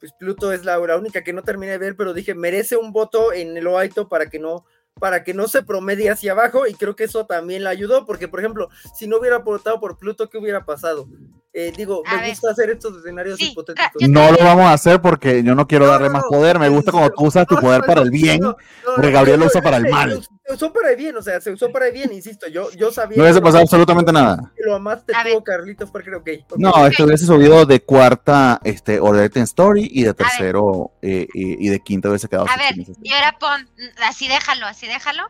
pues 0.00 0.12
Pluto 0.18 0.52
es 0.52 0.64
la, 0.64 0.78
la 0.78 0.96
única 0.96 1.22
que 1.22 1.32
no 1.32 1.42
terminé 1.42 1.72
de 1.72 1.78
ver, 1.78 1.96
pero 1.96 2.14
dije, 2.14 2.34
merece 2.34 2.76
un 2.76 2.92
voto 2.92 3.32
en 3.32 3.56
el 3.56 3.66
Oaito 3.66 4.08
para 4.08 4.28
que 4.30 4.38
no 4.38 4.64
para 4.98 5.24
que 5.24 5.34
no 5.34 5.48
se 5.48 5.62
promedie 5.62 6.10
hacia 6.10 6.32
abajo 6.32 6.66
y 6.66 6.74
creo 6.74 6.96
que 6.96 7.04
eso 7.04 7.26
también 7.26 7.64
le 7.64 7.70
ayudó 7.70 8.04
porque 8.06 8.28
por 8.28 8.40
ejemplo 8.40 8.68
si 8.94 9.06
no 9.06 9.18
hubiera 9.18 9.38
votado 9.38 9.80
por 9.80 9.98
Pluto 9.98 10.28
¿qué 10.28 10.38
hubiera 10.38 10.64
pasado? 10.64 11.08
Eh, 11.54 11.72
digo 11.76 12.02
A 12.06 12.16
me 12.16 12.20
ver. 12.20 12.30
gusta 12.30 12.50
hacer 12.50 12.70
estos 12.70 12.98
escenarios 12.98 13.38
Sí, 13.38 13.50
hipotéticos 13.50 14.02
No 14.08 14.30
lo 14.30 14.38
vamos 14.38 14.66
a 14.66 14.74
hacer 14.74 15.00
porque 15.00 15.42
yo 15.42 15.54
no 15.54 15.66
quiero 15.66 15.86
No, 15.86 15.92
darle 15.92 16.08
no, 16.08 16.12
más 16.14 16.24
poder. 16.28 16.58
Me 16.58 16.68
gusta 16.68 16.92
cuando 16.92 17.10
tú 17.10 17.24
usas 17.24 17.46
tu 17.46 17.54
No, 17.54 17.60
poder 17.62 17.80
no, 17.80 17.86
para 17.86 18.02
el 18.02 18.10
bien. 18.10 18.40
no, 18.40 18.48
no, 18.50 18.56
porque 18.94 19.08
no, 19.08 19.14
Gabriel 19.14 19.40
lo 19.40 19.46
usa 19.46 19.62
para 19.62 19.78
el 19.78 19.88
mal. 19.88 20.22
Se 20.48 20.54
usó 20.54 20.72
para 20.72 20.94
bien, 20.94 21.14
o 21.14 21.20
sea, 21.20 21.40
se 21.42 21.50
usó 21.52 21.70
para 21.70 21.90
bien, 21.90 22.10
insisto, 22.10 22.46
yo, 22.48 22.70
yo 22.72 22.90
sabía 22.90 23.18
No 23.18 23.24
hubiese 23.24 23.42
pasado 23.42 23.62
absolutamente 23.64 24.10
nada. 24.12 24.50
lo 24.64 24.76
amaste 24.76 25.14
A 25.14 25.22
tú, 25.22 25.28
ver. 25.28 25.42
Carlitos 25.42 25.90
Parker, 25.90 26.14
ok. 26.14 26.28
ok. 26.48 26.56
No, 26.56 26.86
esto 26.86 27.04
hubiese 27.04 27.26
subido 27.26 27.66
de 27.66 27.82
cuarta 27.84 28.58
este, 28.64 28.98
Order 28.98 29.30
in 29.34 29.42
Story 29.42 29.90
y 29.92 30.04
de 30.04 30.14
tercero 30.14 30.92
eh, 31.02 31.26
y, 31.34 31.66
y 31.66 31.68
de 31.68 31.80
quinta 31.80 32.08
hubiese 32.08 32.28
quedado. 32.28 32.46
A 32.48 32.56
ver, 32.56 32.74
y 32.78 33.12
ahora 33.12 33.36
pon, 33.38 33.68
así 34.08 34.26
déjalo, 34.26 34.64
así 34.66 34.86
déjalo. 34.86 35.24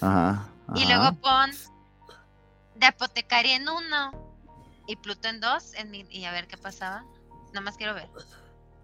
Ajá, 0.00 0.46
Y 0.76 0.86
luego 0.86 1.14
pon 1.20 1.50
de 2.76 2.86
apotecaria 2.86 3.56
en 3.56 3.68
uno 3.68 4.12
y 4.86 4.94
Pluto 4.96 5.26
en 5.28 5.40
dos 5.40 5.74
en 5.74 5.90
mi- 5.90 6.06
y 6.10 6.24
a 6.26 6.30
ver 6.32 6.46
qué 6.46 6.56
pasaba. 6.56 7.04
Nada 7.48 7.60
más 7.62 7.76
quiero 7.76 7.94
ver. 7.94 8.08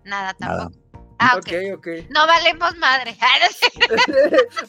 Nada 0.04 0.34
Nada. 0.40 0.68
Ah, 1.18 1.36
ok. 1.36 1.47
Ok, 1.47 1.78
ok. 1.78 1.86
No 2.10 2.26
valemos 2.26 2.76
madre. 2.78 3.16
Ah. 3.20 3.38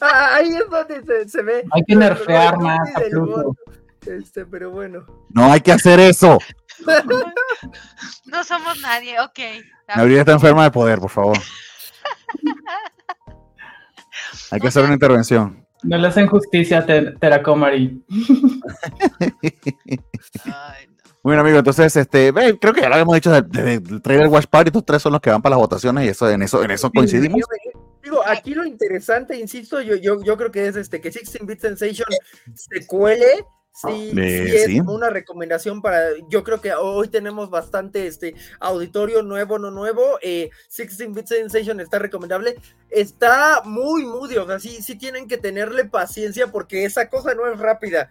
Ah, 0.00 0.34
Ahí 0.36 0.48
es 0.54 0.68
donde 0.70 1.02
se, 1.04 1.28
se 1.28 1.42
ve. 1.42 1.64
Hay 1.72 1.82
que 1.86 1.94
nerfear 1.96 2.58
más 2.58 2.78
a 2.96 3.00
Pluto. 3.00 3.54
Este, 4.06 4.46
pero 4.46 4.70
bueno. 4.70 5.04
No 5.30 5.52
hay 5.52 5.60
que 5.60 5.72
hacer 5.72 6.00
eso. 6.00 6.38
No 8.26 8.44
somos 8.44 8.78
nadie, 8.80 9.18
ok. 9.20 9.38
Gabriel 9.88 10.20
está 10.20 10.32
enferma 10.32 10.64
de 10.64 10.70
poder, 10.70 10.98
por 11.00 11.10
favor. 11.10 11.38
Hay 14.50 14.60
que 14.60 14.68
hacer 14.68 14.84
una 14.84 14.92
intervención. 14.94 15.66
No 15.82 15.96
le 15.98 16.08
hacen 16.08 16.26
justicia 16.26 16.78
a 16.78 16.86
Ter- 16.86 17.18
Teracomari. 17.18 18.04
Ay, 20.44 20.86
no. 20.88 20.97
Bueno, 21.28 21.42
amigo, 21.42 21.58
entonces, 21.58 21.94
este, 21.94 22.32
ve, 22.32 22.58
creo 22.58 22.72
que 22.72 22.80
ya 22.80 22.88
lo 22.88 22.94
habíamos 22.94 23.14
dicho 23.16 23.30
del, 23.30 23.46
del- 23.50 23.82
del 23.82 24.00
trailer 24.00 24.28
Watch 24.28 24.46
Party, 24.46 24.68
estos 24.70 24.86
tres 24.86 25.02
son 25.02 25.12
los 25.12 25.20
que 25.20 25.28
van 25.28 25.42
para 25.42 25.56
las 25.56 25.60
votaciones 25.60 26.06
y 26.06 26.08
eso, 26.08 26.30
en 26.30 26.40
eso, 26.40 26.62
en 26.62 26.70
eso 26.70 26.90
coincidimos. 26.90 27.42
Digo, 28.02 28.22
aquí 28.26 28.54
lo 28.54 28.64
interesante, 28.64 29.36
insisto, 29.36 29.82
yo, 29.82 29.96
yo, 29.96 30.22
yo 30.22 30.38
creo 30.38 30.50
que 30.50 30.66
es 30.66 30.76
este 30.76 31.02
que 31.02 31.10
16 31.10 31.44
Bit 31.46 31.60
Sensation 31.60 32.06
se 32.54 32.86
cuele. 32.86 33.26
Sí, 33.74 34.10
Eh, 34.16 34.44
sí 34.48 34.56
es 34.56 34.64
sí. 34.64 34.80
una 34.80 35.10
recomendación 35.10 35.82
para. 35.82 36.08
Yo 36.30 36.42
creo 36.42 36.62
que 36.62 36.72
hoy 36.72 37.08
tenemos 37.08 37.50
bastante 37.50 38.06
este 38.06 38.34
auditorio 38.58 39.22
nuevo, 39.22 39.58
no 39.58 39.70
nuevo. 39.70 40.18
Eh, 40.22 40.48
16 40.74 41.12
Bit 41.14 41.26
Sensation 41.26 41.78
está 41.80 41.98
recomendable. 41.98 42.56
Está 42.88 43.60
muy 43.66 44.04
moody, 44.06 44.38
o 44.38 44.46
sea, 44.46 44.58
sí, 44.58 44.82
sí 44.82 44.96
tienen 44.96 45.28
que 45.28 45.36
tenerle 45.36 45.84
paciencia 45.84 46.46
porque 46.46 46.86
esa 46.86 47.10
cosa 47.10 47.34
no 47.34 47.46
es 47.46 47.58
rápida. 47.58 48.08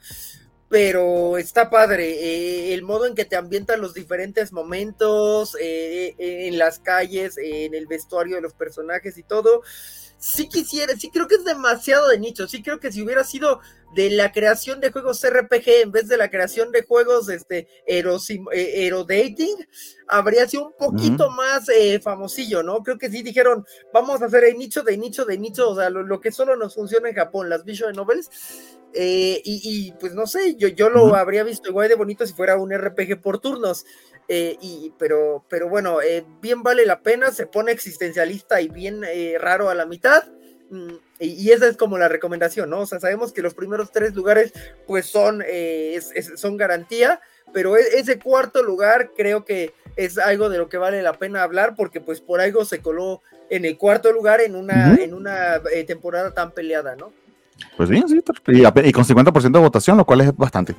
Pero 0.70 1.38
está 1.38 1.70
padre. 1.70 2.10
eh, 2.10 2.74
el 2.74 2.84
modo 2.84 3.06
en 3.06 3.16
que 3.16 3.26
te 3.26 3.36
ambientan 3.36 3.82
los 3.82 3.94
diferentes 3.94 4.52
momentos, 4.52 5.56
eh, 5.60 6.16
eh, 6.18 6.48
en 6.48 6.58
las 6.58 6.80
calles, 6.80 7.38
en 7.38 7.74
el 7.74 7.88
vestuario 7.88 8.36
de 8.36 8.42
los 8.42 8.54
personajes 8.54 9.18
y 9.18 9.24
todo. 9.24 9.62
sí 10.20 10.50
quisiera, 10.50 10.96
sí 10.96 11.10
creo 11.12 11.28
que 11.28 11.36
es 11.36 11.46
demasiado 11.46 12.08
de 12.10 12.20
nicho, 12.20 12.48
sí 12.48 12.64
creo 12.64 12.80
que 12.80 12.92
si 12.92 13.04
hubiera 13.04 13.24
sido 13.24 13.62
de 13.94 14.10
la 14.10 14.32
creación 14.32 14.80
de 14.80 14.92
juegos 14.92 15.26
RPG 15.28 15.70
en 15.82 15.92
vez 15.92 16.08
de 16.08 16.18
la 16.18 16.30
creación 16.30 16.72
de 16.72 16.84
juegos 16.84 17.30
este 17.30 17.68
Aerodating, 17.88 19.62
eh, 19.62 19.68
habría 20.08 20.48
sido 20.48 20.68
un 20.68 20.74
poquito 20.78 21.30
más 21.30 21.70
eh, 21.70 22.00
famosillo, 22.00 22.64
¿no? 22.64 22.84
Creo 22.84 22.98
que 22.98 23.10
sí 23.10 23.24
dijeron, 23.24 23.66
vamos 23.94 24.22
a 24.22 24.26
hacer 24.26 24.44
el 24.44 24.58
nicho 24.58 24.84
de 24.84 24.98
nicho 24.98 25.26
de 25.26 25.38
nicho, 25.38 25.70
o 25.70 25.76
sea, 25.76 25.90
lo, 25.90 26.20
que 26.20 26.32
solo 26.32 26.56
nos 26.56 26.76
funciona 26.76 27.10
en 27.10 27.16
Japón, 27.16 27.50
las 27.50 27.64
visual 27.64 27.96
novels. 27.96 28.30
Eh, 28.94 29.42
y, 29.44 29.92
pues 30.00 30.16
no 30.16 30.26
sé, 30.26 30.56
yo, 30.56 30.70
yo 30.70 30.90
lo 30.90 31.16
habría 31.16 31.44
visto 31.44 31.70
igual 31.70 31.90
de 31.90 31.96
bonito 31.96 32.26
si 32.26 32.34
fuera 32.34 32.58
un 32.58 32.72
RPG 32.72 33.22
por 33.22 33.40
turnos. 33.40 33.86
y, 34.28 34.94
pero, 34.98 35.46
pero 35.50 35.70
bueno, 35.70 36.00
bien 36.42 36.64
vale 36.64 36.86
la 36.86 37.02
pena, 37.02 37.32
se 37.32 37.48
pone 37.48 37.72
existencialista 37.72 38.60
y 38.62 38.70
bien 38.70 39.02
raro 39.40 39.70
a 39.70 39.76
la 39.76 39.86
mitad. 39.86 40.24
Mm, 40.70 40.94
y, 41.20 41.52
esa 41.52 41.68
es 41.68 41.78
como 41.78 41.98
la 41.98 42.08
recomendación, 42.08 42.70
¿no? 42.70 42.82
O 42.82 42.86
sea, 42.86 43.00
sabemos 43.00 43.32
que 43.32 43.42
los 43.42 43.54
primeros 43.54 43.92
tres 43.92 44.14
lugares 44.14 44.54
pues 44.86 45.06
son, 45.06 45.44
eh, 45.46 46.00
son 46.36 46.58
garantía, 46.58 47.22
pero 47.54 47.78
e, 47.78 47.82
ese 47.96 48.20
cuarto 48.20 48.62
lugar 48.64 49.12
creo 49.16 49.46
que 49.46 49.74
es 49.96 50.18
algo 50.18 50.50
de 50.50 50.58
lo 50.58 50.70
que 50.70 50.78
vale 50.78 51.02
la 51.02 51.14
pena 51.14 51.44
hablar 51.44 51.76
porque 51.76 52.02
pues 52.02 52.22
por 52.22 52.42
algo 52.42 52.66
se 52.66 52.80
coló 52.80 53.22
en 53.50 53.66
el 53.66 53.78
cuarto 53.78 54.12
lugar 54.12 54.42
en 54.42 54.56
una, 54.56 54.96
en 54.96 55.14
una 55.14 55.62
eh, 55.74 55.84
temporada 55.86 56.34
tan 56.34 56.52
peleada, 56.52 56.96
¿no? 56.96 57.12
Pues 57.76 57.90
bien, 57.90 58.08
sí, 58.08 58.22
y, 58.48 58.92
con 58.92 59.04
50% 59.04 59.52
de 59.52 59.60
votación, 59.60 59.98
lo 59.98 60.06
cual 60.06 60.22
es 60.22 60.36
bastante. 60.36 60.76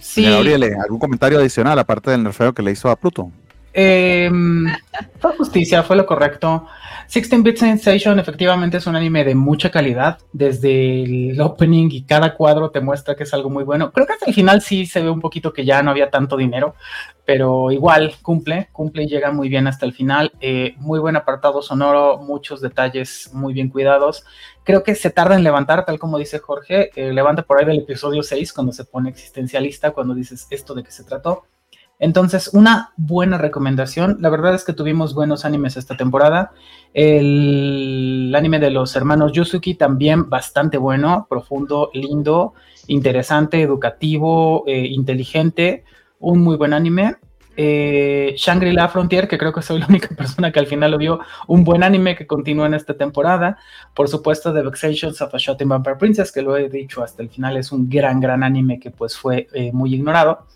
Sí. 0.00 0.24
Gabriel, 0.24 0.74
¿algún 0.82 0.98
comentario 0.98 1.38
adicional 1.38 1.78
aparte 1.78 2.10
del 2.10 2.22
nerfeo 2.22 2.52
que 2.52 2.62
le 2.62 2.72
hizo 2.72 2.90
a 2.90 2.96
Pluto? 2.96 3.30
Em, 3.72 4.66
fue 5.18 5.36
justicia, 5.36 5.82
fue 5.82 5.96
lo 5.96 6.06
correcto. 6.06 6.66
16-Bit 7.08 7.56
Sensation 7.56 8.20
efectivamente 8.20 8.76
es 8.76 8.86
un 8.86 8.94
anime 8.94 9.24
de 9.24 9.34
mucha 9.34 9.70
calidad. 9.70 10.18
Desde 10.32 11.02
el 11.02 11.40
opening 11.40 11.88
y 11.90 12.02
cada 12.02 12.34
cuadro 12.34 12.70
te 12.70 12.80
muestra 12.80 13.14
que 13.16 13.24
es 13.24 13.34
algo 13.34 13.50
muy 13.50 13.64
bueno. 13.64 13.90
Creo 13.92 14.06
que 14.06 14.12
hasta 14.12 14.26
el 14.26 14.34
final 14.34 14.62
sí 14.62 14.86
se 14.86 15.02
ve 15.02 15.10
un 15.10 15.20
poquito 15.20 15.52
que 15.52 15.64
ya 15.64 15.82
no 15.82 15.90
había 15.90 16.10
tanto 16.10 16.36
dinero, 16.36 16.74
pero 17.24 17.70
igual 17.70 18.14
cumple, 18.22 18.68
cumple 18.72 19.04
y 19.04 19.08
llega 19.08 19.32
muy 19.32 19.48
bien 19.48 19.66
hasta 19.66 19.86
el 19.86 19.92
final. 19.92 20.32
Eh, 20.40 20.74
muy 20.78 20.98
buen 20.98 21.16
apartado 21.16 21.62
sonoro, 21.62 22.18
muchos 22.18 22.60
detalles 22.60 23.30
muy 23.32 23.52
bien 23.52 23.70
cuidados. 23.70 24.24
Creo 24.64 24.82
que 24.84 24.94
se 24.94 25.10
tarda 25.10 25.34
en 25.34 25.42
levantar, 25.42 25.84
tal 25.84 25.98
como 25.98 26.18
dice 26.18 26.38
Jorge. 26.38 26.90
Eh, 26.94 27.12
levanta 27.12 27.42
por 27.42 27.58
ahí 27.58 27.66
del 27.66 27.78
episodio 27.78 28.22
6 28.22 28.52
cuando 28.52 28.72
se 28.72 28.84
pone 28.84 29.10
existencialista, 29.10 29.90
cuando 29.90 30.14
dices 30.14 30.46
esto 30.50 30.74
de 30.74 30.84
qué 30.84 30.90
se 30.90 31.04
trató. 31.04 31.44
Entonces, 32.00 32.50
una 32.54 32.92
buena 32.96 33.36
recomendación. 33.36 34.16
La 34.20 34.30
verdad 34.30 34.54
es 34.54 34.64
que 34.64 34.72
tuvimos 34.72 35.14
buenos 35.14 35.44
animes 35.44 35.76
esta 35.76 35.98
temporada. 35.98 36.52
El, 36.94 38.32
anime 38.34 38.58
de 38.58 38.70
los 38.70 38.96
hermanos 38.96 39.32
Yusuki 39.32 39.74
también 39.74 40.30
bastante 40.30 40.78
bueno, 40.78 41.26
profundo, 41.28 41.90
lindo, 41.92 42.54
interesante, 42.86 43.60
educativo, 43.60 44.64
eh, 44.66 44.86
inteligente. 44.86 45.84
Un 46.18 46.40
muy 46.40 46.56
buen 46.56 46.72
anime. 46.72 47.16
Eh, 47.54 48.32
Shangri-La 48.34 48.88
Frontier, 48.88 49.28
que 49.28 49.36
creo 49.36 49.52
que 49.52 49.60
soy 49.60 49.80
la 49.80 49.86
única 49.86 50.08
persona 50.16 50.50
que 50.50 50.58
al 50.58 50.66
final 50.66 50.92
lo 50.92 50.96
vio, 50.96 51.20
un 51.48 51.64
buen 51.64 51.82
anime 51.82 52.16
que 52.16 52.26
continúa 52.26 52.64
en 52.64 52.72
esta 52.72 52.94
temporada. 52.94 53.58
Por 53.94 54.08
supuesto, 54.08 54.54
The 54.54 54.62
Vexations 54.62 55.20
of 55.20 55.34
a 55.34 55.38
Shot 55.38 55.60
in 55.60 55.68
Vampire 55.68 55.96
Princess, 55.96 56.32
que 56.32 56.40
lo 56.40 56.56
he 56.56 56.70
dicho 56.70 57.02
hasta 57.02 57.22
el 57.22 57.28
final, 57.28 57.58
es 57.58 57.70
un 57.70 57.90
gran, 57.90 58.20
gran 58.20 58.42
anime 58.42 58.80
que 58.80 58.90
pues 58.90 59.18
fue 59.18 59.48
eh, 59.52 59.70
muy 59.74 59.94
ignorado. 59.94 60.46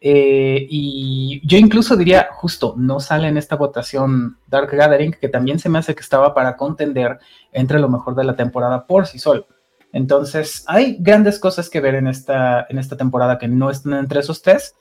Eh, 0.00 0.66
y 0.70 1.40
yo 1.44 1.58
incluso 1.58 1.96
diría, 1.96 2.28
justo, 2.32 2.74
no 2.76 3.00
sale 3.00 3.28
en 3.28 3.36
esta 3.36 3.56
votación 3.56 4.38
Dark 4.46 4.70
Gathering, 4.70 5.12
que 5.12 5.28
también 5.28 5.58
se 5.58 5.68
me 5.68 5.78
hace 5.78 5.94
que 5.94 6.02
estaba 6.02 6.34
para 6.34 6.56
contender 6.56 7.18
entre 7.52 7.80
lo 7.80 7.88
mejor 7.88 8.14
de 8.14 8.24
la 8.24 8.36
temporada 8.36 8.86
por 8.86 9.06
sí 9.06 9.18
solo. 9.18 9.46
Entonces, 9.92 10.64
hay 10.66 10.98
grandes 11.00 11.38
cosas 11.38 11.70
que 11.70 11.80
ver 11.80 11.94
en 11.94 12.06
esta, 12.06 12.66
en 12.68 12.78
esta 12.78 12.96
temporada 12.96 13.38
que 13.38 13.48
no 13.48 13.70
están 13.70 13.94
entre 13.94 14.20
esos 14.20 14.42
tres, 14.42 14.74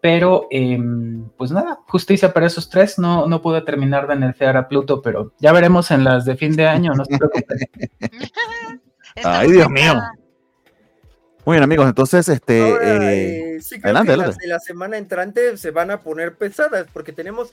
pero 0.00 0.48
em, 0.50 1.28
pues 1.36 1.50
nada, 1.50 1.80
justicia 1.86 2.32
para 2.32 2.46
esos 2.46 2.68
tres. 2.68 2.98
No, 2.98 3.26
no 3.26 3.40
pude 3.40 3.62
terminar 3.62 4.06
de 4.06 4.16
nerfear 4.16 4.56
a 4.56 4.68
Pluto, 4.68 5.00
pero 5.00 5.32
ya 5.38 5.52
veremos 5.52 5.90
en 5.90 6.04
las 6.04 6.24
de 6.24 6.36
fin 6.36 6.56
de 6.56 6.66
año, 6.66 6.92
no 6.94 7.04
se 7.04 7.16
preocupen. 7.16 7.58
Ay, 9.24 9.52
Dios 9.52 9.70
mío. 9.70 9.94
Muy 11.46 11.56
bien, 11.56 11.62
amigos, 11.62 11.86
entonces, 11.86 12.26
este. 12.28 12.58
Eh, 12.58 13.56
eh, 13.56 13.60
sí, 13.60 13.76
adelante, 13.82 14.16
La, 14.46 14.60
semana 14.60 14.96
entrante 14.96 15.58
se 15.58 15.70
van 15.70 15.90
a 15.90 16.02
poner 16.02 16.36
pesadas 16.36 16.86
porque 16.90 17.12
tenemos 17.12 17.52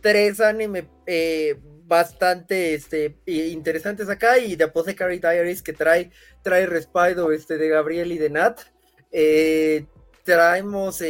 tres 0.00 0.40
anime 0.40 0.88
eh, 1.06 1.60
bastante 1.84 2.72
este, 2.72 3.18
interesantes 3.26 4.08
acá 4.08 4.38
y 4.38 4.56
The 4.56 4.64
Apothecary 4.64 5.18
Diaries 5.18 5.62
que 5.62 5.74
trae, 5.74 6.10
trae 6.42 6.64
respaldo 6.66 7.30
este, 7.30 7.58
de 7.58 7.68
Gabriel 7.68 8.10
y 8.12 8.18
de 8.18 8.30
Nat. 8.30 8.60
traemos 10.24 11.00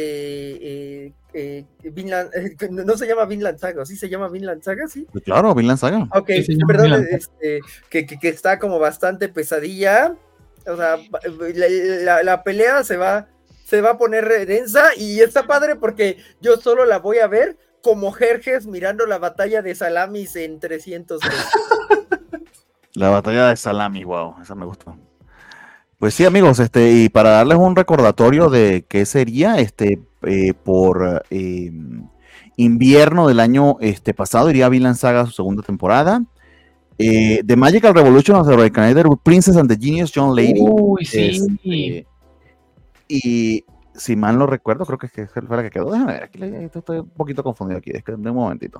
Vinland, 1.81 2.31
no 2.71 2.97
se 2.97 3.07
llama 3.07 3.25
Vinland 3.25 3.57
Saga, 3.57 3.85
¿sí 3.85 3.95
se 3.95 4.09
llama 4.09 4.27
Vinland 4.27 4.63
Saga? 4.63 4.85
Sí, 4.89 5.07
claro, 5.23 5.55
Vinland 5.55 5.79
Saga. 5.79 6.09
Ok, 6.13 6.29
perdón, 6.67 7.07
este, 7.09 7.61
que, 7.89 8.05
que, 8.05 8.27
está 8.27 8.59
como 8.59 8.79
bastante 8.79 9.29
pesadilla. 9.29 10.13
O 10.67 10.75
sea, 10.75 10.97
la, 12.23 12.43
pelea 12.43 12.83
se 12.83 12.97
va, 12.97 13.27
se 13.65 13.81
va 13.81 13.91
a 13.91 13.97
poner 13.97 14.27
densa 14.45 14.95
y 14.95 15.21
está 15.21 15.47
padre 15.47 15.75
porque 15.75 16.17
yo 16.41 16.57
solo 16.57 16.85
la 16.85 16.99
voy 16.99 17.19
a 17.19 17.27
ver 17.27 17.57
como 17.81 18.11
Jerjes 18.11 18.67
mirando 18.67 19.05
la 19.05 19.17
batalla 19.17 19.61
de 19.61 19.75
Salamis 19.75 20.35
en 20.35 20.59
300. 20.59 21.21
la 22.93 23.09
batalla 23.09 23.49
de 23.49 23.55
Salami, 23.55 24.03
wow, 24.03 24.35
esa 24.41 24.55
me 24.55 24.65
gustó. 24.65 24.97
Pues 25.99 26.13
sí, 26.13 26.25
amigos, 26.25 26.59
este, 26.59 26.91
y 26.91 27.09
para 27.09 27.31
darles 27.31 27.57
un 27.57 27.75
recordatorio 27.75 28.49
de 28.49 28.85
qué 28.87 29.05
sería, 29.05 29.57
este, 29.57 29.99
eh, 30.23 30.53
por 30.53 31.23
eh, 31.31 31.71
invierno 32.55 33.27
del 33.27 33.39
año 33.39 33.77
este, 33.79 34.13
pasado 34.13 34.49
iría 34.49 34.69
Vinland 34.69 34.97
Saga 34.97 35.25
su 35.25 35.31
segunda 35.31 35.63
temporada. 35.63 36.23
Eh, 36.99 37.43
The 37.45 37.55
Magical 37.55 37.93
Revolution 37.93 38.35
of 38.37 38.47
the 38.47 38.55
Reconnator 38.55 39.05
Princess 39.21 39.55
and 39.55 39.69
the 39.69 39.77
Genius 39.77 40.11
John 40.11 40.35
Lady. 40.35 40.59
Uy, 40.59 41.05
sí. 41.05 41.29
Este, 41.63 42.07
y 43.07 43.65
si 43.93 44.15
mal 44.15 44.37
no 44.37 44.47
recuerdo, 44.47 44.85
creo 44.85 44.97
que 44.97 45.07
fue 45.27 45.57
la 45.57 45.63
que 45.63 45.69
quedó. 45.69 45.91
Déjame 45.91 46.13
ver, 46.13 46.23
aquí 46.23 46.39
estoy 46.43 46.99
un 46.99 47.09
poquito 47.09 47.43
confundido 47.43 47.79
aquí. 47.79 47.91
De 47.91 48.03
un 48.11 48.35
momentito. 48.35 48.79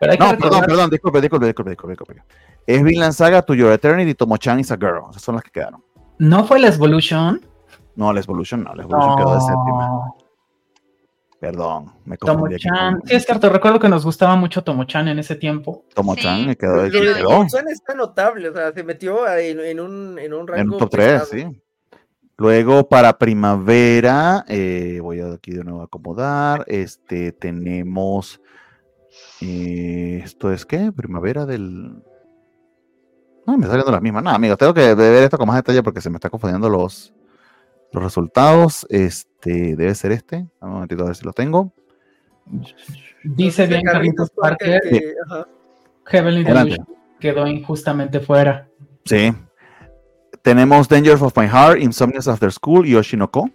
no, 0.00 0.38
perdón, 0.38 0.64
perdón, 0.66 0.90
disculpe, 0.90 1.20
disculpe, 1.20 1.46
disculpe, 1.46 1.70
disculpe, 1.70 2.22
Es 2.66 2.82
Vinland 2.82 3.14
Saga, 3.14 3.42
To 3.42 3.54
Your 3.54 3.72
Eternity, 3.72 4.14
Tomo-chan 4.14 4.60
is 4.60 4.70
a 4.70 4.76
Girl. 4.76 5.10
Esas 5.10 5.22
son 5.22 5.36
las 5.36 5.44
que 5.44 5.50
quedaron. 5.50 5.82
¿No 6.18 6.44
fue 6.44 6.60
la 6.60 6.68
Evolution? 6.68 7.40
No, 7.96 8.12
la 8.12 8.20
Evolution 8.20 8.64
no, 8.64 8.74
la 8.74 8.82
Evolution 8.82 9.16
quedó 9.16 9.34
de 9.34 9.40
séptima. 9.40 10.14
Perdón, 11.44 11.92
me 12.06 12.16
confundí. 12.16 12.56
Tomo-chan. 12.56 13.02
Sí, 13.04 13.14
es 13.14 13.26
cierto, 13.26 13.50
recuerdo 13.50 13.78
que 13.78 13.88
nos 13.88 14.04
gustaba 14.04 14.34
mucho 14.34 14.64
Tomo-chan 14.64 15.08
en 15.08 15.18
ese 15.18 15.36
tiempo. 15.36 15.84
Tomo-chan 15.94 16.46
me 16.46 16.56
quedó. 16.56 16.88
Tomo-chan 16.90 17.68
está 17.68 17.94
notable, 17.94 18.48
o 18.48 18.52
sea, 18.54 18.72
se 18.72 18.82
metió 18.82 19.28
en, 19.36 19.78
un, 19.78 20.18
en 20.18 20.32
un 20.32 20.46
rango. 20.46 20.62
En 20.62 20.70
un 20.70 20.78
top 20.78 20.90
3, 20.90 21.28
sí. 21.28 21.62
Luego 22.36 22.88
para 22.88 23.18
primavera, 23.18 24.44
eh, 24.48 24.98
voy 25.02 25.20
aquí 25.20 25.52
de 25.52 25.64
nuevo 25.64 25.82
a 25.82 25.84
acomodar. 25.84 26.64
Este 26.66 27.32
tenemos. 27.32 28.40
Eh, 29.40 30.22
¿Esto 30.24 30.50
es 30.50 30.64
qué? 30.64 30.90
Primavera 30.92 31.44
del. 31.44 32.02
No, 33.46 33.58
me 33.58 33.66
está 33.66 33.68
saliendo 33.68 33.92
la 33.92 34.00
misma. 34.00 34.22
No, 34.22 34.30
amigos, 34.30 34.56
tengo 34.56 34.72
que 34.72 34.94
ver 34.94 35.24
esto 35.24 35.36
con 35.36 35.46
más 35.46 35.56
detalle 35.56 35.82
porque 35.82 36.00
se 36.00 36.08
me 36.08 36.16
está 36.16 36.30
confundiendo 36.30 36.68
los, 36.68 37.12
los 37.94 38.04
resultados. 38.04 38.86
Este 38.90 39.76
debe 39.76 39.94
ser 39.94 40.12
este. 40.12 40.46
Un 40.60 40.70
momentito 40.70 41.02
a 41.02 41.06
ver 41.06 41.16
si 41.16 41.24
lo 41.24 41.32
tengo. 41.32 41.72
Dice 43.22 43.66
bien 43.66 43.82
Carlitos 43.82 44.30
Parker 44.30 44.80
que 44.82 45.14
Heavenly 46.06 46.44
Delusion 46.44 46.86
quedó 47.18 47.46
injustamente 47.46 48.20
fuera. 48.20 48.68
Sí. 49.04 49.32
Tenemos 50.42 50.88
Dangers 50.88 51.22
of 51.22 51.36
My 51.36 51.46
Heart, 51.46 51.80
Insomnias 51.80 52.28
After 52.28 52.52
School 52.52 52.86
y 52.86 52.94
Oshinoko. 52.94 53.48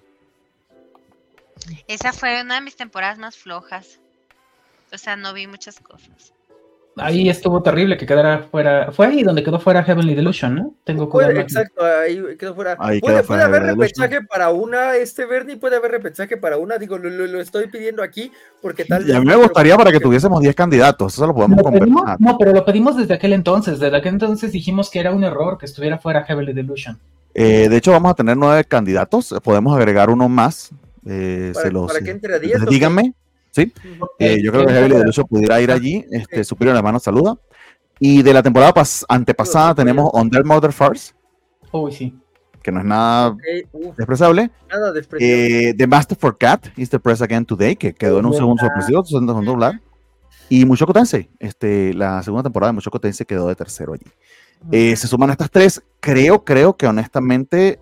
Esa 1.87 2.13
fue 2.13 2.41
una 2.41 2.55
de 2.55 2.61
mis 2.61 2.75
temporadas 2.75 3.19
más 3.19 3.37
flojas. 3.37 3.99
O 4.91 4.97
sea, 4.97 5.15
no 5.15 5.33
vi 5.33 5.45
muchas 5.45 5.79
cosas 5.79 6.33
ahí 6.99 7.29
estuvo 7.29 7.61
terrible 7.61 7.97
que 7.97 8.05
quedara 8.05 8.43
fuera. 8.49 8.91
Fue 8.91 9.07
ahí 9.07 9.23
donde 9.23 9.43
quedó 9.43 9.59
fuera 9.59 9.83
Heavenly 9.83 10.15
Delusion, 10.15 10.55
¿no? 10.55 10.75
Tengo 10.83 11.09
Exacto, 11.21 11.83
ahí 11.83 12.21
quedó 12.37 12.55
fuera. 12.55 12.77
puede, 12.77 13.43
haber 13.43 13.63
repechaje 13.63 14.21
para 14.21 14.49
una, 14.49 14.95
este 14.95 15.25
Bernie 15.25 15.57
puede 15.57 15.77
haber 15.77 15.91
repechaje 15.91 16.37
para 16.37 16.57
una. 16.57 16.77
Digo, 16.77 16.97
lo, 16.97 17.39
estoy 17.39 17.67
pidiendo 17.67 18.03
aquí 18.03 18.31
porque 18.61 18.85
tal. 18.85 19.07
Y 19.07 19.11
a 19.11 19.19
mí 19.19 19.25
me 19.25 19.35
gustaría 19.35 19.75
para 19.75 19.91
que 19.91 19.99
tuviésemos 19.99 20.41
10 20.41 20.55
candidatos, 20.55 21.13
eso 21.13 21.27
lo 21.27 21.33
podemos 21.33 21.61
conversar. 21.61 22.17
No, 22.19 22.37
pero 22.37 22.53
lo 22.53 22.65
pedimos 22.65 22.97
desde 22.97 23.13
aquel 23.13 23.33
entonces. 23.33 23.79
Desde 23.79 23.95
aquel 23.95 24.13
entonces 24.13 24.51
dijimos 24.51 24.89
que 24.89 24.99
era 24.99 25.11
un 25.11 25.23
error 25.23 25.57
que 25.57 25.65
estuviera 25.65 25.97
fuera 25.97 26.23
Heavenly 26.23 26.53
Delusion. 26.53 26.99
Eh, 27.33 27.69
de 27.69 27.77
hecho, 27.77 27.91
vamos 27.91 28.11
a 28.11 28.15
tener 28.15 28.35
nueve 28.35 28.63
candidatos. 28.65 29.35
Podemos 29.43 29.75
agregar 29.75 30.09
uno 30.09 30.27
más. 30.27 30.71
Eh, 31.05 31.51
para, 31.53 31.65
se 31.65 31.71
los, 31.71 31.87
para 31.87 32.03
que 32.03 32.11
entre 32.11 32.35
a 32.35 32.39
10. 32.39 32.65
Díganme. 32.65 33.03
¿sí? 33.03 33.15
Eh, 34.19 34.41
yo 34.43 34.51
creo 34.51 34.65
que 34.65 34.73
Heavy 34.73 34.89
Delusion 34.95 35.25
pudiera 35.27 35.59
ir 35.61 35.71
allí. 35.71 36.05
Este, 36.11 36.43
Superior 36.43 36.75
Hermano 36.77 36.99
saluda. 36.99 37.37
Y 37.99 38.21
de 38.23 38.33
la 38.33 38.41
temporada 38.43 38.73
pas- 38.73 39.03
antepasada 39.09 39.75
tenemos 39.75 40.09
Under 40.13 40.45
Mother 40.45 40.71
Farce, 40.71 41.13
Uy, 41.71 41.91
sí. 41.91 42.17
que 42.63 42.71
no 42.71 42.79
es 42.79 42.85
nada 42.85 43.29
Ok, 43.29 43.41
uf, 43.73 43.95
despreciable. 43.97 44.49
nada 44.69 44.93
despreciable. 44.93 45.69
Eh, 45.69 45.73
the 45.73 45.85
Master 45.85 46.17
for 46.17 46.37
Cat 46.37 46.67
is 46.77 46.89
the 46.89 46.97
Press 46.99 47.21
Again 47.21 47.43
Today, 47.45 47.75
que 47.75 47.93
quedó 47.93 48.19
en 48.19 48.25
un 48.25 48.33
segundo 48.33 48.61
sorpresivo, 48.63 49.03
segundo 49.03 49.33
lugar. 49.41 49.81
Y 50.47 50.63
Mushoku 50.65 50.93
Tensei, 50.93 51.29
este, 51.39 51.93
la 51.93 52.23
segunda 52.23 52.43
temporada 52.43 52.71
de 52.71 52.75
Mushoku 52.75 52.99
Tensei 52.99 53.25
quedó 53.25 53.47
de 53.49 53.55
tercero 53.55 53.93
allí. 53.93 54.05
Eh, 54.71 54.95
se 54.95 55.07
suman 55.07 55.29
estas 55.29 55.51
tres. 55.51 55.81
Creo, 55.99 56.43
creo 56.45 56.75
que 56.77 56.87
honestamente. 56.87 57.79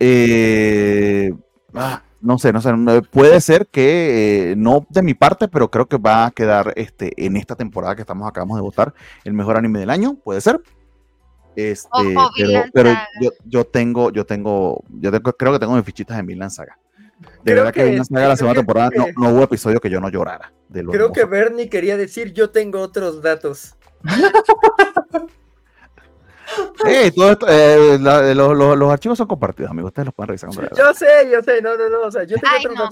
eh, 0.00 1.32
ah, 1.74 2.02
no 2.20 2.38
sé, 2.38 2.52
no 2.52 2.60
sé. 2.60 2.72
no- 2.76 3.02
Puede 3.02 3.40
ser 3.40 3.66
que 3.68 4.52
eh, 4.52 4.56
no 4.56 4.86
de 4.90 5.02
mi 5.02 5.14
parte, 5.14 5.48
pero 5.48 5.70
creo 5.70 5.86
que 5.86 5.96
va 5.98 6.26
a 6.26 6.30
quedar 6.30 6.72
este, 6.76 7.12
en 7.24 7.36
esta 7.36 7.54
temporada 7.56 7.94
que 7.96 8.02
estamos 8.02 8.28
acabamos 8.28 8.56
de 8.56 8.62
votar 8.62 8.92
el 9.24 9.32
mejor 9.32 9.56
anime 9.56 9.78
del 9.80 9.90
año. 9.90 10.14
Puede 10.22 10.40
ser. 10.40 10.60
Este, 11.56 11.88
Ojo, 12.16 12.30
pero, 12.72 12.90
yo, 13.20 13.30
yo 13.44 13.64
tengo, 13.64 14.10
yo 14.12 14.24
tengo, 14.24 14.84
yo 15.00 15.10
tengo, 15.10 15.32
creo 15.32 15.52
que 15.52 15.58
tengo 15.58 15.74
mis 15.74 15.84
fichitas 15.84 16.18
en 16.18 16.26
Vinland 16.26 16.52
Saga. 16.52 16.78
De 17.18 17.26
Creo 17.42 17.56
verdad 17.56 17.72
que, 17.72 17.80
que 17.80 17.86
Vinland 17.90 18.08
Saga 18.08 18.28
la 18.28 18.36
segunda 18.36 18.54
que- 18.54 18.60
temporada 18.60 18.90
no, 19.16 19.28
hubo 19.30 19.42
episodio 19.42 19.80
que 19.80 19.90
yo 19.90 20.00
no 20.00 20.08
llorara. 20.08 20.52
De 20.68 20.82
lo 20.84 20.92
Creo 20.92 21.12
que. 21.12 21.24
Bernie 21.24 21.68
quería 21.68 21.96
decir, 21.96 22.32
yo 22.32 22.50
tengo 22.50 22.80
otros 22.80 23.22
datos. 23.22 23.74
Ey, 26.86 27.10
todo 27.10 27.32
esto, 27.32 27.46
eh, 27.48 27.98
la- 28.00 28.34
los, 28.34 28.56
los- 28.56 28.76
los 28.78 28.90
archivos 28.92 29.18
son 29.18 29.26
compartidos, 29.26 29.70
amigos. 29.70 29.90
Ustedes 29.90 30.06
los 30.06 30.14
pueden 30.14 30.28
revisar. 30.28 30.50
Yo 30.76 30.94
sé, 30.94 31.28
yo 31.30 31.42
sé, 31.42 31.60
no, 31.62 31.76
no, 31.76 31.88
no, 31.88 32.00
o 32.02 32.10
sea, 32.10 32.24
yo 32.24 32.36
tengo 32.36 32.46
Ay, 32.56 32.64
otros 32.66 32.78
no, 32.78 32.88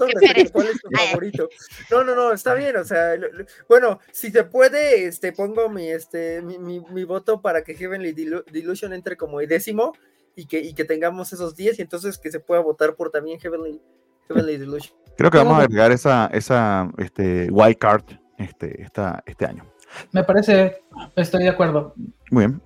cuál 0.51 0.67
es 0.67 0.81
tu 0.81 0.89
favorito. 1.09 1.49
No, 1.91 2.03
no, 2.03 2.15
no, 2.15 2.31
está 2.33 2.53
bien, 2.53 2.75
o 2.77 2.83
sea, 2.83 3.15
lo- 3.15 3.31
lo- 3.31 3.45
bueno, 3.67 3.99
si 4.11 4.31
se 4.31 4.43
puede, 4.43 5.05
este, 5.05 5.31
pongo 5.33 5.69
mi, 5.69 5.87
este, 5.89 6.41
mi, 6.41 6.57
mi, 6.59 6.79
mi 6.79 7.03
voto 7.03 7.41
para 7.41 7.63
que 7.63 7.73
Heavenly 7.75 8.13
Delu- 8.13 8.45
Delusion 8.51 8.93
entre 8.93 9.17
como 9.17 9.39
décimo 9.39 9.93
y 10.35 10.45
que, 10.45 10.59
y 10.59 10.73
que 10.73 10.85
tengamos 10.85 11.33
esos 11.33 11.55
10 11.55 11.79
y 11.79 11.81
entonces 11.81 12.17
que 12.19 12.31
se 12.31 12.39
pueda 12.39 12.61
votar 12.61 12.95
por 12.95 13.09
también 13.09 13.39
Heavenly, 13.39 13.81
Heavenly 14.27 14.57
Delusion. 14.57 14.95
Creo 15.17 15.31
que 15.31 15.37
vamos 15.39 15.59
a 15.59 15.63
agregar 15.63 15.91
esa, 15.91 16.27
esa 16.31 16.91
este, 16.97 17.49
wild 17.49 17.77
card 17.77 18.03
este, 18.37 18.83
esta, 18.83 19.23
este 19.25 19.45
año. 19.45 19.65
Me 20.11 20.23
parece, 20.23 20.83
estoy 21.15 21.43
de 21.43 21.49
acuerdo. 21.49 21.95
Muy 22.29 22.45
bien. 22.45 22.61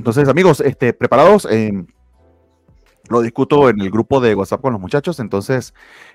Entonces, 0.00 0.30
amigos, 0.30 0.60
este, 0.60 0.94
preparados. 0.94 1.46
Eh, 1.50 1.84
lo 3.10 3.20
discuto 3.20 3.68
en 3.68 3.82
el 3.82 3.90
grupo 3.90 4.18
de 4.18 4.34
WhatsApp 4.34 4.62
con 4.62 4.72
los 4.72 4.80
muchachos. 4.80 5.20
Entonces, 5.20 5.74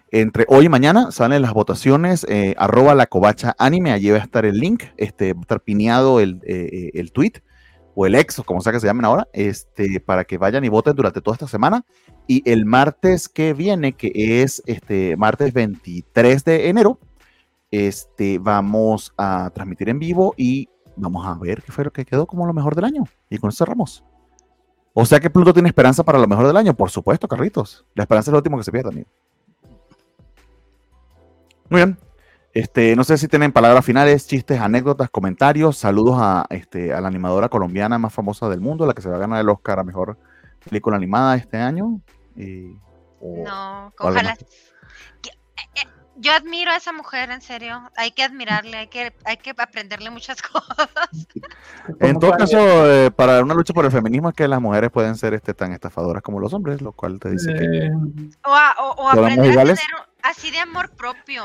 entre 0.10 0.46
hoy 0.48 0.66
y 0.66 0.70
mañana 0.70 1.12
salen 1.12 1.44
las 1.44 1.54
votaciones. 1.54 2.26
eh, 2.28 2.56
arroba 2.58 2.96
la 2.96 3.06
covacha 3.06 3.56
anime. 3.60 3.92
Va 3.92 4.18
a 4.18 4.24
estar 4.24 4.44
el 4.44 4.58
link. 4.58 4.86
Este, 4.98 5.34
va 5.34 5.40
a 5.40 5.42
estar 5.42 5.62
pineado 5.62 6.20
el, 6.20 6.42
eh, 6.48 6.68
eh, 6.74 6.92
el 6.96 7.12
tweet 7.12 7.34
o 7.94 8.08
el 8.08 8.16
ex, 8.16 8.40
o 8.40 8.44
como 8.44 8.60
sea 8.60 8.74
que 8.74 8.80
se 8.80 8.88
llamen 8.88 9.06
ahora, 9.06 9.28
este, 9.34 10.00
para 10.00 10.26
que 10.26 10.40
vayan 10.40 10.66
y 10.66 10.70
voten 10.70 10.96
durante 10.96 11.22
toda 11.22 11.36
esta 11.36 11.48
semana. 11.48 11.86
Y 12.26 12.42
el 12.50 12.66
martes 12.66 13.30
que 13.30 13.54
viene, 13.54 13.94
que 13.94 14.42
es 14.42 14.64
este 14.66 15.16
martes 15.16 15.54
23 15.54 16.44
de 16.44 16.70
enero, 16.70 17.00
este, 17.70 18.40
vamos 18.40 19.14
a 19.16 19.52
transmitir 19.54 19.90
en 19.90 20.00
vivo 20.00 20.34
y 20.38 20.70
vamos 20.96 21.26
a 21.26 21.34
ver 21.36 21.62
qué 21.64 21.72
fue 21.72 21.84
lo 21.84 21.92
que 21.92 22.06
quedó 22.06 22.26
como 22.26 22.46
lo 22.46 22.54
mejor 22.54 22.76
del 22.76 22.86
año. 22.86 23.04
Y 23.30 23.38
con 23.38 23.50
eso 23.50 23.64
cerramos. 23.66 24.04
O 24.94 25.06
sea 25.06 25.20
que 25.20 25.30
Pluto 25.30 25.54
tiene 25.54 25.68
esperanza 25.70 26.04
para 26.04 26.18
lo 26.20 26.28
mejor 26.28 26.48
del 26.48 26.56
año. 26.58 26.74
Por 26.74 26.90
supuesto, 26.90 27.28
Carlitos. 27.28 27.86
La 27.96 28.04
esperanza 28.04 28.30
es 28.30 28.34
lo 28.34 28.38
último 28.38 28.58
que 28.58 28.64
se 28.64 28.72
pierde, 28.72 28.90
amigo. 28.90 29.08
Muy 31.70 31.80
bien. 31.80 31.98
Este, 32.54 32.96
no 32.96 33.04
sé 33.04 33.18
si 33.18 33.28
tienen 33.28 33.52
palabras 33.52 33.84
finales, 33.84 34.26
chistes, 34.28 34.62
anécdotas, 34.62 35.10
comentarios. 35.10 35.76
Saludos 35.78 36.16
a, 36.18 36.46
este, 36.50 36.94
a 36.94 37.02
la 37.02 37.10
animadora 37.10 37.50
colombiana 37.50 37.98
más 37.98 38.14
famosa 38.14 38.48
del 38.48 38.62
mundo, 38.62 38.86
la 38.86 38.94
que 38.94 39.02
se 39.02 39.10
va 39.10 39.18
a 39.18 39.20
ganar 39.20 39.42
el 39.42 39.50
Oscar 39.50 39.80
a 39.80 39.84
mejor 39.84 40.18
película 40.64 40.96
animada 40.96 41.36
este 41.36 41.58
año. 41.58 42.00
Y- 42.38 42.78
o- 43.20 43.44
No, 43.46 43.92
ojalá. 44.00 44.38
Yo 46.18 46.32
admiro 46.34 46.72
a 46.72 46.78
esa 46.78 46.94
mujer, 46.94 47.30
en 47.30 47.42
serio. 47.42 47.92
Hay 47.98 48.12
que 48.12 48.24
admirarle, 48.24 48.78
hay 48.78 48.88
que, 48.88 49.14
hay 49.26 49.38
que 49.38 49.54
aprenderle 49.58 50.10
muchas 50.10 50.42
cosas. 50.42 50.90
En 52.00 52.20
todo 52.20 52.32
caso, 52.32 52.58
eh, 52.92 53.12
para 53.12 53.42
una 53.44 53.54
lucha 53.54 53.74
por 53.74 53.86
el 53.86 53.92
feminismo 53.92 54.30
es 54.30 54.36
que 54.36 54.48
las 54.48 54.62
mujeres 54.62 54.92
pueden 54.92 55.16
ser 55.16 55.34
este, 55.34 55.54
tan 55.54 55.74
estafadoras 55.74 56.24
como 56.24 56.40
los 56.40 56.54
hombres, 56.54 56.82
lo 56.82 56.94
cual 56.94 57.20
te 57.20 57.32
dice 57.32 57.54
que 57.54 57.64
Eh, 57.66 57.92
O, 58.46 58.54
a- 58.56 58.76
o, 58.80 58.92
o 58.92 58.96
¿Somos 59.12 59.32
aprender 59.32 59.52
a 59.60 59.64
tener 59.64 59.78
así 60.24 60.52
de 60.52 60.60
amor 60.60 60.90
propio. 60.92 61.44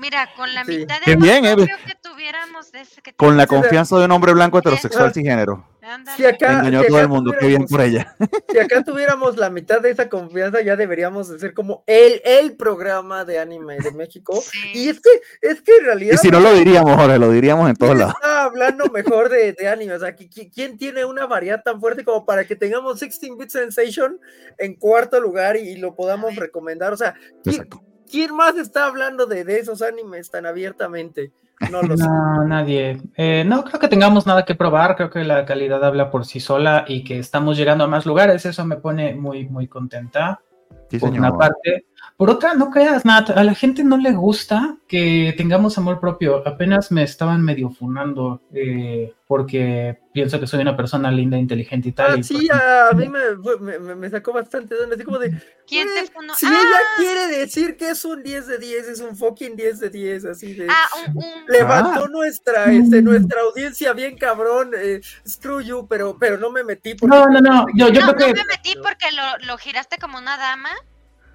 Mira, 0.00 0.28
con 0.36 0.52
la 0.54 0.64
Sí. 0.64 0.78
mitad 0.78 0.96
de 1.04 1.16
bien, 1.16 1.44
eh, 1.44 1.56
que 1.56 1.94
tuviéramos 2.02 2.72
de 2.72 2.80
ese 2.80 3.02
que 3.02 3.12
con 3.14 3.36
la 3.36 3.46
confianza 3.46 3.98
de 3.98 4.06
un 4.06 4.12
hombre 4.12 4.32
blanco 4.32 4.58
heterosexual 4.58 5.12
sin 5.12 5.24
género. 5.24 5.66
Ándale. 5.82 6.16
Si 6.16 6.24
acá, 6.24 6.52
Engañó 6.60 6.78
a 6.80 6.82
si 6.82 6.88
todo 6.88 6.96
acá 6.98 7.02
el 7.02 7.08
mundo, 7.08 7.32
qué 7.38 7.46
bien 7.46 7.66
tuviéramos- 7.66 7.70
por 7.70 7.80
ella. 7.80 8.16
Si 8.50 8.58
acá 8.58 8.84
tuviéramos 8.84 9.36
la 9.36 9.50
mitad 9.50 9.80
de 9.80 9.90
esa 9.90 10.08
confianza, 10.08 10.60
ya 10.62 10.76
deberíamos 10.76 11.28
de 11.28 11.38
ser 11.38 11.52
como 11.54 11.84
el, 11.86 12.20
el 12.24 12.56
programa 12.56 13.24
de 13.24 13.38
anime 13.38 13.78
de 13.78 13.90
México. 13.92 14.40
Sí. 14.40 14.58
Y 14.74 14.88
es 14.90 15.00
que, 15.00 15.10
es 15.40 15.62
que 15.62 15.72
en 15.78 15.84
realidad. 15.86 16.14
Y 16.14 16.18
si 16.18 16.28
no 16.30 16.40
lo 16.40 16.52
diríamos, 16.54 16.94
Jorge, 16.96 17.18
lo 17.18 17.30
diríamos 17.30 17.68
en 17.68 17.76
todos 17.76 17.92
¿Quién 17.92 17.98
lados. 18.00 18.14
está 18.20 18.42
hablando 18.44 18.86
mejor 18.90 19.28
de, 19.30 19.52
de 19.54 19.68
anime? 19.68 19.94
O 19.94 19.98
sea, 20.00 20.14
¿qui- 20.16 20.28
qui- 20.30 20.50
¿quién 20.54 20.76
tiene 20.78 21.04
una 21.04 21.26
variedad 21.26 21.62
tan 21.62 21.80
fuerte 21.80 22.04
como 22.04 22.24
para 22.26 22.44
que 22.46 22.56
tengamos 22.56 23.00
16-Bit 23.00 23.50
Sensation 23.50 24.18
en 24.58 24.74
cuarto 24.76 25.20
lugar 25.20 25.56
y, 25.56 25.60
y 25.70 25.76
lo 25.76 25.94
podamos 25.94 26.36
recomendar? 26.36 26.92
O 26.92 26.96
sea, 26.96 27.14
¿quién, 27.42 27.54
Exacto. 27.56 27.82
Quién 28.10 28.34
más 28.34 28.56
está 28.56 28.86
hablando 28.86 29.26
de, 29.26 29.44
de 29.44 29.58
esos 29.58 29.82
animes 29.82 30.30
tan 30.30 30.46
abiertamente? 30.46 31.32
No 31.70 31.82
lo 31.82 31.96
sé. 31.96 32.04
No, 32.04 32.44
nadie. 32.44 33.00
Eh, 33.16 33.44
no 33.46 33.64
creo 33.64 33.78
que 33.78 33.88
tengamos 33.88 34.26
nada 34.26 34.44
que 34.44 34.54
probar. 34.54 34.96
Creo 34.96 35.10
que 35.10 35.24
la 35.24 35.44
calidad 35.44 35.84
habla 35.84 36.10
por 36.10 36.24
sí 36.24 36.40
sola 36.40 36.84
y 36.88 37.04
que 37.04 37.18
estamos 37.18 37.56
llegando 37.56 37.84
a 37.84 37.88
más 37.88 38.06
lugares. 38.06 38.46
Eso 38.46 38.64
me 38.64 38.76
pone 38.76 39.14
muy, 39.14 39.46
muy 39.46 39.68
contenta. 39.68 40.40
Sí, 40.88 40.98
por 40.98 41.10
señor. 41.10 41.28
una 41.28 41.38
parte. 41.38 41.86
Por 42.20 42.28
otra, 42.28 42.52
no 42.52 42.68
creas, 42.70 43.06
Nat, 43.06 43.30
a 43.30 43.42
la 43.44 43.54
gente 43.54 43.82
no 43.82 43.96
le 43.96 44.12
gusta 44.12 44.76
que 44.86 45.32
tengamos 45.38 45.78
amor 45.78 46.00
propio. 46.00 46.46
Apenas 46.46 46.92
me 46.92 47.02
estaban 47.02 47.40
medio 47.40 47.70
funando 47.70 48.42
eh, 48.52 49.14
porque 49.26 49.98
pienso 50.12 50.38
que 50.38 50.46
soy 50.46 50.60
una 50.60 50.76
persona 50.76 51.10
linda, 51.10 51.38
inteligente 51.38 51.88
y 51.88 51.92
tal. 51.92 52.12
Ah, 52.12 52.16
y 52.18 52.22
sí, 52.22 52.46
pues, 52.46 52.60
a 52.60 52.90
mí 52.94 53.08
me, 53.08 53.20
fue- 53.42 53.58
me- 53.58 53.94
me- 53.94 54.10
sacó 54.10 54.34
bastante 54.34 54.74
de 54.74 54.94
así 54.94 55.02
como 55.02 55.18
de, 55.18 55.30
¿Quién 55.66 55.88
"Eh, 55.88 56.02
te 56.02 56.12
funó? 56.12 56.34
si 56.34 56.44
ah, 56.44 56.50
ella 56.50 56.78
quiere 56.98 57.38
decir 57.38 57.78
que 57.78 57.88
es 57.88 58.04
un 58.04 58.22
10 58.22 58.46
de 58.48 58.58
10, 58.58 58.88
es 58.88 59.00
un 59.00 59.16
fucking 59.16 59.56
10 59.56 59.80
de 59.80 59.88
10, 59.88 60.26
así 60.26 60.52
de... 60.52 60.66
ah, 60.68 60.86
un, 61.08 61.16
un- 61.16 61.24
Levantó 61.48 62.04
Ah. 62.04 62.08
nuestra, 62.10 62.70
este, 62.70 63.00
Mm. 63.00 63.04
nuestra 63.06 63.40
audiencia 63.40 63.94
bien 63.94 64.18
cabrón, 64.18 64.72
eh, 64.76 65.00
screw 65.26 65.62
you, 65.62 65.86
pero, 65.88 66.18
pero 66.20 66.36
no 66.36 66.50
me 66.50 66.64
metí 66.64 66.94
porque... 66.96 67.16
No, 67.16 67.26
no, 67.30 67.40
no. 67.40 67.64
Yo, 67.74 67.88
yo 67.88 68.04
no, 68.04 68.12
creo 68.14 68.28
no 68.28 68.34
que. 68.34 68.40
me 68.42 68.44
metí 68.44 68.74
porque 68.82 69.06
lo, 69.16 69.46
lo 69.46 69.56
giraste 69.56 69.96
como 69.98 70.18
una 70.18 70.36
dama, 70.36 70.68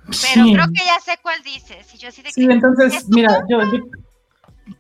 pero 0.06 0.46
sí. 0.46 0.54
creo 0.54 0.66
que 0.68 0.86
ya 0.86 1.00
sé 1.04 1.20
cuál 1.22 1.42
dices. 1.44 1.94
Y 1.94 1.98
yo 1.98 2.10
así 2.10 2.22
de 2.22 2.32
Sí, 2.32 2.48
que, 2.48 2.54
entonces, 2.54 2.94
¿es 2.96 3.06
tu 3.06 3.16
mira, 3.16 3.44
yo, 3.50 3.60
yo, 3.72 3.80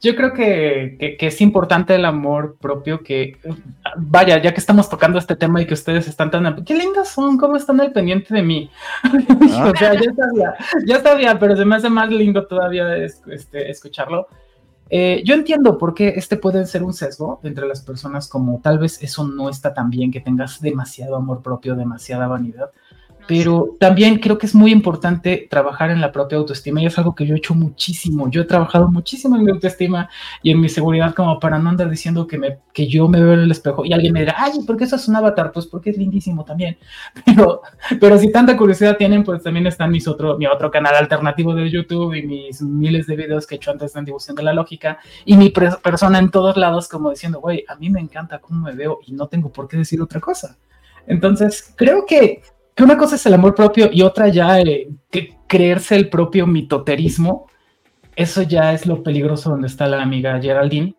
yo 0.01 0.15
creo 0.15 0.33
que, 0.33 0.97
que- 0.99 1.17
que 1.17 1.27
es 1.27 1.41
importante 1.41 1.93
el 1.95 2.05
amor 2.05 2.57
propio, 2.59 3.03
que 3.03 3.37
vaya, 3.97 4.41
ya 4.41 4.53
que 4.53 4.59
estamos 4.59 4.89
tocando 4.89 5.17
este 5.19 5.35
tema 5.35 5.61
y 5.61 5.67
que 5.67 5.73
ustedes 5.75 6.07
están 6.07 6.31
tan... 6.31 6.63
¡Qué 6.65 6.75
lindas 6.75 7.09
son! 7.09 7.37
¿Cómo 7.37 7.55
están 7.55 7.79
al 7.81 7.91
pendiente 7.91 8.33
de 8.33 8.41
mí? 8.43 8.69
Ah. 9.57 9.71
o 9.73 9.77
sea, 9.77 9.93
ya 9.93 10.11
sabía, 10.13 10.53
ya 10.85 11.01
sabía, 11.01 11.39
pero 11.39 11.55
se 11.55 11.63
me 11.65 11.75
hace 11.75 11.89
más 11.89 12.09
lindo 12.09 12.45
todavía 12.47 12.95
es- 12.97 13.21
este, 13.31 13.69
escucharlo. 13.69 14.27
Eh, 14.89 15.23
yo 15.25 15.33
entiendo 15.33 15.77
por 15.79 15.95
qué 15.95 16.09
este 16.15 16.37
puede 16.37 16.65
ser 16.67 16.83
un 16.83 16.93
sesgo 16.93 17.39
entre 17.43 17.67
las 17.67 17.81
personas, 17.81 18.27
como 18.27 18.59
tal 18.61 18.77
vez 18.77 19.01
eso 19.01 19.27
no 19.27 19.49
está 19.49 19.73
tan 19.73 19.89
bien, 19.89 20.11
que 20.11 20.19
tengas 20.19 20.61
demasiado 20.61 21.15
amor 21.15 21.41
propio, 21.41 21.75
demasiada 21.75 22.27
vanidad. 22.27 22.69
Pero 23.27 23.75
también 23.79 24.19
creo 24.19 24.37
que 24.37 24.45
es 24.45 24.53
muy 24.53 24.71
importante 24.71 25.47
trabajar 25.49 25.89
en 25.89 26.01
la 26.01 26.11
propia 26.11 26.37
autoestima 26.37 26.81
y 26.81 26.85
es 26.85 26.97
algo 26.97 27.15
que 27.15 27.25
yo 27.25 27.35
he 27.35 27.37
hecho 27.37 27.55
muchísimo. 27.55 28.29
Yo 28.29 28.41
he 28.41 28.45
trabajado 28.45 28.87
muchísimo 28.89 29.35
en 29.35 29.43
mi 29.43 29.51
autoestima 29.51 30.09
y 30.43 30.51
en 30.51 30.61
mi 30.61 30.69
seguridad 30.69 31.15
como 31.15 31.39
para 31.39 31.57
no 31.57 31.69
andar 31.69 31.89
diciendo 31.89 32.27
que, 32.27 32.37
me, 32.37 32.59
que 32.73 32.87
yo 32.87 33.07
me 33.07 33.21
veo 33.21 33.33
en 33.33 33.39
el 33.39 33.51
espejo 33.51 33.85
y 33.85 33.93
alguien 33.93 34.13
me 34.13 34.21
dirá, 34.21 34.35
ay, 34.37 34.53
¿por 34.65 34.77
qué 34.77 34.83
eso 34.83 34.95
es 34.95 35.07
un 35.07 35.15
avatar? 35.15 35.51
Pues 35.51 35.65
porque 35.65 35.89
es 35.89 35.97
lindísimo 35.97 36.43
también. 36.45 36.77
Pero, 37.25 37.61
pero 37.99 38.17
si 38.17 38.31
tanta 38.31 38.55
curiosidad 38.55 38.97
tienen, 38.97 39.23
pues 39.23 39.41
también 39.41 39.65
está 39.67 39.87
mis 39.87 40.07
otro, 40.07 40.37
mi 40.37 40.45
otro 40.45 40.69
canal 40.69 40.95
alternativo 40.95 41.53
de 41.55 41.69
YouTube 41.69 42.13
y 42.13 42.23
mis 42.23 42.61
miles 42.61 43.07
de 43.07 43.15
videos 43.15 43.47
que 43.47 43.55
he 43.55 43.57
hecho 43.57 43.71
antes 43.71 43.95
en 43.95 44.05
Difusión 44.05 44.35
de 44.35 44.43
la 44.43 44.53
Lógica 44.53 44.99
y 45.25 45.35
mi 45.35 45.49
persona 45.49 46.19
en 46.19 46.29
todos 46.29 46.55
lados 46.55 46.87
como 46.87 47.09
diciendo, 47.09 47.39
güey, 47.39 47.65
a 47.67 47.75
mí 47.75 47.89
me 47.89 47.99
encanta 47.99 48.39
cómo 48.39 48.65
me 48.65 48.73
veo 48.73 48.99
y 49.05 49.13
no 49.13 49.27
tengo 49.27 49.51
por 49.51 49.67
qué 49.67 49.77
decir 49.77 50.01
otra 50.01 50.19
cosa. 50.19 50.57
Entonces, 51.07 51.73
creo 51.75 52.05
que 52.05 52.41
que 52.75 52.83
una 52.83 52.97
cosa 52.97 53.15
es 53.15 53.25
el 53.25 53.33
amor 53.33 53.55
propio 53.55 53.89
y 53.91 54.01
otra 54.01 54.27
ya 54.27 54.59
eh, 54.59 54.89
que 55.09 55.37
creerse 55.47 55.95
el 55.95 56.09
propio 56.09 56.45
mitoterismo. 56.45 57.47
Eso 58.15 58.41
ya 58.43 58.73
es 58.73 58.85
lo 58.85 59.01
peligroso 59.01 59.49
donde 59.49 59.67
está 59.67 59.87
la 59.87 60.01
amiga 60.01 60.39
Geraldine. 60.41 60.95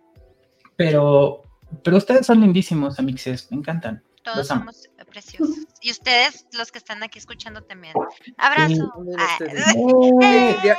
Pero, 0.76 1.42
pero 1.82 1.96
ustedes 1.98 2.26
son 2.26 2.40
lindísimos, 2.40 2.98
amixes, 2.98 3.50
me 3.50 3.58
encantan. 3.58 4.02
Todos 4.22 4.48
somos 4.48 4.88
preciosos. 5.10 5.56
Y 5.80 5.90
ustedes, 5.90 6.46
los 6.52 6.72
que 6.72 6.78
están 6.78 7.02
aquí 7.02 7.18
escuchando 7.18 7.62
también. 7.62 7.94
Abrazo. 8.36 8.92
Ah. 9.18 9.38
Eh, 9.40 10.20
¡eh! 10.22 10.56
Ya- 10.64 10.76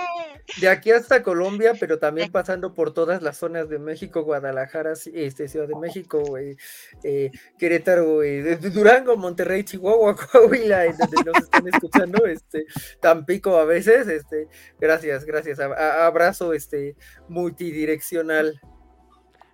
de 0.60 0.70
aquí 0.70 0.92
hasta 0.92 1.24
Colombia, 1.24 1.74
pero 1.80 2.00
también 2.00 2.32
pasando 2.32 2.74
por 2.74 2.94
todas 2.94 3.22
las 3.22 3.38
zonas 3.38 3.70
de 3.70 3.80
México, 3.80 4.24
Guadalajara, 4.24 4.94
este, 5.14 5.48
Ciudad 5.48 5.68
de 5.68 5.76
México, 5.76 6.38
eh, 6.38 7.32
Querétaro, 7.58 8.22
Durango, 8.74 9.18
Monterrey, 9.18 9.64
Chihuahua, 9.64 10.16
Coahuila, 10.32 10.86
en 10.86 10.98
donde 10.98 11.18
nos 11.26 11.44
están 11.44 11.68
escuchando, 11.68 12.26
este, 12.26 12.66
Tampico 13.02 13.58
a 13.58 13.66
veces, 13.66 14.08
este, 14.08 14.48
gracias, 14.80 15.26
gracias, 15.26 15.60
abrazo 15.60 16.54
este 16.54 16.96
multidireccional. 17.28 18.60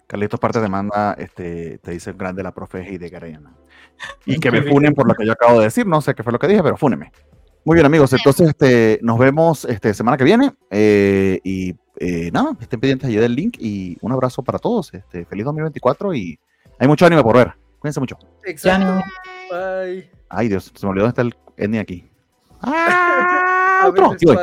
Carlitos 0.08 0.40
Parte 0.40 0.62
te 0.62 0.70
manda, 0.70 1.14
este, 1.18 1.80
te 1.80 1.92
dice 1.92 2.14
grande 2.14 2.44
la 2.44 2.54
profe 2.54 2.88
y 2.88 2.98
de 2.98 3.10
Garayana. 3.10 3.56
Y 4.26 4.40
que 4.40 4.52
me 4.52 4.62
funen 4.62 4.94
por 4.94 5.08
lo 5.08 5.16
que 5.16 5.26
yo 5.26 5.32
acabo 5.32 5.60
de 5.60 5.66
decir, 5.66 5.88
no 5.88 6.02
sé 6.02 6.14
qué 6.14 6.24
fue 6.24 6.32
lo 6.32 6.40
que 6.40 6.48
dije, 6.48 6.62
pero 6.62 6.78
fúneme. 6.78 7.12
Muy 7.66 7.76
bien, 7.76 7.86
amigos. 7.86 8.12
Entonces, 8.14 8.50
este, 8.50 9.00
nos 9.02 9.18
vemos 9.18 9.66
este 9.66 9.94
semana 9.94 10.18
que 10.18 10.24
viene. 10.24 10.54
Eh, 10.70 11.40
y 11.44 11.76
eh, 11.98 12.30
nada, 12.32 12.56
estén 12.60 12.80
pendientes 12.80 13.08
allí 13.08 13.18
del 13.18 13.36
link. 13.36 13.58
Y 13.60 13.98
un 14.02 14.12
abrazo 14.12 14.44
para 14.44 14.60
todos. 14.60 14.94
Este, 14.94 15.26
feliz 15.26 15.46
2024 15.46 16.14
y 16.14 16.40
hay 16.80 16.88
mucho 16.88 17.06
ánimo 17.06 17.24
por 17.24 17.38
ver. 17.38 17.54
Cuídense 17.80 18.00
mucho. 18.00 18.18
Exacto. 18.46 19.04
Bye. 19.50 20.10
Ay, 20.30 20.50
Dios, 20.50 20.72
se 20.74 20.86
me 20.86 20.92
olvidó 20.92 21.06
dónde 21.06 21.10
está 21.10 21.22
el 21.22 21.66
N 21.66 21.80
aquí. 21.80 22.10
Ah, 22.66 23.88
otro. 23.90 24.12
bye. 24.12 24.38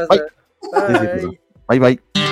bye. 1.67 1.79
bye. 1.79 2.30